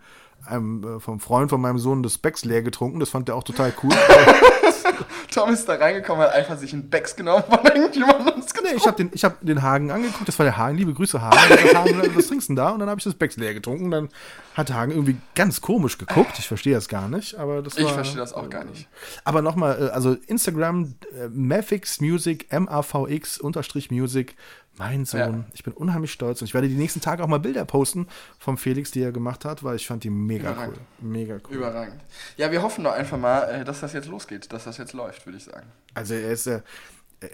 einem, 0.45 0.97
äh, 0.97 0.99
vom 0.99 1.19
Freund 1.19 1.49
von 1.49 1.61
meinem 1.61 1.79
Sohn 1.79 2.03
das 2.03 2.17
Becks 2.17 2.45
leer 2.45 2.61
getrunken. 2.61 2.99
Das 2.99 3.09
fand 3.09 3.29
er 3.29 3.35
auch 3.35 3.43
total 3.43 3.73
cool. 3.83 3.93
Tom 5.31 5.49
ist 5.49 5.67
da 5.67 5.75
reingekommen, 5.75 6.23
hat 6.23 6.33
einfach 6.33 6.57
sich 6.57 6.73
einen 6.73 6.89
Becks 6.89 7.15
genommen 7.15 7.43
von 7.47 7.65
irgendjemandem 7.65 8.41
nee, 8.71 8.77
ich 8.77 8.87
habe 8.87 8.97
den, 8.97 9.11
ich 9.13 9.23
hab 9.23 9.39
den 9.41 9.61
Hagen 9.61 9.91
angeguckt. 9.91 10.27
Das 10.27 10.37
war 10.39 10.45
der 10.45 10.57
Hagen. 10.57 10.77
Liebe 10.77 10.93
Grüße, 10.93 11.21
Hagen. 11.21 11.37
Der 11.49 11.79
Hagen 11.79 12.15
was 12.15 12.27
trinkst 12.27 12.49
du 12.49 12.51
denn 12.51 12.55
da? 12.55 12.69
Und 12.69 12.79
dann 12.79 12.89
habe 12.89 12.99
ich 12.99 13.03
das 13.03 13.13
Becks 13.13 13.37
leer 13.37 13.53
getrunken. 13.53 13.91
Dann 13.91 14.09
hat 14.55 14.71
Hagen 14.71 14.91
irgendwie 14.91 15.17
ganz 15.35 15.61
komisch 15.61 15.97
geguckt. 15.97 16.37
Ich 16.39 16.47
verstehe 16.47 16.73
das 16.73 16.87
gar 16.87 17.07
nicht. 17.07 17.35
Aber 17.35 17.61
das 17.61 17.77
Ich 17.77 17.85
war, 17.85 17.93
verstehe 17.93 18.19
das 18.19 18.33
auch 18.33 18.49
gar 18.49 18.63
nicht. 18.63 18.87
Aber 19.23 19.41
nochmal, 19.41 19.89
äh, 19.89 19.89
also 19.89 20.15
Instagram, 20.27 20.95
äh, 21.13 21.27
Mavix 21.29 22.01
Music, 22.01 22.47
M-A-V-X 22.49 23.39
unterstrich 23.39 23.91
Music, 23.91 24.35
mein 24.81 25.05
Sohn. 25.05 25.19
Ja. 25.19 25.45
Ich 25.53 25.63
bin 25.63 25.73
unheimlich 25.73 26.11
stolz 26.11 26.41
und 26.41 26.47
ich 26.47 26.53
werde 26.53 26.67
die 26.67 26.75
nächsten 26.75 27.01
Tage 27.01 27.23
auch 27.23 27.27
mal 27.27 27.39
Bilder 27.39 27.65
posten 27.65 28.07
vom 28.39 28.57
Felix, 28.57 28.89
die 28.91 29.01
er 29.01 29.11
gemacht 29.11 29.45
hat, 29.45 29.63
weil 29.63 29.75
ich 29.75 29.85
fand 29.85 30.03
die 30.03 30.09
mega 30.09 30.55
cool. 30.65 30.73
Mega 30.99 31.35
cool. 31.49 31.55
Überragend. 31.57 32.01
Ja, 32.37 32.51
wir 32.51 32.61
hoffen 32.63 32.83
doch 32.83 32.93
einfach 32.93 33.17
mal, 33.19 33.43
äh, 33.43 33.63
dass 33.63 33.81
das 33.81 33.93
jetzt 33.93 34.07
losgeht, 34.07 34.51
dass 34.51 34.63
das 34.63 34.77
jetzt 34.77 34.93
läuft, 34.93 35.25
würde 35.25 35.37
ich 35.37 35.43
sagen. 35.43 35.67
Also 35.93 36.15
er 36.15 36.31
ist, 36.31 36.47
äh, 36.47 36.61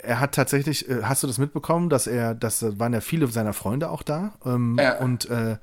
er 0.03 0.19
hat 0.19 0.33
tatsächlich, 0.35 0.89
äh, 0.89 1.03
hast 1.03 1.23
du 1.23 1.27
das 1.27 1.37
mitbekommen, 1.37 1.89
dass 1.89 2.05
er, 2.07 2.35
das 2.35 2.77
waren 2.79 2.93
ja 2.93 2.99
viele 3.01 3.27
seiner 3.27 3.53
Freunde 3.53 3.89
auch 3.89 4.03
da 4.03 4.33
ähm, 4.45 4.77
Ja. 4.79 4.97
und 4.99 5.29
äh, 5.29 5.57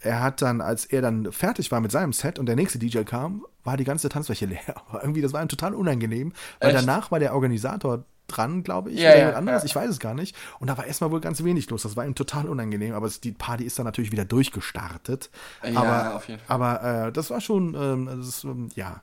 er 0.00 0.22
hat 0.22 0.40
dann, 0.42 0.60
als 0.60 0.84
er 0.84 1.02
dann 1.02 1.32
fertig 1.32 1.70
war 1.72 1.80
mit 1.80 1.90
seinem 1.92 2.12
Set 2.12 2.38
und 2.38 2.46
der 2.46 2.56
nächste 2.56 2.78
DJ 2.78 3.02
kam, 3.02 3.44
war 3.64 3.76
die 3.76 3.84
ganze 3.84 4.08
Tanzfläche 4.08 4.46
leer. 4.46 4.60
Aber 4.88 5.02
irgendwie, 5.02 5.20
das 5.22 5.32
war 5.32 5.42
ihm 5.42 5.48
total 5.48 5.74
unangenehm, 5.74 6.32
weil 6.60 6.70
Echt? 6.74 6.80
danach 6.80 7.10
war 7.10 7.18
der 7.18 7.34
Organisator 7.34 8.04
dran, 8.28 8.62
glaube 8.62 8.90
ich, 8.90 8.98
Ja, 8.98 9.08
oder 9.10 9.14
ja, 9.14 9.18
jemand 9.18 9.36
anderes, 9.36 9.62
ja. 9.62 9.66
ich 9.66 9.76
weiß 9.76 9.90
es 9.90 9.98
gar 9.98 10.14
nicht. 10.14 10.36
Und 10.58 10.68
da 10.68 10.76
war 10.76 10.86
erstmal 10.86 11.10
wohl 11.10 11.20
ganz 11.20 11.42
wenig 11.44 11.68
los. 11.70 11.82
Das 11.82 11.96
war 11.96 12.04
ihm 12.06 12.14
total 12.14 12.48
unangenehm, 12.48 12.94
aber 12.94 13.08
die 13.08 13.32
Party 13.32 13.64
ist 13.64 13.78
dann 13.78 13.84
natürlich 13.86 14.12
wieder 14.12 14.24
durchgestartet. 14.24 15.30
Ja, 15.64 15.80
aber, 15.80 16.16
auf 16.16 16.28
jeden 16.28 16.40
Fall. 16.40 16.54
Aber 16.54 17.06
äh, 17.08 17.12
das 17.12 17.30
war 17.30 17.40
schon, 17.40 17.74
ähm, 17.74 18.06
das 18.20 18.44
ähm, 18.44 18.68
ja, 18.74 19.02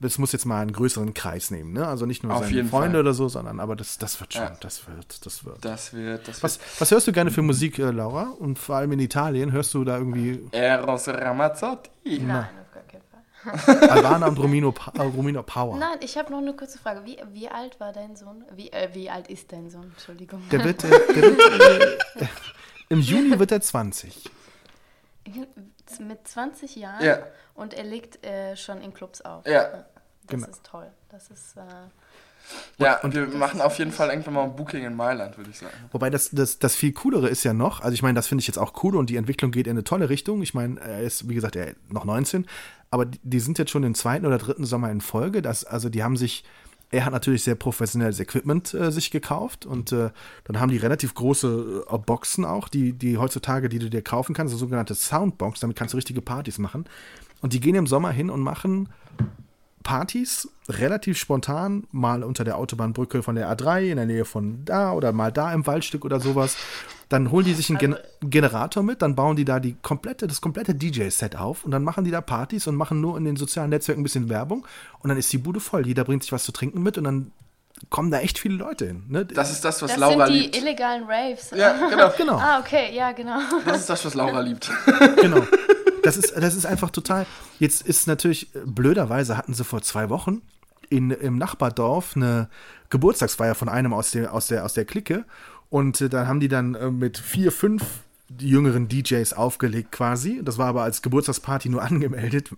das 0.00 0.18
muss 0.18 0.32
jetzt 0.32 0.46
mal 0.46 0.60
einen 0.60 0.72
größeren 0.72 1.14
Kreis 1.14 1.52
nehmen, 1.52 1.72
ne? 1.72 1.86
Also 1.86 2.06
nicht 2.06 2.24
nur 2.24 2.34
Auf 2.34 2.44
seine 2.46 2.64
Freunde 2.64 2.96
Fall. 2.96 3.00
oder 3.02 3.14
so, 3.14 3.28
sondern 3.28 3.60
aber 3.60 3.76
das, 3.76 3.98
das 3.98 4.18
wird 4.20 4.34
schon, 4.34 4.48
das 4.58 4.86
wird, 4.88 5.24
das 5.24 5.44
wird. 5.44 5.64
Das 5.64 5.92
wird, 5.92 6.26
das 6.26 6.42
Was, 6.42 6.58
wird. 6.58 6.80
was 6.80 6.90
hörst 6.90 7.06
du 7.06 7.12
gerne 7.12 7.30
für 7.30 7.42
Musik, 7.42 7.78
äh, 7.78 7.90
Laura? 7.92 8.34
Und 8.38 8.58
vor 8.58 8.76
allem 8.76 8.90
in 8.92 8.98
Italien, 8.98 9.52
hörst 9.52 9.72
du 9.74 9.84
da 9.84 9.96
irgendwie 9.98 10.40
Eros 10.50 11.06
Ramazzotti. 11.06 11.90
Nein, 12.18 12.46
auf 12.60 12.74
gar 12.74 12.82
keinen 12.82 13.02
Fall. 13.12 13.20
Alvana 13.44 14.26
und 14.28 14.38
Romino, 14.38 14.74
äh, 14.94 15.00
Romino 15.02 15.42
Power? 15.42 15.76
Nein, 15.76 15.98
ich 16.00 16.16
habe 16.16 16.30
noch 16.30 16.38
eine 16.38 16.54
kurze 16.54 16.78
Frage. 16.78 17.04
Wie, 17.04 17.18
wie 17.32 17.48
alt 17.48 17.78
war 17.80 17.92
dein 17.92 18.14
Sohn? 18.16 18.44
Wie, 18.54 18.70
äh, 18.72 18.88
wie 18.92 19.10
alt 19.10 19.28
ist 19.28 19.50
dein 19.52 19.70
Sohn? 19.70 19.84
Entschuldigung. 19.84 20.42
Der 20.50 20.64
wird, 20.64 20.84
äh, 20.84 20.88
der 20.88 21.22
wird 21.22 21.40
äh, 22.22 22.26
im 22.88 23.00
Juni 23.00 23.38
wird 23.38 23.52
er 23.52 23.60
20. 23.60 24.30
Mit 26.00 26.26
20 26.26 26.76
Jahren 26.76 27.04
Ja. 27.04 27.18
und 27.54 27.74
er 27.74 27.84
legt 27.84 28.24
äh, 28.24 28.56
schon 28.56 28.80
in 28.80 28.92
Clubs 28.94 29.20
auf. 29.20 29.46
Ja. 29.46 29.62
Das 29.64 29.84
Genau. 30.28 30.46
ist 30.48 30.64
toll. 30.64 30.86
Das 31.10 31.28
ist. 31.30 31.56
Äh, 31.56 31.62
Ja, 32.78 33.00
und 33.02 33.14
wir 33.14 33.26
machen 33.28 33.60
auf 33.60 33.78
jeden 33.78 33.92
Fall 33.92 34.08
irgendwann 34.10 34.34
mal 34.34 34.44
ein 34.44 34.56
Booking 34.56 34.84
in 34.84 34.94
Mailand, 34.96 35.36
würde 35.36 35.50
ich 35.50 35.58
sagen. 35.58 35.72
Wobei 35.92 36.10
das, 36.10 36.30
das, 36.32 36.58
das 36.58 36.74
viel 36.74 36.92
coolere 36.92 37.28
ist 37.28 37.44
ja 37.44 37.52
noch, 37.52 37.80
also 37.80 37.94
ich 37.94 38.02
meine, 38.02 38.16
das 38.16 38.26
finde 38.26 38.40
ich 38.42 38.46
jetzt 38.48 38.58
auch 38.58 38.82
cool 38.82 38.96
und 38.96 39.10
die 39.10 39.16
Entwicklung 39.16 39.52
geht 39.52 39.66
in 39.66 39.72
eine 39.72 39.84
tolle 39.84 40.08
Richtung. 40.08 40.42
Ich 40.42 40.52
meine, 40.54 40.80
er 40.80 41.00
ist, 41.02 41.28
wie 41.28 41.34
gesagt, 41.34 41.54
er 41.56 41.68
ist 41.68 41.92
noch 41.92 42.04
19, 42.04 42.46
aber 42.92 43.06
die, 43.06 43.18
die 43.22 43.40
sind 43.40 43.58
jetzt 43.58 43.70
schon 43.70 43.84
im 43.84 43.94
zweiten 43.94 44.26
oder 44.26 44.36
dritten 44.36 44.64
Sommer 44.64 44.90
in 44.90 45.00
Folge. 45.00 45.40
Das, 45.40 45.64
also 45.64 45.88
die 45.88 46.04
haben 46.04 46.18
sich, 46.18 46.44
er 46.90 47.06
hat 47.06 47.12
natürlich 47.12 47.42
sehr 47.42 47.54
professionelles 47.54 48.20
Equipment 48.20 48.74
äh, 48.74 48.92
sich 48.92 49.10
gekauft 49.10 49.64
und 49.64 49.92
äh, 49.92 50.10
dann 50.44 50.60
haben 50.60 50.70
die 50.70 50.76
relativ 50.76 51.14
große 51.14 51.86
äh, 51.90 51.98
Boxen 51.98 52.44
auch, 52.44 52.68
die, 52.68 52.92
die 52.92 53.16
heutzutage, 53.16 53.70
die 53.70 53.78
du 53.78 53.88
dir 53.88 54.02
kaufen 54.02 54.34
kannst, 54.34 54.52
so 54.52 54.58
sogenannte 54.58 54.94
Soundbox, 54.94 55.60
damit 55.60 55.74
kannst 55.74 55.94
du 55.94 55.96
richtige 55.96 56.20
Partys 56.20 56.58
machen. 56.58 56.84
Und 57.40 57.54
die 57.54 57.60
gehen 57.60 57.74
im 57.74 57.86
Sommer 57.86 58.10
hin 58.10 58.28
und 58.28 58.42
machen 58.42 58.90
Partys 59.82 60.48
relativ 60.68 61.18
spontan, 61.18 61.84
mal 61.90 62.22
unter 62.22 62.44
der 62.44 62.56
Autobahnbrücke 62.56 63.22
von 63.22 63.34
der 63.34 63.54
A3 63.54 63.90
in 63.90 63.96
der 63.96 64.06
Nähe 64.06 64.24
von 64.24 64.64
da 64.64 64.92
oder 64.92 65.12
mal 65.12 65.32
da 65.32 65.52
im 65.52 65.66
Waldstück 65.66 66.04
oder 66.04 66.20
sowas. 66.20 66.56
Dann 67.08 67.30
holen 67.30 67.44
die 67.44 67.52
sich 67.52 67.68
einen 67.68 67.78
Gen 67.78 67.96
Generator 68.22 68.82
mit, 68.82 69.02
dann 69.02 69.14
bauen 69.14 69.36
die 69.36 69.44
da 69.44 69.60
die 69.60 69.76
komplette, 69.82 70.26
das 70.26 70.40
komplette 70.40 70.74
DJ-Set 70.74 71.36
auf 71.36 71.64
und 71.64 71.70
dann 71.70 71.84
machen 71.84 72.04
die 72.04 72.10
da 72.10 72.20
Partys 72.20 72.66
und 72.66 72.76
machen 72.76 73.00
nur 73.00 73.18
in 73.18 73.24
den 73.24 73.36
sozialen 73.36 73.70
Netzwerken 73.70 74.00
ein 74.00 74.04
bisschen 74.04 74.28
Werbung 74.30 74.66
und 75.00 75.08
dann 75.08 75.18
ist 75.18 75.32
die 75.32 75.38
Bude 75.38 75.60
voll. 75.60 75.86
Jeder 75.86 76.04
bringt 76.04 76.22
sich 76.22 76.32
was 76.32 76.44
zu 76.44 76.52
trinken 76.52 76.82
mit 76.82 76.96
und 76.96 77.04
dann 77.04 77.32
kommen 77.90 78.10
da 78.10 78.20
echt 78.20 78.38
viele 78.38 78.54
Leute 78.54 78.86
hin. 78.86 79.04
Ne? 79.08 79.26
Das 79.26 79.50
ist 79.50 79.64
das, 79.64 79.82
was 79.82 79.90
das 79.90 80.00
Laura 80.00 80.26
sind 80.26 80.34
die 80.36 80.40
liebt. 80.42 80.56
illegalen 80.56 81.04
Raves. 81.04 81.50
Ja, 81.54 81.88
genau. 81.88 82.12
genau. 82.16 82.36
Ah, 82.36 82.60
okay, 82.60 82.94
ja, 82.94 83.12
genau. 83.12 83.38
Das 83.66 83.80
ist 83.80 83.90
das, 83.90 84.04
was 84.04 84.14
Laura 84.14 84.40
liebt. 84.40 84.70
genau. 85.20 85.42
Das 86.02 86.16
ist, 86.16 86.34
das 86.36 86.54
ist 86.54 86.66
einfach 86.66 86.90
total. 86.90 87.26
Jetzt 87.58 87.86
ist 87.86 88.06
natürlich, 88.06 88.50
blöderweise 88.64 89.36
hatten 89.36 89.54
sie 89.54 89.64
vor 89.64 89.82
zwei 89.82 90.10
Wochen 90.10 90.42
in, 90.88 91.10
im 91.10 91.38
Nachbardorf 91.38 92.16
eine 92.16 92.48
Geburtstagsfeier 92.90 93.54
von 93.54 93.68
einem 93.68 93.92
aus 93.94 94.10
der, 94.10 94.34
aus 94.34 94.48
der, 94.48 94.64
aus 94.64 94.74
der 94.74 94.84
Clique. 94.84 95.24
Und 95.70 96.00
äh, 96.00 96.08
dann 96.08 96.26
haben 96.26 96.40
die 96.40 96.48
dann 96.48 96.74
äh, 96.74 96.90
mit 96.90 97.18
vier, 97.18 97.50
fünf 97.52 97.82
jüngeren 98.40 98.88
DJs 98.88 99.32
aufgelegt 99.32 99.92
quasi. 99.92 100.40
Das 100.44 100.58
war 100.58 100.66
aber 100.66 100.82
als 100.82 101.02
Geburtstagsparty 101.02 101.68
nur 101.68 101.82
angemeldet. 101.90 102.50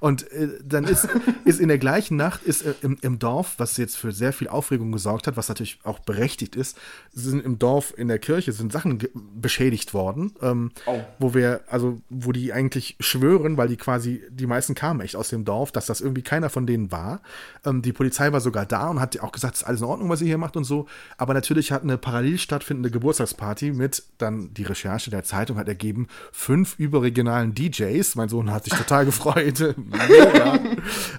Und 0.00 0.30
äh, 0.32 0.48
dann 0.64 0.84
ist, 0.84 1.08
ist 1.44 1.60
in 1.60 1.68
der 1.68 1.78
gleichen 1.78 2.16
Nacht 2.16 2.42
ist 2.42 2.62
äh, 2.62 2.74
im, 2.82 2.98
im 3.02 3.18
Dorf, 3.18 3.54
was 3.58 3.76
jetzt 3.76 3.96
für 3.96 4.12
sehr 4.12 4.32
viel 4.32 4.48
Aufregung 4.48 4.92
gesorgt 4.92 5.26
hat, 5.26 5.36
was 5.36 5.48
natürlich 5.48 5.78
auch 5.84 5.98
berechtigt 6.00 6.56
ist, 6.56 6.78
sind 7.12 7.44
im 7.44 7.58
Dorf 7.58 7.92
in 7.96 8.08
der 8.08 8.18
Kirche 8.18 8.52
sind 8.52 8.72
Sachen 8.72 8.98
beschädigt 9.34 9.94
worden, 9.94 10.32
ähm, 10.40 10.70
Oh. 10.86 11.00
wo 11.18 11.34
wir, 11.34 11.60
also 11.68 12.00
wo 12.08 12.32
die 12.32 12.52
eigentlich 12.52 12.96
schwören, 13.00 13.56
weil 13.56 13.68
die 13.68 13.76
quasi, 13.76 14.22
die 14.30 14.46
meisten 14.46 14.74
kamen 14.74 15.00
echt 15.00 15.16
aus 15.16 15.28
dem 15.28 15.44
Dorf, 15.44 15.72
dass 15.72 15.86
das 15.86 16.00
irgendwie 16.00 16.22
keiner 16.22 16.50
von 16.50 16.66
denen 16.66 16.90
war. 16.90 17.20
Ähm, 17.64 17.82
die 17.82 17.92
Polizei 17.92 18.32
war 18.32 18.40
sogar 18.40 18.66
da 18.66 18.88
und 18.88 19.00
hat 19.00 19.18
auch 19.20 19.32
gesagt, 19.32 19.54
es 19.54 19.62
ist 19.62 19.66
alles 19.66 19.80
in 19.80 19.86
Ordnung, 19.86 20.08
was 20.08 20.20
ihr 20.20 20.26
hier 20.26 20.38
macht 20.38 20.56
und 20.56 20.64
so. 20.64 20.86
Aber 21.18 21.34
natürlich 21.34 21.72
hat 21.72 21.82
eine 21.82 21.98
parallel 21.98 22.38
stattfindende 22.38 22.90
Geburtstagsparty 22.90 23.72
mit 23.72 24.02
dann 24.18 24.52
die 24.54 24.64
Recherche 24.64 25.01
der 25.10 25.24
Zeitung 25.24 25.58
hat 25.58 25.68
ergeben, 25.68 26.06
fünf 26.32 26.78
überregionalen 26.78 27.54
DJs. 27.54 28.14
Mein 28.16 28.28
Sohn 28.28 28.50
hat 28.50 28.64
sich 28.64 28.74
total 28.74 29.04
gefreut. 29.06 29.74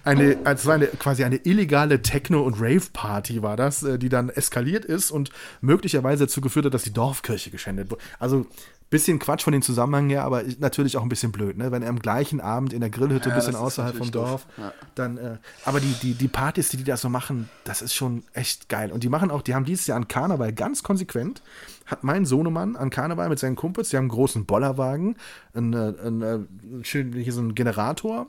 Eine, 0.03 0.37
also 0.43 0.71
eine, 0.71 0.87
quasi 0.87 1.23
eine 1.23 1.37
illegale 1.37 2.01
Techno- 2.01 2.43
und 2.43 2.55
Rave-Party 2.59 3.41
war 3.41 3.57
das, 3.57 3.83
äh, 3.83 3.97
die 3.97 4.09
dann 4.09 4.29
eskaliert 4.29 4.85
ist 4.85 5.11
und 5.11 5.29
möglicherweise 5.61 6.25
dazu 6.25 6.41
geführt 6.41 6.65
hat, 6.65 6.73
dass 6.73 6.83
die 6.83 6.93
Dorfkirche 6.93 7.51
geschändet 7.51 7.91
wurde. 7.91 8.01
Also 8.19 8.45
bisschen 8.93 9.17
Quatsch 9.17 9.41
von 9.41 9.53
den 9.53 9.63
Zusammenhängen 9.63 10.11
her, 10.11 10.23
aber 10.23 10.43
natürlich 10.59 10.97
auch 10.97 11.01
ein 11.01 11.09
bisschen 11.09 11.31
blöd, 11.31 11.57
ne? 11.57 11.71
Wenn 11.71 11.81
er 11.81 11.89
am 11.89 11.97
gleichen 11.97 12.39
Abend 12.39 12.73
in 12.73 12.79
der 12.79 12.91
Grillhütte 12.91 13.29
Ja, 13.29 13.33
ein 13.33 13.39
bisschen 13.39 13.55
außerhalb 13.55 13.97
vom 13.97 14.11
Dorf. 14.11 14.45
Ja. 14.55 14.71
dann, 14.93 15.17
äh, 15.17 15.37
aber 15.65 15.79
die, 15.79 15.93
die, 16.03 16.13
die 16.13 16.27
Partys, 16.27 16.69
die 16.69 16.77
die 16.77 16.83
da 16.83 16.95
so 16.95 17.09
machen, 17.09 17.49
das 17.63 17.81
ist 17.81 17.95
schon 17.95 18.23
echt 18.33 18.69
geil. 18.69 18.91
Und 18.91 19.03
die 19.03 19.09
machen 19.09 19.31
auch, 19.31 19.41
die 19.41 19.55
haben 19.55 19.65
dieses 19.65 19.87
Jahr 19.87 19.97
an 19.97 20.07
Karneval 20.07 20.53
ganz 20.53 20.83
konsequent, 20.83 21.41
hat 21.85 22.03
mein 22.03 22.25
Sohnemann 22.25 22.75
an 22.75 22.89
Karneval 22.89 23.29
mit 23.29 23.39
seinen 23.39 23.55
Kumpels, 23.55 23.89
die 23.89 23.97
haben 23.97 24.03
einen 24.03 24.09
großen 24.09 24.45
Bollerwagen, 24.45 25.15
einen, 25.53 25.73
äh, 25.73 25.93
einen, 26.05 26.21
äh, 26.21 26.83
hier 26.83 27.33
so 27.33 27.41
einen 27.41 27.55
Generator, 27.55 28.27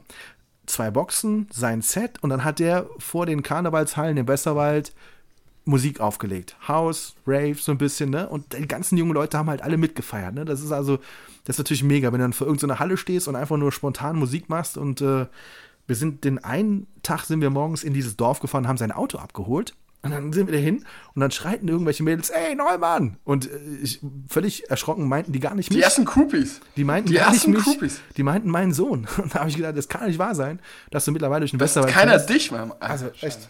zwei 0.66 0.90
Boxen, 0.90 1.46
sein 1.52 1.82
Set 1.82 2.22
und 2.22 2.30
dann 2.30 2.44
hat 2.44 2.58
der 2.58 2.86
vor 2.98 3.26
den 3.26 3.42
Karnevalshallen 3.42 4.16
im 4.16 4.28
Westerwald 4.28 4.92
Musik 5.66 6.00
aufgelegt. 6.00 6.56
House, 6.68 7.14
Rave, 7.26 7.54
so 7.54 7.72
ein 7.72 7.78
bisschen, 7.78 8.10
ne? 8.10 8.28
Und 8.28 8.52
die 8.52 8.68
ganzen 8.68 8.98
jungen 8.98 9.14
Leute 9.14 9.38
haben 9.38 9.48
halt 9.48 9.62
alle 9.62 9.78
mitgefeiert, 9.78 10.34
ne? 10.34 10.44
Das 10.44 10.60
ist 10.60 10.72
also, 10.72 10.98
das 11.44 11.56
ist 11.56 11.58
natürlich 11.58 11.82
mega, 11.82 12.08
wenn 12.12 12.18
du 12.18 12.24
dann 12.24 12.32
vor 12.34 12.46
irgendeiner 12.46 12.78
Halle 12.78 12.98
stehst 12.98 13.28
und 13.28 13.36
einfach 13.36 13.56
nur 13.56 13.72
spontan 13.72 14.16
Musik 14.16 14.50
machst 14.50 14.76
und 14.76 15.00
äh, 15.00 15.26
wir 15.86 15.96
sind 15.96 16.24
den 16.24 16.42
einen 16.42 16.86
Tag 17.02 17.24
sind 17.24 17.40
wir 17.40 17.50
morgens 17.50 17.82
in 17.82 17.94
dieses 17.94 18.16
Dorf 18.16 18.40
gefahren, 18.40 18.68
haben 18.68 18.78
sein 18.78 18.92
Auto 18.92 19.18
abgeholt 19.18 19.74
und 20.04 20.10
dann 20.12 20.32
sind 20.32 20.46
wir 20.46 20.52
da 20.54 20.60
hin 20.60 20.84
und 21.14 21.20
dann 21.20 21.30
schreiten 21.32 21.66
irgendwelche 21.66 22.02
Mädels, 22.04 22.30
ey 22.30 22.54
Neumann! 22.54 23.16
Und 23.24 23.50
äh, 23.50 23.58
ich, 23.82 24.00
völlig 24.28 24.70
erschrocken 24.70 25.08
meinten 25.08 25.32
die 25.32 25.40
gar 25.40 25.54
nicht 25.54 25.70
Die 25.70 25.74
mich. 25.76 25.84
ersten 25.84 26.04
Groupies. 26.04 26.60
Die 26.76 26.84
meinten 26.84 27.08
die 27.08 27.14
gar 27.14 27.30
nicht 27.30 27.38
ersten 27.38 27.50
mich, 27.52 27.64
Groupies. 27.64 28.00
die 28.16 28.22
meinten 28.22 28.50
meinen 28.50 28.72
Sohn. 28.72 29.06
Und 29.16 29.34
da 29.34 29.40
habe 29.40 29.50
ich 29.50 29.56
gedacht, 29.56 29.76
das 29.76 29.88
kann 29.88 30.06
nicht 30.06 30.18
wahr 30.18 30.34
sein, 30.34 30.60
dass 30.90 31.04
du 31.04 31.10
mittlerweile 31.12 31.40
durch 31.40 31.50
den 31.50 31.60
Westerwald 31.60 31.92
keiner 31.92 32.12
fährst. 32.12 32.30
dich 32.30 32.50
mal. 32.52 32.70
Also 32.80 33.10
echt. 33.20 33.48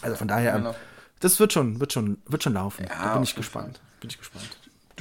Also 0.00 0.16
von 0.16 0.28
daher, 0.28 0.52
Genau. 0.56 0.74
das 1.20 1.38
wird 1.40 1.52
schon, 1.52 1.78
wird 1.80 1.92
schon, 1.92 2.18
wird 2.26 2.42
schon 2.42 2.54
laufen. 2.54 2.86
Ja, 2.88 3.04
da 3.08 3.14
bin 3.14 3.22
ich 3.24 3.34
gespannt. 3.34 3.80
Bin 4.00 4.08
ich 4.10 4.18
gespannt. 4.18 4.48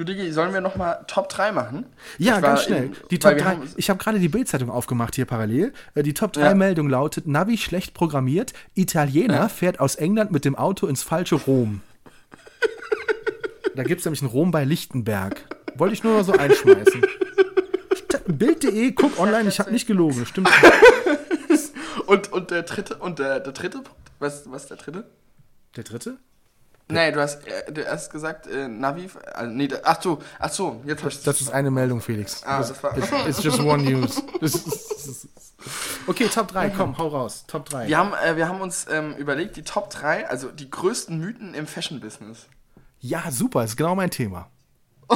Du, 0.02 0.06
Digi, 0.06 0.32
sollen 0.32 0.52
wir 0.52 0.62
nochmal 0.62 1.04
Top 1.06 1.30
3 1.30 1.52
machen? 1.52 1.86
Ja, 2.18 2.38
Ich 2.38 2.42
ganz 2.42 2.64
schnell. 2.64 2.90
die 3.12 3.20
Top 3.20 3.36
wir 3.36 3.44
3. 3.44 3.46
haben- 3.46 3.70
Ich 3.78 3.88
habe 3.92 4.00
gerade 4.04 4.18
die 4.18 4.30
Bildzeitung 4.30 4.72
aufgemacht 4.72 5.14
hier 5.14 5.26
parallel. 5.26 5.74
Äh, 5.94 6.02
Die 6.02 6.16
Top 6.16 6.34
3 6.34 6.42
Ja. 6.42 6.56
Meldung 6.56 6.90
lautet: 6.90 7.28
Navi 7.28 7.56
schlecht 7.56 7.94
programmiert. 7.94 8.54
Italiener 8.74 9.48
fährt 9.48 9.80
aus 9.80 9.94
England 9.94 10.32
mit 10.32 10.44
dem 10.44 10.56
Auto 10.56 10.88
ins 10.88 11.04
falsche 11.04 11.36
Rom. 11.36 11.82
da 13.76 13.84
gibt 13.84 14.00
es 14.00 14.06
nämlich 14.06 14.24
ein 14.24 14.28
Rom 14.28 14.50
bei 14.50 14.64
Lichtenberg. 14.64 15.46
Wollte 15.76 15.94
ich 15.94 16.04
nur 16.04 16.16
mal 16.16 16.24
so 16.24 16.32
einschmeißen. 16.34 17.02
Bild.de, 18.26 18.94
guck 18.94 19.20
online, 19.20 19.50
ich 19.50 19.60
habe 19.60 19.72
nicht 19.72 19.86
gelogen. 19.86 20.26
Stimmt. 20.26 20.50
Und, 22.08 22.32
und 22.34 22.50
der 22.50 22.64
dritte, 22.64 22.96
und 22.96 23.20
der, 23.20 23.40
der 23.40 23.54
dritte 23.54 23.78
Punkt? 23.78 23.92
Was, 24.20 24.50
was 24.52 24.64
ist 24.64 24.70
der 24.72 24.78
dritte? 24.78 25.06
Der 25.78 25.84
dritte? 25.86 26.18
Nee, 26.92 27.12
du 27.12 27.22
hast 27.22 27.46
äh, 27.48 27.72
du 27.72 27.86
hast 27.90 28.12
gesagt, 28.12 28.48
äh, 28.48 28.68
Navi. 28.68 29.10
Also, 29.34 29.52
nee, 29.52 29.68
da- 29.68 29.80
ach 29.84 30.02
so, 30.02 30.20
ach 30.40 30.52
so, 30.52 30.82
jetzt 30.86 31.04
hab 31.04 31.12
ich 31.12 31.24
Das 31.24 31.42
ist 31.42 31.50
eine 31.52 31.72
Meldung, 31.72 32.02
Felix. 32.02 32.44
Ah, 32.46 32.60
das 32.60 32.84
war- 32.84 32.98
It's, 32.98 33.08
it's 33.28 33.44
just 33.44 33.60
one 33.60 33.84
news. 33.84 34.22
Das 34.40 34.52
das 34.64 35.28
okay, 36.08 36.28
Top 36.28 36.48
3, 36.50 36.70
komm, 36.72 36.98
hau 36.98 37.08
raus. 37.08 37.46
Top 37.48 37.68
3. 37.70 37.88
Wir 37.88 37.98
haben, 37.98 38.14
äh, 38.14 38.36
wir 38.36 38.48
haben 38.48 38.62
uns 38.62 38.86
ähm, 38.92 39.16
überlegt, 39.16 39.56
die 39.58 39.64
Top 39.64 39.90
3, 39.90 40.28
also 40.28 40.50
die 40.50 40.70
größten 40.70 41.18
Mythen 41.20 41.54
im 41.54 41.68
Fashion-Business. 41.68 42.48
Ja, 43.00 43.24
super, 43.32 43.64
ist 43.64 43.78
genau 43.78 43.96
mein 43.96 44.12
Thema. 44.12 44.48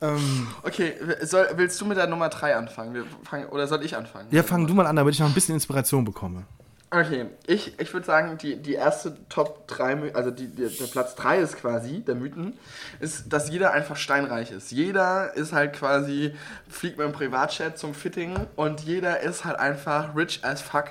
ähm, 0.00 0.48
Okay, 0.62 0.94
soll, 1.22 1.48
willst 1.56 1.80
du 1.80 1.86
mit 1.86 1.96
der 1.96 2.06
Nummer 2.06 2.28
3 2.28 2.56
anfangen? 2.56 3.04
Fangen, 3.28 3.46
oder 3.48 3.66
soll 3.66 3.84
ich 3.84 3.96
anfangen? 3.96 4.28
ja, 4.30 4.42
fang 4.42 4.66
du 4.66 4.74
mal 4.74 4.86
an, 4.86 4.96
damit 4.96 5.14
ich 5.14 5.20
noch 5.20 5.28
ein 5.28 5.34
bisschen 5.34 5.54
Inspiration 5.54 6.04
bekomme. 6.04 6.44
Okay, 6.90 7.26
ich, 7.48 7.78
ich 7.80 7.92
würde 7.92 8.06
sagen, 8.06 8.38
die, 8.38 8.54
die 8.54 8.74
erste 8.74 9.16
Top 9.28 9.66
3, 9.66 9.96
My- 9.96 10.12
also 10.12 10.30
die, 10.30 10.46
der, 10.46 10.68
der 10.68 10.84
Platz 10.86 11.16
3 11.16 11.38
ist 11.38 11.56
quasi, 11.56 12.00
der 12.02 12.14
Mythen, 12.14 12.56
ist, 13.00 13.32
dass 13.32 13.50
jeder 13.50 13.72
einfach 13.72 13.96
steinreich 13.96 14.52
ist. 14.52 14.70
Jeder 14.70 15.34
ist 15.34 15.52
halt 15.52 15.72
quasi, 15.72 16.36
fliegt 16.68 16.96
mit 16.98 17.06
dem 17.08 17.12
Privatjet 17.12 17.78
zum 17.78 17.94
Fitting 17.94 18.36
und 18.54 18.80
jeder 18.82 19.20
ist 19.20 19.44
halt 19.44 19.58
einfach 19.58 20.14
rich 20.14 20.44
as 20.44 20.62
fuck. 20.62 20.90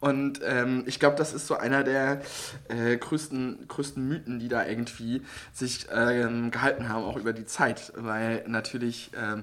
Und 0.00 0.40
ähm, 0.44 0.84
ich 0.86 1.00
glaube, 1.00 1.16
das 1.16 1.32
ist 1.32 1.46
so 1.46 1.56
einer 1.56 1.82
der 1.82 2.20
äh, 2.68 2.96
größten, 2.96 3.66
größten 3.66 4.06
Mythen, 4.06 4.38
die 4.38 4.48
da 4.48 4.64
irgendwie 4.64 5.22
sich 5.52 5.86
ähm, 5.92 6.50
gehalten 6.50 6.88
haben, 6.88 7.04
auch 7.04 7.16
über 7.16 7.32
die 7.32 7.46
Zeit. 7.46 7.92
Weil 7.96 8.44
natürlich 8.46 9.10
ähm, 9.20 9.42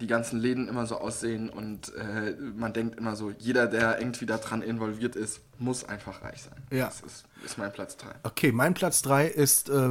die 0.00 0.06
ganzen 0.06 0.40
Läden 0.40 0.68
immer 0.68 0.86
so 0.86 0.98
aussehen 0.98 1.48
und 1.48 1.94
äh, 1.94 2.34
man 2.56 2.72
denkt 2.72 2.98
immer 2.98 3.14
so, 3.14 3.30
jeder, 3.38 3.66
der 3.66 4.00
irgendwie 4.00 4.26
daran 4.26 4.62
involviert 4.62 5.16
ist, 5.16 5.40
muss 5.58 5.84
einfach 5.84 6.22
reich 6.22 6.42
sein. 6.42 6.62
Ja. 6.70 6.86
Das 6.86 7.00
ist, 7.00 7.24
ist 7.44 7.58
mein 7.58 7.72
Platz 7.72 7.96
3. 7.96 8.08
Okay, 8.24 8.52
mein 8.52 8.74
Platz 8.74 9.02
3 9.02 9.26
ist 9.26 9.68
äh, 9.68 9.88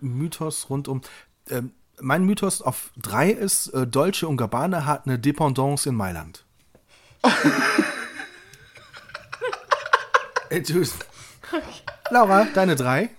Mythos 0.00 0.68
rund 0.70 0.88
um. 0.88 1.02
ähm, 1.50 1.72
mein 2.00 2.24
Mythos 2.24 2.60
auf 2.60 2.90
3 2.96 3.30
ist, 3.30 3.68
äh, 3.68 3.86
Dolce 3.86 4.26
und 4.26 4.36
Gabbana 4.36 4.84
hat 4.84 5.06
eine 5.06 5.16
Dependance 5.16 5.88
in 5.88 5.94
Mailand. 5.94 6.44
Ey, 10.54 10.62
du- 10.62 10.84
Laura, 12.10 12.46
deine 12.54 12.76
3? 12.76 13.10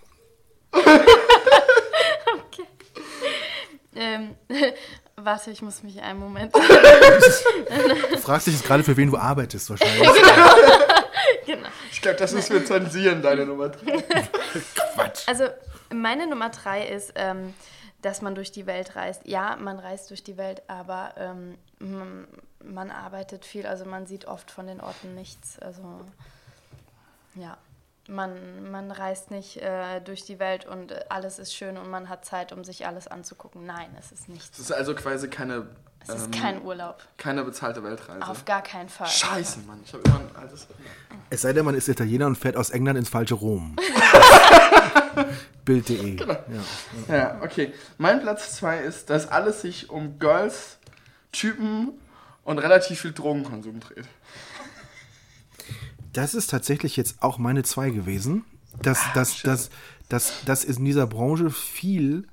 Ähm, 3.93 4.35
warte, 5.17 5.51
ich 5.51 5.61
muss 5.61 5.83
mich 5.83 6.01
einen 6.01 6.17
Moment. 6.17 6.55
Du 6.55 6.59
fragst 8.21 8.47
dich 8.47 8.53
jetzt 8.53 8.65
gerade, 8.65 8.85
für 8.85 8.95
wen 8.95 9.11
du 9.11 9.17
arbeitest 9.17 9.69
wahrscheinlich. 9.69 10.09
genau. 11.45 11.67
Ich 11.91 12.01
glaube, 12.01 12.17
das 12.19 12.31
ist 12.31 12.47
für 12.47 12.63
Zensieren, 12.63 13.21
deine 13.21 13.45
Nummer 13.45 13.67
3. 13.67 14.03
Also 15.27 15.43
meine 15.93 16.27
Nummer 16.27 16.51
drei 16.51 16.87
ist, 16.87 17.11
ähm, 17.15 17.53
dass 18.01 18.21
man 18.21 18.33
durch 18.35 18.53
die 18.53 18.65
Welt 18.65 18.95
reist. 18.95 19.23
Ja, 19.25 19.57
man 19.57 19.77
reist 19.77 20.09
durch 20.09 20.23
die 20.23 20.37
Welt, 20.37 20.61
aber 20.67 21.15
ähm, 21.17 21.57
man, 21.79 22.27
man 22.63 22.91
arbeitet 22.91 23.43
viel, 23.43 23.65
also 23.67 23.83
man 23.83 24.05
sieht 24.07 24.23
oft 24.25 24.51
von 24.51 24.67
den 24.67 24.79
Orten 24.79 25.15
nichts. 25.15 25.59
Also 25.59 25.81
ja, 27.35 27.57
man, 28.07 28.69
man 28.71 28.91
reist 28.91 29.31
nicht 29.31 29.57
äh, 29.57 29.99
durch 30.01 30.23
die 30.25 30.39
Welt 30.39 30.65
und 30.65 30.91
äh, 30.91 31.05
alles 31.09 31.39
ist 31.39 31.53
schön 31.55 31.77
und 31.77 31.89
man 31.89 32.07
hat 32.09 32.23
Zeit, 32.25 32.51
um 32.51 32.63
sich 32.63 32.85
alles 32.85 33.07
anzugucken. 33.07 33.65
Nein, 33.65 33.89
es 33.99 34.11
ist 34.11 34.29
nichts. 34.29 34.51
Das 34.51 34.59
ist 34.59 34.71
also 34.71 34.93
quasi 34.93 35.27
keine, 35.27 35.65
Es 36.03 36.09
ist 36.09 36.25
ähm, 36.25 36.31
kein 36.31 36.61
Urlaub. 36.63 37.03
keine 37.17 37.43
bezahlte 37.43 37.83
Weltreise. 37.83 38.27
Auf 38.27 38.45
gar 38.45 38.61
keinen 38.61 38.89
Fall. 38.89 39.07
Scheiße, 39.07 39.59
Mann. 39.61 39.81
Ich 39.83 39.93
habe 39.93 40.03
immer 40.05 40.19
ein 40.19 40.35
altes. 40.35 40.67
Es 41.29 41.41
sei 41.41 41.53
denn, 41.53 41.65
man 41.65 41.73
ist 41.75 41.87
Italiener 41.87 42.27
und 42.27 42.35
fährt 42.37 42.57
aus 42.57 42.69
England 42.69 42.99
ins 42.99 43.09
falsche 43.09 43.35
Rom. 43.35 43.75
Bild.de. 45.65 46.17
Ja. 46.19 46.37
Ja, 47.07 47.41
okay. 47.41 47.73
Mein 47.97 48.21
Platz 48.21 48.55
2 48.57 48.79
ist, 48.81 49.09
dass 49.09 49.27
alles 49.27 49.61
sich 49.61 49.89
um 49.89 50.19
Girls, 50.19 50.77
Typen 51.31 51.93
und 52.43 52.59
relativ 52.59 53.01
viel 53.01 53.13
Drogenkonsum 53.13 53.79
dreht. 53.79 54.05
Das 56.15 56.33
ist 56.33 56.49
tatsächlich 56.49 56.95
jetzt 56.97 57.21
auch 57.21 57.37
meine 57.37 57.63
zwei 57.63 57.89
gewesen. 57.89 58.45
Dass, 58.81 58.99
dass, 59.13 59.41
dass, 59.41 59.69
dass, 60.09 60.43
dass 60.45 60.63
in 60.63 60.83
dieser 60.83 61.07
Branche 61.07 61.49
viel, 61.49 62.27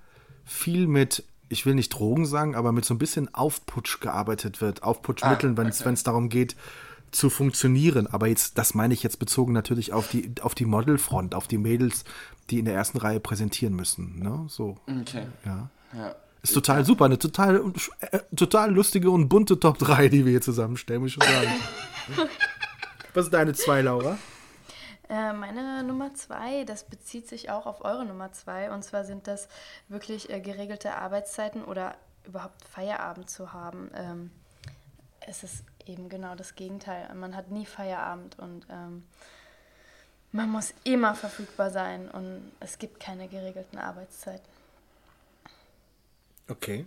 viel 0.45 0.87
mit, 0.87 1.25
ich 1.49 1.67
will 1.67 1.75
nicht 1.75 1.91
Drogen 1.91 2.27
sagen, 2.27 2.55
aber 2.57 2.73
mit 2.73 2.85
so 2.85 2.95
ein 2.95 2.99
bisschen 2.99 3.33
Aufputsch 3.35 4.01
gearbeitet 4.01 4.61
wird. 4.61 4.83
Aufputschmitteln, 4.83 5.55
Ah, 5.55 5.57
wenn 5.59 5.67
es 5.69 5.81
okay. 5.87 5.95
darum 6.05 6.29
geht, 6.29 6.57
zu 7.13 7.29
funktionieren. 7.31 8.07
Aber 8.07 8.27
jetzt, 8.27 8.57
das 8.59 8.75
meine 8.75 8.95
ich 8.95 9.03
jetzt 9.03 9.19
bezogen 9.19 9.53
natürlich 9.53 9.93
auf 9.93 10.09
die, 10.09 10.33
auf 10.43 10.55
die 10.55 10.65
Modelfront, 10.65 11.35
auf 11.35 11.47
die 11.47 11.59
Mädels, 11.59 12.05
die 12.51 12.59
in 12.59 12.65
der 12.65 12.75
ersten 12.75 12.99
Reihe 12.99 13.21
präsentieren 13.21 13.75
müssen. 13.75 14.19
Ne? 14.21 14.47
So, 14.49 14.79
Okay. 15.01 15.27
ja. 15.45 15.71
Ja. 15.97 16.15
Ist 16.43 16.55
total 16.55 16.85
super, 16.85 17.05
eine 17.05 17.19
total, 17.19 17.63
äh, 18.01 18.19
total 18.35 18.73
lustige 18.75 19.11
und 19.11 19.29
bunte 19.29 19.61
Top 19.61 19.79
3, 19.79 20.09
die 20.09 20.25
wir 20.25 20.31
hier 20.33 20.41
zusammenstellen, 20.41 21.03
muss 21.03 21.11
ich 21.11 21.15
schon 21.15 21.23
sagen. 21.23 22.29
Was 23.15 23.27
ist 23.27 23.35
deine 23.35 23.53
zwei, 23.53 23.83
Laura? 23.83 24.19
Äh, 25.09 25.33
meine 25.35 25.83
Nummer 25.85 26.15
zwei, 26.15 26.65
das 26.65 26.85
bezieht 26.85 27.29
sich 27.29 27.51
auch 27.51 27.67
auf 27.67 27.85
eure 27.85 28.07
Nummer 28.07 28.33
zwei. 28.33 28.71
Und 28.71 28.83
zwar 28.83 29.05
sind 29.05 29.27
das 29.27 29.49
wirklich 29.89 30.31
äh, 30.31 30.41
geregelte 30.41 30.95
Arbeitszeiten 30.95 31.65
oder 31.65 31.97
überhaupt 32.25 32.65
Feierabend 32.65 33.29
zu 33.29 33.53
haben. 33.53 33.91
Ähm, 33.95 34.31
es 35.21 35.43
ist 35.43 35.65
eben 35.87 36.09
genau 36.09 36.35
das 36.35 36.55
Gegenteil. 36.55 37.13
Man 37.15 37.37
hat 37.37 37.51
nie 37.51 37.67
Feierabend 37.67 38.39
und 38.39 38.67
ähm, 38.71 39.05
man 40.31 40.49
muss 40.49 40.73
immer 40.85 41.15
verfügbar 41.15 41.71
sein 41.71 42.11
und 42.11 42.51
es 42.61 42.79
gibt 42.79 42.99
keine 42.99 43.29
geregelten 43.29 43.79
Arbeitszeiten. 43.79 44.47
Okay. 46.49 46.87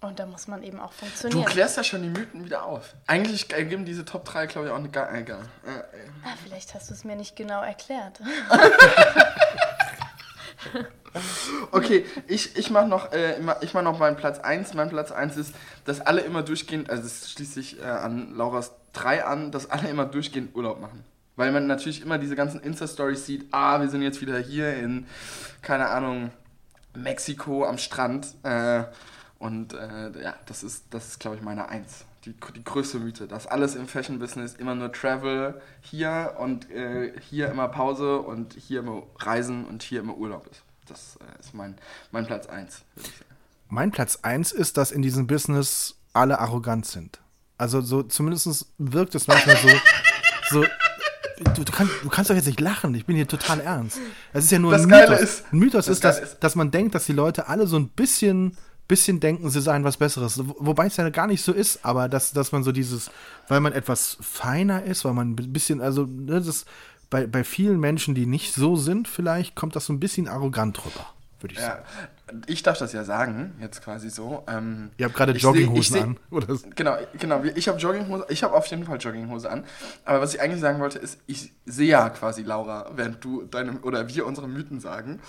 Und 0.00 0.20
da 0.20 0.26
muss 0.26 0.46
man 0.46 0.62
eben 0.62 0.78
auch 0.78 0.92
Du 0.92 0.98
funktionieren. 1.06 1.44
klärst 1.44 1.76
ja 1.76 1.82
schon 1.82 2.02
die 2.02 2.08
Mythen 2.08 2.44
wieder 2.44 2.64
auf. 2.64 2.94
Eigentlich 3.08 3.52
ergeben 3.52 3.84
diese 3.84 4.04
Top 4.04 4.24
3, 4.24 4.46
glaube 4.46 4.68
ich, 4.68 4.72
auch 4.72 4.78
eine 4.78 4.88
gar 4.90 5.12
egal. 5.12 5.40
Äh, 5.66 5.70
äh. 5.70 5.82
ah, 6.24 6.34
vielleicht 6.44 6.72
hast 6.74 6.90
du 6.90 6.94
es 6.94 7.02
mir 7.04 7.16
nicht 7.16 7.34
genau 7.34 7.62
erklärt. 7.62 8.20
Okay, 11.72 12.04
ich, 12.26 12.56
ich 12.56 12.70
mache 12.70 12.86
noch, 12.86 13.12
äh, 13.12 13.40
ich 13.62 13.74
mach 13.74 13.82
noch 13.82 13.98
meinen 13.98 14.16
Platz 14.16 14.38
1. 14.38 14.74
Mein 14.74 14.88
Platz 14.90 15.10
1 15.10 15.36
ist, 15.36 15.54
dass 15.84 16.00
alle 16.00 16.20
immer 16.20 16.42
durchgehend, 16.42 16.90
also 16.90 17.02
das 17.02 17.30
schließt 17.32 17.54
sich 17.54 17.80
äh, 17.80 17.84
an 17.84 18.34
Lauras 18.34 18.72
3 18.92 19.24
an, 19.24 19.50
dass 19.50 19.70
alle 19.70 19.88
immer 19.88 20.04
durchgehend 20.04 20.54
Urlaub 20.54 20.80
machen. 20.80 21.04
Weil 21.36 21.52
man 21.52 21.66
natürlich 21.66 22.02
immer 22.02 22.18
diese 22.18 22.36
ganzen 22.36 22.60
Insta-Stories 22.60 23.24
sieht, 23.26 23.46
ah, 23.52 23.80
wir 23.80 23.88
sind 23.88 24.02
jetzt 24.02 24.20
wieder 24.20 24.38
hier 24.38 24.74
in, 24.74 25.06
keine 25.62 25.88
Ahnung, 25.88 26.30
Mexiko 26.94 27.64
am 27.64 27.78
Strand. 27.78 28.34
Äh, 28.42 28.84
und 29.38 29.72
äh, 29.74 30.10
ja, 30.22 30.34
das 30.46 30.62
ist, 30.62 30.84
das 30.90 31.08
ist 31.08 31.20
glaube 31.20 31.36
ich, 31.36 31.42
meine 31.42 31.68
Eins. 31.68 32.04
Die, 32.24 32.34
die 32.56 32.64
größte 32.64 32.98
Mythe, 32.98 33.28
dass 33.28 33.46
alles 33.46 33.76
im 33.76 33.86
Fashion-Business 33.86 34.54
immer 34.54 34.74
nur 34.74 34.92
Travel 34.92 35.60
hier 35.80 36.34
und 36.38 36.68
äh, 36.70 37.12
hier 37.20 37.48
immer 37.48 37.68
Pause 37.68 38.18
und 38.18 38.54
hier 38.54 38.80
immer 38.80 39.02
Reisen 39.20 39.64
und 39.64 39.82
hier 39.84 40.00
immer 40.00 40.16
Urlaub 40.16 40.46
ist. 40.50 40.62
Das 40.86 41.16
äh, 41.20 41.40
ist 41.40 41.54
mein, 41.54 41.76
mein 42.10 42.26
Platz 42.26 42.46
1, 42.48 42.82
würde 42.96 43.08
ich 43.08 43.16
sagen. 43.16 43.30
Mein 43.68 43.90
Platz 43.92 44.18
1 44.22 44.50
ist, 44.52 44.76
dass 44.76 44.90
in 44.90 45.02
diesem 45.02 45.26
Business 45.28 45.94
alle 46.12 46.38
arrogant 46.40 46.86
sind. 46.86 47.20
Also 47.56 47.80
so 47.80 48.02
zumindest 48.02 48.66
wirkt 48.78 49.14
es 49.14 49.26
manchmal 49.28 49.56
so, 49.56 49.68
so 50.50 50.64
du, 51.54 51.64
du, 51.64 51.72
kannst, 51.72 51.92
du 52.02 52.08
kannst 52.08 52.30
doch 52.30 52.34
jetzt 52.34 52.46
nicht 52.46 52.60
lachen, 52.60 52.94
ich 52.96 53.06
bin 53.06 53.14
hier 53.14 53.28
total 53.28 53.60
ernst. 53.60 53.98
Es 54.32 54.44
ist 54.46 54.50
ja 54.50 54.58
nur 54.58 54.72
Das 54.72 54.82
ein 54.82 54.88
Geile 54.88 55.10
Mythos. 55.10 55.22
ist- 55.22 55.52
ein 55.52 55.58
Mythos 55.60 55.86
das 55.86 55.96
ist, 55.96 56.04
dass, 56.04 56.18
ist- 56.18 56.38
dass 56.40 56.56
man 56.56 56.70
denkt, 56.72 56.94
dass 56.96 57.06
die 57.06 57.12
Leute 57.12 57.46
alle 57.48 57.66
so 57.68 57.76
ein 57.78 57.88
bisschen, 57.88 58.56
bisschen 58.88 59.20
denken, 59.20 59.50
sie 59.50 59.60
seien 59.60 59.84
was 59.84 59.98
Besseres. 59.98 60.38
Wo- 60.48 60.56
Wobei 60.58 60.86
es 60.86 60.96
ja 60.96 61.08
gar 61.10 61.26
nicht 61.26 61.42
so 61.42 61.52
ist, 61.52 61.84
aber 61.84 62.08
dass, 62.08 62.32
dass 62.32 62.50
man 62.52 62.64
so 62.64 62.72
dieses, 62.72 63.10
weil 63.46 63.60
man 63.60 63.72
etwas 63.72 64.16
feiner 64.20 64.82
ist, 64.82 65.04
weil 65.04 65.12
man 65.12 65.32
ein 65.32 65.52
bisschen, 65.52 65.80
also 65.80 66.04
ne, 66.06 66.40
das 66.40 66.64
bei, 67.10 67.26
bei 67.26 67.44
vielen 67.44 67.78
Menschen, 67.80 68.14
die 68.14 68.26
nicht 68.26 68.52
so 68.54 68.76
sind, 68.76 69.06
vielleicht 69.08 69.54
kommt 69.54 69.76
das 69.76 69.86
so 69.86 69.92
ein 69.92 70.00
bisschen 70.00 70.26
arrogant 70.28 70.78
rüber, 70.84 71.06
würde 71.40 71.54
ich 71.54 71.60
sagen. 71.60 71.84
Ich 72.46 72.62
darf 72.62 72.78
das 72.78 72.92
ja 72.92 73.04
sagen, 73.04 73.54
jetzt 73.60 73.82
quasi 73.82 74.10
so. 74.10 74.44
Ähm, 74.48 74.90
Ihr 74.98 75.06
habt 75.06 75.14
gerade 75.16 75.32
Jogginghosen 75.32 75.94
seh- 75.96 76.00
an. 76.02 76.16
Oder? 76.30 76.46
Genau, 76.76 76.96
genau. 77.18 77.42
Ich 77.54 77.68
habe 77.68 77.78
Jogginghose, 77.78 78.26
ich 78.28 78.42
habe 78.42 78.54
auf 78.54 78.66
jeden 78.66 78.84
Fall 78.84 78.98
Jogginghose 78.98 79.50
an. 79.50 79.64
Aber 80.04 80.20
was 80.20 80.34
ich 80.34 80.40
eigentlich 80.40 80.60
sagen 80.60 80.80
wollte, 80.80 80.98
ist, 80.98 81.18
ich 81.26 81.52
sehe 81.66 81.88
ja 81.88 82.08
quasi 82.10 82.42
Laura, 82.42 82.90
während 82.94 83.22
du 83.24 83.42
deine 83.44 83.78
oder 83.80 84.08
wir 84.08 84.26
unsere 84.26 84.48
Mythen 84.48 84.80
sagen. 84.80 85.20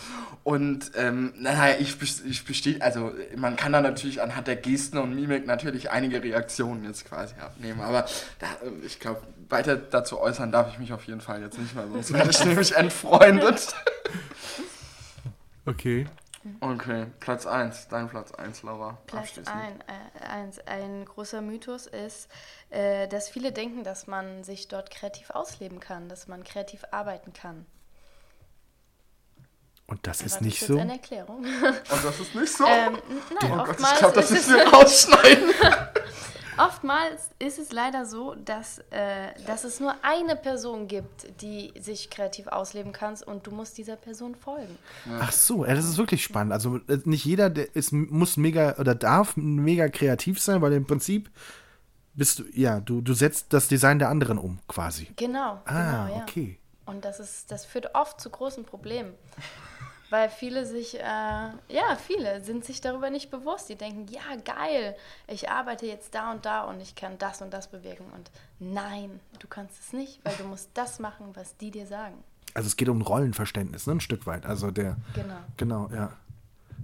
Und 0.44 0.92
ähm, 0.96 1.34
naja, 1.38 1.76
ich, 1.80 1.98
ich 2.26 2.46
bestehe, 2.46 2.82
also 2.82 3.12
man 3.36 3.56
kann 3.56 3.72
da 3.74 3.82
natürlich 3.82 4.22
anhand 4.22 4.48
der 4.48 4.56
Gesten 4.56 4.98
und 4.98 5.16
Mimik 5.16 5.46
natürlich 5.48 5.92
einige 5.92 6.22
Reaktionen 6.24 6.84
jetzt 6.84 7.06
quasi 7.06 7.36
abnehmen. 7.40 7.82
Aber 7.82 8.06
da, 8.40 8.48
äh, 8.66 8.86
ich 8.86 9.00
glaube, 9.00 9.22
weiter 9.50 9.76
dazu 9.78 10.20
äußern 10.20 10.52
darf 10.52 10.70
ich 10.72 10.80
mich 10.80 10.94
auf 10.94 11.06
jeden 11.06 11.22
Fall 11.22 11.42
jetzt 11.42 11.58
nicht 11.58 11.74
mehr, 11.76 11.88
sonst 11.88 12.14
werde 12.14 12.30
ich 12.30 12.46
nämlich 12.46 12.76
entfreundet. 12.76 13.74
Okay. 15.66 16.08
Okay, 16.62 17.08
Platz 17.20 17.46
1, 17.46 17.88
dein 17.90 18.10
Platz 18.10 18.32
1, 18.32 18.64
Laura. 18.64 18.98
Platz 19.08 19.30
abschließend. 19.30 19.56
ein, 19.56 19.82
äh, 19.82 20.26
eins, 20.26 20.60
ein 20.60 21.06
großer 21.06 21.42
Mythos 21.42 21.86
ist, 21.88 22.30
äh, 22.70 23.08
dass 23.08 23.30
viele 23.30 23.52
denken, 23.52 23.84
dass 23.84 24.08
man 24.08 24.44
sich 24.44 24.68
dort 24.68 24.90
kreativ 24.90 25.32
ausleben 25.32 25.80
kann, 25.80 26.08
dass 26.08 26.28
man 26.28 26.44
kreativ 26.44 26.86
arbeiten 26.92 27.34
kann. 27.34 27.66
Und 29.88 30.06
das 30.06 30.22
ist 30.22 30.36
Aber 30.38 30.46
nicht 30.46 30.62
das 30.62 30.68
so. 30.68 30.74
ist 30.74 30.80
jetzt 30.80 30.84
eine 30.84 30.94
Erklärung. 30.94 31.38
Und 31.46 32.04
das 32.04 32.20
ist 32.20 32.36
nicht 32.36 32.54
so? 32.54 32.66
ähm, 32.66 33.00
nein, 33.42 33.52
oh 33.52 33.64
Gott, 33.66 33.80
ich 33.80 33.98
glaube, 33.98 34.16
das 34.16 34.32
ist 34.32 34.48
müssen 34.48 34.56
wir 34.56 34.68
rausschneiden. 34.68 35.54
oftmals 36.60 37.30
ist 37.40 37.60
es 37.60 37.72
leider 37.72 38.06
so, 38.06 38.36
dass, 38.36 38.80
äh, 38.92 39.30
dass 39.48 39.64
es 39.64 39.80
nur 39.80 39.96
eine 40.04 40.36
Person 40.36 40.88
gibt, 40.88 41.42
die 41.42 41.74
sich 41.80 42.10
kreativ 42.10 42.48
ausleben 42.48 42.92
kann 42.92 43.16
und 43.26 43.48
du 43.48 43.52
musst 43.52 43.78
dieser 43.78 43.96
Person 43.96 44.36
folgen. 44.36 44.78
Ach 45.20 45.32
so, 45.32 45.66
ja, 45.66 45.74
das 45.76 45.86
ist 45.86 45.98
wirklich 45.98 46.24
spannend. 46.24 46.54
Also 46.54 46.78
äh, 46.88 47.00
nicht 47.06 47.26
jeder 47.26 47.50
der 47.50 47.76
ist, 47.76 47.92
muss 47.92 48.38
mega 48.38 48.76
oder 48.78 48.96
darf 48.96 49.36
mega 49.38 49.90
kreativ 49.90 50.42
sein, 50.42 50.62
weil 50.62 50.74
im 50.74 50.86
Prinzip 50.86 51.30
bist 52.14 52.40
du, 52.40 52.44
ja, 52.54 52.80
du, 52.80 53.02
du 53.02 53.14
setzt 53.14 53.54
das 53.54 53.68
Design 53.68 54.00
der 54.00 54.10
anderen 54.10 54.38
um, 54.38 54.60
quasi. 54.68 55.08
Genau, 55.16 55.62
Ah, 55.66 56.06
genau, 56.06 56.16
ja. 56.18 56.22
okay. 56.24 56.60
Und 56.86 57.06
das 57.06 57.20
ist, 57.20 57.52
das 57.52 57.66
führt 57.66 57.94
oft 57.96 58.20
zu 58.20 58.30
großen 58.30 58.66
Problemen. 58.66 59.14
Weil 60.10 60.30
viele 60.30 60.66
sich, 60.66 61.00
äh, 61.00 61.02
ja, 61.04 61.96
viele 62.06 62.44
sind 62.44 62.66
sich 62.66 62.82
darüber 62.82 63.10
nicht 63.10 63.30
bewusst. 63.30 63.70
Die 63.70 63.76
denken, 63.76 64.08
ja, 64.12 64.22
geil, 64.44 64.96
ich 65.28 65.50
arbeite 65.50 65.86
jetzt 65.86 66.16
da 66.16 66.32
und 66.32 66.46
da 66.46 66.64
und 66.64 66.82
ich 66.82 66.96
kann 66.96 67.18
das 67.20 67.42
und 67.42 67.54
das 67.54 67.68
bewirken. 67.68 68.06
Und 68.16 68.32
nein, 68.60 69.20
du 69.40 69.48
kannst 69.48 69.80
es 69.80 69.94
nicht, 69.94 70.20
weil 70.24 70.34
du 70.38 70.46
musst 70.46 70.70
das 70.74 71.00
machen, 71.00 71.28
was 71.36 71.56
die 71.58 71.72
dir 71.72 71.86
sagen. 71.86 72.24
Also 72.56 72.68
es 72.68 72.76
geht 72.78 72.90
um 72.90 73.02
Rollenverständnis, 73.02 73.86
ne, 73.86 73.94
ein 73.94 74.00
Stück 74.00 74.26
weit. 74.26 74.46
Also 74.46 74.72
der, 74.72 74.98
Genau. 75.14 75.36
genau, 75.58 75.90
ja. 75.94 76.12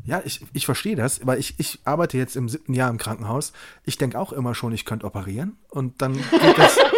Ja, 0.03 0.21
ich, 0.23 0.45
ich 0.53 0.65
verstehe 0.65 0.95
das, 0.95 1.26
weil 1.26 1.39
ich, 1.39 1.55
ich 1.57 1.80
arbeite 1.84 2.17
jetzt 2.17 2.36
im 2.36 2.47
siebten 2.47 2.73
Jahr 2.76 2.91
im 2.91 2.97
Krankenhaus. 2.99 3.53
Ich 3.86 3.97
denke 3.97 4.19
auch 4.19 4.34
immer 4.34 4.53
schon, 4.53 4.71
ich 4.71 4.86
könnte 4.86 5.05
operieren. 5.07 5.57
Und 5.69 5.99
dann 6.01 6.13
geht 6.13 6.57
das, 6.57 6.78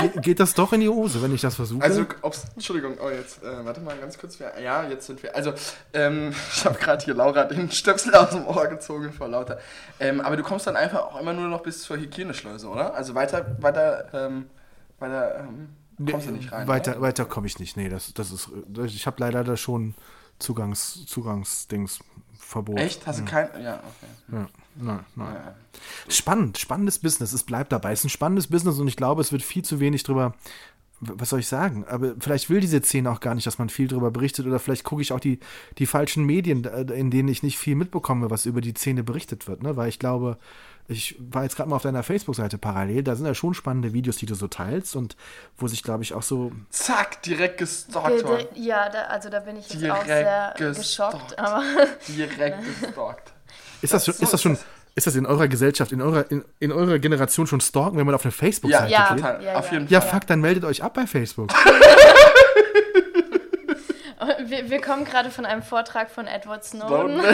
geht, 0.00 0.22
geht 0.22 0.40
das 0.40 0.54
doch 0.54 0.72
in 0.72 0.80
die 0.80 0.88
Hose, 0.88 1.22
wenn 1.22 1.34
ich 1.34 1.40
das 1.40 1.54
versuche. 1.54 1.82
Also, 1.82 2.04
ob's, 2.22 2.44
Entschuldigung, 2.54 2.96
oh, 3.02 3.10
jetzt, 3.10 3.42
äh, 3.42 3.64
warte 3.64 3.80
mal 3.80 3.96
ganz 3.98 4.18
kurz. 4.18 4.38
Wir, 4.38 4.52
ja, 4.60 4.88
jetzt 4.88 5.06
sind 5.06 5.22
wir. 5.22 5.34
Also, 5.34 5.52
ähm, 5.92 6.34
ich 6.54 6.64
habe 6.64 6.78
gerade 6.78 7.04
hier 7.04 7.14
Laura 7.14 7.44
den 7.44 7.70
Stöpsel 7.70 8.14
aus 8.14 8.30
dem 8.30 8.46
Ohr 8.46 8.66
gezogen 8.68 9.12
vor 9.12 9.28
lauter. 9.28 9.58
Ähm, 10.00 10.20
aber 10.20 10.36
du 10.36 10.42
kommst 10.42 10.66
dann 10.66 10.76
einfach 10.76 11.00
auch 11.00 11.20
immer 11.20 11.32
nur 11.32 11.48
noch 11.48 11.62
bis 11.62 11.82
zur 11.82 11.96
Hygieneschleuse, 11.96 12.68
oder? 12.68 12.94
Also 12.94 13.14
weiter, 13.14 13.56
weiter, 13.60 14.08
ähm, 14.12 14.46
weiter 14.98 15.40
ähm, 15.40 15.68
kommst 16.10 16.28
du 16.28 16.32
nicht 16.32 16.52
rein. 16.52 16.68
Weiter, 16.68 16.92
oder? 16.92 17.00
weiter 17.02 17.24
komme 17.24 17.46
ich 17.46 17.58
nicht. 17.58 17.76
Nee, 17.76 17.88
das, 17.88 18.12
das 18.14 18.32
ist. 18.32 18.50
Ich 18.84 19.06
habe 19.06 19.16
leider 19.20 19.44
da 19.44 19.56
schon 19.56 19.94
Zugangs, 20.38 21.06
Zugangsdings 21.06 22.00
Verbot. 22.38 22.78
Echt? 22.78 23.06
Hast 23.06 23.20
du 23.20 23.24
kein. 23.24 23.48
Ja, 23.62 23.74
okay. 23.74 24.36
Ja, 24.36 24.48
nein, 24.76 25.00
nein. 25.14 25.34
Ja. 25.34 25.54
Spannend, 26.08 26.58
spannendes 26.58 26.98
Business. 26.98 27.32
Es 27.32 27.42
bleibt 27.42 27.72
dabei. 27.72 27.92
Es 27.92 28.00
ist 28.00 28.06
ein 28.06 28.10
spannendes 28.10 28.48
Business 28.48 28.78
und 28.78 28.88
ich 28.88 28.96
glaube, 28.96 29.20
es 29.20 29.32
wird 29.32 29.42
viel 29.42 29.64
zu 29.64 29.80
wenig 29.80 30.02
drüber. 30.02 30.34
Was 31.04 31.30
soll 31.30 31.40
ich 31.40 31.48
sagen? 31.48 31.84
Aber 31.88 32.14
vielleicht 32.20 32.48
will 32.48 32.60
diese 32.60 32.80
Szene 32.80 33.10
auch 33.10 33.18
gar 33.18 33.34
nicht, 33.34 33.44
dass 33.46 33.58
man 33.58 33.68
viel 33.68 33.88
drüber 33.88 34.12
berichtet 34.12 34.46
oder 34.46 34.60
vielleicht 34.60 34.84
gucke 34.84 35.02
ich 35.02 35.12
auch 35.12 35.18
die, 35.18 35.40
die 35.78 35.86
falschen 35.86 36.24
Medien, 36.24 36.64
äh, 36.64 36.82
in 36.92 37.10
denen 37.10 37.28
ich 37.28 37.42
nicht 37.42 37.58
viel 37.58 37.74
mitbekomme, 37.74 38.30
was 38.30 38.46
über 38.46 38.60
die 38.60 38.72
Szene 38.72 39.02
berichtet 39.02 39.48
wird. 39.48 39.64
Ne? 39.64 39.76
Weil 39.76 39.88
ich 39.88 39.98
glaube, 39.98 40.38
ich 40.86 41.16
war 41.18 41.42
jetzt 41.42 41.56
gerade 41.56 41.70
mal 41.70 41.76
auf 41.76 41.82
deiner 41.82 42.04
Facebook-Seite 42.04 42.56
parallel, 42.56 43.02
da 43.02 43.16
sind 43.16 43.26
ja 43.26 43.34
schon 43.34 43.54
spannende 43.54 43.92
Videos, 43.92 44.16
die 44.16 44.26
du 44.26 44.34
so 44.36 44.46
teilst 44.46 44.94
und 44.94 45.16
wo 45.56 45.66
sich, 45.66 45.82
glaube 45.82 46.04
ich, 46.04 46.14
auch 46.14 46.22
so. 46.22 46.52
Zack, 46.70 47.22
direkt 47.22 47.58
gestalkt 47.58 48.56
Ja, 48.56 48.88
da, 48.88 49.02
also 49.04 49.28
da 49.28 49.40
bin 49.40 49.56
ich 49.56 49.70
jetzt 49.70 49.80
Direkt 49.82 50.02
auch 50.02 50.06
sehr 50.06 50.54
gestalkt. 50.56 50.76
geschockt. 51.28 51.38
Aber 51.38 51.62
Direkt 52.08 52.58
gestalkt. 52.80 53.31
Ist 53.82 53.92
das, 53.92 54.06
schon, 54.06 54.14
ist 54.18 54.32
das 54.32 54.40
schon. 54.42 54.56
Ist 54.94 55.06
das 55.06 55.16
in 55.16 55.24
eurer 55.24 55.48
Gesellschaft, 55.48 55.90
in 55.92 56.02
eurer, 56.02 56.30
in, 56.30 56.44
in 56.60 56.70
eurer 56.70 56.98
Generation 56.98 57.46
schon 57.46 57.60
stalken, 57.62 57.96
wenn 57.98 58.04
man 58.06 58.14
auf 58.14 58.24
eine 58.24 58.32
Ja, 58.32 58.36
Facebook-Seite 58.38 58.92
Ja. 58.92 59.08
geht? 59.08 59.16
total. 59.22 59.42
Ja, 59.42 59.54
Auf 59.56 59.66
ja. 59.68 59.72
jeden 59.78 59.88
Ja, 59.88 60.00
Fall. 60.02 60.10
fuck, 60.20 60.26
dann 60.26 60.40
meldet 60.42 60.64
euch 60.64 60.82
ab 60.82 60.92
bei 60.94 61.06
Facebook. 61.06 61.50
wir, 64.46 64.70
wir 64.70 64.80
kommen 64.80 65.04
gerade 65.04 65.30
von 65.30 65.44
einem 65.46 65.62
Vortrag 65.62 66.10
von 66.10 66.26
Edward 66.26 66.64
Snowden. 66.64 67.20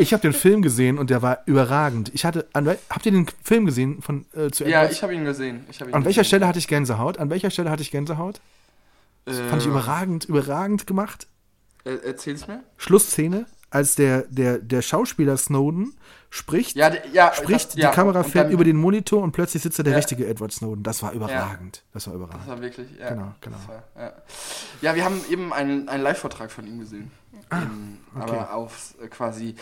Ich 0.00 0.12
habe 0.12 0.20
den 0.20 0.32
Film 0.32 0.62
gesehen 0.62 0.96
und 0.96 1.10
der 1.10 1.22
war 1.22 1.40
überragend. 1.46 2.12
Ich 2.14 2.24
hatte, 2.24 2.46
an, 2.52 2.68
habt 2.88 3.04
ihr 3.04 3.10
den 3.10 3.26
Film 3.42 3.66
gesehen 3.66 4.00
von 4.00 4.26
äh, 4.32 4.48
zu 4.48 4.62
Ja, 4.62 4.82
Edwards? 4.82 4.92
ich 4.96 5.02
habe 5.02 5.12
ihn 5.12 5.24
gesehen. 5.24 5.66
Ich 5.72 5.80
hab 5.80 5.88
ihn 5.88 5.94
An 5.94 6.04
welcher 6.04 6.20
gesehen. 6.20 6.28
Stelle 6.28 6.46
hatte 6.46 6.60
ich 6.60 6.68
Gänsehaut? 6.68 7.18
An 7.18 7.30
welcher 7.30 7.50
Stelle 7.50 7.68
hatte 7.68 7.82
ich 7.82 7.90
Gänsehaut? 7.90 8.40
Das 9.24 9.40
fand 9.40 9.60
ich 9.60 9.66
Äh, 9.66 9.70
überragend, 9.72 10.24
überragend 10.26 10.86
gemacht. 10.86 11.26
Äh, 11.84 11.96
erzähl's 12.06 12.46
mir. 12.46 12.60
Schlussszene, 12.76 13.46
als 13.70 13.94
der, 13.94 14.22
der, 14.28 14.58
der 14.58 14.82
Schauspieler 14.82 15.36
Snowden 15.36 15.94
spricht, 16.30 16.76
Ja, 16.76 16.90
ja, 17.12 17.32
spricht, 17.34 17.66
das- 17.68 17.74
die 17.74 17.80
ja, 17.82 17.90
Kamera 17.90 18.22
fährt 18.22 18.46
dann- 18.46 18.52
über 18.52 18.64
den 18.64 18.76
Monitor 18.76 19.22
und 19.22 19.32
plötzlich 19.32 19.62
sitzt 19.62 19.78
da 19.78 19.82
der 19.82 19.92
Ja. 19.92 19.98
richtige 19.98 20.26
Edward 20.26 20.52
Snowden. 20.52 20.82
Das 20.82 21.02
war 21.02 21.12
überragend. 21.12 21.82
Das 21.92 22.06
war 22.06 22.14
Das 22.14 22.22
überragend. 22.22 22.48
war 22.48 22.60
wirklich, 22.60 22.88
ja. 22.98 23.08
Genau, 23.10 23.34
genau. 23.40 23.56
Das 23.56 23.68
war, 23.68 23.82
ja. 23.96 24.12
ja, 24.82 24.94
wir 24.94 25.04
haben 25.04 25.20
eben 25.30 25.52
einen, 25.52 25.88
einen 25.88 26.02
Live-Vortrag 26.02 26.50
von 26.50 26.66
ihm 26.66 26.78
gesehen. 26.80 27.10
Ähm, 27.50 27.98
Ah, 28.14 28.22
okay. 28.22 28.30
Aber 28.32 28.54
auf 28.54 28.94
äh, 29.02 29.08
quasi 29.08 29.54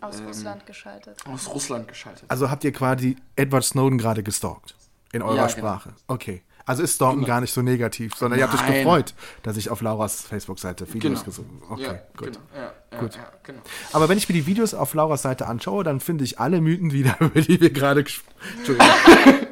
Aus 0.00 0.20
ähm, 0.20 0.26
Russland 0.26 0.66
geschaltet. 0.66 1.18
aus 1.26 1.48
Russland 1.48 1.88
geschaltet. 1.88 2.24
Also 2.28 2.50
habt 2.50 2.64
ihr 2.64 2.72
quasi 2.72 3.16
Edward 3.36 3.64
Snowden 3.64 3.98
gerade 3.98 4.22
gestalkt? 4.22 4.74
In 5.12 5.22
eurer 5.22 5.36
Ja, 5.36 5.46
genau. 5.46 5.56
Sprache. 5.58 5.92
Okay. 6.06 6.42
Also 6.70 6.84
ist 6.84 6.94
Stalken 6.94 7.24
gar 7.24 7.40
nicht 7.40 7.52
so 7.52 7.62
negativ, 7.62 8.14
sondern 8.14 8.38
ihr 8.38 8.44
habt 8.46 8.54
euch 8.54 8.60
Nein. 8.60 8.84
gefreut, 8.84 9.12
dass 9.42 9.56
ich 9.56 9.70
auf 9.70 9.80
Lauras 9.80 10.22
Facebook-Seite 10.22 10.86
Videos 10.94 11.14
Genau. 11.18 11.24
gesucht 11.24 11.46
Okay, 11.68 11.82
ja, 11.82 11.92
gut. 12.16 12.26
Genau. 12.26 12.38
Ja, 12.54 12.98
Gut. 13.00 13.14
Ja, 13.16 13.32
genau. 13.42 13.58
Aber 13.92 14.08
wenn 14.08 14.18
ich 14.18 14.28
mir 14.28 14.34
die 14.34 14.46
Videos 14.46 14.72
auf 14.72 14.94
Lauras 14.94 15.22
Seite 15.22 15.48
anschaue, 15.48 15.82
dann 15.82 15.98
finde 15.98 16.22
ich 16.22 16.38
alle 16.38 16.60
Mythen 16.60 16.92
wieder, 16.92 17.16
über 17.20 17.40
die 17.40 17.60
wir 17.60 17.70
gerade 17.70 18.04
gesprochen 18.04 18.36
Entschuldigung. 18.58 18.88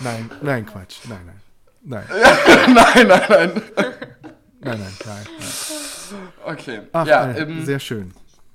nein, 0.00 0.30
nein, 0.42 0.66
Quatsch. 0.66 0.96
Nein, 1.08 1.20
nein. 1.24 1.40
Nein, 1.82 2.04
nein, 2.74 2.74
nein, 2.74 3.06
nein. 3.08 3.26
nein, 3.26 3.62
nein, 4.60 4.78
nein. 4.78 4.92
nein. 5.06 5.26
Okay. 6.44 6.80
Ach, 6.92 7.06
ja, 7.06 7.30
äh, 7.30 7.40
ähm, 7.40 7.64
sehr 7.64 7.80
schön. 7.80 8.12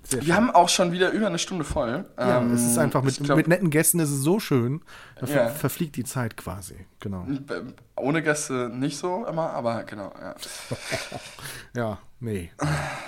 Sehr 0.09 0.19
schön. 0.19 0.27
wir 0.27 0.35
haben 0.35 0.49
auch 0.51 0.69
schon 0.69 0.91
wieder 0.91 1.11
über 1.11 1.27
eine 1.27 1.37
Stunde 1.39 1.63
voll. 1.63 2.05
Ja, 2.17 2.39
Ähm, 2.39 2.53
es 2.53 2.63
ist 2.65 2.77
einfach 2.77 3.03
mit, 3.03 3.17
glaub, 3.23 3.37
mit 3.37 3.47
netten 3.47 3.69
Gästen 3.69 3.99
ist 3.99 4.09
es 4.09 4.21
so 4.21 4.39
schön. 4.39 4.81
Da 5.19 5.27
Ja. 5.27 5.49
verfliegt 5.49 5.95
die 5.95 6.03
Zeit 6.03 6.35
quasi. 6.37 6.75
Genau. 6.99 7.25
b- 7.27 7.53
Ohne 7.95 8.21
Gäste 8.23 8.69
nicht 8.73 8.97
so 8.97 9.25
immer, 9.25 9.51
aber 9.51 9.83
genau, 9.83 10.11
ja. 10.19 10.35
Ja, 11.75 11.97
nee. 12.19 12.49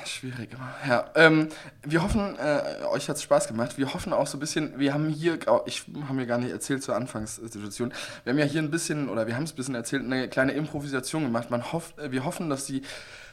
Schwierig 0.05 0.51
immer. 0.53 0.73
Ja, 0.87 1.05
ähm, 1.15 1.47
wir 1.83 2.03
hoffen, 2.03 2.37
äh, 2.37 2.85
euch 2.85 3.09
hat 3.09 3.15
es 3.15 3.23
Spaß 3.23 3.47
gemacht. 3.47 3.77
Wir 3.77 3.93
hoffen 3.93 4.13
auch 4.13 4.27
so 4.27 4.37
ein 4.37 4.39
bisschen, 4.39 4.77
wir 4.77 4.93
haben 4.93 5.09
hier, 5.09 5.39
ich 5.65 5.85
habe 6.03 6.13
mir 6.13 6.25
gar 6.27 6.37
nicht 6.37 6.51
erzählt 6.51 6.83
zur 6.83 6.95
Anfangssituation, 6.95 7.93
wir 8.23 8.31
haben 8.33 8.37
ja 8.39 8.45
hier 8.45 8.61
ein 8.61 8.69
bisschen, 8.71 9.09
oder 9.09 9.25
wir 9.27 9.35
haben 9.35 9.43
es 9.43 9.53
ein 9.53 9.55
bisschen 9.55 9.75
erzählt, 9.75 10.03
eine 10.03 10.27
kleine 10.29 10.51
Improvisation 10.51 11.23
gemacht. 11.23 11.49
Man 11.49 11.71
hofft, 11.71 11.97
äh, 11.99 12.11
wir 12.11 12.23
hoffen, 12.25 12.49
dass 12.49 12.65
die 12.65 12.83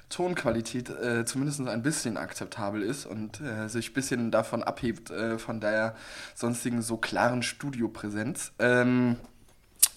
Tonqualität 0.09 0.89
äh, 0.90 1.24
zumindest 1.24 1.60
ein 1.60 1.82
bisschen 1.82 2.16
akzeptabel 2.16 2.82
ist 2.82 3.06
und 3.06 3.40
äh, 3.40 3.68
sich 3.68 3.90
ein 3.90 3.94
bisschen 3.94 4.30
davon 4.30 4.62
abhebt, 4.62 5.10
äh, 5.10 5.39
von 5.39 5.60
der 5.60 5.94
sonstigen 6.35 6.80
so 6.82 6.97
klaren 6.97 7.43
Studiopräsenz. 7.43 8.52
Ähm, 8.59 9.16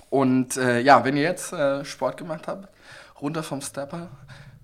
und 0.10 0.58
äh, 0.58 0.80
ja, 0.82 1.06
wenn 1.06 1.16
ihr 1.16 1.24
jetzt 1.24 1.54
äh, 1.54 1.86
Sport 1.86 2.18
gemacht 2.18 2.48
habt, 2.48 2.68
runter 3.22 3.44
vom 3.44 3.62
Stepper, 3.62 4.10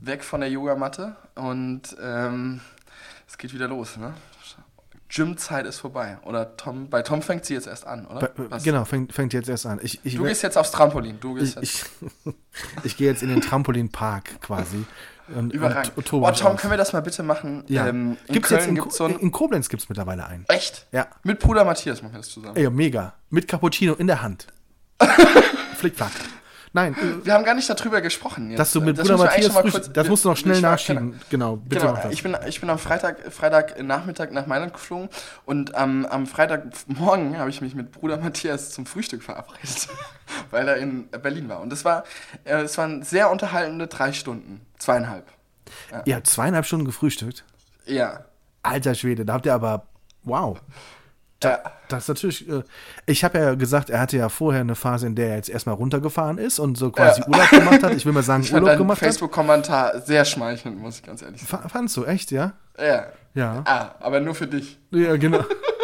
weg 0.01 0.23
von 0.23 0.41
der 0.41 0.49
Yogamatte 0.49 1.15
und 1.35 1.95
ähm, 2.01 2.61
es 3.27 3.37
geht 3.37 3.53
wieder 3.53 3.67
los, 3.67 3.97
ne? 3.97 4.13
Gymzeit 5.09 5.65
ist 5.65 5.79
vorbei. 5.79 6.17
Oder 6.25 6.57
Tom, 6.57 6.89
bei 6.89 7.01
Tom 7.01 7.21
fängt 7.21 7.45
sie 7.45 7.53
jetzt 7.53 7.65
erst 7.67 7.87
an, 7.87 8.05
oder? 8.07 8.27
Bei- 8.27 8.51
Was? 8.51 8.63
Genau, 8.63 8.83
fängt, 8.83 9.13
fängt 9.13 9.31
jetzt 9.33 9.47
erst 9.47 9.65
an. 9.65 9.79
Ich, 9.81 10.01
ich, 10.03 10.15
Du 10.15 10.23
gehst 10.23 10.43
jetzt 10.43 10.57
aufs 10.57 10.71
Trampolin. 10.71 11.17
Du 11.21 11.33
gehst 11.35 11.57
ich, 11.61 11.79
jetzt. 11.79 11.89
ich, 12.25 12.33
ich 12.83 12.97
gehe 12.97 13.07
jetzt 13.09 13.23
in 13.23 13.29
den 13.29 13.39
Trampolinpark 13.39 14.41
quasi. 14.41 14.85
Und, 15.35 15.51
Überragend. 15.53 15.91
und 15.97 16.05
mich 16.05 16.39
Tom, 16.39 16.55
können 16.57 16.71
wir 16.71 16.77
das 16.77 16.93
mal 16.93 17.01
bitte 17.01 17.21
machen? 17.23 17.63
ja. 17.67 17.87
Ähm, 17.87 18.17
in 18.27 18.33
gibt's 18.33 18.49
Köln 18.49 18.59
jetzt 18.61 18.69
in, 18.69 18.75
gibt's 18.75 18.97
so 18.97 19.05
ein. 19.05 19.19
in 19.19 19.31
Koblenz 19.31 19.67
gibt 19.69 19.83
es 19.83 19.89
mittlerweile 19.89 20.25
einen. 20.25 20.45
Echt? 20.47 20.85
Ja. 20.91 21.07
Mit 21.23 21.39
Bruder 21.39 21.65
Matthias 21.65 22.01
machen 22.01 22.13
wir 22.13 22.19
das 22.19 22.29
zusammen. 22.29 22.55
Ey, 22.55 22.69
mega. 22.69 23.13
Mit 23.29 23.47
Cappuccino 23.47 23.93
in 23.95 24.07
der 24.07 24.21
Hand. 24.21 24.47
Flickflack. 25.75 26.11
Nein, 26.73 26.93
äh, 26.95 27.25
Wir 27.25 27.33
haben 27.33 27.43
gar 27.45 27.53
nicht 27.55 27.69
darüber 27.69 28.01
gesprochen. 28.01 28.49
Jetzt. 28.49 28.59
dass 28.59 28.71
du 28.73 28.81
mit 28.81 28.97
Das 28.97 29.07
Bruder 29.07 29.23
Matthias 29.23 29.53
mal 29.53 29.63
kurz- 29.63 29.91
das 29.91 30.07
musst 30.09 30.25
du 30.25 30.29
noch 30.29 30.37
schnell 30.37 30.59
nachschieben. 30.61 31.19
Genau, 31.29 31.55
bitte 31.55 31.81
Genau, 31.81 31.93
mach 31.93 32.03
das. 32.03 32.13
ich 32.13 32.21
bin, 32.23 32.37
ich 32.45 32.59
bin 32.59 32.69
am 32.69 32.77
Freitag, 32.77 33.31
Freitag 33.33 33.81
Nachmittag 33.81 34.31
nach 34.31 34.45
Mailand 34.47 34.73
geflogen 34.73 35.09
und 35.45 35.75
am 35.75 36.05
am 36.05 36.27
Freitagmorgen 36.27 37.37
habe 37.39 37.49
ich 37.49 37.61
mich 37.61 37.73
mit 37.73 37.91
Bruder 37.93 38.17
Matthias 38.17 38.71
zum 38.71 38.85
Frühstück 38.85 39.23
verabredet, 39.23 39.87
weil 40.51 40.67
er 40.67 40.77
in 40.77 41.09
Berlin 41.09 41.49
war. 41.49 41.61
Und 41.61 41.71
es 41.73 41.83
war, 41.85 42.03
äh, 42.43 42.65
waren 42.75 43.03
sehr 43.03 43.29
unterhaltende 43.31 43.87
drei 43.87 44.13
Stunden, 44.13 44.61
zweieinhalb. 44.77 45.25
Ihr 46.05 46.15
habt 46.15 46.27
zweieinhalb 46.27 46.65
Stunden 46.65 46.85
gefrühstückt. 46.85 47.43
Ja. 47.85 48.25
Alter 48.63 48.95
Schwede, 48.95 49.25
da 49.25 49.33
habt 49.33 49.45
ihr 49.45 49.53
aber. 49.53 49.87
Wow. 50.23 50.59
ja. 51.43 51.59
Das 51.89 52.03
ist 52.03 52.07
natürlich. 52.09 52.49
Äh, 52.49 52.63
ich 53.05 53.23
habe 53.23 53.37
ja 53.39 53.53
gesagt, 53.55 53.89
er 53.89 53.99
hatte 54.01 54.17
ja 54.17 54.27
vorher 54.27 54.61
eine 54.61 54.75
Phase, 54.75 55.07
in 55.07 55.15
der 55.15 55.29
er 55.29 55.35
jetzt 55.37 55.49
erstmal 55.49 55.75
runtergefahren 55.75 56.37
ist 56.37 56.59
und 56.59 56.77
so 56.77 56.91
quasi 56.91 57.21
Ja. 57.21 57.27
Urlaub 57.27 57.49
gemacht 57.49 57.83
hat. 57.83 57.93
Ich 57.93 58.05
will 58.05 58.11
mal 58.13 58.23
sagen, 58.23 58.43
Ich 58.43 58.53
Urlaub 58.53 58.77
gemacht 58.77 59.01
hat. 59.01 59.07
Facebook-Kommentar 59.07 60.01
sehr 60.01 60.25
schmeichelnd, 60.25 60.77
muss 60.79 60.97
ich 60.97 61.03
ganz 61.03 61.21
ehrlich 61.21 61.41
sagen. 61.41 61.63
Fa- 61.63 61.69
Fandst 61.69 61.95
du, 61.95 62.03
echt, 62.05 62.31
ja? 62.31 62.53
Ja. 62.77 63.07
Ja. 63.33 63.61
Ah, 63.65 63.95
aber 64.01 64.19
nur 64.19 64.35
für 64.35 64.47
dich. 64.47 64.77
Ja, 64.91 65.15
genau. 65.15 65.43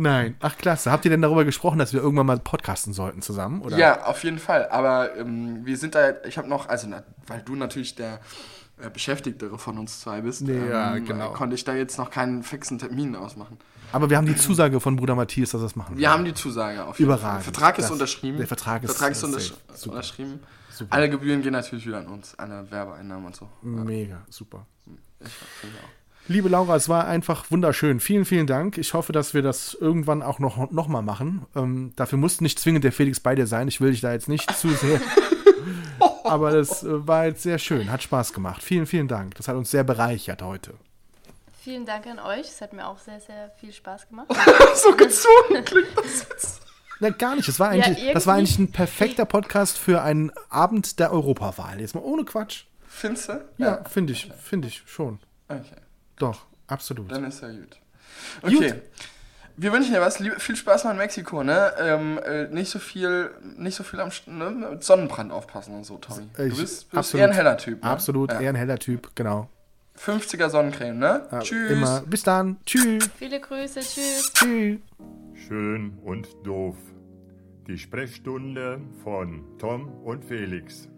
Nein. 0.00 0.36
Ach, 0.40 0.56
klasse. 0.56 0.90
Habt 0.90 1.04
ihr 1.04 1.10
denn 1.10 1.20
darüber 1.22 1.44
gesprochen, 1.44 1.78
dass 1.78 1.92
wir 1.92 2.00
irgendwann 2.00 2.26
mal 2.26 2.38
podcasten 2.38 2.92
sollten 2.92 3.20
zusammen? 3.22 3.60
Oder? 3.62 3.76
Ja, 3.76 4.04
auf 4.04 4.24
jeden 4.24 4.38
Fall. 4.38 4.68
Aber 4.70 5.14
ähm, 5.16 5.64
wir 5.66 5.76
sind 5.76 5.94
da, 5.94 6.14
ich 6.26 6.38
habe 6.38 6.48
noch, 6.48 6.68
also 6.68 6.86
na, 6.88 7.02
weil 7.26 7.42
du 7.42 7.54
natürlich 7.54 7.94
der 7.96 8.20
äh, 8.82 8.88
Beschäftigtere 8.90 9.58
von 9.58 9.76
uns 9.78 10.00
zwei 10.00 10.22
bist, 10.22 10.40
Nee, 10.42 10.68
ja, 10.70 10.96
ähm, 10.96 11.04
genau. 11.04 11.30
äh, 11.32 11.34
konnte 11.34 11.54
ich 11.54 11.64
da 11.64 11.74
jetzt 11.74 11.98
noch 11.98 12.10
keinen 12.10 12.42
fixen 12.42 12.78
Termin 12.78 13.14
ausmachen. 13.14 13.58
Aber 13.92 14.08
wir 14.08 14.16
haben 14.16 14.26
die 14.26 14.36
Zusage 14.36 14.80
von 14.80 14.96
Bruder 14.96 15.14
Matthias, 15.16 15.50
dass 15.50 15.60
er 15.60 15.66
es 15.66 15.76
machen 15.76 15.98
Wir 15.98 16.10
haben 16.10 16.24
die 16.24 16.32
Zusage 16.32 16.84
auf 16.84 16.98
jeden 16.98 17.10
Fall. 17.10 17.18
Überragend. 17.18 17.40
Der 17.46 17.52
Vertrag 17.52 17.78
ist 17.78 17.84
Das- 17.84 17.90
unterschrieben. 17.90 18.38
der 18.38 18.46
Vertrag 18.46 18.82
ist- 18.84 18.90
Vertrag 18.92 19.10
ist 19.12 19.18
ist 19.18 19.24
untersch. 19.24 19.54
Super. 19.74 19.96
unterschrieben. 19.96 20.40
Super. 20.70 20.94
Alle 20.94 21.10
Gebühren 21.10 21.42
gehen 21.42 21.52
natürlich 21.52 21.86
wieder 21.86 21.98
an 21.98 22.06
uns, 22.06 22.34
alle 22.38 22.70
Werbeeinnahmen 22.70 23.26
und 23.26 23.36
so. 23.36 23.48
Mega, 23.60 24.22
super. 24.30 24.64
Ich, 25.20 25.28
finde 25.60 25.76
auch. 25.78 25.99
Liebe 26.30 26.48
Laura, 26.48 26.76
es 26.76 26.88
war 26.88 27.08
einfach 27.08 27.50
wunderschön. 27.50 27.98
Vielen, 27.98 28.24
vielen 28.24 28.46
Dank. 28.46 28.78
Ich 28.78 28.94
hoffe, 28.94 29.10
dass 29.12 29.34
wir 29.34 29.42
das 29.42 29.74
irgendwann 29.74 30.22
auch 30.22 30.38
noch, 30.38 30.70
noch 30.70 30.86
mal 30.86 31.02
machen. 31.02 31.44
Ähm, 31.56 31.92
dafür 31.96 32.18
muss 32.18 32.40
nicht 32.40 32.60
zwingend 32.60 32.84
der 32.84 32.92
Felix 32.92 33.18
bei 33.18 33.34
dir 33.34 33.48
sein. 33.48 33.66
Ich 33.66 33.80
will 33.80 33.90
dich 33.90 34.00
da 34.00 34.12
jetzt 34.12 34.28
nicht 34.28 34.48
zu 34.56 34.68
sehr. 34.68 35.00
Aber 36.22 36.52
das 36.52 36.84
äh, 36.84 37.04
war 37.08 37.26
jetzt 37.26 37.42
sehr 37.42 37.58
schön. 37.58 37.90
Hat 37.90 38.04
Spaß 38.04 38.32
gemacht. 38.32 38.62
Vielen, 38.62 38.86
vielen 38.86 39.08
Dank. 39.08 39.34
Das 39.34 39.48
hat 39.48 39.56
uns 39.56 39.72
sehr 39.72 39.82
bereichert 39.82 40.40
heute. 40.40 40.74
Vielen 41.64 41.84
Dank 41.84 42.06
an 42.06 42.20
euch. 42.20 42.46
Es 42.46 42.60
hat 42.60 42.74
mir 42.74 42.86
auch 42.86 43.00
sehr, 43.00 43.18
sehr 43.18 43.50
viel 43.58 43.72
Spaß 43.72 44.06
gemacht. 44.08 44.28
so 44.76 44.94
gezwungen 44.94 45.64
klingt 45.64 45.88
das 45.96 46.28
jetzt. 46.30 46.62
Na, 47.00 47.10
gar 47.10 47.34
nicht. 47.34 47.48
Das 47.48 47.58
war 47.58 47.70
eigentlich, 47.70 47.98
irgendwie- 47.98 48.14
das 48.14 48.28
war 48.28 48.36
eigentlich 48.36 48.56
ein 48.56 48.70
perfekter 48.70 49.24
Podcast 49.24 49.78
für 49.78 50.02
einen 50.02 50.30
Abend 50.48 51.00
der 51.00 51.12
Europawahl. 51.12 51.80
Jetzt 51.80 51.96
mal 51.96 52.04
ohne 52.04 52.24
Quatsch. 52.24 52.66
Findest 52.86 53.30
du? 53.30 53.44
Ja, 53.58 53.82
finde 53.82 54.12
ich, 54.12 54.30
finde 54.40 54.68
ich 54.68 54.84
schon. 54.86 55.18
Okay, 55.48 55.64
Doch, 56.20 56.46
absolut. 56.68 57.10
dann 57.10 57.24
ist 57.24 57.42
ja 57.42 57.48
gut. 57.50 57.78
Okay. 58.42 58.74
Wir 59.56 59.72
wünschen 59.72 59.92
dir 59.92 60.00
was. 60.00 60.16
Viel 60.38 60.56
Spaß 60.56 60.84
mal 60.84 60.92
in 60.92 60.96
Mexiko, 60.98 61.42
ne? 61.42 61.72
Ähm, 61.78 62.18
äh, 62.24 62.46
nicht 62.48 62.70
so 62.70 62.78
viel, 62.78 63.30
nicht 63.58 63.74
so 63.74 63.82
viel 63.82 64.00
am 64.00 64.10
ne? 64.26 64.50
mit 64.50 64.84
Sonnenbrand 64.84 65.32
aufpassen 65.32 65.74
und 65.74 65.84
so, 65.84 65.98
Tommy. 65.98 66.28
Du 66.36 66.42
Ich- 66.44 66.50
bist, 66.56 66.60
bist 66.90 66.94
absolut. 66.94 67.20
eher 67.22 67.28
ein 67.28 67.34
heller 67.34 67.56
Typ. 67.58 67.82
Ne? 67.82 67.90
Absolut, 67.90 68.32
Ja. 68.32 68.40
eher 68.40 68.50
ein 68.50 68.56
heller 68.56 68.78
Typ, 68.78 69.10
genau. 69.14 69.48
50er 69.98 70.48
Sonnencreme, 70.48 70.98
ne? 70.98 71.26
Ja, 71.30 71.40
Tschüss. 71.40 71.70
Immer. 71.72 72.00
Bis 72.06 72.22
dann. 72.22 72.56
Tschüss. 72.64 73.10
Viele 73.18 73.38
Grüße. 73.40 73.80
Tschüss. 73.80 74.32
Tschüss. 74.32 74.78
Schön 75.46 75.98
und 76.04 76.28
doof. 76.42 76.76
Die 77.66 77.76
Sprechstunde 77.76 78.80
von 79.04 79.44
Tom 79.58 79.88
und 80.04 80.24
Felix. 80.24 80.88